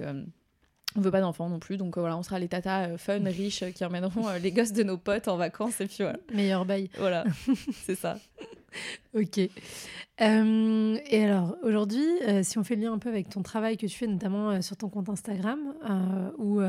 on 0.96 1.02
veut 1.02 1.12
pas 1.12 1.22
d'enfants 1.22 1.50
non 1.50 1.60
plus, 1.60 1.78
donc 1.78 1.98
euh, 1.98 2.02
voilà, 2.02 2.18
on 2.18 2.24
sera 2.24 2.40
les 2.40 2.48
tatas 2.48 2.90
euh, 2.90 2.98
fun, 2.98 3.20
riches, 3.26 3.64
euh, 3.64 3.72
qui 3.72 3.86
emmèneront 3.86 4.28
euh, 4.28 4.38
les 4.40 4.52
gosses 4.52 4.74
de 4.74 4.84
nos 4.84 4.98
potes 4.98 5.28
en 5.28 5.38
vacances, 5.38 5.80
et 5.82 5.86
puis 5.88 5.98
voilà, 6.00 6.20
Meilleur 6.34 6.66
bail. 6.66 6.90
voilà. 6.98 7.24
c'est 7.86 7.96
ça. 7.96 8.18
Ok. 9.14 9.38
Et 9.38 11.24
alors, 11.24 11.58
aujourd'hui, 11.64 12.06
si 12.44 12.58
on 12.58 12.64
fait 12.64 12.76
le 12.76 12.84
lien 12.84 12.94
un 12.94 13.00
peu 13.00 13.10
avec 13.10 13.28
ton 13.28 13.42
travail 13.42 13.76
que 13.76 13.88
tu 13.88 13.98
fais, 13.98 14.08
notamment 14.08 14.62
sur 14.62 14.78
ton 14.78 14.88
compte 14.88 15.10
Instagram, 15.10 15.60
où 16.38 16.62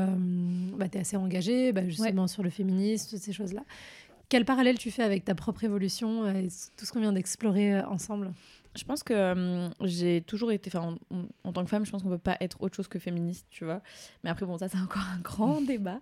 bah, 0.77 0.89
tu 0.89 0.97
es 0.97 1.01
assez 1.01 1.15
engagé, 1.15 1.71
bah, 1.71 1.87
justement 1.87 2.27
sur 2.27 2.43
le 2.43 2.49
féminisme, 2.49 3.11
toutes 3.11 3.23
ces 3.23 3.31
choses-là, 3.31 3.63
quel 4.27 4.43
parallèle 4.43 4.77
tu 4.79 4.89
fais 4.91 5.03
avec 5.03 5.23
ta 5.23 5.35
propre 5.35 5.63
évolution 5.63 6.27
et 6.27 6.47
tout 6.75 6.85
ce 6.85 6.91
qu'on 6.91 6.99
vient 6.99 7.13
d'explorer 7.13 7.79
ensemble? 7.81 8.33
Je 8.75 8.83
pense 8.85 9.03
que 9.03 9.13
euh, 9.13 9.69
j'ai 9.81 10.21
toujours 10.21 10.51
été, 10.51 10.71
enfin, 10.73 10.97
en, 11.43 11.53
tant 11.53 11.63
que 11.63 11.69
femme, 11.69 11.85
je 11.85 11.91
pense 11.91 12.01
qu'on 12.01 12.09
peut 12.09 12.17
pas 12.17 12.37
être 12.41 12.61
autre 12.61 12.75
chose 12.75 12.87
que 12.87 12.99
féministe, 12.99 13.45
tu 13.49 13.65
vois. 13.65 13.81
Mais 14.23 14.29
après, 14.29 14.45
bon, 14.45 14.57
ça, 14.57 14.67
c'est 14.67 14.79
encore 14.79 15.05
un 15.15 15.19
grand 15.19 15.61
débat. 15.65 15.99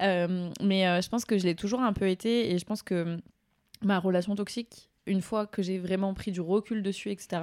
Euh, 0.00 0.50
mais 0.60 0.86
euh, 0.86 1.00
je 1.00 1.08
pense 1.08 1.24
que 1.24 1.38
je 1.38 1.44
l'ai 1.44 1.54
toujours 1.54 1.80
un 1.80 1.92
peu 1.92 2.08
été 2.08 2.52
et 2.52 2.58
je 2.58 2.64
pense 2.64 2.82
que 2.82 3.18
ma 3.82 3.98
relation 3.98 4.36
toxique, 4.36 4.88
une 5.06 5.20
fois 5.20 5.46
que 5.46 5.62
j'ai 5.62 5.78
vraiment 5.78 6.14
pris 6.14 6.30
du 6.30 6.40
recul 6.40 6.82
dessus, 6.82 7.10
etc., 7.10 7.42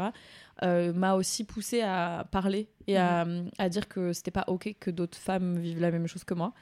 euh, 0.63 0.93
m'a 0.93 1.15
aussi 1.15 1.43
poussée 1.43 1.81
à 1.81 2.25
parler 2.31 2.69
et 2.87 2.97
à, 2.97 3.27
à 3.57 3.69
dire 3.69 3.87
que 3.89 4.13
c'était 4.13 4.31
pas 4.31 4.45
ok 4.47 4.75
que 4.79 4.91
d'autres 4.91 5.17
femmes 5.17 5.59
vivent 5.59 5.81
la 5.81 5.91
même 5.91 6.07
chose 6.07 6.23
que 6.23 6.33
moi. 6.33 6.53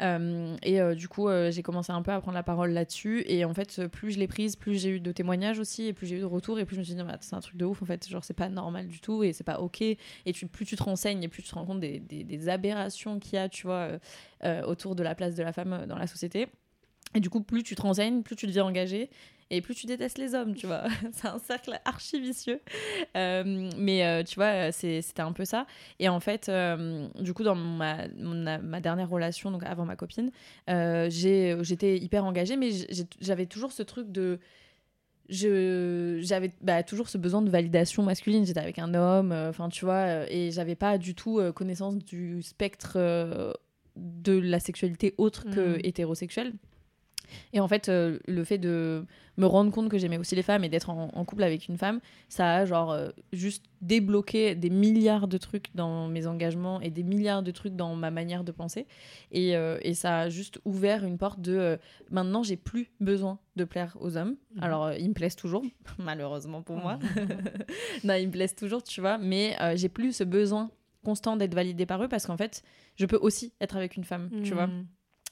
Euh, 0.00 0.56
et 0.62 0.80
euh, 0.80 0.94
du 0.94 1.08
coup, 1.08 1.28
euh, 1.28 1.50
j'ai 1.50 1.62
commencé 1.62 1.92
un 1.92 2.02
peu 2.02 2.10
à 2.12 2.20
prendre 2.20 2.34
la 2.34 2.42
parole 2.42 2.70
là-dessus. 2.70 3.22
Et 3.26 3.44
en 3.44 3.52
fait, 3.54 3.86
plus 3.88 4.12
je 4.12 4.18
l'ai 4.18 4.26
prise, 4.28 4.56
plus 4.56 4.80
j'ai 4.80 4.90
eu 4.90 5.00
de 5.00 5.12
témoignages 5.12 5.58
aussi, 5.58 5.86
et 5.86 5.92
plus 5.92 6.06
j'ai 6.06 6.16
eu 6.16 6.20
de 6.20 6.24
retours, 6.24 6.58
et 6.58 6.64
plus 6.64 6.76
je 6.76 6.80
me 6.80 6.84
suis 6.84 6.94
dit, 6.94 7.02
c'est 7.20 7.34
un 7.36 7.40
truc 7.40 7.56
de 7.56 7.64
ouf, 7.64 7.82
en 7.82 7.86
fait. 7.86 8.08
Genre, 8.08 8.24
c'est 8.24 8.34
pas 8.34 8.48
normal 8.48 8.86
du 8.88 9.00
tout, 9.00 9.22
et 9.22 9.32
c'est 9.32 9.44
pas 9.44 9.60
ok. 9.60 9.82
Et 9.82 9.98
tu, 10.32 10.46
plus 10.46 10.64
tu 10.64 10.76
te 10.76 10.82
renseignes, 10.82 11.22
et 11.22 11.28
plus 11.28 11.42
tu 11.42 11.50
te 11.50 11.54
rends 11.54 11.66
compte 11.66 11.80
des, 11.80 12.00
des- 12.00 12.24
des 12.24 12.48
aberrations 12.48 13.18
qu'il 13.18 13.34
y 13.34 13.38
a, 13.38 13.48
tu 13.48 13.66
vois, 13.66 13.88
autour 14.66 14.94
de 14.94 15.02
la 15.02 15.14
place 15.14 15.34
de 15.34 15.42
la 15.42 15.52
femme 15.52 15.86
dans 15.86 15.96
la 15.98 16.06
société. 16.06 16.48
Et 17.14 17.20
du 17.20 17.28
coup, 17.28 17.42
plus 17.42 17.62
tu 17.62 17.74
te 17.74 17.82
renseignes, 17.82 18.22
plus 18.22 18.36
tu 18.36 18.46
deviens 18.46 18.64
engagé, 18.64 19.10
et 19.50 19.60
plus 19.60 19.74
tu 19.74 19.86
détestes 19.86 20.18
les 20.18 20.34
hommes, 20.34 20.54
tu 20.54 20.66
vois. 20.66 20.84
c'est 21.12 21.26
un 21.28 21.38
cercle 21.38 21.78
archi 21.84 22.20
vicieux. 22.20 22.60
Euh, 23.16 23.70
mais 23.76 24.04
euh, 24.06 24.22
tu 24.22 24.36
vois, 24.36 24.70
c'était 24.72 25.20
un 25.22 25.32
peu 25.32 25.44
ça. 25.44 25.66
Et 25.98 26.08
en 26.08 26.20
fait, 26.20 26.48
euh, 26.48 27.08
du 27.20 27.34
coup, 27.34 27.42
dans 27.42 27.54
ma, 27.56 28.06
mon- 28.16 28.58
ma 28.62 28.80
dernière 28.80 29.08
relation, 29.10 29.50
donc 29.50 29.62
avant 29.64 29.84
ma 29.84 29.96
copine, 29.96 30.30
j'étais 30.68 31.98
hyper 31.98 32.24
engagée, 32.24 32.56
mais 32.56 32.70
j'avais 33.20 33.46
toujours 33.46 33.72
ce 33.72 33.82
truc 33.82 34.10
de. 34.12 34.38
je 35.28 36.18
j'avais 36.22 36.52
bah, 36.60 36.82
toujours 36.82 37.08
ce 37.08 37.18
besoin 37.18 37.42
de 37.42 37.50
validation 37.50 38.02
masculine 38.02 38.44
j'étais 38.44 38.60
avec 38.60 38.78
un 38.78 38.94
homme 38.94 39.30
euh, 39.32 39.50
enfin 39.50 39.68
tu 39.68 39.84
vois 39.84 40.30
et 40.30 40.50
j'avais 40.50 40.74
pas 40.74 40.98
du 40.98 41.14
tout 41.14 41.38
euh, 41.38 41.52
connaissance 41.52 41.96
du 41.98 42.42
spectre 42.42 42.94
euh, 42.96 43.52
de 43.96 44.32
la 44.38 44.58
sexualité 44.60 45.14
autre 45.18 45.44
que 45.50 45.74
Mhm. 45.76 45.80
hétérosexuelle 45.84 46.52
et 47.52 47.60
en 47.60 47.68
fait 47.68 47.88
le 47.88 48.44
fait 48.44 48.58
de 48.58 49.04
me 49.40 49.46
rendre 49.46 49.72
compte 49.72 49.88
que 49.88 49.98
j'aimais 49.98 50.18
aussi 50.18 50.36
les 50.36 50.42
femmes 50.42 50.64
et 50.64 50.68
d'être 50.68 50.90
en, 50.90 51.08
en 51.12 51.24
couple 51.24 51.42
avec 51.42 51.66
une 51.68 51.78
femme 51.78 52.00
ça 52.28 52.54
a 52.56 52.64
genre 52.66 52.92
euh, 52.92 53.08
juste 53.32 53.64
débloqué 53.80 54.54
des 54.54 54.68
milliards 54.70 55.28
de 55.28 55.38
trucs 55.38 55.74
dans 55.74 56.08
mes 56.08 56.26
engagements 56.26 56.80
et 56.80 56.90
des 56.90 57.02
milliards 57.02 57.42
de 57.42 57.50
trucs 57.50 57.74
dans 57.74 57.94
ma 57.96 58.10
manière 58.10 58.44
de 58.44 58.52
penser. 58.52 58.86
Et, 59.32 59.56
euh, 59.56 59.78
et 59.80 59.94
ça 59.94 60.18
a 60.18 60.28
juste 60.28 60.60
ouvert 60.66 61.04
une 61.04 61.16
porte 61.16 61.40
de 61.40 61.56
euh, 61.56 61.76
maintenant 62.10 62.42
j'ai 62.42 62.56
plus 62.56 62.90
besoin 63.00 63.38
de 63.56 63.64
plaire 63.64 63.96
aux 64.00 64.16
hommes. 64.16 64.36
Mhm. 64.54 64.62
alors 64.62 64.92
ils 64.92 65.08
me 65.08 65.14
plaisent 65.14 65.36
toujours 65.36 65.64
malheureusement 65.98 66.62
pour 66.62 66.76
moi. 66.76 66.98
Non 68.04 68.14
ils 68.14 68.26
me 68.26 68.32
plaisent 68.32 68.54
toujours 68.54 68.82
tu 68.82 69.00
vois 69.00 69.16
mais 69.18 69.56
j'ai 69.76 69.88
plus 69.88 70.12
ce 70.12 70.24
besoin 70.24 70.70
constant 71.04 71.36
d'être 71.36 71.54
validée 71.54 71.86
par 71.86 72.02
eux 72.02 72.08
parce 72.08 72.26
qu'en 72.26 72.36
fait 72.36 72.62
je 72.96 73.06
peux 73.06 73.18
aussi 73.20 73.52
être 73.60 73.76
avec 73.76 73.96
une 73.96 74.04
femme 74.04 74.30
tu 74.44 74.52
vois. 74.52 74.66
Mm. 74.66 74.86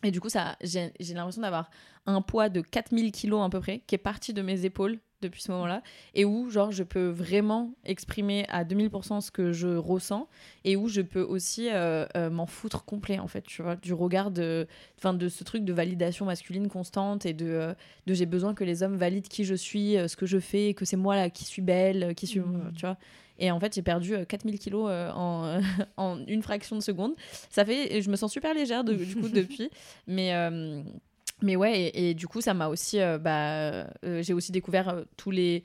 Et 0.05 0.11
du 0.11 0.20
coup, 0.20 0.28
ça, 0.28 0.57
j'ai 0.62 0.92
j'ai 1.01 1.14
l'impression 1.14 1.42
d'avoir 1.42 1.70
un 2.07 2.22
poids 2.22 2.49
de 2.49 2.61
4000 2.61 3.12
kilos 3.12 3.44
à 3.44 3.49
peu 3.51 3.61
près, 3.61 3.80
qui 3.86 3.94
est 3.94 3.99
parti 3.99 4.32
de 4.32 4.42
mes 4.42 4.64
épaules 4.64 4.99
depuis 5.20 5.42
ce 5.42 5.51
moment-là, 5.51 5.82
et 6.14 6.24
où, 6.24 6.49
genre, 6.49 6.70
je 6.70 6.84
peux 6.84 7.09
vraiment 7.09 7.72
exprimer 7.84 8.46
à 8.49 8.62
2000% 8.64 9.20
ce 9.20 9.32
que 9.32 9.51
je 9.53 9.66
ressens, 9.66 10.28
et 10.64 10.76
où 10.76 10.86
je 10.88 11.01
peux 11.01 11.22
aussi 11.22 11.68
euh, 11.70 12.07
euh, 12.16 12.30
m'en 12.30 12.46
foutre 12.46 12.84
complet, 12.84 13.18
en 13.18 13.26
fait, 13.26 13.42
tu 13.42 13.62
vois, 13.62 13.74
du 13.74 13.92
regard 13.92 14.30
de, 14.30 14.68
enfin, 14.96 15.14
de 15.14 15.28
ce 15.28 15.42
truc 15.42 15.64
de 15.64 15.72
validation 15.72 16.24
masculine 16.24 16.68
constante, 16.68 17.26
et 17.26 17.32
de, 17.32 17.46
euh, 17.46 17.74
de 18.07 18.14
j'ai 18.14 18.26
besoin 18.26 18.55
que 18.55 18.62
les 18.62 18.84
hommes 18.84 18.96
valident 18.96 19.26
qui 19.28 19.44
je 19.44 19.57
suis, 19.57 19.94
ce 20.09 20.14
que 20.16 20.24
je 20.26 20.38
fais, 20.38 20.72
que 20.74 20.84
c'est 20.84 20.96
moi, 20.96 21.16
là, 21.16 21.30
qui 21.30 21.44
suis 21.44 21.62
belle, 21.62 22.14
qui 22.14 22.28
suis, 22.28 22.38
Mhm. 22.38 22.72
tu 22.76 22.82
vois. 22.82 22.96
Et 23.39 23.51
en 23.51 23.61
fait, 23.61 23.74
j'ai 23.74 23.82
perdu 23.82 24.14
euh, 24.14 24.24
4000 24.24 24.59
kilos 24.59 24.86
euh, 24.91 25.11
en, 25.14 25.61
en 25.97 26.18
une 26.26 26.43
fraction 26.43 26.76
de 26.76 26.82
seconde. 26.82 27.14
Ça 27.51 27.64
fait, 27.64 28.01
je 28.03 28.11
me 28.11 28.16
sens 28.16 28.32
super 28.32 28.55
légère 28.55 28.84
de- 28.84 28.95
du 28.95 29.14
coup 29.16 29.28
depuis. 29.32 29.70
Mais, 30.07 30.34
euh, 30.34 30.82
mais 31.43 31.55
ouais, 31.57 31.80
et, 31.82 32.11
et 32.11 32.14
du 32.14 32.26
coup, 32.26 32.41
ça 32.41 32.55
m'a 32.55 32.68
aussi. 32.68 33.01
euh, 33.01 33.18
bah, 33.18 33.86
euh, 34.05 34.22
j'ai 34.22 34.32
aussi 34.34 34.51
découvert 34.53 34.89
euh, 34.89 35.05
tous 35.16 35.30
les 35.30 35.62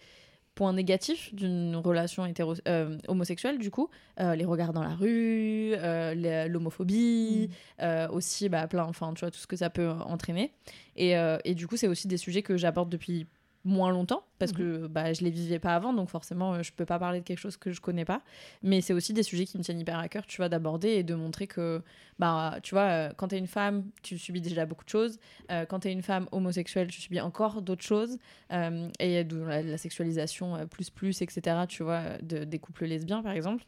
points 0.56 0.72
négatifs 0.72 1.34
d'une 1.34 1.76
relation 1.78 2.28
hétéro, 2.28 2.54
euh, 2.68 2.96
homosexuelle, 3.08 3.58
du 3.58 3.72
coup. 3.72 3.90
Euh, 4.20 4.36
les 4.36 4.46
regards 4.46 4.72
dans 4.72 4.84
la 4.84 4.94
rue, 4.94 5.74
euh, 5.74 6.48
l'homophobie, 6.48 7.50
euh, 7.82 8.08
aussi 8.10 8.50
bah, 8.50 8.68
plein, 8.68 8.84
enfin, 8.84 9.14
tu 9.16 9.22
vois, 9.22 9.32
tout 9.32 9.40
ce 9.40 9.48
que 9.48 9.56
ça 9.56 9.72
peut 9.72 9.90
entraîner. 9.90 10.52
Et, 10.96 11.18
euh, 11.18 11.40
et 11.44 11.56
du 11.56 11.66
coup, 11.66 11.76
c'est 11.76 11.88
aussi 11.88 12.08
des 12.08 12.18
sujets 12.18 12.44
que 12.44 12.56
j'aborde 12.56 12.90
depuis 12.90 13.26
moins 13.66 13.92
longtemps 13.92 14.24
parce 14.40 14.52
Mhm. 14.52 14.58
que 14.58 14.88
bah, 14.88 15.14
je 15.14 15.24
les 15.24 15.30
vivais 15.30 15.60
pas 15.60 15.74
avant 15.76 15.94
donc 15.94 16.10
forcément 16.10 16.54
euh, 16.56 16.64
je 16.64 16.74
peux 16.74 16.86
pas 16.86 17.00
parler 17.00 17.20
de 17.20 17.24
quelque 17.24 17.40
chose 17.40 17.56
que 17.56 17.72
je 17.72 17.80
connais 17.80 18.04
pas. 18.06 18.22
Mais 18.62 18.82
c'est 18.82 18.94
aussi 18.94 19.14
des 19.14 19.24
sujets 19.24 19.46
qui 19.46 19.58
me 19.58 19.64
tiennent 19.64 19.80
hyper 19.80 19.98
à 20.00 20.08
cœur 20.10 20.26
tu 20.28 20.38
vois 20.38 20.50
d'aborder 20.50 20.90
et 20.90 21.04
de 21.04 21.16
montrer 21.16 21.48
que 21.48 21.82
bah 22.20 22.58
tu 22.62 22.76
vois 22.76 22.90
euh, 22.90 23.10
quand 23.16 23.30
t'es 23.30 23.38
une 23.38 23.48
femme 23.48 23.86
tu 24.02 24.18
subis 24.18 24.42
déjà 24.42 24.66
beaucoup 24.66 24.84
de 24.84 24.90
choses. 24.90 25.18
Euh, 25.52 25.66
quand 25.66 25.80
t'es 25.80 25.92
une 25.94 26.02
femme 26.04 26.28
homosexuelle 26.32 26.88
tu 26.88 27.00
subis 27.02 27.22
encore 27.22 27.62
d'autres 27.62 27.84
choses. 27.86 28.18
Euh, 28.52 28.90
et 29.00 29.24
d'où 29.24 29.46
la, 29.46 29.62
la 29.62 29.78
sexualisation 29.78 30.56
euh, 30.56 30.66
plus 30.66 30.90
plus 30.90 31.22
etc 31.22 31.62
tu 31.70 31.84
vois 31.84 32.18
de, 32.22 32.44
des 32.44 32.60
couples 32.60 32.86
lesbiens 32.86 33.24
par 33.24 33.32
exemple 33.34 33.64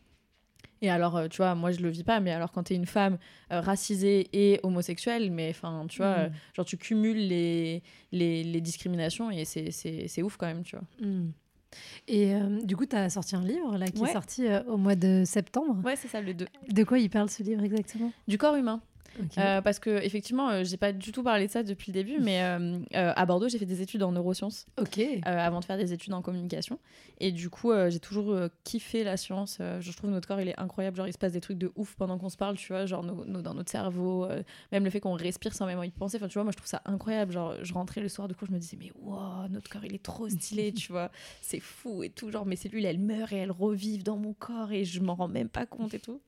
et 0.82 0.90
alors, 0.90 1.16
euh, 1.18 1.28
tu 1.28 1.38
vois, 1.38 1.56
moi 1.56 1.72
je 1.72 1.80
le 1.82 1.90
vis 1.90 2.04
pas, 2.04 2.20
mais 2.20 2.32
alors 2.32 2.52
quand 2.52 2.64
t'es 2.64 2.76
une 2.76 2.86
femme 2.86 3.18
euh, 3.52 3.62
racisée 3.62 4.28
et 4.34 4.60
homosexuelle, 4.64 5.32
mais 5.32 5.50
enfin, 5.50 5.86
tu 5.90 5.98
vois, 5.98 6.16
Mhm. 6.18 6.24
euh, 6.26 6.30
genre 6.56 6.66
tu 6.66 6.78
cumules 6.78 7.28
les, 7.28 7.82
les, 8.12 8.44
les 8.44 8.62
discriminations 8.62 9.32
et 9.32 9.46
c'est- 9.46 10.22
ouf 10.24 10.38
quand 10.38 10.48
même, 10.48 10.64
tu 10.64 10.76
vois. 10.76 10.86
Mm. 11.08 11.32
Et 12.08 12.34
euh, 12.36 12.62
du 12.64 12.78
coup, 12.78 12.86
tu 12.86 12.96
as 12.96 13.10
sorti 13.10 13.36
un 13.36 13.44
livre 13.44 13.78
là, 13.78 13.88
qui 13.88 14.02
Ouais. 14.02 14.10
est 14.10 14.14
sorti 14.14 14.48
euh, 14.48 14.64
au 14.64 14.78
mois 14.78 14.96
de 14.96 15.24
septembre. 15.26 15.84
Ouais, 15.84 15.96
c'est 15.98 16.08
ça 16.08 16.22
le 16.22 16.34
2. 16.34 16.46
De 16.72 16.84
quoi 16.84 17.00
il 17.00 17.10
parle 17.10 17.30
ce 17.30 17.44
livre 17.44 17.64
exactement? 17.64 18.12
Du 18.28 18.38
corps 18.38 18.56
humain. 18.56 18.82
Euh, 19.38 19.62
parce 19.62 19.80
que, 19.80 19.90
effectivement, 20.04 20.50
euh, 20.50 20.64
j'ai 20.64 20.78
pas 20.78 20.92
du 20.92 21.12
tout 21.12 21.24
parlé 21.24 21.48
de 21.48 21.52
ça 21.52 21.64
depuis 21.64 21.92
le 21.92 21.94
début, 21.94 22.20
mais 22.20 22.42
euh, 22.44 22.80
euh, 22.96 23.14
à 23.16 23.26
Bordeaux, 23.26 23.48
j'ai 23.50 23.58
fait 23.58 23.66
des 23.66 23.82
études 23.82 24.04
en 24.04 24.12
neurosciences 24.12 24.66
Ok. 24.80 25.00
avant 25.24 25.60
de 25.60 25.66
faire 25.66 25.78
des 25.78 25.94
études 25.94 26.14
en 26.14 26.22
communication. 26.22 26.80
Et 27.20 27.32
du 27.32 27.50
coup, 27.50 27.72
j'ai 27.90 28.00
toujours 28.00 28.38
kiffé 28.64 29.04
la 29.04 29.18
science. 29.18 29.60
Je 29.80 29.92
trouve 29.94 30.10
notre 30.10 30.28
corps, 30.28 30.42
il 30.42 30.50
est 30.50 30.60
incroyable. 30.60 30.98
Genre, 30.98 31.08
il 31.08 31.14
se 31.14 31.18
passe 31.18 31.34
des 31.34 31.42
trucs 31.42 31.58
de 31.58 31.72
ouf 31.76 31.96
pendant 31.96 32.18
qu'on 32.18 32.30
se 32.30 32.38
parle, 32.38 32.58
tu 32.58 32.68
vois, 32.74 32.86
genre 32.86 33.04
nos- 33.04 33.26
nos- 33.26 33.42
dans 33.42 33.54
notre 33.54 33.72
cerveau. 33.72 34.28
même 34.72 34.84
le 34.84 34.90
fait 34.90 35.00
qu'on 35.00 35.14
respire 35.14 35.54
sans 35.54 35.66
même 35.66 35.82
y 35.84 35.92
penser. 35.92 36.18
Enfin, 36.18 36.28
tu 36.28 36.34
vois, 36.34 36.44
moi, 36.44 36.52
je 36.52 36.58
trouve 36.58 36.68
ça 36.70 36.82
incroyable. 36.86 37.32
Genre, 37.32 37.56
je 37.64 37.74
rentrais 37.74 38.02
le 38.02 38.10
soir, 38.10 38.28
du 38.28 38.36
coup, 38.36 38.46
je 38.46 38.52
me 38.52 38.60
disais, 38.60 38.78
mais 38.80 38.92
wow, 39.02 39.48
notre 39.50 39.70
corps, 39.70 39.86
il 39.86 39.94
est 39.96 40.04
trop 40.04 40.28
stylé, 40.30 40.72
tu 40.74 40.92
vois. 40.92 41.12
C'est 41.42 41.60
fou 41.60 42.04
et 42.04 42.10
tout. 42.10 42.32
Genre, 42.32 42.46
mes 42.46 42.56
cellules, 42.56 42.86
elles 42.86 43.00
meurent 43.00 43.32
et 43.34 43.38
elles 43.38 43.52
revivent 43.52 44.04
dans 44.04 44.18
mon 44.18 44.34
corps 44.34 44.72
et 44.72 44.84
je 44.84 45.00
m'en 45.02 45.16
rends 45.16 45.28
même 45.28 45.50
pas 45.50 45.66
compte 45.66 45.94
et 45.94 46.00
tout. 46.00 46.20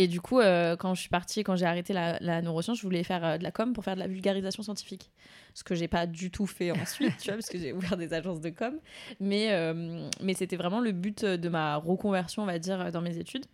Et 0.00 0.08
du 0.08 0.22
coup, 0.22 0.40
euh, 0.40 0.76
quand 0.76 0.94
je 0.94 1.00
suis 1.02 1.10
partie, 1.10 1.44
quand 1.44 1.56
j'ai 1.56 1.66
arrêté 1.66 1.92
la, 1.92 2.18
la 2.20 2.40
neuroscience, 2.40 2.78
je 2.78 2.82
voulais 2.84 3.04
faire 3.04 3.22
euh, 3.22 3.36
de 3.36 3.42
la 3.42 3.50
com 3.50 3.74
pour 3.74 3.84
faire 3.84 3.96
de 3.96 4.00
la 4.00 4.06
vulgarisation 4.06 4.62
scientifique. 4.62 5.10
Ce 5.52 5.62
que 5.62 5.74
j'ai 5.74 5.88
pas 5.88 6.06
du 6.06 6.30
tout 6.30 6.46
fait 6.46 6.70
ensuite, 6.80 7.18
tu 7.18 7.26
vois, 7.26 7.34
parce 7.34 7.50
que 7.50 7.58
j'ai 7.58 7.74
ouvert 7.74 7.98
des 7.98 8.14
agences 8.14 8.40
de 8.40 8.48
com. 8.48 8.78
Mais, 9.20 9.52
euh, 9.52 10.08
mais 10.22 10.32
c'était 10.32 10.56
vraiment 10.56 10.80
le 10.80 10.92
but 10.92 11.26
de 11.26 11.48
ma 11.50 11.76
reconversion, 11.76 12.44
on 12.44 12.46
va 12.46 12.58
dire, 12.58 12.90
dans 12.92 13.02
mes 13.02 13.18
études. 13.18 13.44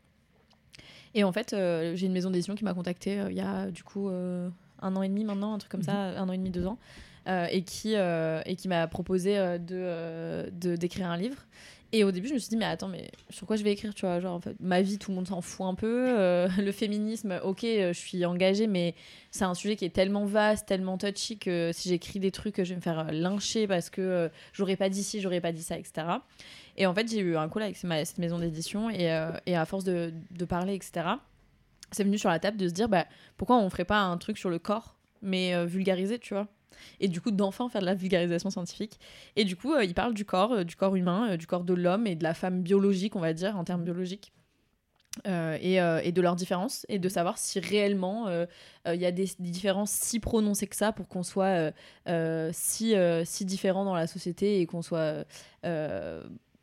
Et 1.14 1.24
en 1.24 1.32
fait, 1.32 1.50
j'ai 1.50 2.06
une 2.06 2.12
maison 2.12 2.30
d'édition 2.30 2.54
qui 2.54 2.62
m'a 2.62 2.74
contactée 2.74 3.20
il 3.28 3.34
y 3.34 3.40
a 3.40 3.68
du 3.72 3.82
coup 3.82 4.08
un 4.08 4.96
an 4.96 5.02
et 5.02 5.08
demi 5.08 5.24
maintenant, 5.24 5.54
un 5.54 5.58
truc 5.58 5.72
comme 5.72 5.82
ça, 5.82 5.94
un 5.94 6.28
an 6.28 6.32
et 6.32 6.36
demi, 6.36 6.50
deux 6.50 6.66
ans, 6.66 6.78
et 7.50 7.62
qui, 7.62 7.94
euh, 7.96 8.40
et 8.46 8.56
qui 8.56 8.68
m'a 8.68 8.86
proposé 8.86 9.36
euh, 9.38 9.58
de, 9.58 9.74
euh, 9.78 10.48
de 10.52 10.76
d'écrire 10.76 11.08
un 11.10 11.16
livre. 11.16 11.38
Et 11.92 12.02
au 12.02 12.10
début, 12.10 12.26
je 12.28 12.34
me 12.34 12.38
suis 12.38 12.48
dit, 12.48 12.56
mais 12.56 12.64
attends, 12.64 12.88
mais 12.88 13.10
sur 13.30 13.46
quoi 13.46 13.54
je 13.56 13.62
vais 13.62 13.72
écrire, 13.72 13.94
tu 13.94 14.04
vois 14.04 14.18
Genre, 14.18 14.34
en 14.34 14.40
fait, 14.40 14.56
ma 14.60 14.82
vie, 14.82 14.98
tout 14.98 15.12
le 15.12 15.14
monde 15.14 15.28
s'en 15.28 15.40
fout 15.40 15.66
un 15.66 15.74
peu. 15.74 16.08
euh, 16.18 16.48
le 16.58 16.72
féminisme, 16.72 17.40
ok, 17.44 17.62
euh, 17.64 17.92
je 17.92 17.98
suis 17.98 18.24
engagée, 18.26 18.66
mais 18.66 18.94
c'est 19.30 19.44
un 19.44 19.54
sujet 19.54 19.76
qui 19.76 19.84
est 19.84 19.90
tellement 19.94 20.24
vaste, 20.24 20.66
tellement 20.66 20.98
touchy 20.98 21.38
que 21.38 21.70
si 21.72 21.88
j'écris 21.88 22.18
des 22.18 22.32
trucs, 22.32 22.56
je 22.62 22.70
vais 22.70 22.76
me 22.76 22.80
faire 22.80 22.98
euh, 23.08 23.12
lyncher 23.12 23.68
parce 23.68 23.88
que 23.88 24.00
euh, 24.02 24.28
j'aurais 24.52 24.76
pas 24.76 24.88
dit 24.88 25.02
ci, 25.04 25.20
j'aurais 25.20 25.40
pas 25.40 25.52
dit 25.52 25.62
ça, 25.62 25.78
etc. 25.78 26.08
Et 26.76 26.86
en 26.86 26.94
fait, 26.94 27.08
j'ai 27.08 27.20
eu 27.20 27.36
un 27.36 27.48
call 27.48 27.62
avec 27.62 27.76
cette 27.76 28.18
maison 28.18 28.40
d'édition 28.40 28.90
et, 28.90 29.10
euh, 29.12 29.30
et 29.46 29.56
à 29.56 29.64
force 29.64 29.84
de, 29.84 30.12
de 30.32 30.44
parler, 30.44 30.74
etc., 30.74 31.06
c'est 31.92 32.02
venu 32.02 32.18
sur 32.18 32.28
la 32.28 32.40
table 32.40 32.56
de 32.56 32.68
se 32.68 32.74
dire, 32.74 32.88
bah, 32.88 33.06
pourquoi 33.36 33.58
on 33.58 33.70
ferait 33.70 33.84
pas 33.84 34.00
un 34.00 34.18
truc 34.18 34.38
sur 34.38 34.50
le 34.50 34.58
corps, 34.58 34.96
mais 35.22 35.54
euh, 35.54 35.64
vulgarisé, 35.66 36.18
tu 36.18 36.34
vois 36.34 36.48
et 37.00 37.08
du 37.08 37.20
coup 37.20 37.30
d'enfin 37.30 37.68
faire 37.68 37.80
de 37.80 37.86
la 37.86 37.94
vulgarisation 37.94 38.50
scientifique. 38.50 38.98
Et 39.36 39.44
du 39.44 39.56
coup 39.56 39.72
euh, 39.72 39.84
il 39.84 39.94
parle 39.94 40.14
du 40.14 40.24
corps 40.24 40.52
euh, 40.52 40.64
du 40.64 40.76
corps 40.76 40.96
humain 40.96 41.30
euh, 41.30 41.36
du 41.36 41.46
corps 41.46 41.64
de 41.64 41.74
l'homme 41.74 42.06
et 42.06 42.14
de 42.14 42.22
la 42.22 42.34
femme 42.34 42.62
biologique 42.62 43.16
on 43.16 43.20
va 43.20 43.32
dire 43.32 43.56
en 43.56 43.64
termes 43.64 43.84
biologiques 43.84 44.32
et, 45.24 46.12
de 46.12 46.20
leurs 46.20 46.36
différences 46.36 46.84
et 46.90 46.98
de 46.98 47.08
savoir 47.08 47.38
si 47.38 47.58
réellement 47.58 48.28
il 48.86 49.00
y 49.00 49.06
a 49.06 49.10
des, 49.10 49.24
des 49.38 49.50
différences 49.50 49.90
si 49.90 50.20
prononcées 50.20 50.66
que 50.66 50.76
ça 50.76 50.92
pour 50.92 51.08
qu'on 51.08 51.22
soit 51.22 51.72
si, 52.52 52.94
si 53.24 53.44
différent 53.46 53.86
dans 53.86 53.94
la 53.94 54.06
société 54.06 54.60
et 54.60 54.66
qu'on 54.66 54.82
soit 54.82 55.24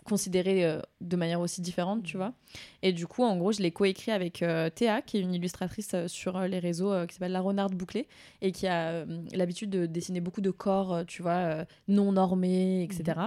euh, 0.03 0.09
considéré 0.09 0.65
euh, 0.65 0.79
de 1.01 1.15
manière 1.15 1.39
aussi 1.39 1.61
différente, 1.61 2.03
tu 2.03 2.17
vois. 2.17 2.33
Et 2.81 2.93
du 2.93 3.07
coup, 3.07 3.23
en 3.23 3.37
gros, 3.37 3.51
je 3.51 3.61
l'ai 3.61 3.71
coécrit 3.71 4.11
avec 4.11 4.41
euh, 4.41 4.69
Théa, 4.69 5.01
qui 5.01 5.17
est 5.17 5.21
une 5.21 5.33
illustratrice 5.33 5.93
euh, 5.93 6.07
sur 6.07 6.39
les 6.41 6.59
réseaux 6.59 6.93
qui 7.07 7.15
s'appelle 7.15 7.31
La 7.31 7.41
Renarde 7.41 7.73
Bouclée 7.73 8.07
et 8.41 8.51
qui 8.51 8.67
a 8.67 9.05
l'habitude 9.33 9.69
de 9.69 9.85
dessiner 9.85 10.21
beaucoup 10.21 10.41
de 10.41 10.51
corps, 10.51 11.03
tu 11.07 11.21
vois, 11.21 11.65
non 11.87 12.11
normés, 12.11 12.83
etc. 12.83 13.19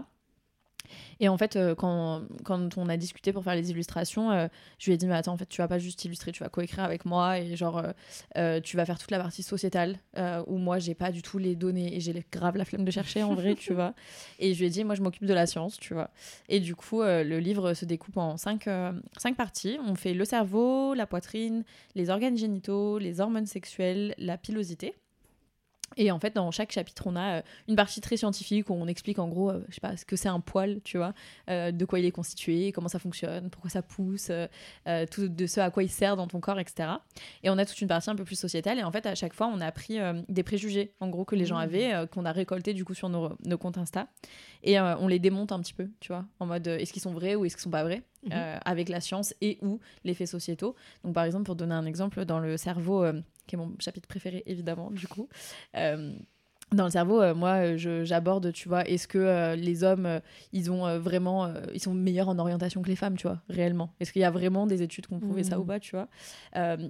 Et 1.20 1.28
en 1.28 1.36
fait, 1.36 1.56
euh, 1.56 1.74
quand, 1.74 2.22
quand 2.44 2.76
on 2.78 2.88
a 2.88 2.96
discuté 2.96 3.32
pour 3.32 3.44
faire 3.44 3.54
les 3.54 3.70
illustrations, 3.70 4.30
euh, 4.30 4.48
je 4.78 4.86
lui 4.86 4.94
ai 4.94 4.96
dit, 4.96 5.06
mais 5.06 5.14
attends, 5.14 5.32
en 5.32 5.36
fait, 5.36 5.48
tu 5.48 5.60
vas 5.60 5.68
pas 5.68 5.78
juste 5.78 6.04
illustrer, 6.04 6.32
tu 6.32 6.42
vas 6.42 6.48
coécrire 6.48 6.84
avec 6.84 7.04
moi 7.04 7.38
et 7.38 7.56
genre, 7.56 7.82
euh, 8.36 8.60
tu 8.60 8.76
vas 8.76 8.84
faire 8.84 8.98
toute 8.98 9.10
la 9.10 9.18
partie 9.18 9.42
sociétale 9.42 9.98
où 10.46 10.58
moi, 10.58 10.78
j'ai 10.78 10.94
pas 10.94 11.12
du 11.12 11.22
tout 11.22 11.38
les 11.38 11.54
données 11.54 11.94
et 11.96 12.00
j'ai 12.00 12.24
grave 12.32 12.56
la 12.56 12.64
flemme 12.64 12.84
de 12.84 12.90
chercher 12.90 13.22
en 13.22 13.34
vrai, 13.34 13.54
tu 13.54 13.72
vois. 13.74 13.94
Et 14.38 14.54
je 14.54 14.58
lui 14.58 14.66
ai 14.66 14.70
dit, 14.70 14.84
moi, 14.84 14.94
je 14.94 15.02
m'occupe 15.02 15.26
de 15.26 15.34
la 15.34 15.46
science, 15.46 15.78
tu 15.78 15.94
vois. 15.94 16.10
Et 16.48 16.60
du 16.60 16.74
coup, 16.74 17.02
le 17.02 17.38
livre 17.38 17.74
se 17.74 17.84
découpe 17.84 18.16
en 18.16 18.36
cinq, 18.36 18.68
cinq 19.16 19.36
parties. 19.36 19.78
On 19.86 19.94
fait 19.94 20.14
le 20.14 20.24
cerveau, 20.24 20.94
la 20.94 21.06
poitrine, 21.06 21.64
les 21.94 22.10
organes 22.10 22.36
génitaux, 22.36 22.98
les 22.98 23.20
hormones 23.20 23.46
sexuelles, 23.46 24.14
la 24.18 24.38
pilosité. 24.38 24.94
Et 25.96 26.10
en 26.10 26.18
fait, 26.18 26.34
dans 26.34 26.50
chaque 26.50 26.72
chapitre, 26.72 27.04
on 27.06 27.16
a 27.16 27.38
euh, 27.38 27.42
une 27.68 27.76
partie 27.76 28.00
très 28.00 28.16
scientifique 28.16 28.68
où 28.70 28.74
on 28.74 28.86
explique 28.86 29.18
en 29.18 29.28
gros, 29.28 29.50
euh, 29.50 29.64
je 29.68 29.76
sais 29.76 29.80
pas, 29.80 29.96
ce 29.96 30.04
que 30.04 30.16
c'est 30.16 30.28
un 30.28 30.40
poil, 30.40 30.80
tu 30.84 30.98
vois, 30.98 31.14
euh, 31.48 31.72
de 31.72 31.84
quoi 31.84 31.98
il 31.98 32.04
est 32.04 32.10
constitué, 32.10 32.72
comment 32.72 32.88
ça 32.88 32.98
fonctionne, 32.98 33.48
pourquoi 33.50 33.70
ça 33.70 33.82
pousse, 33.82 34.30
euh, 34.30 35.06
tout 35.10 35.28
de 35.28 35.46
ce 35.46 35.60
à 35.60 35.70
quoi 35.70 35.82
il 35.82 35.88
sert 35.88 36.16
dans 36.16 36.26
ton 36.26 36.40
corps, 36.40 36.58
etc. 36.58 36.88
Et 37.42 37.50
on 37.50 37.58
a 37.58 37.64
toute 37.64 37.80
une 37.80 37.88
partie 37.88 38.10
un 38.10 38.16
peu 38.16 38.24
plus 38.24 38.38
sociétale. 38.38 38.78
Et 38.78 38.84
en 38.84 38.92
fait, 38.92 39.06
à 39.06 39.14
chaque 39.14 39.32
fois, 39.32 39.46
on 39.46 39.60
a 39.60 39.72
pris 39.72 39.98
euh, 39.98 40.20
des 40.28 40.42
préjugés, 40.42 40.92
en 41.00 41.08
gros, 41.08 41.24
que 41.24 41.34
les 41.34 41.44
gens 41.44 41.56
Mmh. 41.56 41.60
avaient, 41.60 42.06
qu'on 42.12 42.24
a 42.24 42.32
récoltés 42.32 42.74
du 42.74 42.84
coup 42.84 42.94
sur 42.94 43.08
nos, 43.08 43.30
nos 43.44 43.58
comptes 43.58 43.78
Insta. 43.78 44.08
Et 44.62 44.78
on 44.80 45.08
les 45.08 45.18
démonte 45.18 45.52
un 45.52 45.60
petit 45.60 45.72
peu, 45.72 45.88
tu 46.00 46.08
vois, 46.08 46.24
en 46.40 46.46
mode 46.46 46.66
est-ce 46.66 46.92
qu'ils 46.92 47.02
sont 47.02 47.12
vrais 47.12 47.34
ou 47.34 47.44
est-ce 47.44 47.56
qu'ils 47.56 47.62
sont 47.62 47.70
pas 47.70 47.84
vrais, 47.84 48.02
Mhm. 48.26 48.32
euh, 48.34 48.58
avec 48.64 48.88
la 48.88 49.00
science 49.00 49.34
et 49.40 49.58
ou 49.62 49.80
les 50.04 50.14
faits 50.14 50.28
sociétaux. 50.28 50.74
Donc, 51.04 51.14
par 51.14 51.24
exemple, 51.24 51.44
pour 51.44 51.56
donner 51.56 51.74
un 51.74 51.86
exemple, 51.86 52.24
dans 52.24 52.38
le 52.40 52.56
cerveau, 52.56 53.04
euh, 53.04 53.20
qui 53.46 53.54
est 53.54 53.58
mon 53.58 53.72
chapitre 53.78 54.08
préféré, 54.08 54.42
évidemment, 54.46 54.90
du 54.90 55.06
coup. 55.08 55.28
euh, 55.76 56.12
dans 56.72 56.86
le 56.86 56.90
cerveau, 56.90 57.22
euh, 57.22 57.32
moi, 57.32 57.76
j'aborde, 57.76 58.52
tu 58.52 58.68
vois, 58.68 58.84
est-ce 58.88 59.06
que 59.06 59.18
euh, 59.18 59.54
les 59.54 59.84
hommes, 59.84 60.04
euh, 60.06 60.18
ils 60.52 60.68
ont 60.72 60.98
vraiment, 60.98 61.48
ils 61.72 61.78
sont 61.80 61.94
meilleurs 61.94 62.28
en 62.28 62.36
orientation 62.40 62.82
que 62.82 62.88
les 62.88 62.96
femmes, 62.96 63.16
tu 63.16 63.28
vois, 63.28 63.40
réellement? 63.48 63.92
Est-ce 64.00 64.12
qu'il 64.12 64.22
y 64.22 64.24
a 64.24 64.32
vraiment 64.32 64.66
des 64.66 64.82
études 64.82 65.06
qui 65.06 65.14
ont 65.14 65.20
prouvé 65.20 65.44
ça 65.44 65.54
Mhm. 65.56 65.62
ou 65.62 65.64
pas, 65.64 65.78
tu 65.78 65.94
vois? 65.94 66.08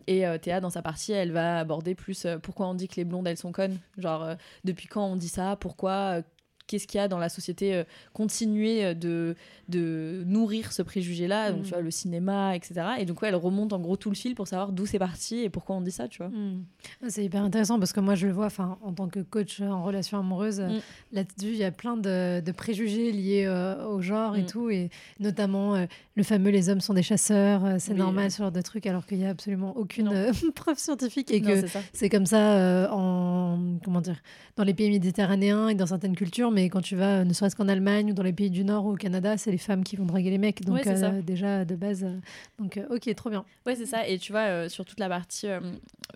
Et 0.07 0.25
Théa, 0.41 0.61
dans 0.61 0.71
sa 0.71 0.81
partie, 0.81 1.13
elle 1.13 1.31
va 1.33 1.59
aborder 1.59 1.95
plus 1.95 2.27
pourquoi 2.43 2.69
on 2.69 2.75
dit 2.75 2.89
que 2.89 2.97
les 2.97 3.05
blondes, 3.05 3.29
elles 3.29 3.37
sont 3.37 3.53
connes, 3.53 3.79
genre 3.99 4.31
depuis 4.65 4.87
quand 4.87 5.05
on 5.05 5.17
dit 5.17 5.29
ça, 5.29 5.57
pourquoi, 5.61 6.23
qu'est-ce 6.67 6.87
qu'il 6.87 6.99
y 6.99 7.01
a 7.03 7.09
dans 7.09 7.19
la 7.19 7.29
société, 7.29 7.75
euh, 7.75 7.85
continuer 8.13 8.85
euh, 8.85 8.95
de, 8.95 9.37
de 9.69 10.23
nourrir 10.27 10.73
ce 10.73 10.83
préjugé-là, 10.83 11.51
donc 11.51 11.61
Mhm. 11.61 11.65
tu 11.65 11.71
vois, 11.71 11.81
le 11.81 11.91
cinéma, 11.91 12.57
etc. 12.57 12.75
Et 12.99 13.05
donc, 13.05 13.23
ouais, 13.23 13.29
elle 13.29 13.35
remonte 13.37 13.73
en 13.73 13.79
gros 13.79 13.97
tout 13.97 14.11
le 14.11 14.17
fil 14.17 14.35
pour 14.35 14.49
savoir 14.49 14.73
d'où 14.73 14.87
c'est 14.87 14.99
parti 14.99 15.39
et 15.43 15.49
pourquoi 15.51 15.77
on 15.77 15.81
dit 15.81 15.91
ça, 15.91 16.09
tu 16.09 16.19
vois. 16.19 16.29
Mm. 16.29 16.65
C'est 17.09 17.25
hyper 17.25 17.43
intéressant 17.43 17.79
parce 17.79 17.93
que 17.93 18.01
moi 18.01 18.15
je 18.15 18.27
le 18.27 18.33
vois 18.33 18.49
en 18.83 18.93
tant 18.93 19.09
que 19.09 19.21
coach 19.21 19.61
en 19.61 19.83
relation 19.85 20.19
amoureuse 20.19 20.61
Mm. 20.61 20.79
là-dessus 21.13 21.49
il 21.53 21.57
y 21.57 21.65
a 21.65 21.71
plein 21.71 21.97
de, 21.97 22.41
de 22.41 22.53
préjugés 22.53 23.13
liés 23.13 23.45
euh, 23.47 23.87
au 23.89 24.01
genre 24.01 24.37
et 24.37 24.43
Mm. 24.43 24.47
tout 24.47 24.71
et 24.71 24.91
notamment 25.21 25.75
euh, 25.75 25.87
le 26.15 26.23
fameux 26.23 26.51
les 26.51 26.69
hommes 26.69 26.81
sont 26.81 26.95
des 26.95 27.03
chasseurs 27.03 27.65
euh, 27.65 27.77
c'est 27.79 27.93
Oui, 27.93 27.99
normal 27.99 28.31
ce 28.31 28.39
genre 28.39 28.53
de 28.53 28.61
truc 28.63 28.87
alors 28.87 29.07
qu'il 29.07 29.19
y 29.19 29.25
a 29.27 29.31
absolument 29.31 29.77
aucune 29.77 30.09
euh, 30.09 30.33
preuve 30.55 30.79
scientifique 30.79 31.31
et 31.31 31.41
Non, 31.41 31.51
que 31.63 31.67
c'est 31.93 32.09
comme 32.09 32.27
ça 32.27 32.57
euh, 32.59 32.89
en 32.91 33.59
comment 33.85 34.01
dire 34.01 34.17
dans 34.57 34.65
les 34.65 34.75
pays 34.75 34.91
méditerranéens 34.91 35.69
et 35.69 35.75
dans 35.75 35.87
certaines 35.87 36.17
cultures 36.17 36.51
mais 36.57 36.69
quand 36.69 36.81
tu 36.81 36.97
vas 36.97 37.19
euh, 37.21 37.25
ne 37.25 37.33
serait-ce 37.33 37.55
qu'en 37.55 37.69
Allemagne 37.69 38.11
ou 38.11 38.15
dans 38.15 38.23
les 38.25 38.33
pays 38.33 38.51
du 38.51 38.65
Nord 38.65 38.87
ou 38.87 38.93
au 38.95 38.97
Canada 38.97 39.37
c'est 39.37 39.51
les 39.51 39.59
femmes 39.59 39.85
qui 39.85 39.95
vont 39.97 40.07
draguer 40.07 40.31
les 40.31 40.39
mecs 40.39 40.65
donc 40.65 40.77
Ouais, 40.77 40.83
c'est 40.85 40.97
ça. 40.97 41.11
euh, 41.11 41.23
déjà 41.23 41.65
de 41.65 41.77
base 41.77 42.03
euh, 42.05 42.17
donc 42.59 42.77
euh, 42.79 42.87
ok 42.95 43.15
trop 43.15 43.31
bien 43.31 43.45
Ouais, 43.67 43.75
c'est 43.77 43.87
ça. 43.87 44.07
Et 44.09 44.19
tu 44.19 44.33
vois, 44.33 44.43
euh, 44.47 44.69
sur 44.69 44.85
toute 44.85 44.99
la 45.01 45.09
partie 45.09 45.49
euh, 45.49 45.61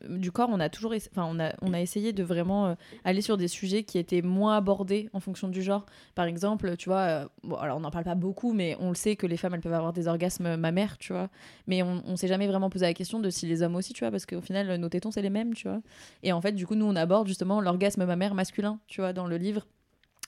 du 0.09 0.31
corps, 0.33 0.49
on 0.53 0.61
a 0.61 0.69
toujours, 0.69 0.95
enfin, 1.13 1.27
on 1.29 1.39
a, 1.41 1.53
on 1.63 1.73
a 1.75 1.81
essayé 1.81 2.13
de 2.13 2.23
vraiment 2.23 2.67
euh, 2.69 2.75
aller 3.05 3.23
sur 3.23 3.37
des 3.37 3.49
sujets 3.49 3.83
qui 3.83 3.99
étaient 3.99 4.23
moins 4.23 4.57
abordés 4.57 5.09
en 5.13 5.21
fonction 5.21 5.49
du 5.49 5.61
genre. 5.63 5.85
Par 6.15 6.27
exemple, 6.27 6.77
tu 6.77 6.89
vois, 6.89 7.01
euh, 7.01 7.27
bon, 7.43 7.57
alors 7.57 7.77
on 7.79 7.81
n'en 7.81 7.91
parle 7.91 8.05
pas 8.05 8.15
beaucoup, 8.15 8.53
mais 8.53 8.77
on 8.81 8.89
le 8.91 8.95
sait 8.95 9.17
que 9.17 9.27
les 9.27 9.37
femmes, 9.37 9.55
elles 9.55 9.61
peuvent 9.61 9.75
avoir 9.75 9.93
des 9.93 10.07
orgasmes 10.07 10.57
mammaires, 10.57 10.97
tu 10.99 11.13
vois. 11.13 11.29
Mais 11.67 11.83
on, 11.83 12.03
on 12.07 12.15
s'est 12.17 12.29
jamais 12.29 12.47
vraiment 12.47 12.71
posé 12.71 12.87
la 12.87 12.95
question 12.95 13.19
de 13.19 13.31
si 13.31 13.47
les 13.47 13.63
hommes 13.63 13.75
aussi, 13.75 13.93
tu 13.93 14.01
vois, 14.05 14.13
parce 14.13 14.27
qu'au 14.27 14.41
final, 14.41 14.73
nos 14.77 14.89
tétons, 14.89 15.11
c'est 15.11 15.23
les 15.23 15.31
mêmes, 15.31 15.55
tu 15.55 15.67
vois. 15.69 15.81
Et 16.23 16.33
en 16.33 16.41
fait, 16.41 16.53
du 16.53 16.67
coup, 16.69 16.77
nous, 16.77 16.87
on 16.87 16.95
aborde 16.95 17.27
justement 17.27 17.61
l'orgasme 17.61 18.05
mammaire 18.05 18.35
masculin, 18.35 18.79
tu 18.87 19.01
vois, 19.01 19.13
dans 19.13 19.27
le 19.27 19.37
livre. 19.39 19.67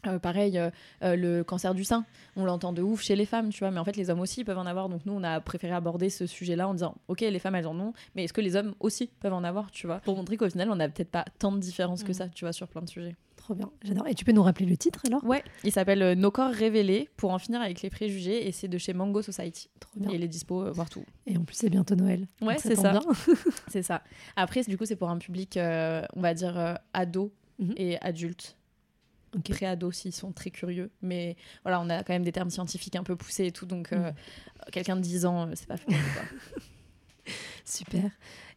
Euh, 0.06 0.18
pareil, 0.18 0.58
euh, 0.58 0.70
euh, 1.04 1.14
le 1.14 1.44
cancer 1.44 1.74
du 1.74 1.84
sein, 1.84 2.04
on 2.34 2.44
l'entend 2.44 2.72
de 2.72 2.82
ouf 2.82 3.02
chez 3.02 3.14
les 3.14 3.24
femmes, 3.26 3.50
tu 3.50 3.60
vois, 3.60 3.70
mais 3.70 3.78
en 3.78 3.84
fait 3.84 3.96
les 3.96 4.10
hommes 4.10 4.18
aussi 4.20 4.42
peuvent 4.42 4.58
en 4.58 4.66
avoir. 4.66 4.88
Donc 4.88 5.06
nous 5.06 5.12
on 5.12 5.22
a 5.22 5.40
préféré 5.40 5.72
aborder 5.74 6.10
ce 6.10 6.26
sujet-là 6.26 6.66
en 6.66 6.74
disant, 6.74 6.96
ok 7.08 7.20
les 7.20 7.38
femmes 7.38 7.54
elles 7.54 7.68
en 7.68 7.78
ont, 7.78 7.92
mais 8.16 8.24
est-ce 8.24 8.32
que 8.32 8.40
les 8.40 8.56
hommes 8.56 8.74
aussi 8.80 9.10
peuvent 9.20 9.32
en 9.32 9.44
avoir, 9.44 9.70
tu 9.70 9.86
vois, 9.86 10.00
pour 10.00 10.16
montrer 10.16 10.36
qu'au 10.36 10.50
final 10.50 10.70
on 10.70 10.76
n'a 10.76 10.88
peut-être 10.88 11.10
pas 11.12 11.24
tant 11.38 11.52
de 11.52 11.58
différences 11.58 12.02
que 12.02 12.08
Mhm. 12.08 12.14
ça, 12.14 12.28
tu 12.28 12.44
vois, 12.44 12.52
sur 12.52 12.66
plein 12.66 12.82
de 12.82 12.88
sujets. 12.88 13.14
Trop 13.36 13.54
bien, 13.54 13.70
j'adore. 13.82 14.06
Et 14.08 14.14
tu 14.14 14.24
peux 14.24 14.30
nous 14.32 14.42
rappeler 14.42 14.66
le 14.66 14.76
titre 14.76 15.00
alors? 15.06 15.24
Ouais, 15.24 15.42
il 15.64 15.70
s'appelle 15.72 16.18
Nos 16.18 16.30
corps 16.30 16.50
révélés 16.52 17.08
pour 17.16 17.30
en 17.32 17.38
finir 17.38 17.60
avec 17.60 17.82
les 17.82 17.90
préjugés 17.90 18.46
et 18.46 18.52
c'est 18.52 18.68
de 18.68 18.78
chez 18.78 18.92
Mango 18.94 19.20
Society. 19.22 19.68
Trop 19.80 19.98
bien. 20.00 20.10
Et 20.10 20.14
il 20.14 20.22
est 20.22 20.28
dispo 20.28 20.64
partout. 20.72 21.04
Et 21.26 21.36
en 21.36 21.42
plus, 21.44 21.56
c'est 21.56 21.70
bientôt 21.70 21.94
Noël. 21.96 22.26
Ouais, 22.40 22.58
c'est 22.58 22.76
ça. 22.76 23.00
C'est 23.68 23.82
ça. 23.82 24.02
Après, 24.36 24.62
du 24.62 24.76
coup, 24.78 24.84
c'est 24.84 24.94
pour 24.96 25.10
un 25.10 25.18
public, 25.18 25.58
on 25.58 26.20
va 26.20 26.34
dire, 26.34 26.78
ado 26.92 27.32
Mhm. 27.58 27.74
et 27.76 27.98
adulte. 28.00 28.56
Ok. 29.36 29.50
Pré-ado 29.50 29.90
s'ils 29.92 30.12
sont 30.14 30.32
très 30.32 30.50
curieux. 30.50 30.90
Mais 31.02 31.36
voilà, 31.64 31.80
on 31.80 31.88
a 31.90 32.02
quand 32.02 32.12
même 32.12 32.24
des 32.24 32.32
termes 32.32 32.50
scientifiques 32.50 32.96
un 32.96 33.02
peu 33.02 33.16
poussés 33.16 33.46
et 33.46 33.52
tout. 33.52 33.66
Donc, 33.66 33.92
euh, 33.92 34.10
Mhm. 34.10 34.14
quelqu'un 34.72 34.96
de 34.96 35.00
10 35.00 35.24
ans, 35.26 35.46
euh, 35.48 35.52
c'est 35.54 35.66
pas 35.68 35.78
quoi. 35.78 35.94
Super. 37.64 38.10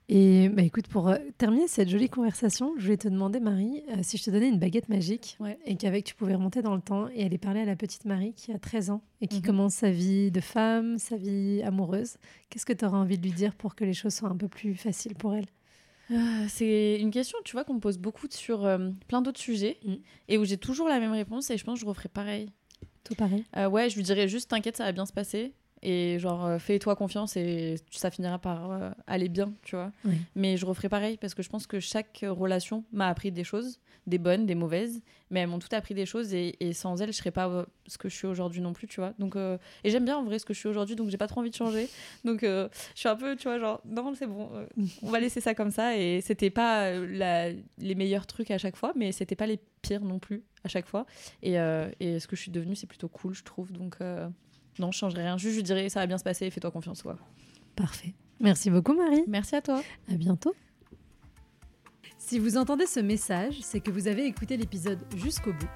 Et 0.08 0.50
bah, 0.50 0.62
écoute, 0.62 0.88
pour 0.88 1.08
euh, 1.08 1.18
terminer 1.38 1.68
cette 1.68 1.90
jolie 1.90 2.10
conversation, 2.10 2.74
je 2.78 2.84
voulais 2.84 2.98
te 2.98 3.08
demander, 3.08 3.40
Marie, 3.40 3.84
euh, 3.90 4.00
si 4.04 4.18
je 4.18 4.24
te 4.24 4.30
donnais 4.30 4.50
une 4.50 4.60
baguette 4.60 4.88
magique 4.90 5.36
Ouais. 5.40 5.58
et 5.66 5.78
qu'avec 5.78 6.04
tu 6.06 6.14
pouvais 6.14 6.36
remonter 6.36 6.62
dans 6.62 6.76
le 6.76 6.82
temps 6.82 7.08
et 7.10 7.24
aller 7.24 7.38
parler 7.40 7.62
à 7.62 7.66
la 7.66 7.76
petite 7.76 8.06
Marie 8.06 8.34
qui 8.34 8.52
a 8.52 8.60
13 8.60 8.92
ans 8.92 9.02
et 9.22 9.28
qui 9.28 9.38
Mhm. 9.38 9.46
commence 9.46 9.74
sa 9.76 9.90
vie 9.90 10.30
de 10.30 10.42
femme, 10.42 11.00
sa 11.00 11.18
vie 11.18 11.62
amoureuse, 11.64 12.18
qu'est-ce 12.50 12.66
que 12.68 12.74
tu 12.74 12.86
aurais 12.86 12.98
envie 12.98 13.18
de 13.18 13.24
lui 13.24 13.32
dire 13.34 13.56
pour 13.56 13.74
que 13.76 13.84
les 13.84 13.94
choses 13.94 14.14
soient 14.14 14.30
un 14.30 14.38
peu 14.38 14.48
plus 14.48 14.76
faciles 14.76 15.16
pour 15.16 15.34
elle? 15.34 15.48
Euh, 16.12 16.46
c'est 16.48 16.98
une 17.00 17.12
question, 17.12 17.38
tu 17.44 17.54
vois, 17.54 17.64
qu'on 17.64 17.74
me 17.76 17.80
pose 17.80 17.98
beaucoup 17.98 18.28
sur 18.30 18.66
euh, 18.66 18.90
plein 19.08 19.22
d'autres 19.22 19.40
sujets 19.40 19.78
Mhm. 19.84 19.98
et 20.28 20.38
où 20.38 20.46
j'ai 20.46 20.58
toujours 20.58 20.88
la 20.88 21.00
même 21.00 21.12
réponse 21.14 21.50
et 21.50 21.58
je 21.58 21.64
pense 21.64 21.80
que 21.80 21.82
je 21.82 21.90
referai 21.90 22.10
pareil. 22.10 22.50
Tout 23.04 23.16
pareil 23.16 23.44
Euh, 23.58 23.68
ouais, 23.68 23.90
je 23.90 23.96
lui 23.96 24.04
dirais 24.04 24.28
juste 24.28 24.50
t'inquiète, 24.50 24.78
ça 24.78 24.84
va 24.86 24.92
bien 24.92 25.06
se 25.06 25.14
passer. 25.14 25.54
Et 25.88 26.18
genre, 26.18 26.44
euh, 26.46 26.58
fais-toi 26.58 26.96
confiance 26.96 27.38
et 27.38 27.76
ça 27.92 28.10
finira 28.10 28.40
par 28.40 28.72
euh, 28.72 28.90
aller 29.06 29.30
bien, 29.30 29.54
tu 29.64 29.76
vois. 29.76 29.92
Oui. 30.04 30.16
Mais 30.36 30.58
je 30.58 30.66
referai 30.66 30.90
pareil 30.90 31.18
parce 31.18 31.36
que 31.36 31.44
je 31.44 31.50
pense 31.50 31.68
que 31.68 31.80
chaque 31.80 32.26
relation 32.28 32.84
m'a 32.92 33.08
appris 33.08 33.32
des 33.32 33.44
choses, 33.44 33.80
des 34.08 34.18
bonnes, 34.18 34.48
des 34.48 34.56
mauvaises. 34.56 35.04
Mais 35.30 35.42
elles 35.42 35.48
m'ont 35.48 35.60
toutes 35.60 35.74
appris 35.76 35.94
des 35.94 36.08
choses 36.08 36.34
et, 36.34 36.56
et 36.60 36.74
sans 36.74 37.02
elles, 37.02 37.12
je 37.12 37.18
serais 37.18 37.30
pas 37.30 37.48
euh, 37.50 37.66
ce 37.86 38.00
que 38.00 38.10
je 38.10 38.16
suis 38.16 38.26
aujourd'hui 38.26 38.62
non 38.62 38.74
plus, 38.74 38.88
tu 38.88 39.00
vois. 39.00 39.14
Donc, 39.20 39.36
euh, 39.36 39.60
et 39.84 39.92
j'aime 39.92 40.06
bien 40.06 40.18
en 40.18 40.24
vrai 40.24 40.40
ce 40.40 40.46
que 40.46 40.56
je 40.56 40.60
suis 40.60 40.70
aujourd'hui, 40.70 40.96
donc 40.96 41.10
j'ai 41.10 41.18
pas 41.18 41.28
trop 41.28 41.42
envie 41.42 41.52
de 41.52 41.56
changer. 41.56 41.88
Donc, 42.24 42.40
je 42.42 42.68
suis 42.96 43.08
un 43.10 43.16
peu, 43.16 43.36
tu 43.36 43.44
vois, 43.48 43.60
genre, 43.60 43.80
non, 43.86 44.14
c'est 44.16 44.26
bon, 44.28 44.50
on 45.04 45.12
va 45.12 45.20
laisser 45.20 45.40
ça 45.40 45.54
comme 45.54 45.70
ça. 45.72 45.96
Et 45.98 46.22
c'était 46.22 46.50
pas 46.50 46.92
la- 47.00 47.52
les 47.78 47.96
meilleurs 47.96 48.26
trucs 48.26 48.50
à 48.50 48.58
chaque 48.58 48.76
fois, 48.76 48.92
mais 48.96 49.12
c'était 49.12 49.36
pas 49.36 49.46
les 49.46 49.60
pires 49.84 50.04
non 50.04 50.18
plus 50.18 50.42
à 50.64 50.68
chaque 50.68 50.88
fois. 50.88 51.06
Et, 51.44 51.54
et 52.00 52.20
ce 52.20 52.26
que 52.28 52.36
je 52.36 52.42
suis 52.42 52.52
devenue, 52.52 52.76
c'est 52.76 52.88
plutôt 52.88 53.08
cool, 53.08 53.36
je 53.36 53.44
trouve. 53.44 53.72
Donc, 53.72 53.98
non, 54.80 54.92
je 54.92 54.98
changerai 54.98 55.24
rien. 55.24 55.38
Juste, 55.38 55.58
je 55.58 55.62
dirais, 55.62 55.90
ça 55.90 56.00
va 56.02 56.08
bien 56.08 56.18
se 56.18 56.24
passer, 56.24 56.50
fais-toi 56.50 56.72
confiance, 56.72 57.02
quoi. 57.02 57.18
Parfait. 57.76 58.14
Merci 58.40 58.70
beaucoup, 58.70 58.94
Marie. 58.94 59.24
Merci 59.28 59.56
à 59.56 59.62
toi. 59.62 59.82
À 60.12 60.16
bientôt. 60.16 60.54
Si 62.18 62.40
vous 62.40 62.58
entendez 62.58 62.86
ce 62.86 63.00
message, 63.00 63.60
c'est 63.62 63.80
que 63.80 63.92
vous 63.92 64.08
avez 64.08 64.26
écouté 64.26 64.58
l'épisode 64.58 65.00
jusqu'au 65.16 65.54
bout. 65.54 65.70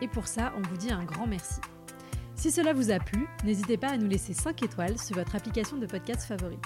Et 0.00 0.08
pour 0.08 0.26
ça, 0.26 0.52
on 0.56 0.62
vous 0.68 0.76
dit 0.76 0.90
un 0.90 1.04
grand 1.04 1.26
merci. 1.26 1.60
Si 2.34 2.50
cela 2.50 2.72
vous 2.72 2.90
a 2.90 2.98
plu, 2.98 3.26
n'hésitez 3.44 3.76
pas 3.76 3.90
à 3.90 3.96
nous 3.96 4.08
laisser 4.08 4.32
5 4.32 4.62
étoiles 4.64 4.98
sur 4.98 5.14
votre 5.14 5.36
application 5.36 5.76
de 5.76 5.86
podcast 5.86 6.24
favorite. 6.24 6.58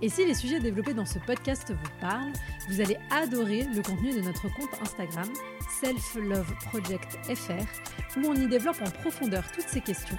Et 0.00 0.08
si 0.08 0.24
les 0.24 0.34
sujets 0.34 0.58
développés 0.58 0.94
dans 0.94 1.04
ce 1.04 1.18
podcast 1.18 1.70
vous 1.70 2.00
parlent, 2.00 2.32
vous 2.68 2.80
allez 2.80 2.96
adorer 3.10 3.64
le 3.64 3.82
contenu 3.82 4.14
de 4.14 4.22
notre 4.22 4.48
compte 4.54 4.70
Instagram 4.80 5.28
Self 5.80 6.14
Love 6.16 6.52
Project 6.70 7.18
FR, 7.34 8.18
où 8.18 8.26
on 8.26 8.34
y 8.34 8.46
développe 8.46 8.80
en 8.80 8.90
profondeur 8.90 9.44
toutes 9.52 9.68
ces 9.68 9.80
questions, 9.80 10.18